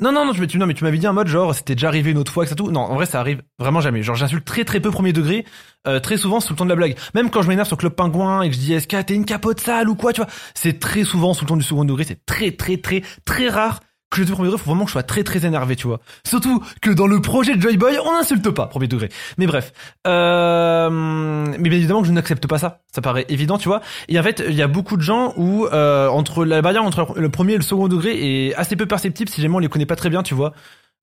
Non, 0.00 0.10
non, 0.10 0.24
non, 0.26 0.32
tu, 0.32 0.44
tu, 0.46 0.58
non, 0.58 0.66
mais 0.66 0.74
tu 0.74 0.82
m'avais 0.82 0.98
dit 0.98 1.06
un 1.06 1.12
mode 1.12 1.28
genre, 1.28 1.54
c'était 1.54 1.74
déjà 1.74 1.88
arrivé 1.88 2.10
une 2.10 2.18
autre 2.18 2.32
fois, 2.32 2.44
que 2.44 2.50
ça 2.50 2.56
tout. 2.56 2.70
Non, 2.70 2.80
en 2.80 2.94
vrai, 2.94 3.06
ça 3.06 3.20
arrive 3.20 3.42
vraiment 3.58 3.80
jamais. 3.80 4.02
Genre, 4.02 4.16
j'insulte 4.16 4.44
très 4.44 4.64
très 4.64 4.80
peu 4.80 4.90
premier 4.90 5.12
degré, 5.12 5.44
euh, 5.86 6.00
très 6.00 6.16
souvent 6.16 6.40
sous 6.40 6.52
le 6.52 6.56
ton 6.58 6.64
de 6.64 6.70
la 6.70 6.76
blague. 6.76 6.96
Même 7.14 7.30
quand 7.30 7.42
je 7.42 7.48
m'énerve 7.48 7.68
sur 7.68 7.76
Club 7.76 7.94
Pingouin 7.94 8.42
et 8.42 8.48
que 8.48 8.56
je 8.56 8.60
dis, 8.60 8.86
que 8.86 9.02
t'es 9.02 9.14
une 9.14 9.24
capote 9.24 9.60
sale 9.60 9.88
ou 9.88 9.94
quoi, 9.94 10.12
tu 10.12 10.20
vois. 10.20 10.30
C'est 10.54 10.80
très 10.80 11.04
souvent 11.04 11.34
sous 11.34 11.44
le 11.44 11.48
ton 11.48 11.56
du 11.56 11.62
second 11.62 11.84
degré, 11.84 12.04
c'est 12.04 12.24
très 12.26 12.50
très 12.50 12.78
très 12.78 13.02
très 13.24 13.48
rare 13.48 13.80
que 14.12 14.18
je 14.18 14.22
dise 14.24 14.32
premier 14.32 14.48
degré, 14.48 14.58
faut 14.62 14.70
vraiment 14.70 14.84
que 14.84 14.90
je 14.90 14.92
sois 14.92 15.02
très 15.02 15.24
très 15.24 15.44
énervé, 15.44 15.76
tu 15.76 15.86
vois. 15.86 16.00
Surtout 16.24 16.62
que 16.80 16.90
dans 16.90 17.06
le 17.06 17.20
projet 17.20 17.56
de 17.56 17.60
Joy 17.62 17.76
Boy, 17.76 17.98
on 18.04 18.12
n'insulte 18.12 18.50
pas 18.50 18.66
premier 18.66 18.88
degré. 18.88 19.08
Mais 19.38 19.46
bref. 19.46 19.72
Euh, 20.06 20.90
mais 20.90 21.68
bien 21.68 21.78
évidemment 21.78 22.02
que 22.02 22.08
je 22.08 22.12
n'accepte 22.12 22.46
pas 22.46 22.58
ça. 22.58 22.80
Ça 22.94 23.00
paraît 23.00 23.26
évident, 23.28 23.58
tu 23.58 23.68
vois. 23.68 23.80
Et 24.08 24.18
en 24.18 24.22
fait, 24.22 24.42
il 24.46 24.54
y 24.54 24.62
a 24.62 24.68
beaucoup 24.68 24.96
de 24.96 25.02
gens 25.02 25.32
où 25.36 25.66
euh, 25.66 26.08
entre 26.08 26.44
la 26.44 26.62
barrière 26.62 26.84
entre 26.84 27.14
le 27.18 27.28
premier 27.30 27.54
et 27.54 27.56
le 27.56 27.62
second 27.62 27.88
degré 27.88 28.48
est 28.48 28.54
assez 28.54 28.76
peu 28.76 28.86
perceptible 28.86 29.30
si 29.30 29.40
jamais 29.40 29.54
on 29.56 29.60
les 29.60 29.68
connaît 29.68 29.86
pas 29.86 29.96
très 29.96 30.10
bien, 30.10 30.22
tu 30.22 30.34
vois. 30.34 30.52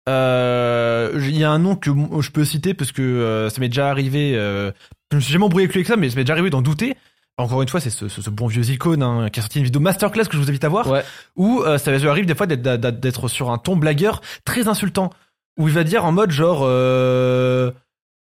Euh, 0.07 1.11
Il 1.15 1.37
y 1.37 1.43
a 1.43 1.51
un 1.51 1.59
nom 1.59 1.75
que 1.75 1.89
je 2.21 2.31
peux 2.31 2.45
citer 2.45 2.73
parce 2.73 2.91
que 2.91 3.01
euh, 3.01 3.49
ça 3.49 3.59
m'est 3.59 3.69
déjà 3.69 3.89
arrivé. 3.89 4.33
Euh, 4.35 4.71
je 5.11 5.17
me 5.17 5.21
suis 5.21 5.33
jamais 5.33 5.45
embrouillé 5.45 5.65
avec 5.65 5.73
lui 5.73 5.79
avec 5.79 5.87
ça, 5.87 5.97
mais 5.97 6.09
ça 6.09 6.15
m'est 6.15 6.23
déjà 6.23 6.33
arrivé 6.33 6.49
d'en 6.49 6.61
douter. 6.61 6.95
Encore 7.39 7.61
une 7.61 7.67
fois, 7.69 7.79
c'est 7.79 7.89
ce, 7.89 8.07
ce- 8.09 8.21
ce 8.21 8.29
bon 8.29 8.47
vieux 8.47 8.69
icône 8.69 9.01
hein, 9.01 9.29
qui 9.29 9.39
a 9.39 9.43
sorti 9.43 9.59
une 9.59 9.65
vidéo 9.65 9.79
masterclass 9.81 10.25
que 10.25 10.33
je 10.33 10.37
vous 10.41 10.49
invite 10.49 10.63
à 10.65 10.69
voir 10.69 10.87
Ouais. 10.87 11.03
où 11.35 11.61
euh, 11.63 11.77
ça 11.77 11.95
lui 11.97 12.07
arrive 12.07 12.25
des 12.25 12.35
fois 12.35 12.45
d'être- 12.47 13.27
sur 13.29 13.49
un 13.49 13.57
ton 13.57 13.75
blagueur 13.77 14.21
très 14.45 14.67
insultant 14.67 15.09
où 15.57 15.67
il 15.67 15.73
va 15.73 15.83
dire 15.83 16.03
en 16.05 16.11
mode 16.11 16.31
genre 16.31 16.61
euh, 16.63 17.71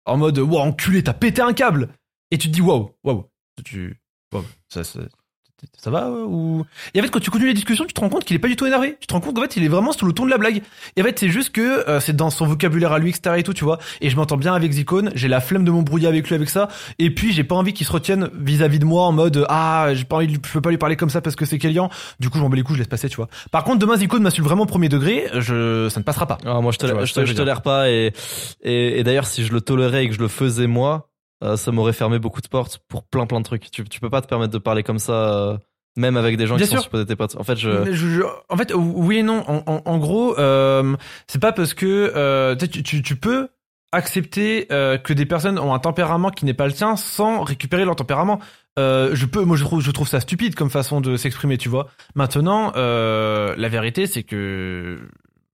en 0.07 0.17
mode 0.17 0.39
wow 0.39 0.59
enculé 0.61 1.03
t'as 1.03 1.13
pété 1.15 1.43
un 1.43 1.53
câble 1.53 1.89
et 2.31 2.39
tu 2.39 2.49
te 2.49 2.53
dis 2.53 2.61
waouh 2.61 2.91
waouh 3.05 3.25
tu 3.65 4.01
waouh 4.33 4.45
ça, 4.69 4.85
ça 4.85 5.01
ça 5.77 5.91
va 5.91 6.07
euh, 6.07 6.25
ou 6.25 6.65
et 6.95 7.01
en 7.01 7.03
fait 7.03 7.11
quand 7.11 7.21
tu 7.21 7.31
continues 7.31 7.49
les 7.49 7.55
discussions 7.55 7.85
tu 7.85 7.95
te 7.95 8.01
rends 8.01 8.09
compte 8.09 8.25
qu'il 8.25 8.37
est 8.37 8.39
pas 8.41 8.49
du 8.49 8.57
tout 8.57 8.67
énervé. 8.67 8.97
Tu 9.01 9.07
te 9.07 9.13
rends 9.13 9.21
compte 9.21 9.35
qu'en 9.35 9.43
fait 9.43 9.57
il 9.57 9.65
est 9.65 9.69
vraiment 9.69 9.93
sur 9.93 10.07
le 10.07 10.13
ton 10.13 10.25
de 10.25 10.31
la 10.31 10.39
blague. 10.39 10.63
Et 10.97 11.03
en 11.03 11.05
fait 11.05 11.19
c'est 11.19 11.29
juste 11.29 11.51
que 11.51 11.89
euh, 11.89 12.01
c'est 12.01 12.15
dans 12.15 12.31
son 12.31 12.47
vocabulaire 12.47 12.93
à 12.93 12.99
lui 12.99 13.11
etc 13.11 13.37
et 13.39 13.43
tout 13.43 13.55
tu 13.55 13.65
vois. 13.65 13.79
Et 14.01 14.11
je 14.11 14.17
m'entends 14.17 14.37
bien 14.37 14.55
avec 14.55 14.73
Zicone 14.73 15.11
j'ai 15.15 15.29
la 15.29 15.41
flemme 15.41 15.65
de 15.65 15.71
m'embrouiller 15.71 16.09
avec 16.09 16.29
lui 16.29 16.35
avec 16.35 16.49
ça. 16.49 16.69
Et 16.99 17.15
puis 17.15 17.33
j'ai 17.33 17.45
pas 17.45 17.55
envie 17.55 17.73
qu'il 17.73 17.87
se 17.87 17.93
retienne 17.93 18.31
vis-à-vis 18.39 18.79
de 18.79 18.85
moi 18.85 19.05
en 19.05 19.13
mode 19.13 19.47
ah 19.49 19.89
j'ai 19.95 20.05
pas 20.05 20.17
envie 20.17 20.33
je 20.33 20.39
peux 20.39 20.61
pas 20.61 20.71
lui 20.71 20.79
parler 20.79 20.97
comme 20.97 21.11
ça 21.11 21.21
parce 21.21 21.37
que 21.37 21.45
c'est 21.45 21.59
Kélian 21.59 21.91
du 22.21 22.31
coup 22.31 22.39
je 22.39 22.43
m'en 22.43 22.49
bats 22.49 22.57
les 22.57 22.63
couilles 22.63 22.77
je 22.77 22.81
laisse 22.81 22.89
passer 22.89 23.09
tu 23.09 23.17
vois. 23.17 23.29
Par 23.51 23.65
contre 23.65 23.79
demain 23.79 23.97
Zicone 23.97 24.23
m'insulte 24.23 24.47
vraiment 24.47 24.67
premier 24.67 24.89
degré 24.89 25.27
je 25.35 25.89
ça 25.89 26.01
ne 26.01 26.05
passera 26.05 26.27
pas. 26.27 26.39
Ah, 26.45 26.61
moi, 26.61 26.73
je, 26.73 26.87
vois, 26.87 27.07
c'est 27.07 27.27
je, 27.27 27.33
tolère 27.33 27.63
pas 27.63 27.91
et, 27.91 28.13
et, 28.63 29.01
et 29.01 29.05
d'ailleurs, 29.05 29.27
si 29.27 29.45
je 29.45 29.53
le 29.53 29.61
tolérais 29.61 30.05
et 30.05 30.09
que 30.09 30.15
je 30.15 30.21
le 30.21 30.29
faisais 30.29 30.67
moi, 30.67 31.09
euh, 31.45 31.57
ça 31.57 31.71
m'aurait 31.73 31.93
fermé 31.93 32.19
beaucoup 32.19 32.41
de 32.41 32.49
portes 32.49 32.81
pour 32.89 33.03
plein 33.05 33.27
plein 33.27 33.39
de 33.41 33.45
trucs. 33.45 33.71
Tu, 33.71 33.85
tu 33.85 34.01
peux 34.01 34.11
pas 34.11 34.21
te 34.23 34.27
permettre 34.29 34.53
de 34.53 34.59
parler 34.59 34.83
comme 34.83 34.99
ça, 34.99 35.13
euh, 35.13 35.59
même 35.97 36.17
avec 36.17 36.37
des 36.37 36.47
gens 36.47 36.57
Bien 36.57 36.65
qui 36.65 36.71
sûr. 36.71 36.79
sont 36.79 36.85
supposés 36.85 37.07
tes 37.07 37.17
potes. 37.17 37.37
En 37.39 37.45
fait, 37.45 37.57
je. 37.57 37.85
Je- 37.93 37.93
je- 37.93 38.23
en 38.49 38.57
fait, 38.57 38.73
oui 38.75 39.19
et 39.19 39.23
non. 39.23 39.45
En, 39.49 39.63
en- 39.67 39.83
en 39.85 39.99
gros, 39.99 40.39
euh, 40.39 40.97
c'est 41.27 41.41
pas 41.41 41.53
parce 41.53 41.75
que 41.75 42.13
euh, 42.15 42.55
tu, 42.57 42.69
tu, 42.69 42.83
tu- 42.83 43.03
tu 43.03 43.17
peux 43.17 43.49
accepter 43.93 44.67
euh, 44.71 44.99
que 44.99 45.13
des 45.15 45.25
personnes 45.27 45.59
ont 45.59 45.73
un 45.73 45.79
tempérament 45.79 46.31
qui 46.31 46.45
n'est 46.45 46.55
pas 46.55 46.67
le 46.67 46.73
tien 46.75 46.95
sans 46.97 47.43
récupérer 47.43 47.85
leur 47.85 47.97
tempérament. 47.97 48.39
Euh, 48.79 49.11
je 49.15 49.27
peux, 49.27 49.43
moi, 49.45 49.57
je 49.57 49.65
trouve, 49.65 49.81
je 49.81 49.91
trouve 49.91 50.07
ça 50.07 50.21
stupide 50.21 50.55
comme 50.55 50.71
façon 50.71 51.01
de 51.01 51.17
s'exprimer, 51.17 51.57
tu 51.59 51.69
vois. 51.69 51.89
Maintenant, 52.15 52.73
euh, 52.77 53.55
la 53.57 53.69
vérité, 53.69 54.07
c'est 54.07 54.23
que 54.23 54.99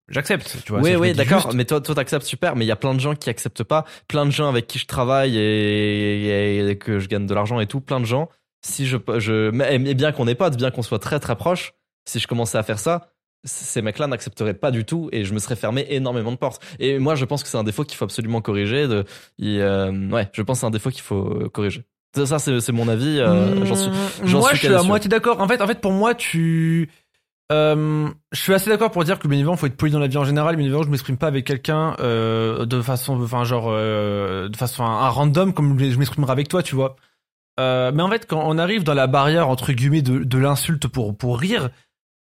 j'accepte, 0.09 0.57
tu 0.65 0.73
vois. 0.73 0.81
oui, 0.81 0.97
oui, 0.97 1.13
d'accord. 1.13 1.43
juste- 1.43 1.55
Mais 1.55 1.65
toi, 1.65 1.81
toi, 1.81 1.95
t'acceptes 1.95 2.25
super. 2.25 2.57
Mais 2.57 2.65
il 2.65 2.69
y 2.69 2.73
a 2.73 2.77
plein 2.77 2.95
de 2.95 3.01
gens 3.01 3.15
qui 3.15 3.31
acceptent 3.31 3.65
pas. 3.65 3.85
Plein 4.09 4.27
de 4.27 4.31
gens 4.31 4.49
avec 4.49 4.67
qui 4.67 4.79
je 4.79 4.87
travaille 4.87 5.37
et, 5.37 6.59
et- 6.61 6.69
et 6.71 6.79
que 6.79 6.99
je 6.99 7.09
gagne 7.09 7.27
de 7.27 7.35
l'argent 7.35 7.61
et 7.61 7.67
tout. 7.67 7.81
Plein 7.81 8.01
de 8.01 8.07
gens. 8.07 8.29
Si 8.65 8.87
je, 8.87 8.97
je, 9.19 9.51
mais 9.51 9.79
mais 9.79 9.95
bien 9.95 10.13
qu'on 10.13 10.27
est 10.27 10.35
potes, 10.35 10.57
bien 10.57 10.71
qu'on 10.71 10.83
soit 10.83 10.99
très 10.99 11.21
très 11.21 11.37
proches, 11.37 11.75
si 12.07 12.19
je 12.19 12.27
commençais 12.27 12.57
à 12.59 12.63
faire 12.63 12.79
ça, 12.79 13.11
ces 13.47 13.83
mecs-là 13.83 14.07
n'accepteraient 14.07 14.55
pas 14.55 14.71
du 14.71 14.87
tout 14.87 15.11
et 15.13 15.25
je 15.27 15.35
me 15.35 15.39
serais 15.39 15.57
fermé 15.57 15.85
énormément 15.91 16.33
de 16.33 16.39
portes. 16.39 16.63
Et 16.79 16.99
moi, 16.99 17.15
je 17.15 17.27
pense 17.27 17.43
que 17.43 17.49
c'est 17.51 17.59
un 17.59 17.65
défaut 17.65 17.85
qu'il 17.85 17.99
faut 17.99 18.07
absolument 18.07 18.41
corriger. 18.41 18.89
De, 18.89 19.05
euh, 19.43 20.09
ouais, 20.11 20.29
je 20.33 20.41
pense 20.41 20.57
que 20.57 20.61
c'est 20.61 20.67
un 20.67 20.71
défaut 20.71 20.89
qu'il 20.91 21.03
faut 21.03 21.51
corriger. 21.53 21.83
Ça, 22.17 22.39
c'est 22.39 22.61
c'est 22.61 22.73
mon 22.73 22.89
avis. 22.89 23.19
euh, 23.21 23.65
j'en 23.67 23.75
suis, 23.75 23.91
Mmh, 23.91 23.95
j'en 24.27 24.39
moi, 24.39 24.49
suis 24.51 24.59
je 24.59 24.67
suis 24.67 24.75
à 24.75 24.83
moitié 24.83 25.09
d'accord. 25.11 25.41
En 25.41 25.49
fait, 25.49 25.61
en 25.61 25.67
fait, 25.67 25.81
pour 25.81 25.93
moi, 25.93 26.15
tu, 26.15 26.89
euh, 27.53 28.09
je 28.33 28.41
suis 28.41 28.55
assez 28.55 28.71
d'accord 28.71 28.91
pour 28.91 29.05
dire 29.05 29.19
que 29.19 29.29
bien 29.29 29.37
évidemment, 29.37 29.57
faut 29.57 29.67
être 29.67 29.77
poli 29.77 29.93
dans 29.93 29.99
la 29.99 30.07
vie 30.07 30.17
en 30.17 30.25
général. 30.25 30.57
Bien 30.57 30.65
évidemment, 30.65 30.85
je 30.85 30.91
m'exprime 30.91 31.17
pas 31.19 31.27
avec 31.27 31.45
quelqu'un 31.47 31.95
euh, 32.01 32.65
de 32.67 32.81
façon, 32.81 33.21
enfin, 33.23 33.45
genre, 33.45 33.67
euh, 33.69 34.49
de 34.49 34.57
façon 34.57 34.85
un, 34.85 34.89
un 35.05 35.09
random 35.09 35.53
comme 35.53 35.79
je 35.79 35.99
m'exprimerai 35.99 36.33
avec 36.33 36.49
toi, 36.49 36.63
tu 36.63 36.75
vois. 36.75 36.97
Euh, 37.61 37.93
mais 37.95 38.03
en 38.03 38.09
fait, 38.11 38.27
quand 38.27 38.43
on 38.45 38.59
arrive 38.59 38.83
dans 38.83 38.95
la 38.95 39.07
barrière 39.07 39.49
entre 39.49 39.73
guillemets 39.73 40.03
de, 40.03 40.19
de 40.25 40.39
l'insulte 40.39 40.89
pour 40.89 41.17
pour 41.17 41.39
rire, 41.39 41.69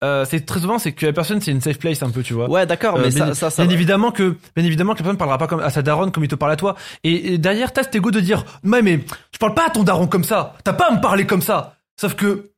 euh, 0.04 0.24
c'est 0.28 0.44
très 0.44 0.60
souvent 0.60 0.78
c'est 0.78 0.92
que 0.92 1.06
la 1.06 1.12
personne 1.12 1.40
c'est 1.40 1.50
une 1.50 1.60
safe 1.60 1.78
place 1.78 2.02
un 2.02 2.10
peu, 2.10 2.22
tu 2.22 2.34
vois. 2.34 2.48
Ouais, 2.48 2.66
d'accord, 2.66 2.96
Euh, 2.96 3.02
mais 3.04 3.08
bien, 3.10 3.26
ça, 3.28 3.34
ça, 3.34 3.50
ça. 3.50 3.64
bien 3.64 3.72
évidemment 3.74 4.12
que, 4.12 4.36
bien 4.54 4.64
évidemment 4.64 4.92
que 4.92 4.98
la 4.98 5.04
personne 5.04 5.16
parlera 5.18 5.38
pas 5.38 5.46
comme 5.48 5.60
à 5.60 5.70
sa 5.70 5.82
daronne 5.82 6.12
comme 6.12 6.22
il 6.22 6.28
te 6.28 6.34
parle 6.36 6.52
à 6.52 6.56
toi. 6.56 6.76
Et, 7.02 7.34
et 7.34 7.38
derrière, 7.38 7.72
t'as 7.72 7.82
cet 7.82 7.96
ego 7.96 8.10
de 8.12 8.20
dire, 8.20 8.44
mais 8.62 8.82
mais 8.82 9.00
tu 9.32 9.38
parles 9.40 9.54
pas 9.54 9.66
à 9.66 9.70
ton 9.70 9.82
daron 9.82 10.06
comme 10.06 10.22
ça. 10.24 10.54
T'as 10.62 10.74
pas 10.74 10.88
à 10.90 10.94
me 10.94 11.00
parler 11.00 11.26
comme 11.26 11.42
ça. 11.42 11.76
Sauf 12.00 12.14
que 12.14 12.50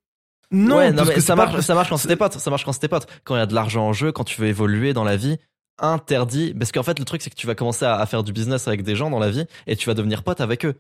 non, 0.51 0.77
ouais, 0.77 0.93
non, 0.93 1.05
mais 1.05 1.21
ça 1.21 1.35
pas- 1.37 1.47
marche, 1.47 1.61
ça 1.65 1.75
marche 1.75 1.89
quand 1.89 1.97
c'est 1.97 2.09
tes 2.09 2.17
potes. 2.17 2.35
Ça 2.35 2.51
marche 2.51 2.65
quand 2.65 2.73
c'est 2.73 2.81
tes 2.81 2.89
potes. 2.89 3.07
Quand 3.25 3.35
il 3.35 3.39
y 3.39 3.43
a 3.43 3.47
de 3.47 3.55
l'argent 3.55 3.87
en 3.87 3.93
jeu, 3.93 4.13
quand 4.13 4.25
tu 4.25 4.41
veux 4.41 4.47
évoluer 4.47 4.93
dans 4.93 5.05
la 5.05 5.17
vie, 5.17 5.39
interdit. 5.79 6.55
Parce 6.55 6.73
qu'en 6.73 6.83
fait, 6.83 6.99
le 6.99 7.05
truc, 7.05 7.23
c'est 7.23 7.31
que 7.31 7.35
tu 7.35 7.47
vas 7.47 7.55
commencer 7.55 7.85
à, 7.85 7.97
à 7.97 8.07
faire 8.07 8.23
du 8.23 8.33
business 8.33 8.69
avec 8.69 8.83
des 8.83 8.97
gens 8.97 9.11
dans 9.11 9.19
la 9.19 9.31
vie 9.31 9.45
et 9.67 9.77
tu 9.77 9.87
vas 9.87 9.95
devenir 9.95 10.23
pote 10.23 10.41
avec 10.41 10.65
eux. 10.65 10.75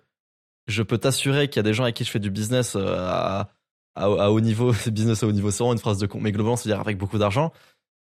Je 0.68 0.82
peux 0.82 0.98
t'assurer 0.98 1.48
qu'il 1.48 1.56
y 1.56 1.60
a 1.60 1.62
des 1.62 1.74
gens 1.74 1.84
avec 1.84 1.94
qui 1.94 2.04
je 2.04 2.10
fais 2.10 2.18
du 2.18 2.30
business 2.30 2.74
euh, 2.76 2.96
à, 2.98 3.50
à, 3.94 4.04
à 4.04 4.30
haut 4.30 4.40
niveau. 4.40 4.72
Business 4.86 5.22
à 5.22 5.26
haut 5.26 5.32
niveau, 5.32 5.50
c'est 5.50 5.58
vraiment 5.58 5.72
une 5.74 5.78
phrase 5.78 5.98
de 5.98 6.06
con. 6.06 6.18
Mais 6.20 6.32
globalement, 6.32 6.56
c'est-à-dire 6.56 6.80
avec 6.80 6.98
beaucoup 6.98 7.18
d'argent. 7.18 7.52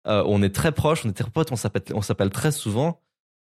Euh, 0.08 0.24
on 0.28 0.42
est 0.44 0.54
très 0.54 0.72
proches, 0.72 1.04
on 1.06 1.10
est 1.10 1.14
très 1.14 1.30
potes, 1.32 1.52
on 1.52 1.56
s'appelle, 1.56 1.82
on 1.94 2.02
s'appelle 2.02 2.30
très 2.30 2.52
souvent. 2.52 3.02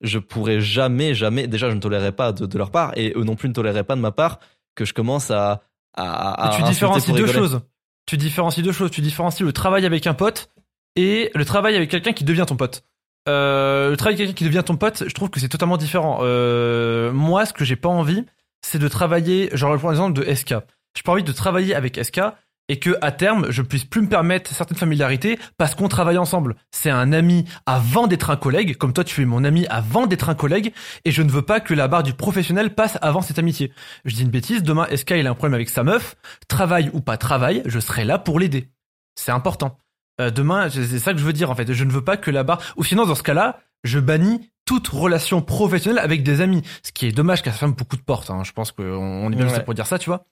Je 0.01 0.19
pourrais 0.19 0.59
jamais, 0.61 1.13
jamais. 1.15 1.47
Déjà, 1.47 1.69
je 1.69 1.75
ne 1.75 1.79
tolérerais 1.79 2.11
pas 2.11 2.31
de, 2.31 2.45
de 2.45 2.57
leur 2.57 2.69
part 2.71 2.91
et 2.95 3.13
eux 3.15 3.23
non 3.23 3.35
plus 3.35 3.49
ne 3.49 3.53
toléraient 3.53 3.83
pas 3.83 3.95
de 3.95 4.01
ma 4.01 4.11
part 4.11 4.39
que 4.75 4.85
je 4.85 4.93
commence 4.93 5.31
à. 5.31 5.61
à, 5.95 6.49
à 6.49 6.55
tu 6.57 6.63
différencies 6.63 7.11
deux 7.13 7.23
rigoler. 7.25 7.33
choses. 7.33 7.61
Tu 8.05 8.17
différencies 8.17 8.61
deux 8.61 8.71
choses. 8.71 8.91
Tu 8.91 9.01
différencies 9.01 9.43
le 9.43 9.53
travail 9.53 9.85
avec 9.85 10.07
un 10.07 10.13
pote 10.13 10.49
et 10.95 11.31
le 11.33 11.45
travail 11.45 11.75
avec 11.75 11.89
quelqu'un 11.89 12.13
qui 12.13 12.23
devient 12.23 12.45
ton 12.47 12.55
pote. 12.55 12.83
Euh, 13.29 13.91
le 13.91 13.97
travail 13.97 14.15
avec 14.15 14.27
quelqu'un 14.27 14.37
qui 14.37 14.43
devient 14.43 14.63
ton 14.65 14.75
pote, 14.75 15.03
je 15.07 15.13
trouve 15.13 15.29
que 15.29 15.39
c'est 15.39 15.49
totalement 15.49 15.77
différent. 15.77 16.19
Euh, 16.21 17.11
moi, 17.11 17.45
ce 17.45 17.53
que 17.53 17.63
j'ai 17.63 17.75
pas 17.75 17.89
envie, 17.89 18.25
c'est 18.61 18.79
de 18.79 18.87
travailler, 18.87 19.49
genre 19.53 19.77
pour 19.79 19.91
exemple 19.91 20.13
de 20.19 20.33
SK. 20.33 20.55
J'ai 20.95 21.03
pas 21.03 21.13
envie 21.13 21.23
de 21.23 21.31
travailler 21.31 21.73
avec 21.73 22.03
SK 22.03 22.21
et 22.69 22.79
que 22.79 22.97
à 23.01 23.11
terme, 23.11 23.47
je 23.49 23.61
puisse 23.61 23.83
plus 23.83 24.01
me 24.01 24.07
permettre 24.07 24.51
certaines 24.51 24.77
familiarités 24.77 25.37
parce 25.57 25.75
qu'on 25.75 25.87
travaille 25.87 26.17
ensemble. 26.17 26.55
C'est 26.71 26.89
un 26.89 27.11
ami 27.13 27.45
avant 27.65 28.07
d'être 28.07 28.29
un 28.29 28.37
collègue, 28.37 28.77
comme 28.77 28.93
toi 28.93 29.03
tu 29.03 29.21
es 29.21 29.25
mon 29.25 29.43
ami 29.43 29.67
avant 29.67 30.07
d'être 30.07 30.29
un 30.29 30.35
collègue, 30.35 30.73
et 31.05 31.11
je 31.11 31.21
ne 31.21 31.29
veux 31.29 31.41
pas 31.41 31.59
que 31.59 31.73
la 31.73 31.87
barre 31.87 32.03
du 32.03 32.13
professionnel 32.13 32.73
passe 32.73 32.97
avant 33.01 33.21
cette 33.21 33.39
amitié. 33.39 33.71
Je 34.05 34.15
dis 34.15 34.23
une 34.23 34.29
bêtise, 34.29 34.63
demain 34.63 34.87
SK 34.95 35.11
il 35.11 35.27
a 35.27 35.31
un 35.31 35.35
problème 35.35 35.55
avec 35.55 35.69
sa 35.69 35.83
meuf, 35.83 36.15
travail 36.47 36.89
ou 36.93 37.01
pas 37.01 37.17
travail, 37.17 37.61
je 37.65 37.79
serai 37.79 38.05
là 38.05 38.17
pour 38.17 38.39
l'aider. 38.39 38.69
C'est 39.15 39.31
important. 39.31 39.77
Euh, 40.21 40.29
demain, 40.29 40.69
c'est 40.69 40.99
ça 40.99 41.13
que 41.13 41.19
je 41.19 41.23
veux 41.23 41.33
dire 41.33 41.49
en 41.49 41.55
fait. 41.55 41.73
Je 41.73 41.83
ne 41.83 41.91
veux 41.91 42.03
pas 42.03 42.17
que 42.17 42.31
la 42.31 42.43
barre. 42.43 42.61
Ou 42.77 42.83
sinon, 42.83 43.05
dans 43.05 43.15
ce 43.15 43.23
cas-là, 43.23 43.59
je 43.83 43.99
bannis 43.99 44.51
toute 44.65 44.87
relation 44.87 45.41
professionnelle 45.41 45.99
avec 46.03 46.23
des 46.23 46.41
amis. 46.41 46.61
Ce 46.83 46.91
qui 46.91 47.05
est 47.07 47.11
dommage 47.11 47.41
car 47.41 47.53
ça 47.53 47.59
ferme 47.59 47.73
beaucoup 47.73 47.97
de 47.97 48.01
portes. 48.01 48.29
hein. 48.29 48.43
Je 48.43 48.51
pense 48.53 48.71
qu'on 48.71 48.83
on 48.83 49.31
est 49.31 49.35
bien 49.35 49.47
Ouais. 49.47 49.63
pour 49.63 49.73
dire 49.73 49.87
ça, 49.87 49.99
tu 49.99 50.09
vois. 50.09 50.25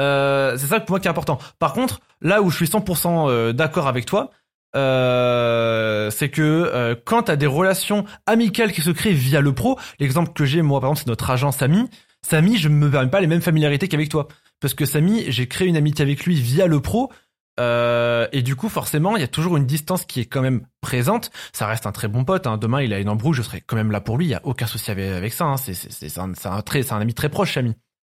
Euh, 0.00 0.56
c'est 0.56 0.66
ça 0.66 0.80
pour 0.80 0.90
moi 0.90 1.00
qui 1.00 1.06
est 1.06 1.10
important. 1.10 1.38
Par 1.58 1.72
contre, 1.72 2.00
là 2.20 2.42
où 2.42 2.50
je 2.50 2.56
suis 2.56 2.66
100% 2.66 3.28
euh, 3.28 3.52
d'accord 3.52 3.86
avec 3.86 4.06
toi, 4.06 4.30
euh, 4.76 6.10
c'est 6.10 6.28
que 6.30 6.42
euh, 6.42 6.94
quand 7.04 7.24
t'as 7.24 7.36
des 7.36 7.46
relations 7.46 8.04
amicales 8.26 8.72
qui 8.72 8.80
se 8.82 8.90
créent 8.90 9.12
via 9.12 9.40
le 9.40 9.52
pro, 9.52 9.78
l'exemple 10.00 10.32
que 10.32 10.44
j'ai 10.44 10.62
moi 10.62 10.80
par 10.80 10.90
exemple 10.90 11.02
c'est 11.04 11.10
notre 11.10 11.30
agent 11.30 11.52
Samy. 11.52 11.88
Samy, 12.26 12.56
je 12.56 12.68
ne 12.68 12.74
me 12.74 12.90
permets 12.90 13.10
pas 13.10 13.20
les 13.20 13.26
mêmes 13.26 13.42
familiarités 13.42 13.86
qu'avec 13.88 14.08
toi 14.08 14.28
parce 14.60 14.72
que 14.74 14.86
Samy, 14.86 15.24
j'ai 15.30 15.46
créé 15.46 15.68
une 15.68 15.76
amitié 15.76 16.02
avec 16.02 16.24
lui 16.24 16.34
via 16.36 16.66
le 16.66 16.80
pro. 16.80 17.12
Euh, 17.60 18.26
et 18.32 18.42
du 18.42 18.56
coup, 18.56 18.68
forcément, 18.68 19.16
il 19.16 19.20
y 19.20 19.24
a 19.24 19.28
toujours 19.28 19.56
une 19.56 19.66
distance 19.66 20.04
qui 20.04 20.20
est 20.20 20.24
quand 20.26 20.42
même 20.42 20.66
présente. 20.80 21.30
Ça 21.52 21.66
reste 21.66 21.86
un 21.86 21.92
très 21.92 22.08
bon 22.08 22.24
pote. 22.24 22.46
Hein. 22.46 22.56
Demain, 22.58 22.82
il 22.82 22.92
a 22.92 22.98
une 22.98 23.08
embrouille, 23.08 23.34
je 23.34 23.42
serai 23.42 23.60
quand 23.60 23.76
même 23.76 23.90
là 23.92 24.00
pour 24.00 24.18
lui. 24.18 24.26
Il 24.26 24.30
y 24.30 24.34
a 24.34 24.40
aucun 24.44 24.66
souci 24.66 24.90
avec, 24.90 25.10
avec 25.12 25.32
ça. 25.32 25.44
Hein. 25.44 25.56
C'est 25.56 25.74
c'est- 25.74 25.92
c'est- 25.92 26.08
c'est 26.08 26.20
un, 26.20 26.32
c'est 26.34 26.48
un 26.48 26.62
très, 26.62 26.82
c'est 26.82 26.92
un 26.94 27.00
ami 27.00 27.14
très 27.14 27.28
proche, 27.28 27.54
Samy. 27.54 27.74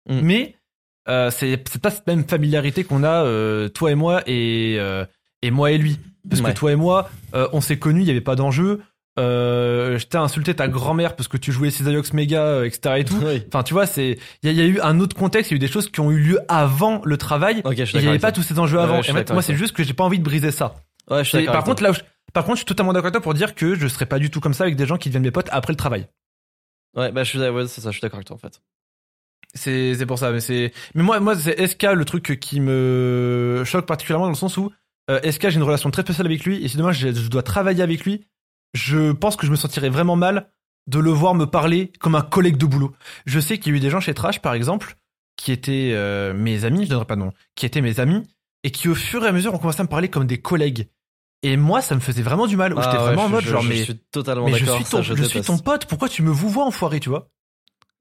Mm. 0.09 0.19
Mais 0.23 0.55
euh, 1.07 1.29
c'est 1.31 1.63
c'est 1.69 1.81
pas 1.81 1.91
cette 1.91 2.07
même 2.07 2.23
familiarité 2.27 2.83
qu'on 2.83 3.03
a 3.03 3.23
euh, 3.25 3.69
toi 3.69 3.91
et 3.91 3.95
moi 3.95 4.23
et 4.25 4.77
euh, 4.79 5.05
et 5.41 5.51
moi 5.51 5.71
et 5.71 5.77
lui. 5.77 5.99
Parce 6.29 6.41
Ouais. 6.41 6.51
que 6.51 6.57
toi 6.57 6.71
et 6.71 6.75
moi, 6.75 7.09
euh, 7.35 7.47
on 7.53 7.61
s'est 7.61 7.77
connus, 7.79 8.01
il 8.01 8.07
y 8.07 8.11
avait 8.11 8.19
pas 8.21 8.35
d'enjeu. 8.35 8.81
Euh, 9.19 9.97
je 9.97 10.05
t'ai 10.05 10.17
insulté 10.17 10.53
ta 10.53 10.67
grand-mère 10.67 11.15
parce 11.15 11.27
que 11.27 11.37
tu 11.37 11.51
jouais 11.51 11.71
Cisaiox 11.71 12.13
Mega, 12.13 12.43
euh, 12.43 12.65
etc. 12.65 12.95
et 12.99 13.03
tout. 13.05 13.17
Oui. 13.23 13.43
Enfin, 13.47 13.63
tu 13.63 13.73
vois, 13.73 13.87
c'est 13.87 14.19
il 14.43 14.45
y, 14.45 14.49
a- 14.49 14.51
il 14.51 14.57
y 14.57 14.61
a 14.61 14.65
eu 14.65 14.79
un 14.81 14.99
autre 14.99 15.15
contexte, 15.15 15.49
il 15.49 15.53
y 15.53 15.55
a 15.55 15.57
eu 15.57 15.59
des 15.59 15.67
choses 15.67 15.89
qui 15.91 15.99
ont 16.01 16.11
eu 16.11 16.19
lieu 16.19 16.39
avant 16.47 17.01
le 17.03 17.17
travail. 17.17 17.61
Ok, 17.65 17.75
je 17.77 17.83
suis 17.85 17.97
Et 17.97 18.01
il 18.01 18.03
n'y 18.03 18.09
avait 18.09 18.19
pas 18.19 18.31
tous 18.31 18.43
ces 18.43 18.59
enjeux 18.59 18.79
avant. 18.79 18.93
ouais, 18.99 19.07
Et 19.07 19.11
en 19.11 19.13
fait, 19.13 19.19
d'accord 19.21 19.33
moi, 19.35 19.41
c'est 19.41 19.55
juste 19.55 19.75
que 19.75 19.83
j'ai 19.83 19.93
pas 19.93 20.03
envie 20.03 20.19
de 20.19 20.23
briser 20.23 20.51
ça. 20.51 20.75
Ouais, 21.09 21.23
je 21.23 21.29
suis 21.29 21.37
Et 21.39 21.41
d'accord 21.41 21.53
par 21.55 21.63
contre, 21.63 21.81
là, 21.83 21.91
je, 21.93 22.01
par 22.33 22.43
contre, 22.43 22.57
je 22.57 22.59
suis 22.59 22.65
totalement 22.65 22.93
d'accord 22.93 23.07
avec 23.07 23.13
toi 23.13 23.21
pour 23.21 23.33
dire 23.33 23.55
que 23.55 23.73
je 23.73 23.87
serais 23.87 24.05
pas 24.05 24.19
du 24.19 24.29
tout 24.29 24.39
comme 24.39 24.53
ça 24.53 24.65
avec 24.65 24.75
des 24.75 24.85
gens 24.85 24.97
qui 24.97 25.09
deviennent 25.09 25.23
mes 25.23 25.31
potes 25.31 25.49
après 25.51 25.73
le 25.73 25.77
travail. 25.77 26.07
Ouais, 26.95 27.11
bah, 27.11 27.23
je 27.23 27.29
suis, 27.29 27.39
ouais, 27.39 27.67
c'est 27.67 27.81
ça, 27.81 27.89
je 27.89 27.95
suis 27.95 28.01
d'accord 28.01 28.17
avec 28.17 28.27
toi, 28.27 28.35
en 28.35 28.39
fait. 28.39 28.61
C'est 29.55 29.95
c'est 29.95 30.05
pour 30.05 30.19
ça. 30.19 30.31
Mais 30.31 30.41
c'est 30.41 30.73
mais 30.93 31.01
moi 31.03 31.19
moi 31.19 31.35
c'est 31.35 31.65
SK 31.65 31.83
le 31.93 32.05
truc 32.05 32.37
qui 32.39 32.59
me 32.59 33.63
choque 33.65 33.85
particulièrement 33.87 34.25
dans 34.25 34.31
le 34.31 34.35
sens 34.37 34.57
où 34.57 34.71
euh, 35.09 35.19
SK 35.31 35.49
j'ai 35.49 35.55
une 35.55 35.63
relation 35.63 35.89
très 35.89 36.01
spéciale 36.03 36.27
avec 36.27 36.43
lui 36.43 36.63
et 36.63 36.67
si 36.67 36.75
demain 36.77 36.91
je, 36.91 37.07
je 37.13 37.29
dois 37.29 37.41
travailler 37.43 37.81
avec 37.81 38.03
lui, 38.05 38.27
je 38.73 39.11
pense 39.11 39.35
que 39.35 39.45
je 39.45 39.51
me 39.51 39.55
sentirais 39.55 39.89
vraiment 39.89 40.15
mal 40.15 40.51
de 40.87 40.99
le 40.99 41.09
voir 41.11 41.35
me 41.35 41.45
parler 41.45 41.91
comme 41.99 42.15
un 42.15 42.21
collègue 42.21 42.57
de 42.57 42.65
boulot. 42.65 42.93
Je 43.25 43.39
sais 43.39 43.57
qu'il 43.57 43.71
y 43.73 43.75
a 43.75 43.77
eu 43.77 43.81
des 43.81 43.89
gens 43.89 43.99
chez 43.99 44.13
Trash 44.13 44.41
par 44.41 44.53
exemple 44.53 44.95
qui 45.35 45.51
étaient 45.51 45.91
euh, 45.93 46.33
mes 46.33 46.63
amis, 46.65 46.85
je 46.85 46.89
donnerai 46.89 47.05
pas 47.05 47.15
de 47.15 47.21
nom, 47.21 47.33
qui 47.55 47.65
étaient 47.65 47.81
mes 47.81 47.99
amis 47.99 48.23
et 48.63 48.71
qui 48.71 48.89
au 48.89 48.95
fur 48.95 49.23
et 49.23 49.27
à 49.27 49.31
mesure 49.31 49.53
ont 49.53 49.57
commencé 49.59 49.81
à 49.81 49.83
me 49.83 49.89
parler 49.89 50.09
comme 50.09 50.25
des 50.25 50.39
collègues. 50.41 50.89
Et 51.43 51.57
moi 51.57 51.81
ça 51.81 51.93
me 51.95 51.99
faisait 51.99 52.23
vraiment 52.23 52.47
du 52.47 52.57
mal. 52.57 52.73
Ah, 52.75 52.81
J'étais 52.81 52.97
ouais, 52.97 53.03
vraiment 53.03 53.25
en 53.25 53.29
mode 53.29 53.43
je- 53.43 53.49
genre 53.49 53.61
je 53.61 53.69
mais 53.69 53.83
suis 53.83 53.97
totalement 54.11 54.45
mais 54.47 54.53
je 54.53 54.65
suis 54.65 54.83
ça, 54.83 54.97
ton 54.97 55.03
je 55.03 55.13
je 55.15 55.23
suis 55.23 55.41
ton 55.41 55.57
pote. 55.57 55.85
Pourquoi 55.85 56.09
tu 56.09 56.23
me 56.23 56.31
vous 56.31 56.49
vois 56.49 56.65
enfoiré 56.65 56.99
tu 56.99 57.09
vois? 57.09 57.29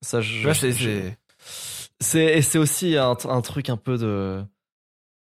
Ça, 0.03 0.21
je, 0.21 0.53
c'est 0.53 1.19
c'est 2.01 2.43
c'est 2.43 2.59
aussi 2.59 2.97
un, 2.97 3.17
un 3.29 3.41
truc 3.43 3.69
un 3.71 3.77
peu 3.77 3.99
de. 3.99 4.45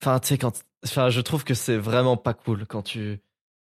Enfin, 0.02 0.18
tu 0.20 0.28
sais 0.28 0.38
quand. 0.38 0.62
Enfin, 0.84 1.10
je 1.10 1.20
trouve 1.20 1.44
que 1.44 1.54
c'est 1.54 1.76
vraiment 1.76 2.16
pas 2.16 2.34
cool 2.34 2.66
quand 2.66 2.82
tu. 2.82 3.20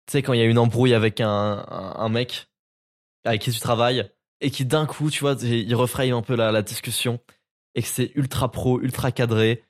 Tu 0.09 0.12
sais 0.12 0.22
quand 0.22 0.32
il 0.32 0.38
y 0.38 0.42
a 0.42 0.46
une 0.46 0.59
embrouille 0.59 0.94
avec 0.94 1.20
un, 1.20 2.09
mec 2.11 2.48
avec 3.24 3.42
qui 3.42 3.52
tu 3.52 3.61
travailles 3.61 4.11
et 4.40 4.50
qui 4.50 4.64
d'un 4.64 4.86
coup, 4.86 5.11
tu 5.11 5.20
vois, 5.20 5.36
il 5.42 5.74
refraye 5.74 6.12
un 6.12 6.22
peu 6.22 6.34
la, 6.34 6.62
discussion 6.62 7.20
et 7.74 7.82
que 7.82 7.88
c'est 7.88 8.12
ultra 8.14 8.50
pro, 8.50 8.80
ultra 8.80 9.12
cadré 9.12 9.64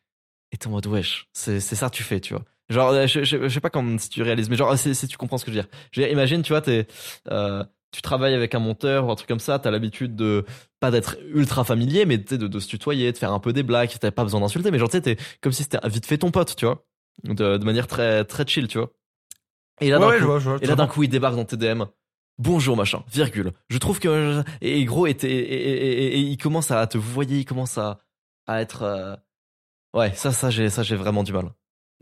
et 0.52 0.56
t'es 0.56 0.68
en 0.68 0.70
mode 0.70 0.86
wesh, 0.86 1.28
c'est 1.32 1.60
ça 1.60 1.90
que 1.90 1.96
tu 1.96 2.04
fais, 2.04 2.20
tu 2.20 2.34
vois. 2.34 2.44
Genre, 2.68 3.06
je, 3.08 3.24
je, 3.24 3.48
je 3.48 3.48
sais 3.48 3.60
pas 3.60 3.70
si 3.98 4.10
tu 4.10 4.22
réalises, 4.22 4.48
mais 4.48 4.56
genre, 4.56 4.78
si, 4.78 5.08
tu 5.08 5.16
comprends 5.16 5.38
ce 5.38 5.44
que 5.44 5.50
je 5.50 5.56
veux 5.56 5.62
dire. 5.62 5.70
Je 5.90 6.02
imagine, 6.02 6.42
tu 6.42 6.52
vois, 6.52 6.60
t'es, 6.60 6.86
euh, 7.30 7.64
tu 7.90 8.00
travailles 8.00 8.34
avec 8.34 8.54
un 8.54 8.60
monteur 8.60 9.06
ou 9.06 9.10
un 9.10 9.16
truc 9.16 9.26
comme 9.26 9.40
ça, 9.40 9.58
t'as 9.58 9.70
l'habitude 9.72 10.14
de, 10.14 10.44
pas 10.78 10.92
d'être 10.92 11.16
ultra 11.34 11.64
familier, 11.64 12.04
mais 12.04 12.18
de, 12.18 12.36
de 12.36 12.60
se 12.60 12.68
tutoyer, 12.68 13.10
de 13.10 13.18
faire 13.18 13.32
un 13.32 13.40
peu 13.40 13.52
des 13.52 13.64
blagues, 13.64 13.90
t'as 13.98 14.10
pas 14.12 14.22
besoin 14.22 14.40
d'insulter, 14.40 14.70
mais 14.70 14.78
genre, 14.78 14.88
tu 14.88 14.98
sais, 14.98 15.02
t'es 15.02 15.16
comme 15.40 15.52
si 15.52 15.64
c'était 15.64 15.78
vite 15.88 16.06
fait 16.06 16.18
ton 16.18 16.30
pote, 16.30 16.54
tu 16.54 16.66
vois. 16.66 16.84
De, 17.24 17.56
de 17.56 17.64
manière 17.64 17.88
très, 17.88 18.24
très 18.24 18.46
chill, 18.46 18.68
tu 18.68 18.78
vois. 18.78 18.92
Et 19.80 19.90
là, 19.90 19.98
Ouais, 19.98 20.04
d'un 20.04 20.08
ouais, 20.10 20.14
coup, 20.16 20.20
je 20.20 20.26
vois, 20.26 20.38
je 20.38 20.48
vois, 20.50 20.58
et 20.60 20.66
là, 20.66 20.74
d'un 20.74 20.86
coup, 20.86 21.02
il 21.02 21.08
débarque 21.08 21.36
dans 21.36 21.44
tes 21.44 21.56
DM. 21.56 21.82
Bonjour, 22.38 22.76
machin, 22.76 23.02
virgule. 23.12 23.52
Je 23.68 23.78
trouve 23.78 23.98
que. 23.98 24.42
Et 24.60 24.84
gros, 24.84 25.06
et, 25.06 25.10
et, 25.10 25.24
et- 25.26 26.18
il 26.20 26.36
commence 26.38 26.70
à 26.70 26.86
te 26.86 26.96
voyer, 26.98 27.38
il 27.40 27.44
commence 27.44 27.78
à, 27.78 27.98
à 28.46 28.60
être. 28.60 28.82
euh, 28.82 29.16
Ouais, 29.94 30.12
ça, 30.14 30.32
ça, 30.32 30.50
j'ai, 30.50 30.68
ça, 30.70 30.82
j'ai 30.82 30.96
vraiment 30.96 31.22
du 31.24 31.32
mal. 31.32 31.50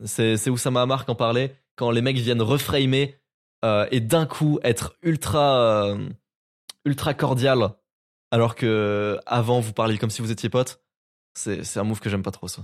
C'est, 0.05 0.37
c'est 0.37 0.51
où 0.51 0.57
ça 0.59 0.71
m'a 0.71 0.85
marqué 0.85 1.11
en 1.11 1.15
parler, 1.15 1.53
quand 1.77 1.91
les 1.91 2.03
mecs 2.03 2.17
viennent 2.19 2.43
reframer 2.43 3.19
euh, 3.65 3.87
et 3.91 4.01
d'un 4.01 4.27
coup 4.27 4.59
être 4.63 4.97
ultra, 5.03 5.87
euh, 5.87 6.09
ultra 6.85 7.15
cordial, 7.15 7.71
alors 8.31 8.55
que 8.57 9.19
avant 9.25 9.61
vous 9.61 9.73
parliez 9.73 9.97
comme 9.99 10.11
si 10.11 10.21
vous 10.21 10.31
étiez 10.33 10.51
potes. 10.51 10.83
C'est, 11.35 11.65
c'est 11.65 11.81
un 11.81 11.85
move 11.85 12.01
que 12.01 12.11
j'aime 12.11 12.23
pas 12.23 12.31
trop, 12.31 12.49
ça. 12.49 12.63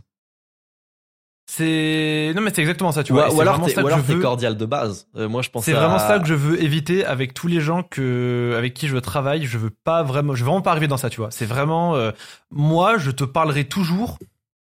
C'est 1.46 2.32
non 2.34 2.40
mais 2.40 2.50
c'est 2.54 2.60
exactement 2.60 2.92
ça 2.92 3.02
tu 3.02 3.12
vois. 3.12 3.30
ou 3.32 3.36
ou 3.36 3.40
alors 3.40 3.60
t'es 3.64 3.74
veux. 3.74 4.20
cordial 4.20 4.56
de 4.56 4.64
base. 4.64 5.06
Euh, 5.16 5.28
moi, 5.28 5.42
je 5.42 5.50
pense 5.50 5.64
C'est 5.64 5.72
vraiment 5.72 5.98
ça 5.98 6.18
que 6.18 6.26
je 6.26 6.34
veux 6.34 6.62
éviter 6.62 7.04
avec 7.04 7.34
tous 7.34 7.48
les 7.48 7.60
gens 7.60 7.82
que 7.82 8.54
avec 8.56 8.74
qui 8.74 8.88
je 8.88 8.96
travaille. 8.96 9.44
Je 9.44 9.58
veux 9.58 9.70
pas 9.84 10.02
vraiment, 10.02 10.34
je 10.34 10.40
veux 10.40 10.46
vraiment 10.46 10.62
pas 10.62 10.70
arriver 10.70 10.88
dans 10.88 10.96
ça, 10.96 11.10
tu 11.10 11.20
vois. 11.20 11.30
C'est 11.30 11.44
vraiment 11.44 11.96
euh, 11.96 12.12
moi, 12.50 12.96
je 12.98 13.10
te 13.10 13.24
parlerai 13.24 13.64
toujours 13.64 14.18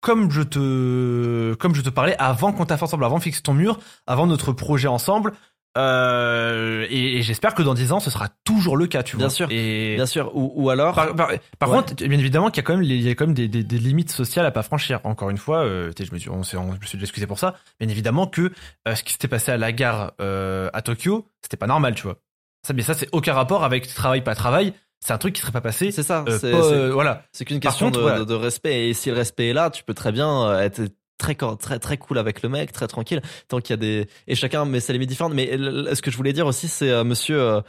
comme 0.01 0.31
je 0.31 0.43
te 0.43 1.55
comme 1.55 1.75
je 1.75 1.83
te 1.83 1.91
parlais 1.91 2.16
avant 2.18 2.53
qu'on 2.53 2.66
taffe 2.66 2.83
ensemble, 2.83 3.05
avant 3.05 3.18
de 3.18 3.23
fixer 3.23 3.43
ton 3.43 3.55
mur, 3.55 3.79
avant 4.07 4.27
notre 4.27 4.53
projet 4.53 4.89
ensemble. 4.89 5.33
Euh, 5.79 6.87
et, 6.91 7.18
et 7.18 7.23
j'espère 7.23 7.55
que 7.55 7.62
dans 7.62 7.75
10 7.75 7.93
ans, 7.93 8.01
ce 8.01 8.11
sera 8.11 8.29
toujours 8.45 8.77
le 8.77 8.87
cas, 8.87 9.03
tu 9.03 9.16
Bien 9.16 9.27
vois. 9.27 9.35
sûr. 9.35 9.49
Et 9.51 9.95
Bien 9.97 10.07
sûr. 10.07 10.31
Ou, 10.37 10.53
ou 10.55 10.70
alors. 10.70 10.95
par, 10.95 11.14
par- 11.14 11.31
par 11.59 11.70
Ouais. 11.70 11.77
contre, 11.79 11.95
bien 11.95 12.18
évidemment 12.18 12.51
qu'il 12.51 12.59
y 12.59 12.61
a 12.61 12.62
quand 12.66 12.75
même, 12.75 12.83
les- 12.83 12.97
il 12.97 13.03
y 13.03 13.09
a 13.11 13.14
quand 13.14 13.27
même 13.27 13.35
des, 13.35 13.49
des- 13.49 13.64
des 13.64 13.79
limites 13.79 14.11
sociales 14.11 14.47
à 14.47 14.51
pas 14.51 14.62
franchir. 14.62 15.01
Encore 15.05 15.31
une 15.31 15.39
fois, 15.39 15.64
euh, 15.64 15.91
je 15.99 16.12
me 16.12 16.18
suis, 16.18 16.29
on, 16.31 16.41
on- 16.41 16.43
je 16.43 16.59
me 16.81 16.87
suis 16.87 17.01
excusé 17.01 17.27
pour 17.27 17.39
ça. 17.39 17.55
Bien 17.81 17.89
évidemment 17.89 18.27
que 18.27 18.53
euh, 18.89 18.95
ce 18.95 19.03
qui 19.03 19.12
s'était 19.12 19.29
passé 19.29 19.51
à 19.53 19.57
la 19.57 19.73
gare 19.73 20.12
euh, 20.20 20.68
à 20.73 20.83
Tokyo, 20.83 21.27
c'était 21.43 21.57
pas 21.57 21.66
normal, 21.66 21.95
tu 21.95 22.03
vois. 22.03 22.16
Ça, 22.66 22.75
mais 22.75 22.83
ça, 22.83 22.95
c'est 22.95 23.09
aucun 23.12 23.33
rapport 23.35 23.64
avec 23.64 23.87
travail 23.93 24.23
pas 24.23 24.35
travail. 24.35 24.73
c'est 25.05 25.12
un 25.12 25.18
truc 25.18 25.35
qui 25.35 25.41
serait 25.41 25.51
pas 25.53 25.61
passé. 25.61 25.91
C'est 25.91 26.05
ça. 26.05 26.25
euh, 26.29 26.39
c'est- 26.39 26.55
euh, 26.55 26.91
voilà. 26.93 27.25
C'est 27.33 27.45
qu'une 27.45 27.59
question 27.59 27.87
contre, 27.87 27.99
de, 27.99 28.03
voilà. 28.03 28.18
de- 28.20 28.25
de 28.25 28.35
respect. 28.35 28.89
Et 28.91 28.95
si 28.95 29.11
le 29.11 29.16
respect 29.16 29.49
est 29.49 29.53
là, 29.53 29.68
tu 29.70 29.83
peux 29.83 29.95
très 29.95 30.12
bien 30.12 30.61
être 30.61 30.81
très 31.19 31.35
très 31.35 31.79
très 31.79 31.99
cool 31.99 32.19
avec 32.19 32.43
le 32.43 32.49
mec, 32.49 32.73
très 32.73 32.89
tranquille, 32.89 33.23
tant 33.49 33.61
qu'il 33.61 33.71
y 33.71 33.75
a 33.75 33.77
des 33.77 34.09
et 34.27 34.35
chacun 34.35 34.65
met 34.65 34.81
ses 34.81 34.93
limites 34.93 35.09
différentes. 35.09 35.35
Mais 35.35 35.57
ce 35.57 36.03
que 36.03 36.11
je 36.11 36.17
voulais 36.17 36.33
dire 36.33 36.47
aussi, 36.47 36.69
c'est 36.69 36.91
euh, 36.91 37.05
Monsieur, 37.05 37.41
euh, 37.41 37.61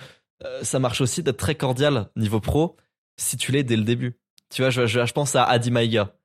euh, 0.45 0.63
ça 0.63 0.79
marche 0.79 1.01
aussi 1.01 1.23
d'être 1.23 1.37
très 1.37 1.55
cordial 1.55 2.09
niveau 2.15 2.39
pro 2.39 2.77
si 3.17 3.37
tu 3.37 3.51
l'es 3.51 3.63
dès 3.63 3.77
le 3.77 3.83
début. 3.83 4.17
Tu 4.49 4.61
vois, 4.61 4.69
je, 4.69 4.87
je, 4.87 5.13
pense 5.13 5.35
à 5.35 5.43
Adi 5.43 5.71
Maïga. 5.71 6.15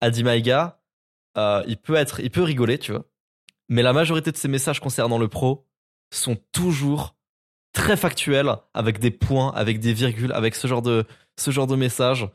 Adi 0.00 0.24
Maïga, 0.24 0.80
euh, 1.36 1.62
il 1.66 1.76
peut 1.76 1.94
être, 1.94 2.20
il 2.20 2.30
peut 2.30 2.42
rigoler, 2.42 2.78
tu 2.78 2.92
vois. 2.92 3.04
Mais 3.68 3.82
la 3.82 3.92
majorité 3.92 4.32
de 4.32 4.36
ses 4.36 4.48
messages 4.48 4.80
concernant 4.80 5.18
le 5.18 5.28
pro 5.28 5.66
sont 6.10 6.36
toujours 6.52 7.16
très 7.72 7.96
factuels, 7.96 8.56
avec 8.72 8.98
des 8.98 9.10
points, 9.10 9.52
avec 9.54 9.78
des 9.78 9.92
virgules, 9.92 10.32
avec 10.32 10.54
ce 10.54 10.66
genre 10.66 10.82
de 10.82 11.04
ce 11.36 11.50
genre 11.50 11.66
de 11.66 11.76
messages. 11.76 12.28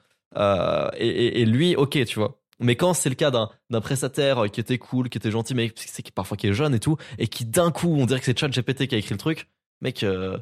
Et 0.97 1.45
lui, 1.45 1.75
ok, 1.75 2.05
tu 2.05 2.19
vois. 2.19 2.42
Mais 2.59 2.75
quand 2.75 2.93
c'est 2.93 3.09
le 3.09 3.15
cas 3.15 3.31
d'un 3.31 3.49
prestataire 3.81 4.43
qui 4.51 4.59
était 4.59 4.77
cool, 4.77 5.09
qui 5.09 5.17
était 5.17 5.31
gentil, 5.31 5.55
mais 5.55 5.71
c'est 5.75 6.03
qui 6.03 6.11
parfois 6.11 6.37
qui 6.37 6.47
est 6.47 6.53
jeune 6.53 6.73
et 6.75 6.79
tout, 6.79 6.97
et 7.17 7.27
qui 7.27 7.45
d'un 7.45 7.71
coup, 7.71 7.95
on 7.97 8.05
dirait 8.05 8.19
que 8.19 8.25
c'est 8.25 8.37
ChatGPT 8.37 8.87
qui 8.87 8.95
a 8.95 8.97
écrit 8.97 9.13
le 9.13 9.17
truc, 9.19 9.49
mec, 9.81 10.03
euh, 10.03 10.37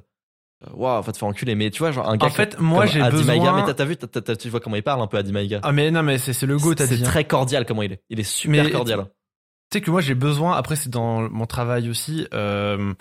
euh, 0.66 0.70
waouh, 0.74 1.02
va 1.02 1.12
te 1.12 1.18
faire 1.18 1.28
enculer. 1.28 1.56
Mais 1.56 1.70
tu 1.72 1.80
vois, 1.80 1.92
genre 1.92 2.08
un 2.10 2.18
gars 2.18 2.28
En 2.28 2.30
fait, 2.30 2.56
comme- 2.56 2.66
moi, 2.66 2.86
j'ai 2.86 3.00
besoin- 3.10 3.66
mais 3.66 3.74
t'as- 3.74 3.86
vu, 3.86 3.96
tu 3.98 4.50
vois 4.50 4.60
comment 4.60 4.76
il 4.76 4.84
parle 4.84 5.02
un 5.02 5.08
peu 5.08 5.18
Adi 5.18 5.32
Maïga. 5.32 5.60
Ah 5.64 5.72
mais 5.72 5.90
non 5.90 6.04
mais 6.04 6.18
c'est 6.18 6.34
c'est 6.34 6.46
le 6.46 6.58
go 6.58 6.76
t'as 6.76 6.86
c'est 6.86 6.98
dit. 6.98 7.04
hein. 7.04 7.08
très 7.08 7.24
cordial 7.26 7.66
comment 7.66 7.82
il 7.82 7.94
est. 7.94 8.04
Il 8.10 8.20
est 8.20 8.24
super 8.24 8.64
Mais- 8.66 8.72
cordial. 8.72 9.06
Tu 9.72 9.78
sais 9.78 9.82
que 9.82 9.90
moi 9.90 10.02
j'ai 10.02 10.16
besoin, 10.16 10.58
après 10.58 10.76
c'est 10.76 10.90
dans 10.90 11.22
mon 11.30 11.46
travail 11.46 11.90
aussi, 11.90 12.28
euh, 12.34 12.94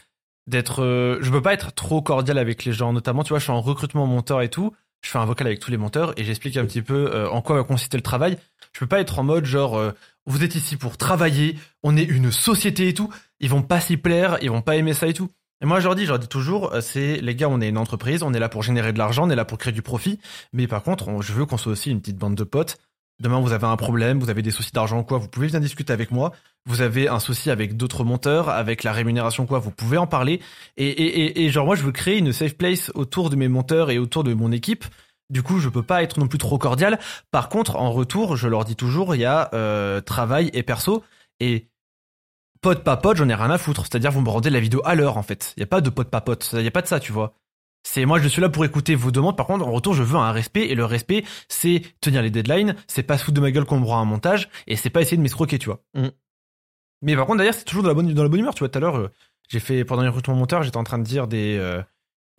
d'être... 0.46 0.82
euh, 0.84 1.18
je 1.20 1.30
peux 1.30 1.42
pas 1.42 1.52
être 1.52 1.72
trop 1.74 2.00
cordial 2.00 2.38
avec 2.38 2.64
les 2.64 2.72
gens, 2.72 2.92
notamment 2.92 3.24
tu 3.24 3.30
vois 3.30 3.38
je 3.40 3.44
suis 3.44 3.52
en 3.52 3.60
recrutement 3.60 4.06
monteur 4.06 4.40
et 4.40 4.48
tout, 4.48 4.72
je 5.02 5.10
fais 5.10 5.18
un 5.18 5.24
vocal 5.24 5.46
avec 5.46 5.60
tous 5.60 5.70
les 5.70 5.76
monteurs 5.76 6.12
et 6.18 6.24
j'explique 6.24 6.56
un 6.56 6.64
petit 6.66 6.82
peu 6.82 7.10
euh, 7.14 7.28
en 7.30 7.42
quoi 7.42 7.56
va 7.56 7.64
consister 7.64 7.96
le 7.96 8.02
travail. 8.02 8.36
Je 8.72 8.80
peux 8.80 8.86
pas 8.86 9.00
être 9.00 9.18
en 9.18 9.22
mode 9.22 9.44
genre 9.44 9.76
euh, 9.78 9.92
vous 10.26 10.44
êtes 10.44 10.54
ici 10.54 10.76
pour 10.76 10.96
travailler, 10.96 11.56
on 11.82 11.96
est 11.96 12.02
une 12.04 12.30
société 12.30 12.88
et 12.88 12.94
tout, 12.94 13.12
ils 13.40 13.48
vont 13.50 13.62
pas 13.62 13.80
s'y 13.80 13.96
plaire, 13.96 14.38
ils 14.42 14.50
vont 14.50 14.62
pas 14.62 14.76
aimer 14.76 14.94
ça 14.94 15.06
et 15.08 15.14
tout. 15.14 15.28
Et 15.62 15.66
moi 15.66 15.80
je 15.80 15.84
leur 15.86 15.94
dis, 15.94 16.04
je 16.04 16.08
leur 16.10 16.18
dis 16.18 16.28
toujours, 16.28 16.72
euh, 16.72 16.80
c'est 16.80 17.16
les 17.20 17.34
gars 17.34 17.48
on 17.48 17.60
est 17.60 17.68
une 17.68 17.78
entreprise, 17.78 18.22
on 18.22 18.32
est 18.32 18.38
là 18.38 18.48
pour 18.48 18.62
générer 18.62 18.92
de 18.92 18.98
l'argent, 18.98 19.26
on 19.26 19.30
est 19.30 19.36
là 19.36 19.44
pour 19.44 19.58
créer 19.58 19.72
du 19.72 19.82
profit, 19.82 20.18
mais 20.52 20.66
par 20.66 20.82
contre 20.82 21.08
on- 21.08 21.20
je 21.20 21.32
veux 21.32 21.44
qu'on 21.46 21.58
soit 21.58 21.72
aussi 21.72 21.90
une 21.90 22.00
petite 22.00 22.16
bande 22.16 22.34
de 22.34 22.44
potes. 22.44 22.78
Demain 23.20 23.40
vous 23.40 23.52
avez 23.52 23.66
un 23.66 23.76
problème, 23.76 24.18
vous 24.18 24.30
avez 24.30 24.42
des 24.42 24.50
soucis 24.50 24.72
d'argent 24.72 25.04
quoi, 25.04 25.18
vous 25.18 25.28
pouvez 25.28 25.46
venir 25.46 25.60
discuter 25.60 25.92
avec 25.92 26.10
moi 26.10 26.32
vous 26.66 26.82
avez 26.82 27.08
un 27.08 27.20
souci 27.20 27.50
avec 27.50 27.76
d'autres 27.76 28.04
monteurs, 28.04 28.50
avec 28.50 28.84
la 28.84 28.92
rémunération 28.92 29.46
quoi, 29.46 29.58
vous 29.58 29.70
pouvez 29.70 29.96
en 29.96 30.06
parler. 30.06 30.40
Et 30.76 31.48
genre 31.48 31.64
moi 31.64 31.74
je 31.74 31.82
veux 31.82 31.90
créer 31.90 32.18
une 32.18 32.32
safe 32.32 32.54
place 32.54 32.92
autour 32.94 33.30
de 33.30 33.36
mes 33.36 33.48
monteurs 33.48 33.90
et 33.90 33.98
autour 33.98 34.24
de 34.24 34.34
mon 34.34 34.52
équipe. 34.52 34.84
Du 35.30 35.44
coup, 35.44 35.60
je 35.60 35.68
peux 35.68 35.84
pas 35.84 36.02
être 36.02 36.18
non 36.18 36.26
plus 36.26 36.38
trop 36.38 36.58
cordial. 36.58 36.98
Par 37.30 37.48
contre, 37.48 37.76
en 37.76 37.92
retour, 37.92 38.36
je 38.36 38.48
leur 38.48 38.64
dis 38.64 38.74
toujours, 38.74 39.14
il 39.14 39.20
y 39.20 39.24
a 39.24 39.48
euh, 39.54 40.00
travail 40.00 40.50
et 40.52 40.64
perso. 40.64 41.04
Et 41.38 41.68
pote 42.60 42.82
pas 42.82 42.96
pote, 42.96 43.16
j'en 43.16 43.28
ai 43.28 43.34
rien 43.34 43.50
à 43.50 43.56
foutre. 43.56 43.82
C'est-à-dire, 43.82 44.10
vous 44.10 44.22
me 44.22 44.28
rendez 44.28 44.50
la 44.50 44.58
vidéo 44.58 44.82
à 44.84 44.96
l'heure, 44.96 45.16
en 45.16 45.22
fait. 45.22 45.54
Il 45.56 45.60
y 45.60 45.62
a 45.62 45.66
pas 45.66 45.80
de 45.80 45.88
pote 45.88 46.10
pas 46.10 46.20
pote. 46.20 46.50
Il 46.54 46.62
y 46.62 46.66
a 46.66 46.72
pas 46.72 46.82
de 46.82 46.88
ça, 46.88 46.98
tu 46.98 47.12
vois. 47.12 47.34
C'est 47.82 48.04
moi, 48.04 48.20
je 48.20 48.28
suis 48.28 48.42
là 48.42 48.48
pour 48.48 48.64
écouter 48.64 48.94
vos 48.94 49.10
demandes. 49.10 49.36
Par 49.36 49.46
contre, 49.46 49.66
en 49.66 49.72
retour, 49.72 49.94
je 49.94 50.02
veux 50.02 50.16
un 50.16 50.32
respect. 50.32 50.66
Et 50.66 50.74
le 50.74 50.84
respect, 50.84 51.24
c'est 51.48 51.82
tenir 52.00 52.22
les 52.22 52.30
deadlines. 52.30 52.76
C'est 52.86 53.02
pas 53.02 53.18
se 53.18 53.24
foutre 53.24 53.36
de 53.36 53.40
ma 53.40 53.50
gueule 53.50 53.64
qu'on 53.64 53.80
me 53.80 53.86
rend 53.86 54.00
un 54.00 54.04
montage. 54.04 54.48
Et 54.66 54.76
c'est 54.76 54.90
pas 54.90 55.00
essayer 55.00 55.16
de 55.16 55.22
m'escroquer, 55.22 55.58
tu 55.58 55.66
vois. 55.66 55.82
Mhm. 55.94 56.10
Mais 57.02 57.16
par 57.16 57.26
contre, 57.26 57.38
d'ailleurs, 57.38 57.54
c'est 57.54 57.64
toujours 57.64 57.82
dans 57.82 57.88
la 57.88 57.94
bonne, 57.94 58.12
dans 58.12 58.22
la 58.22 58.28
bonne 58.28 58.40
humeur. 58.40 58.54
Tu 58.54 58.60
vois, 58.60 58.68
tout 58.68 58.78
à 58.78 58.80
l'heure, 58.80 58.96
euh, 58.96 59.08
j'ai 59.48 59.60
fait, 59.60 59.84
pendant 59.84 60.02
les 60.02 60.08
recrutements 60.08 60.36
monteur, 60.36 60.62
j'étais 60.62 60.76
en 60.76 60.84
train 60.84 60.98
de 60.98 61.04
dire 61.04 61.26
des, 61.26 61.56
euh, 61.58 61.82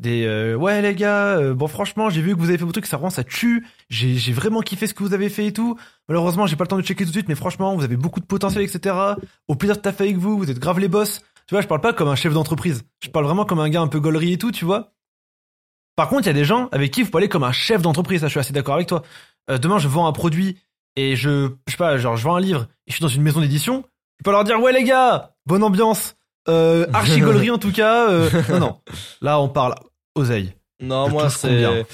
des, 0.01 0.25
euh, 0.25 0.55
ouais, 0.55 0.81
les 0.81 0.95
gars, 0.95 1.37
euh, 1.37 1.53
bon, 1.53 1.67
franchement, 1.67 2.09
j'ai 2.09 2.21
vu 2.21 2.33
que 2.35 2.39
vous 2.39 2.49
avez 2.49 2.57
fait 2.57 2.65
vos 2.65 2.71
trucs, 2.71 2.87
ça 2.87 2.97
rend, 2.97 3.09
ça 3.09 3.23
tue. 3.23 3.67
J'ai, 3.89 4.15
j'ai 4.15 4.33
vraiment 4.33 4.61
kiffé 4.61 4.87
ce 4.87 4.93
que 4.93 5.03
vous 5.03 5.13
avez 5.13 5.29
fait 5.29 5.45
et 5.47 5.53
tout. 5.53 5.77
Malheureusement, 6.07 6.47
j'ai 6.47 6.55
pas 6.55 6.63
le 6.63 6.69
temps 6.69 6.77
de 6.77 6.81
checker 6.81 7.03
tout 7.03 7.11
de 7.11 7.15
suite, 7.15 7.27
mais 7.29 7.35
franchement, 7.35 7.75
vous 7.75 7.83
avez 7.83 7.97
beaucoup 7.97 8.19
de 8.19 8.25
potentiel, 8.25 8.63
etc. 8.63 8.95
Au 9.47 9.55
plaisir 9.55 9.75
de 9.75 9.81
taffer 9.81 10.05
avec 10.05 10.17
vous, 10.17 10.37
vous 10.37 10.49
êtes 10.49 10.59
grave 10.59 10.79
les 10.79 10.87
boss. 10.87 11.21
Tu 11.47 11.53
vois, 11.53 11.61
je 11.61 11.67
parle 11.67 11.81
pas 11.81 11.93
comme 11.93 12.07
un 12.07 12.15
chef 12.15 12.33
d'entreprise. 12.33 12.83
Je 13.03 13.09
parle 13.09 13.25
vraiment 13.25 13.45
comme 13.45 13.59
un 13.59 13.69
gars 13.69 13.81
un 13.81 13.87
peu 13.87 13.99
gaulerie 13.99 14.33
et 14.33 14.37
tout, 14.37 14.51
tu 14.51 14.65
vois. 14.65 14.93
Par 15.95 16.09
contre, 16.09 16.23
il 16.23 16.27
y 16.27 16.29
a 16.29 16.33
des 16.33 16.45
gens 16.45 16.69
avec 16.71 16.91
qui 16.91 17.03
vous 17.03 17.11
parlez 17.11 17.29
comme 17.29 17.43
un 17.43 17.51
chef 17.51 17.81
d'entreprise, 17.81 18.21
ça, 18.21 18.27
je 18.27 18.31
suis 18.31 18.39
assez 18.39 18.53
d'accord 18.53 18.75
avec 18.75 18.87
toi. 18.87 19.03
Euh, 19.49 19.57
demain, 19.57 19.77
je 19.77 19.87
vends 19.87 20.07
un 20.07 20.11
produit 20.13 20.57
et 20.95 21.15
je, 21.15 21.49
je 21.67 21.71
sais 21.71 21.77
pas, 21.77 21.97
genre, 21.97 22.17
je 22.17 22.23
vends 22.23 22.35
un 22.35 22.39
livre 22.41 22.67
et 22.87 22.91
je 22.91 22.93
suis 22.93 23.01
dans 23.01 23.07
une 23.07 23.21
maison 23.21 23.41
d'édition. 23.41 23.83
Je 24.19 24.23
peux 24.23 24.31
leur 24.31 24.43
dire, 24.43 24.59
ouais, 24.61 24.71
les 24.71 24.83
gars, 24.83 25.33
bonne 25.45 25.63
ambiance. 25.63 26.15
Euh, 26.49 26.87
archi 26.93 27.19
gaulerie 27.19 27.51
en 27.51 27.59
tout 27.59 27.71
cas. 27.71 28.09
euh, 28.09 28.29
non, 28.49 28.59
non. 28.59 28.77
Là, 29.21 29.39
on 29.39 29.47
parle 29.49 29.75
oseille. 30.15 30.53
Non, 30.81 31.07
Je 31.07 31.11
moi 31.11 31.29
c'est. 31.29 31.85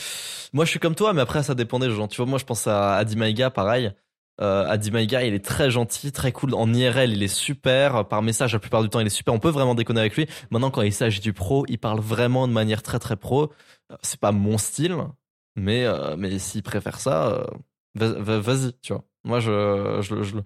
Moi 0.53 0.63
je 0.63 0.69
suis 0.69 0.79
comme 0.79 0.95
toi, 0.95 1.11
mais 1.11 1.21
après 1.21 1.43
ça 1.43 1.53
dépend 1.55 1.77
des 1.79 1.91
gens. 1.91 2.07
Tu 2.07 2.17
vois, 2.17 2.25
moi 2.25 2.39
je 2.39 2.45
pense 2.45 2.67
à 2.67 2.95
Adi 2.95 3.17
Maïga, 3.17 3.49
pareil. 3.49 3.91
Euh, 4.39 4.65
Adi 4.69 4.91
Maïga, 4.91 5.23
il 5.23 5.33
est 5.33 5.43
très 5.43 5.69
gentil, 5.69 6.11
très 6.13 6.31
cool. 6.31 6.53
En 6.53 6.73
IRL, 6.73 7.11
il 7.11 7.21
est 7.23 7.27
super. 7.27 8.05
Par 8.07 8.21
message, 8.21 8.53
la 8.53 8.59
plupart 8.59 8.81
du 8.83 8.89
temps, 8.89 8.99
il 8.99 9.07
est 9.07 9.09
super. 9.09 9.33
On 9.33 9.39
peut 9.39 9.49
vraiment 9.49 9.75
déconner 9.75 9.99
avec 9.99 10.15
lui. 10.15 10.27
Maintenant, 10.51 10.71
quand 10.71 10.83
il 10.83 10.93
s'agit 10.93 11.19
du 11.19 11.33
pro, 11.33 11.65
il 11.67 11.79
parle 11.79 11.99
vraiment 11.99 12.47
de 12.47 12.53
manière 12.53 12.81
très 12.81 12.99
très 12.99 13.17
pro. 13.17 13.51
C'est 14.01 14.19
pas 14.19 14.31
mon 14.31 14.57
style, 14.57 14.95
mais 15.55 15.85
euh, 15.85 16.15
mais 16.17 16.39
s'il 16.39 16.63
préfère 16.63 16.99
ça, 16.99 17.27
euh, 17.27 17.43
va- 17.95 18.19
va- 18.19 18.39
vas-y, 18.39 18.73
tu 18.81 18.93
vois. 18.93 19.03
Moi, 19.23 19.39
je 19.39 19.99
je 20.01 20.23
je 20.23 20.37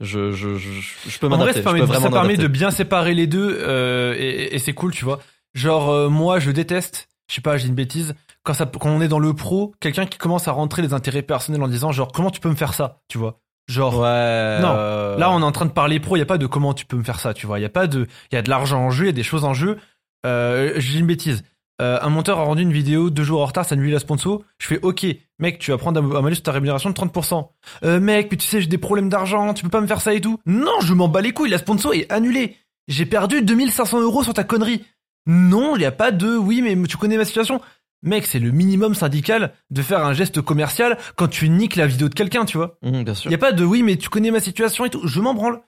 je 0.00 0.30
je, 0.32 0.54
je, 0.56 0.70
je 1.08 1.18
peux 1.18 1.26
En 1.26 1.30
vrai, 1.30 1.38
m'adapter. 1.38 1.62
ça 1.62 1.70
permet, 1.70 1.80
ça 1.86 2.10
m'adapter. 2.10 2.36
de 2.42 2.46
bien 2.48 2.70
séparer 2.70 3.14
les 3.14 3.26
deux 3.26 3.56
euh, 3.60 4.14
et, 4.18 4.54
et 4.54 4.58
c'est 4.58 4.74
cool, 4.74 4.92
tu 4.92 5.04
vois. 5.04 5.20
Genre, 5.54 5.88
euh, 5.90 6.08
moi, 6.08 6.38
je 6.38 6.50
déteste, 6.50 7.08
je 7.30 7.34
sais 7.36 7.40
pas, 7.40 7.56
j'ai 7.56 7.68
une 7.68 7.74
bêtise, 7.74 8.14
quand, 8.44 8.54
ça, 8.54 8.66
quand 8.66 8.90
on 8.90 9.00
est 9.00 9.08
dans 9.08 9.18
le 9.18 9.32
pro, 9.34 9.74
quelqu'un 9.80 10.06
qui 10.06 10.18
commence 10.18 10.46
à 10.46 10.52
rentrer 10.52 10.82
les 10.82 10.92
intérêts 10.92 11.22
personnels 11.22 11.62
en 11.62 11.68
disant, 11.68 11.90
genre, 11.92 12.12
comment 12.12 12.30
tu 12.30 12.40
peux 12.40 12.48
me 12.50 12.54
faire 12.56 12.74
ça, 12.74 13.00
tu 13.08 13.18
vois. 13.18 13.40
Genre, 13.68 13.94
Ouais. 14.00 14.58
Non. 14.60 14.72
Là, 15.18 15.30
on 15.30 15.40
est 15.40 15.44
en 15.44 15.52
train 15.52 15.66
de 15.66 15.72
parler 15.72 15.98
pro. 16.00 16.16
Il 16.16 16.20
y 16.20 16.22
a 16.22 16.26
pas 16.26 16.38
de 16.38 16.46
comment 16.46 16.74
tu 16.74 16.86
peux 16.86 16.96
me 16.96 17.02
faire 17.02 17.18
ça, 17.20 17.34
tu 17.34 17.46
vois. 17.46 17.58
Il 17.58 17.62
y 17.62 17.66
a 17.66 17.70
pas 17.70 17.86
de, 17.86 18.06
il 18.30 18.34
y 18.34 18.38
a 18.38 18.42
de 18.42 18.48
l'argent 18.50 18.80
en 18.80 18.90
jeu, 18.90 19.04
il 19.04 19.08
y 19.08 19.10
a 19.10 19.12
des 19.12 19.22
choses 19.22 19.44
en 19.44 19.52
jeu. 19.54 19.78
Euh, 20.26 20.74
j'ai 20.76 20.98
une 21.00 21.06
bêtise. 21.06 21.42
Euh, 21.80 21.98
un 22.02 22.08
monteur 22.08 22.40
a 22.40 22.42
rendu 22.42 22.62
une 22.62 22.72
vidéo 22.72 23.08
deux 23.08 23.22
jours 23.22 23.40
en 23.40 23.46
retard, 23.46 23.64
ça 23.64 23.76
nuit 23.76 23.90
la 23.90 24.00
sponsor. 24.00 24.42
Je 24.58 24.66
fais 24.66 24.80
OK, 24.82 25.06
mec, 25.38 25.58
tu 25.58 25.70
vas 25.70 25.78
prendre 25.78 26.02
un 26.02 26.16
un 26.16 26.22
malus 26.22 26.36
sur 26.36 26.44
ta 26.44 26.52
rémunération 26.52 26.90
de 26.90 26.94
30%. 26.94 27.48
Euh, 27.84 28.00
mec, 28.00 28.28
mais 28.30 28.36
tu 28.36 28.46
sais, 28.46 28.60
j'ai 28.60 28.66
des 28.66 28.78
problèmes 28.78 29.08
d'argent, 29.08 29.54
tu 29.54 29.62
peux 29.62 29.68
pas 29.70 29.80
me 29.80 29.86
faire 29.86 30.00
ça 30.00 30.12
et 30.12 30.20
tout. 30.20 30.40
Non, 30.46 30.80
je 30.80 30.92
m'en 30.94 31.08
bats 31.08 31.20
les 31.20 31.32
couilles, 31.32 31.50
la 31.50 31.58
sponsor 31.58 31.94
est 31.94 32.10
annulée. 32.10 32.56
J'ai 32.88 33.06
perdu 33.06 33.42
2500 33.42 34.00
euros 34.00 34.24
sur 34.24 34.34
ta 34.34 34.44
connerie. 34.44 34.84
Non, 35.26 35.76
il 35.76 35.82
y 35.82 35.84
a 35.84 35.92
pas 35.92 36.10
de 36.10 36.36
oui, 36.36 36.62
mais 36.62 36.74
tu 36.88 36.96
connais 36.96 37.16
ma 37.16 37.24
situation. 37.24 37.60
Mec, 38.02 38.26
c'est 38.26 38.38
le 38.38 38.50
minimum 38.50 38.94
syndical 38.94 39.52
de 39.70 39.82
faire 39.82 40.04
un 40.04 40.14
geste 40.14 40.40
commercial 40.40 40.96
quand 41.16 41.28
tu 41.28 41.48
niques 41.48 41.76
la 41.76 41.86
vidéo 41.86 42.08
de 42.08 42.14
quelqu'un, 42.14 42.44
tu 42.44 42.56
vois. 42.56 42.78
mhm, 42.82 43.04
bien 43.04 43.14
sûr. 43.14 43.30
Il 43.30 43.32
y 43.32 43.34
a 43.34 43.38
pas 43.38 43.52
de 43.52 43.64
oui, 43.64 43.82
mais 43.82 43.96
tu 43.96 44.08
connais 44.08 44.30
ma 44.30 44.40
situation 44.40 44.84
et 44.84 44.90
tout. 44.90 45.06
Je 45.06 45.20
m'en 45.20 45.34
branle. 45.34 45.60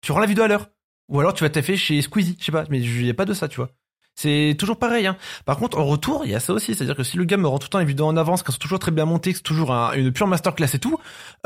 Tu 0.00 0.12
rends 0.12 0.20
la 0.20 0.26
vidéo 0.26 0.44
à 0.44 0.48
l'heure. 0.48 0.68
Ou 1.08 1.20
alors 1.20 1.34
tu 1.34 1.44
vas 1.44 1.50
taffer 1.50 1.76
chez 1.76 2.00
Squeezie, 2.00 2.36
je 2.38 2.44
sais 2.46 2.52
pas, 2.52 2.64
mais 2.70 2.80
il 2.80 3.06
y 3.06 3.10
a 3.10 3.14
pas 3.14 3.24
de 3.26 3.34
ça, 3.34 3.48
tu 3.48 3.56
vois. 3.56 3.70
C'est 4.16 4.54
toujours 4.58 4.78
pareil. 4.78 5.08
Hein. 5.08 5.16
Par 5.44 5.56
contre, 5.56 5.76
en 5.76 5.84
retour, 5.84 6.22
il 6.24 6.30
y 6.30 6.34
a 6.36 6.40
ça 6.40 6.52
aussi, 6.52 6.72
c'est-à-dire 6.74 6.94
que 6.94 7.02
si 7.02 7.16
le 7.16 7.24
gars 7.24 7.36
me 7.36 7.48
rend 7.48 7.58
tout 7.58 7.66
le 7.66 7.70
temps 7.70 7.78
les 7.80 7.84
vidéos 7.84 8.06
en 8.06 8.16
avance, 8.16 8.44
qu'elles 8.44 8.52
sont 8.52 8.58
toujours 8.60 8.78
très 8.78 8.92
bien 8.92 9.06
montées, 9.06 9.32
que 9.32 9.38
c'est 9.38 9.42
toujours 9.42 9.72
un- 9.74 9.92
une 9.94 10.12
pure 10.12 10.28
masterclass 10.28 10.68
et 10.72 10.78
tout, 10.78 10.96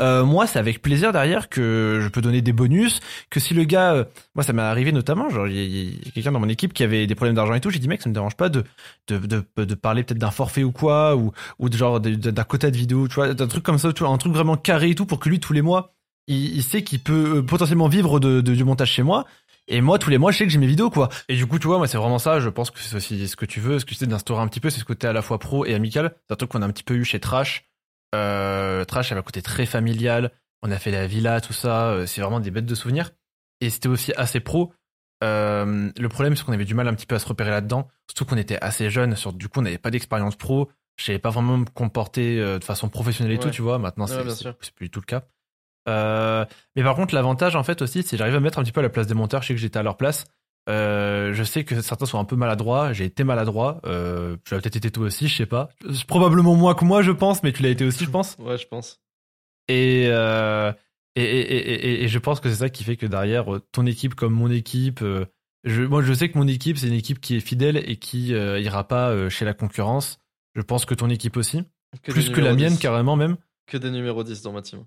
euh, 0.01 0.23
moi, 0.23 0.45
c'est 0.45 0.59
avec 0.59 0.79
plaisir 0.81 1.11
derrière 1.11 1.49
que 1.49 1.99
je 2.01 2.07
peux 2.09 2.21
donner 2.21 2.41
des 2.43 2.53
bonus. 2.53 2.99
Que 3.31 3.39
si 3.39 3.55
le 3.55 3.63
gars, 3.63 3.93
euh, 3.93 4.03
moi, 4.35 4.43
ça 4.43 4.53
m'est 4.53 4.61
arrivé 4.61 4.91
notamment, 4.91 5.29
genre 5.31 5.47
il 5.47 5.55
y 5.55 6.07
a, 6.07 6.11
quelqu'un 6.11 6.31
dans 6.31 6.39
mon 6.39 6.47
équipe 6.49 6.73
qui 6.73 6.83
avait 6.83 7.07
des 7.07 7.15
problèmes 7.15 7.35
d'argent 7.35 7.55
et 7.55 7.59
tout, 7.61 7.71
j'ai 7.71 7.79
dit 7.79 7.87
mec, 7.87 8.03
ça 8.03 8.09
me 8.09 8.13
dérange 8.13 8.35
pas 8.35 8.49
de 8.49 8.63
de 9.07 9.17
de, 9.17 9.43
de 9.65 9.75
parler 9.75 10.03
peut-être 10.03 10.19
d'un 10.19 10.29
forfait 10.31 10.63
ou 10.63 10.71
quoi, 10.71 11.15
ou 11.15 11.31
ou 11.57 11.69
de 11.69 11.75
genre 11.75 11.99
d'un 11.99 12.43
quota 12.43 12.69
de 12.69 12.77
vidéo, 12.77 13.07
tu 13.07 13.15
vois, 13.15 13.33
d'un 13.33 13.47
truc 13.47 13.63
comme 13.63 13.79
ça, 13.79 13.91
tu 13.93 14.03
vois, 14.03 14.13
un 14.13 14.17
truc 14.19 14.33
vraiment 14.33 14.57
carré 14.57 14.91
et 14.91 14.95
tout, 14.95 15.07
pour 15.07 15.19
que 15.19 15.29
lui 15.29 15.39
tous 15.39 15.53
les 15.53 15.63
mois, 15.63 15.95
il, 16.27 16.55
il 16.57 16.63
sait 16.63 16.83
qu'il 16.83 16.99
peut 16.99 17.37
euh, 17.37 17.41
potentiellement 17.41 17.87
vivre 17.87 18.19
de, 18.19 18.41
de- 18.41 18.53
du 18.53 18.63
montage 18.63 18.91
chez 18.91 19.01
moi. 19.03 19.25
Et 19.71 19.81
moi, 19.81 19.99
tous 19.99 20.09
les 20.09 20.17
mois, 20.17 20.31
je 20.31 20.37
sais 20.39 20.45
que 20.45 20.49
j'ai 20.51 20.57
mes 20.57 20.67
vidéos, 20.67 20.89
quoi. 20.89 21.09
Et 21.29 21.35
du 21.35 21.45
coup, 21.45 21.59
tu 21.59 21.67
vois, 21.67 21.77
moi, 21.77 21.87
c'est 21.87 21.97
vraiment 21.97 22.17
ça. 22.19 22.39
Je 22.39 22.49
pense 22.49 22.71
que 22.71 22.79
c'est 22.79 22.95
aussi 22.95 23.27
ce 23.27 23.35
que 23.35 23.45
tu 23.45 23.59
veux, 23.59 23.77
ce 23.79 23.85
que 23.85 23.91
tu 23.91 23.95
sais 23.95 24.07
d'instaurer 24.07 24.41
un 24.41 24.47
petit 24.47 24.59
peu, 24.59 24.69
c'est 24.69 24.79
ce 24.79 24.85
côté 24.85 25.07
à 25.07 25.13
la 25.13 25.21
fois 25.21 25.37
pro 25.39 25.65
et 25.65 25.73
amical. 25.75 26.15
C'est 26.27 26.33
un 26.33 26.35
truc 26.35 26.49
qu'on 26.51 26.61
a 26.61 26.65
un 26.65 26.71
petit 26.71 26.83
peu 26.83 26.95
eu 26.95 27.05
chez 27.05 27.19
Trash. 27.19 27.69
Euh, 28.15 28.83
Trash 28.85 29.11
avait 29.11 29.19
un 29.19 29.23
côté 29.23 29.41
très 29.41 29.65
familial. 29.65 30.31
On 30.63 30.71
a 30.71 30.77
fait 30.79 30.91
la 30.91 31.05
villa, 31.07 31.39
tout 31.39 31.53
ça. 31.53 31.89
Euh, 31.91 32.05
C'est 32.07 32.21
vraiment 32.21 32.39
des 32.39 32.51
bêtes 32.51 32.65
de 32.65 32.75
souvenirs. 32.75 33.11
Et 33.61 33.69
c'était 33.69 33.89
aussi 33.89 34.11
assez 34.17 34.39
pro. 34.39 34.73
Euh, 35.23 35.91
le 35.97 36.09
problème, 36.09 36.35
c'est 36.35 36.43
qu'on 36.43 36.53
avait 36.53 36.65
du 36.65 36.73
mal 36.73 36.87
un 36.87 36.93
petit 36.93 37.05
peu 37.05 37.15
à 37.15 37.19
se 37.19 37.27
repérer 37.27 37.51
là-dedans. 37.51 37.87
Surtout 38.07 38.25
qu'on 38.25 38.37
était 38.37 38.57
assez 38.61 38.89
jeunes. 38.89 39.15
Sur, 39.15 39.33
du 39.33 39.49
coup, 39.49 39.59
on 39.59 39.63
n'avait 39.63 39.77
pas 39.77 39.91
d'expérience 39.91 40.35
pro. 40.35 40.69
Je 40.97 41.05
savais 41.05 41.19
pas 41.19 41.29
vraiment 41.29 41.57
me 41.57 41.65
comporter 41.65 42.39
euh, 42.39 42.57
de 42.59 42.63
façon 42.63 42.89
professionnelle 42.89 43.33
et 43.33 43.37
Ouais. 43.37 43.43
tout, 43.43 43.49
tu 43.51 43.61
vois. 43.61 43.77
Maintenant, 43.79 44.05
Ouais, 44.05 44.23
c'est 44.61 44.73
plus 44.73 44.85
du 44.87 44.89
tout 44.91 44.99
le 44.99 45.05
cas. 45.05 45.23
Euh, 45.89 46.45
mais 46.75 46.83
par 46.83 46.95
contre, 46.95 47.13
l'avantage, 47.15 47.55
en 47.55 47.63
fait, 47.63 47.81
aussi, 47.81 48.03
c'est 48.03 48.11
que 48.11 48.17
j'arrive 48.17 48.35
à 48.35 48.39
me 48.39 48.43
mettre 48.43 48.59
un 48.59 48.63
petit 48.63 48.71
peu 48.71 48.79
à 48.79 48.83
la 48.83 48.89
place 48.89 49.07
des 49.07 49.13
monteurs. 49.13 49.41
Je 49.41 49.47
sais 49.47 49.53
que 49.53 49.59
j'étais 49.59 49.79
à 49.79 49.83
leur 49.83 49.97
place. 49.97 50.25
Euh, 50.69 51.33
je 51.33 51.43
sais 51.43 51.63
que 51.63 51.81
certains 51.81 52.05
sont 52.05 52.19
un 52.19 52.25
peu 52.25 52.35
maladroits. 52.35 52.93
J'ai 52.93 53.05
été 53.05 53.23
maladroit. 53.23 53.81
Euh, 53.85 54.37
tu 54.45 54.53
l'as 54.53 54.61
peut-être 54.61 54.75
été 54.75 54.91
toi 54.91 55.05
aussi, 55.05 55.27
je 55.27 55.35
sais 55.35 55.45
pas. 55.45 55.69
Probablement 56.07 56.55
moins 56.55 56.75
que 56.75 56.85
moi, 56.85 57.01
je 57.01 57.11
pense, 57.11 57.43
mais 57.43 57.51
tu 57.51 57.63
l'as 57.63 57.69
été 57.69 57.85
aussi, 57.85 58.05
je 58.05 58.09
pense. 58.09 58.35
Ouais, 58.39 58.57
je 58.57 58.67
pense. 58.67 58.99
Et, 59.67 60.07
euh, 60.09 60.71
et, 61.15 61.23
et, 61.23 62.03
et, 62.03 62.07
je 62.07 62.19
pense 62.19 62.39
que 62.39 62.49
c'est 62.49 62.57
ça 62.57 62.69
qui 62.69 62.83
fait 62.83 62.97
que 62.97 63.05
derrière, 63.05 63.53
euh, 63.53 63.59
ton 63.71 63.85
équipe 63.85 64.15
comme 64.15 64.33
mon 64.33 64.49
équipe, 64.49 65.03
je, 65.63 65.83
moi 65.83 66.01
je 66.01 66.13
sais 66.13 66.29
que 66.29 66.37
mon 66.37 66.47
équipe, 66.47 66.77
c'est 66.77 66.87
une 66.87 66.93
équipe 66.93 67.19
qui 67.19 67.35
est 67.35 67.39
fidèle 67.39 67.77
et 67.77 67.97
qui 67.97 68.29
ira 68.29 68.87
pas 68.87 69.29
chez 69.29 69.45
la 69.45 69.53
concurrence. 69.53 70.19
Je 70.55 70.61
pense 70.61 70.85
que 70.85 70.95
ton 70.95 71.09
équipe 71.09 71.37
aussi. 71.37 71.63
Que 72.03 72.11
plus 72.11 72.29
que 72.29 72.41
la 72.41 72.53
mienne 72.53 72.73
10. 72.73 72.79
carrément 72.79 73.15
même. 73.15 73.37
Que 73.67 73.77
des 73.77 73.91
numéros 73.91 74.23
10 74.23 74.41
dans 74.41 74.53
ma 74.53 74.61
team. 74.61 74.85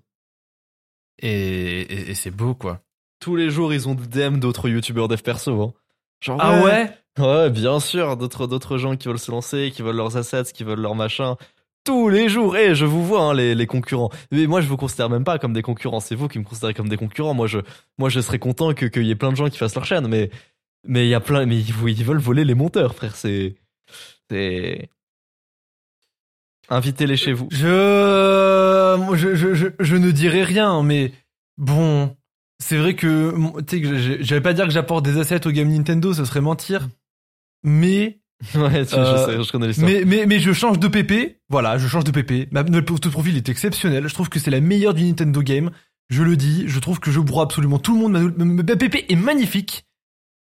Et, 1.19 1.81
et, 1.81 2.11
et 2.11 2.13
c'est 2.15 2.31
beau 2.31 2.53
quoi. 2.55 2.81
Tous 3.19 3.35
les 3.35 3.49
jours, 3.49 3.73
ils 3.73 3.87
ont 3.87 3.95
des 3.95 4.07
DM 4.07 4.39
d'autres 4.39 4.67
youtubeurs 4.67 5.07
dev 5.07 5.21
perso. 5.21 5.61
Hein. 5.61 5.73
Genre, 6.21 6.37
Ah 6.41 6.61
ouais 6.63 6.89
Ouais, 7.19 7.49
bien 7.51 7.79
sûr, 7.79 8.17
d'autres 8.17 8.47
d'autres 8.47 8.77
gens 8.77 8.95
qui 8.95 9.07
veulent 9.07 9.19
se 9.19 9.31
lancer, 9.31 9.71
qui 9.73 9.83
veulent 9.83 9.95
leurs 9.95 10.17
assets, 10.17 10.45
qui 10.53 10.63
veulent 10.63 10.81
leur 10.81 10.95
machin. 10.95 11.37
Tous 11.85 12.09
les 12.09 12.27
jours, 12.27 12.57
et 12.57 12.75
je 12.75 12.85
vous 12.85 13.05
vois 13.05 13.21
hein, 13.21 13.33
les, 13.33 13.55
les 13.55 13.67
concurrents. 13.67 14.09
Mais 14.31 14.47
moi, 14.47 14.61
je 14.61 14.67
vous 14.67 14.77
considère 14.77 15.09
même 15.09 15.23
pas 15.25 15.37
comme 15.37 15.53
des 15.53 15.61
concurrents. 15.61 15.99
C'est 15.99 16.15
vous 16.15 16.27
qui 16.27 16.39
me 16.39 16.43
considérez 16.43 16.73
comme 16.73 16.89
des 16.89 16.97
concurrents. 16.97 17.33
Moi, 17.33 17.45
je 17.47 17.59
moi, 17.97 18.09
je 18.09 18.19
serais 18.19 18.39
content 18.39 18.73
que 18.73 18.85
qu'il 18.85 19.05
y 19.05 19.11
ait 19.11 19.15
plein 19.15 19.31
de 19.31 19.35
gens 19.35 19.49
qui 19.49 19.57
fassent 19.57 19.75
leur 19.75 19.85
chaîne, 19.85 20.07
mais 20.07 20.31
mais 20.85 21.05
il 21.05 21.09
y 21.09 21.13
a 21.13 21.19
plein, 21.19 21.45
mais 21.45 21.57
ils, 21.57 21.69
ils 21.69 22.03
veulent 22.03 22.17
voler 22.17 22.45
les 22.45 22.55
monteurs, 22.55 22.95
frère. 22.95 23.15
C'est 23.15 23.55
c'est 24.29 24.89
invitez-les 26.69 27.17
chez 27.17 27.33
vous. 27.33 27.47
Je, 27.51 29.15
je, 29.15 29.35
je, 29.35 29.53
je, 29.53 29.67
je 29.79 29.95
ne 29.95 30.11
dirais 30.11 30.43
rien, 30.43 30.81
mais 30.83 31.11
bon, 31.57 32.15
c'est 32.59 32.77
vrai 32.77 32.95
que, 32.95 33.33
tu 33.61 33.83
sais, 33.85 34.23
j'allais 34.23 34.41
pas 34.41 34.53
dire 34.53 34.65
que 34.65 34.71
j'apporte 34.71 35.05
des 35.05 35.17
assets 35.17 35.45
au 35.47 35.51
game 35.51 35.69
Nintendo, 35.69 36.13
ce 36.13 36.25
serait 36.25 36.41
mentir. 36.41 36.87
Mais, 37.63 38.19
Ouais, 38.55 38.85
tu- 38.85 38.95
Euh, 38.95 39.17
je 39.27 39.31
sais, 39.37 39.43
je 39.43 39.51
connais 39.51 39.67
l'histoire. 39.67 39.89
mais, 39.89 40.03
mais, 40.05 40.25
mais 40.25 40.39
je 40.39 40.51
change 40.51 40.79
de 40.79 40.87
PP. 40.87 41.37
Voilà, 41.49 41.77
je 41.77 41.87
change 41.87 42.03
de 42.03 42.11
PP. 42.11 42.51
Ma, 42.51 42.63
notre 42.63 42.91
notre 42.91 43.09
profil 43.09 43.37
est 43.37 43.47
exceptionnel. 43.49 44.07
Je 44.07 44.13
trouve 44.13 44.29
que 44.29 44.39
c'est 44.39 44.51
la 44.51 44.59
meilleure 44.59 44.93
du 44.93 45.03
Nintendo 45.03 45.41
game. 45.41 45.71
Je 46.09 46.23
le 46.23 46.35
dis. 46.35 46.65
Je 46.67 46.79
trouve 46.79 46.99
que 46.99 47.09
je 47.11 47.19
broie 47.21 47.43
absolument 47.43 47.79
tout 47.79 47.93
le 47.93 47.99
monde. 48.01 48.11
Ma, 48.11 48.19
ma- 48.45 48.63
ma 48.63 48.63
PP 48.75 49.05
est 49.09 49.15
magnifique. 49.15 49.85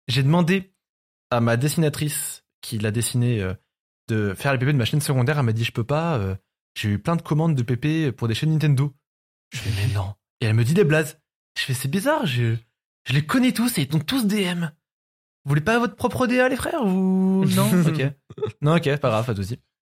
J'ai 0.07 0.22
demandé 0.22 0.72
à 1.32 1.41
ma 1.41 1.57
dessinatrice 1.57 2.43
qui 2.61 2.78
l'a 2.78 2.91
dessiné 2.91 3.41
euh, 3.41 3.53
de 4.07 4.33
faire 4.33 4.53
les 4.53 4.59
PP 4.59 4.67
de 4.73 4.77
ma 4.77 4.85
chaîne 4.85 5.01
secondaire. 5.01 5.37
Elle 5.39 5.45
m'a 5.45 5.53
dit 5.53 5.63
je 5.63 5.71
peux 5.71 5.83
pas. 5.83 6.17
euh, 6.17 6.35
J'ai 6.75 6.89
eu 6.89 6.99
plein 6.99 7.15
de 7.15 7.21
commandes 7.21 7.55
de 7.55 7.63
PP 7.63 8.15
pour 8.15 8.27
des 8.27 8.33
chaînes 8.35 8.51
Nintendo. 8.51 8.93
Je 9.53 9.59
fais 9.59 9.69
mais 9.87 9.93
non. 9.93 10.13
Et 10.41 10.45
elle 10.45 10.53
me 10.55 10.63
dit 10.63 10.73
des 10.73 10.83
blazes. 10.83 11.19
Je 11.57 11.63
fais 11.63 11.73
c'est 11.73 11.87
bizarre. 11.87 12.25
Je, 12.25 12.55
je 13.05 13.13
les 13.13 13.25
connais 13.25 13.51
tous 13.51 13.77
et 13.77 13.87
ils 13.89 13.95
ont 13.95 13.99
tous 13.99 14.25
DM. 14.27 14.65
Vous 15.45 15.49
voulez 15.49 15.61
pas 15.61 15.79
votre 15.79 15.95
propre 15.95 16.27
DA 16.27 16.49
les 16.49 16.55
frères 16.57 16.83
ou 16.85 17.45
non? 17.55 17.69
Ok. 17.87 18.03
Non, 18.61 18.75
ok, 18.75 18.97
pas 18.97 19.09
grave, 19.09 19.25
pas 19.25 19.33
de. 19.33 19.43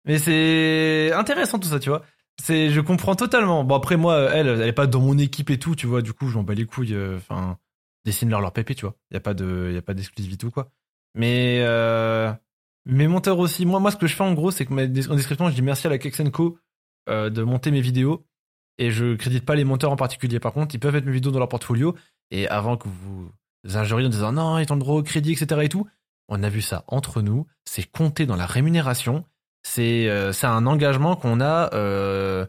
Mais 0.06 0.20
c'est 0.20 1.12
intéressant 1.14 1.60
tout 1.60 1.68
ça, 1.68 1.80
tu 1.80 1.90
vois. 1.90 2.04
C'est, 2.40 2.70
je 2.70 2.80
comprends 2.80 3.16
totalement. 3.16 3.64
Bon 3.64 3.76
après 3.76 3.98
moi, 3.98 4.30
elle, 4.32 4.48
elle 4.48 4.62
est 4.62 4.72
pas 4.74 4.86
dans 4.88 5.02
mon 5.02 5.18
équipe 5.18 5.50
et 5.50 5.58
tout, 5.58 5.76
tu 5.76 5.88
vois. 5.88 6.02
Du 6.04 6.14
coup, 6.14 6.30
j'en 6.30 6.44
bats 6.44 6.54
les 6.54 6.66
couilles. 6.66 6.94
euh, 6.94 7.18
Enfin, 7.18 7.58
dessine 8.06 8.30
leur 8.30 8.40
leur 8.40 8.54
pépé, 8.54 8.76
tu 8.76 8.86
vois. 8.86 8.96
Y 9.12 9.18
a 9.18 9.20
pas 9.20 9.34
de, 9.34 9.72
y 9.74 9.78
a 9.78 9.82
pas 9.82 9.96
d'exclusivité 9.96 10.46
ou 10.46 10.52
quoi. 10.52 10.72
Mais 11.16 11.62
euh, 11.62 12.32
mes 12.88 13.08
monteurs 13.08 13.40
aussi. 13.40 13.66
Moi, 13.66 13.80
moi, 13.80 13.92
ce 13.92 13.98
que 13.98 14.08
je 14.08 14.16
fais 14.16 14.24
en 14.24 14.34
gros, 14.34 14.52
c'est 14.52 14.66
que 14.66 14.74
en 14.74 15.16
description, 15.16 15.50
je 15.50 15.56
dis 15.56 15.62
merci 15.62 15.88
à 15.88 15.90
la 15.90 15.98
Kexenco 15.98 16.58
euh, 17.10 17.30
de 17.30 17.44
monter 17.44 17.72
mes 17.72 17.82
vidéos 17.82 18.26
et 18.78 18.92
je 18.92 19.16
crédite 19.16 19.46
pas 19.46 19.56
les 19.56 19.64
monteurs 19.64 19.92
en 19.92 19.96
particulier. 19.96 20.40
Par 20.40 20.54
contre, 20.54 20.74
ils 20.74 20.80
peuvent 20.80 20.94
mettre 20.94 21.08
mes 21.08 21.14
vidéos 21.14 21.32
dans 21.32 21.40
leur 21.40 21.50
portfolio 21.50 21.96
et 22.32 22.48
avant 22.48 22.78
que 22.78 22.88
vous 22.88 23.32
injuriez 23.76 24.08
en 24.08 24.10
disant 24.10 24.32
non, 24.32 24.58
ils 24.60 24.72
ont 24.72 24.76
le 24.76 24.82
droit 24.82 24.96
au 24.96 25.04
crédit, 25.04 25.34
etc. 25.34 25.62
et 25.64 25.70
tout. 25.70 25.88
On 26.30 26.44
a 26.44 26.50
vu 26.50 26.62
ça 26.62 26.84
entre 26.88 27.22
nous. 27.22 27.46
C'est 27.66 27.90
compté 27.90 28.26
dans 28.26 28.36
la 28.36 28.46
rémunération. 28.46 29.26
C'est 29.64 30.10
euh, 30.10 30.32
c'est 30.32 30.48
un 30.48 30.66
engagement 30.66 31.16
qu'on 31.16 31.42
a 31.42 31.74
euh, 31.74 32.46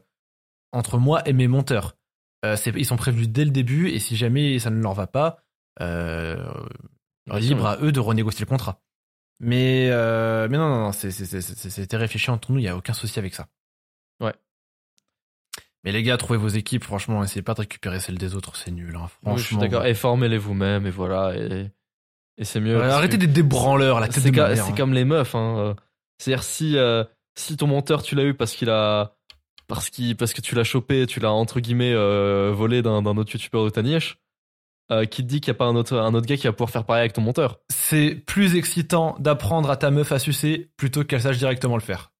entre 0.72 0.98
moi 0.98 1.26
et 1.28 1.32
mes 1.32 1.48
monteurs. 1.48 1.96
Euh, 2.44 2.56
ils 2.76 2.86
sont 2.86 2.96
prévenus 2.96 3.28
dès 3.28 3.44
le 3.44 3.50
début 3.50 3.88
et 3.88 3.98
si 3.98 4.16
jamais 4.16 4.58
ça 4.58 4.70
ne 4.70 4.80
leur 4.80 4.94
va 4.94 5.06
pas, 5.06 5.38
euh, 5.80 6.48
libre 7.34 7.66
à 7.66 7.78
eux 7.80 7.92
de 7.92 8.00
renégocier 8.00 8.44
le 8.44 8.48
contrat. 8.48 8.80
Mais 9.40 9.88
euh, 9.90 10.48
mais 10.50 10.56
non 10.56 10.68
non 10.68 10.80
non, 10.86 10.92
c'était 10.92 11.96
réfléchi 11.96 12.30
entre 12.30 12.50
nous. 12.50 12.58
Il 12.58 12.64
y 12.64 12.68
a 12.68 12.76
aucun 12.76 12.92
souci 12.92 13.18
avec 13.18 13.34
ça. 13.34 13.46
Ouais. 14.20 14.34
Mais 15.84 15.92
les 15.92 16.02
gars, 16.02 16.16
trouvez 16.16 16.38
vos 16.38 16.48
équipes. 16.48 16.84
Franchement, 16.84 17.22
essayez 17.22 17.42
pas 17.42 17.54
de 17.54 17.60
récupérer 17.60 18.00
celles 18.00 18.18
des 18.18 18.34
autres. 18.34 18.56
C'est 18.56 18.72
nul. 18.72 18.96
Hein. 18.96 19.06
Franchement. 19.06 19.32
Oui, 19.34 19.38
je 19.38 19.46
suis 19.46 19.56
d'accord. 19.56 19.86
Et 19.86 19.94
formez-les 19.94 20.38
vous-même, 20.38 20.86
et 20.86 20.90
voilà. 20.90 21.36
Et, 21.36 21.70
et 22.36 22.44
c'est 22.44 22.60
mieux. 22.60 22.78
Ouais, 22.78 22.84
arrêtez 22.84 23.16
d'être 23.16 23.32
des 23.32 23.42
branleurs. 23.42 24.00
La 24.00 24.08
tête 24.08 24.22
C'est 24.22 24.38
hein. 24.38 24.74
comme 24.76 24.92
les 24.92 25.04
meufs. 25.04 25.34
Hein. 25.34 25.58
euh. 25.58 25.74
C'est-à-dire 26.18 26.42
si 26.42 26.76
euh, 26.76 27.04
si 27.36 27.56
ton 27.56 27.66
monteur 27.66 28.02
tu 28.02 28.14
l'as 28.14 28.24
eu 28.24 28.34
parce 28.34 28.54
qu'il 28.54 28.70
a 28.70 29.14
parce 29.66 29.90
parce 30.18 30.32
que 30.32 30.40
tu 30.40 30.54
l'as 30.54 30.64
chopé, 30.64 31.06
tu 31.06 31.20
l'as 31.20 31.32
entre 31.32 31.60
guillemets 31.60 31.92
euh, 31.92 32.52
volé 32.52 32.82
d'un 32.82 33.02
d'un 33.02 33.16
autre 33.16 33.32
youtubeur 33.32 33.64
de 33.64 33.70
ta 33.70 33.82
niche, 33.82 34.18
euh, 34.90 35.04
qui 35.04 35.22
te 35.22 35.28
dit 35.28 35.40
qu'il 35.40 35.48
y 35.48 35.50
a 35.50 35.58
pas 35.58 35.66
un 35.66 35.76
autre 35.76 35.96
un 35.96 36.14
autre 36.14 36.26
gars 36.26 36.36
qui 36.36 36.46
va 36.46 36.52
pouvoir 36.52 36.70
faire 36.70 36.84
pareil 36.84 37.00
avec 37.00 37.12
ton 37.12 37.20
monteur. 37.20 37.60
c'est 37.70 38.14
plus 38.26 38.56
excitant 38.56 39.16
d'apprendre 39.18 39.70
à 39.70 39.76
ta 39.76 39.90
meuf 39.90 40.12
à 40.12 40.18
sucer 40.18 40.70
plutôt 40.76 41.04
qu'elle 41.04 41.22
sache 41.22 41.38
directement 41.38 41.76
le 41.76 41.82
faire. 41.82 42.12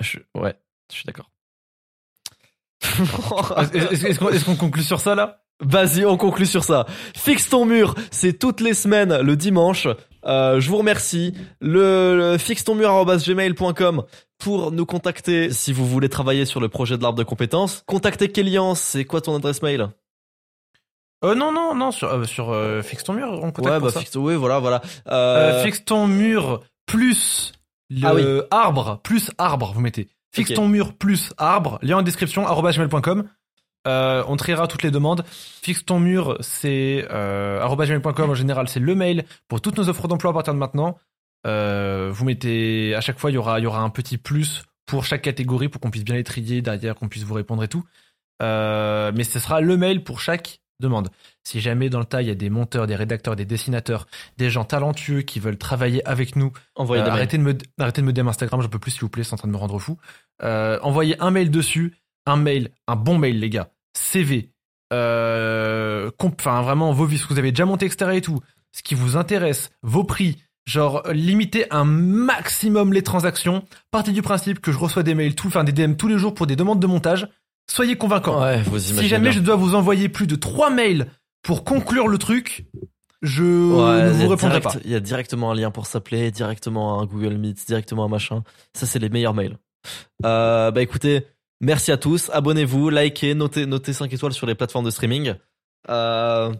Je- 0.00 0.18
ouais, 0.34 0.54
je 0.90 0.96
suis 0.96 1.04
d'accord. 1.04 1.30
Est-ce 2.82 4.44
qu'on 4.44 4.56
conclut 4.56 4.82
sur 4.82 5.00
ça 5.00 5.14
là? 5.14 5.42
Vas-y, 5.62 6.06
on 6.06 6.16
conclut 6.16 6.46
sur 6.46 6.64
ça. 6.64 6.86
Fixe 7.14 7.50
ton 7.50 7.66
mur, 7.66 7.94
c'est 8.10 8.38
toutes 8.38 8.60
les 8.62 8.72
semaines 8.72 9.20
le 9.20 9.36
dimanche. 9.36 9.88
Euh, 10.24 10.58
je 10.58 10.70
vous 10.70 10.78
remercie. 10.78 11.34
Le, 11.60 12.16
le 12.32 12.38
fixe 12.38 12.64
ton 12.64 12.74
mur@gmail.com 12.74 14.04
pour 14.38 14.72
nous 14.72 14.86
contacter 14.86 15.52
si 15.52 15.74
vous 15.74 15.86
voulez 15.86 16.08
travailler 16.08 16.46
sur 16.46 16.60
le 16.60 16.70
projet 16.70 16.96
de 16.96 17.02
l'arbre 17.02 17.18
de 17.18 17.24
compétences. 17.24 17.82
Contactez 17.86 18.32
Kélian, 18.32 18.74
c'est 18.74 19.04
quoi 19.04 19.20
ton 19.20 19.36
adresse 19.36 19.60
mail? 19.60 19.88
Euh, 21.24 21.34
Non, 21.34 21.52
non, 21.52 21.74
non, 21.74 21.90
sur, 21.90 22.08
euh, 22.08 22.24
sur 22.24 22.50
euh, 22.50 22.82
Fixe 22.82 23.04
ton 23.04 23.14
mur, 23.14 23.28
on 23.42 23.52
Ouais, 23.62 23.80
bah 23.80 23.90
fixe, 23.90 24.14
oui, 24.16 24.34
voilà, 24.34 24.58
voilà. 24.58 24.80
Euh, 25.08 25.60
Euh, 25.60 25.62
fixe 25.64 25.84
ton 25.84 26.06
mur 26.06 26.62
plus 26.86 27.52
le 27.90 28.06
Ah 28.06 28.14
oui. 28.14 28.22
arbre, 28.50 29.00
plus 29.02 29.30
arbre, 29.38 29.72
vous 29.74 29.80
mettez. 29.80 30.08
Fixe 30.32 30.54
ton 30.54 30.68
mur 30.68 30.94
plus 30.94 31.32
arbre, 31.38 31.78
lien 31.82 31.98
en 31.98 32.02
description, 32.02 32.46
arobase 32.46 32.76
gmail.com. 32.76 33.28
Euh, 33.88 34.22
on 34.28 34.36
triera 34.36 34.66
toutes 34.68 34.82
les 34.82 34.90
demandes. 34.90 35.24
Fixe 35.62 35.84
ton 35.84 35.98
mur, 35.98 36.36
c'est 36.40 37.06
euh, 37.10 37.60
arobase 37.60 37.88
gmail.com 37.88 38.30
en 38.30 38.34
général, 38.34 38.68
c'est 38.68 38.78
le 38.80 38.94
mail 38.94 39.24
pour 39.48 39.60
toutes 39.60 39.76
nos 39.78 39.88
offres 39.88 40.06
d'emploi 40.06 40.30
à 40.30 40.34
partir 40.34 40.52
de 40.54 40.58
maintenant. 40.58 40.98
Euh, 41.46 42.10
vous 42.12 42.24
mettez 42.26 42.94
à 42.94 43.00
chaque 43.00 43.18
fois, 43.18 43.30
il 43.30 43.34
y 43.34 43.38
aura, 43.38 43.58
il 43.58 43.62
y 43.62 43.66
aura 43.66 43.80
un 43.80 43.90
petit 43.90 44.18
plus 44.18 44.62
pour 44.86 45.04
chaque 45.04 45.22
catégorie 45.22 45.68
pour 45.68 45.80
qu'on 45.80 45.90
puisse 45.90 46.04
bien 46.04 46.14
les 46.16 46.24
trier 46.24 46.62
derrière, 46.62 46.94
qu'on 46.94 47.08
puisse 47.08 47.24
vous 47.24 47.34
répondre 47.34 47.64
et 47.64 47.68
tout. 47.68 47.82
Euh, 48.42 49.10
mais 49.14 49.24
ce 49.24 49.38
sera 49.38 49.60
le 49.60 49.76
mail 49.76 50.04
pour 50.04 50.20
chaque 50.20 50.59
demande. 50.80 51.10
Si 51.44 51.60
jamais 51.60 51.88
dans 51.90 51.98
le 51.98 52.04
tas 52.04 52.22
il 52.22 52.28
y 52.28 52.30
a 52.30 52.34
des 52.34 52.50
monteurs, 52.50 52.86
des 52.86 52.96
rédacteurs, 52.96 53.36
des 53.36 53.44
dessinateurs, 53.44 54.06
des 54.36 54.50
gens 54.50 54.64
talentueux 54.64 55.22
qui 55.22 55.40
veulent 55.40 55.58
travailler 55.58 56.06
avec 56.06 56.36
nous, 56.36 56.52
envoyez 56.74 57.02
euh, 57.02 57.10
arrêtez 57.10 57.38
de 57.38 57.42
me 57.42 57.56
arrêtez 57.78 58.00
de 58.00 58.06
me 58.06 58.12
DM 58.12 58.28
Instagram, 58.28 58.62
je 58.62 58.68
peux 58.68 58.78
plus 58.78 58.92
s'il 58.92 59.02
vous 59.02 59.08
plaît, 59.08 59.24
c'est 59.24 59.34
en 59.34 59.38
train 59.38 59.48
de 59.48 59.52
me 59.52 59.58
rendre 59.58 59.78
fou. 59.78 59.98
Euh, 60.42 60.78
envoyez 60.82 61.20
un 61.20 61.30
mail 61.30 61.50
dessus, 61.50 61.96
un 62.26 62.36
mail, 62.36 62.70
un 62.86 62.96
bon 62.96 63.18
mail 63.18 63.38
les 63.38 63.50
gars, 63.50 63.70
CV, 63.94 64.52
euh, 64.92 66.10
enfin 66.18 66.62
vraiment 66.62 66.92
vos 66.92 67.06
vies, 67.06 67.18
ce 67.18 67.26
que 67.26 67.32
vous 67.32 67.38
avez 67.38 67.52
déjà 67.52 67.64
monté 67.64 67.86
etc 67.86 68.12
et 68.14 68.20
tout, 68.20 68.40
ce 68.72 68.82
qui 68.82 68.94
vous 68.94 69.16
intéresse, 69.16 69.70
vos 69.82 70.04
prix, 70.04 70.42
genre 70.66 71.02
limitez 71.12 71.70
un 71.72 71.84
maximum 71.84 72.92
les 72.92 73.02
transactions. 73.02 73.64
Partez 73.90 74.12
du 74.12 74.22
principe 74.22 74.60
que 74.60 74.72
je 74.72 74.78
reçois 74.78 75.02
des 75.02 75.14
mails, 75.14 75.34
tout, 75.34 75.48
enfin 75.48 75.64
des 75.64 75.72
DM 75.72 75.94
tous 75.94 76.08
les 76.08 76.18
jours 76.18 76.34
pour 76.34 76.46
des 76.46 76.56
demandes 76.56 76.80
de 76.80 76.86
montage. 76.86 77.28
Soyez 77.68 77.96
convaincants. 77.96 78.40
Ouais, 78.42 78.62
vous 78.62 78.76
imaginez 78.78 79.02
si 79.02 79.08
jamais 79.08 79.30
bien. 79.30 79.32
je 79.32 79.40
dois 79.40 79.56
vous 79.56 79.74
envoyer 79.74 80.08
plus 80.08 80.26
de 80.26 80.36
trois 80.36 80.70
mails 80.70 81.06
pour 81.42 81.64
conclure 81.64 82.08
le 82.08 82.18
truc, 82.18 82.66
je 83.22 83.42
Ouais, 83.44 84.04
ne 84.04 84.10
vous 84.10 84.28
répondrai 84.28 84.60
direct- 84.60 84.74
pas. 84.74 84.80
Il 84.84 84.90
y 84.90 84.94
a 84.94 85.00
directement 85.00 85.50
un 85.50 85.54
lien 85.54 85.70
pour 85.70 85.86
s'appeler, 85.86 86.30
directement 86.30 87.00
un 87.00 87.06
Google 87.06 87.36
Meet, 87.38 87.66
directement 87.66 88.04
un 88.04 88.08
machin. 88.08 88.42
Ça, 88.74 88.86
c'est 88.86 88.98
les 88.98 89.08
meilleurs 89.08 89.34
mails. 89.34 89.56
Euh, 90.24 90.70
bah 90.70 90.82
écoutez, 90.82 91.26
merci 91.60 91.92
à 91.92 91.96
tous. 91.96 92.28
Abonnez-vous, 92.32 92.90
likez, 92.90 93.34
notez, 93.34 93.66
notez 93.66 93.92
5 93.92 94.12
étoiles 94.12 94.32
sur 94.32 94.46
les 94.46 94.54
plateformes 94.54 94.84
de 94.84 94.90
streaming. 94.90 95.34
Euh, 95.88 96.52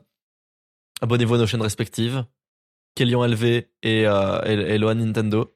abonnez-vous 1.02 1.34
à 1.34 1.38
nos 1.38 1.46
chaînes 1.46 1.60
respectives. 1.62 2.24
Kélian 2.94 3.24
LV 3.26 3.44
et, 3.44 3.66
euh, 4.06 4.40
et, 4.46 4.52
et 4.74 4.78
Loan 4.78 4.94
Nintendo. 4.96 5.54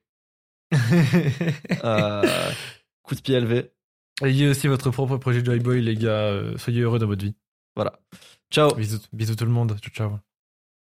Euh, 1.85 2.23
coup 3.03 3.15
de 3.15 3.21
pied 3.21 3.39
LV. 3.39 3.69
Ayez 4.23 4.49
aussi 4.49 4.69
votre 4.69 4.91
propre 4.91 5.17
projet 5.17 5.45
Joy 5.45 5.59
Boy, 5.59 5.83
les 5.83 5.97
gars. 5.97 6.09
Euh, 6.09 6.57
Soyez 6.59 6.83
heureux 6.83 6.99
dans 6.99 7.07
votre 7.07 7.25
vie. 7.25 7.35
Voilà. 7.75 7.99
Ciao. 8.51 8.75
Bisous, 8.75 9.01
bisous 9.13 9.35
tout 9.35 9.45
le 9.45 9.51
monde. 9.51 9.77
Ciao, 9.81 9.93
ciao. 9.93 10.34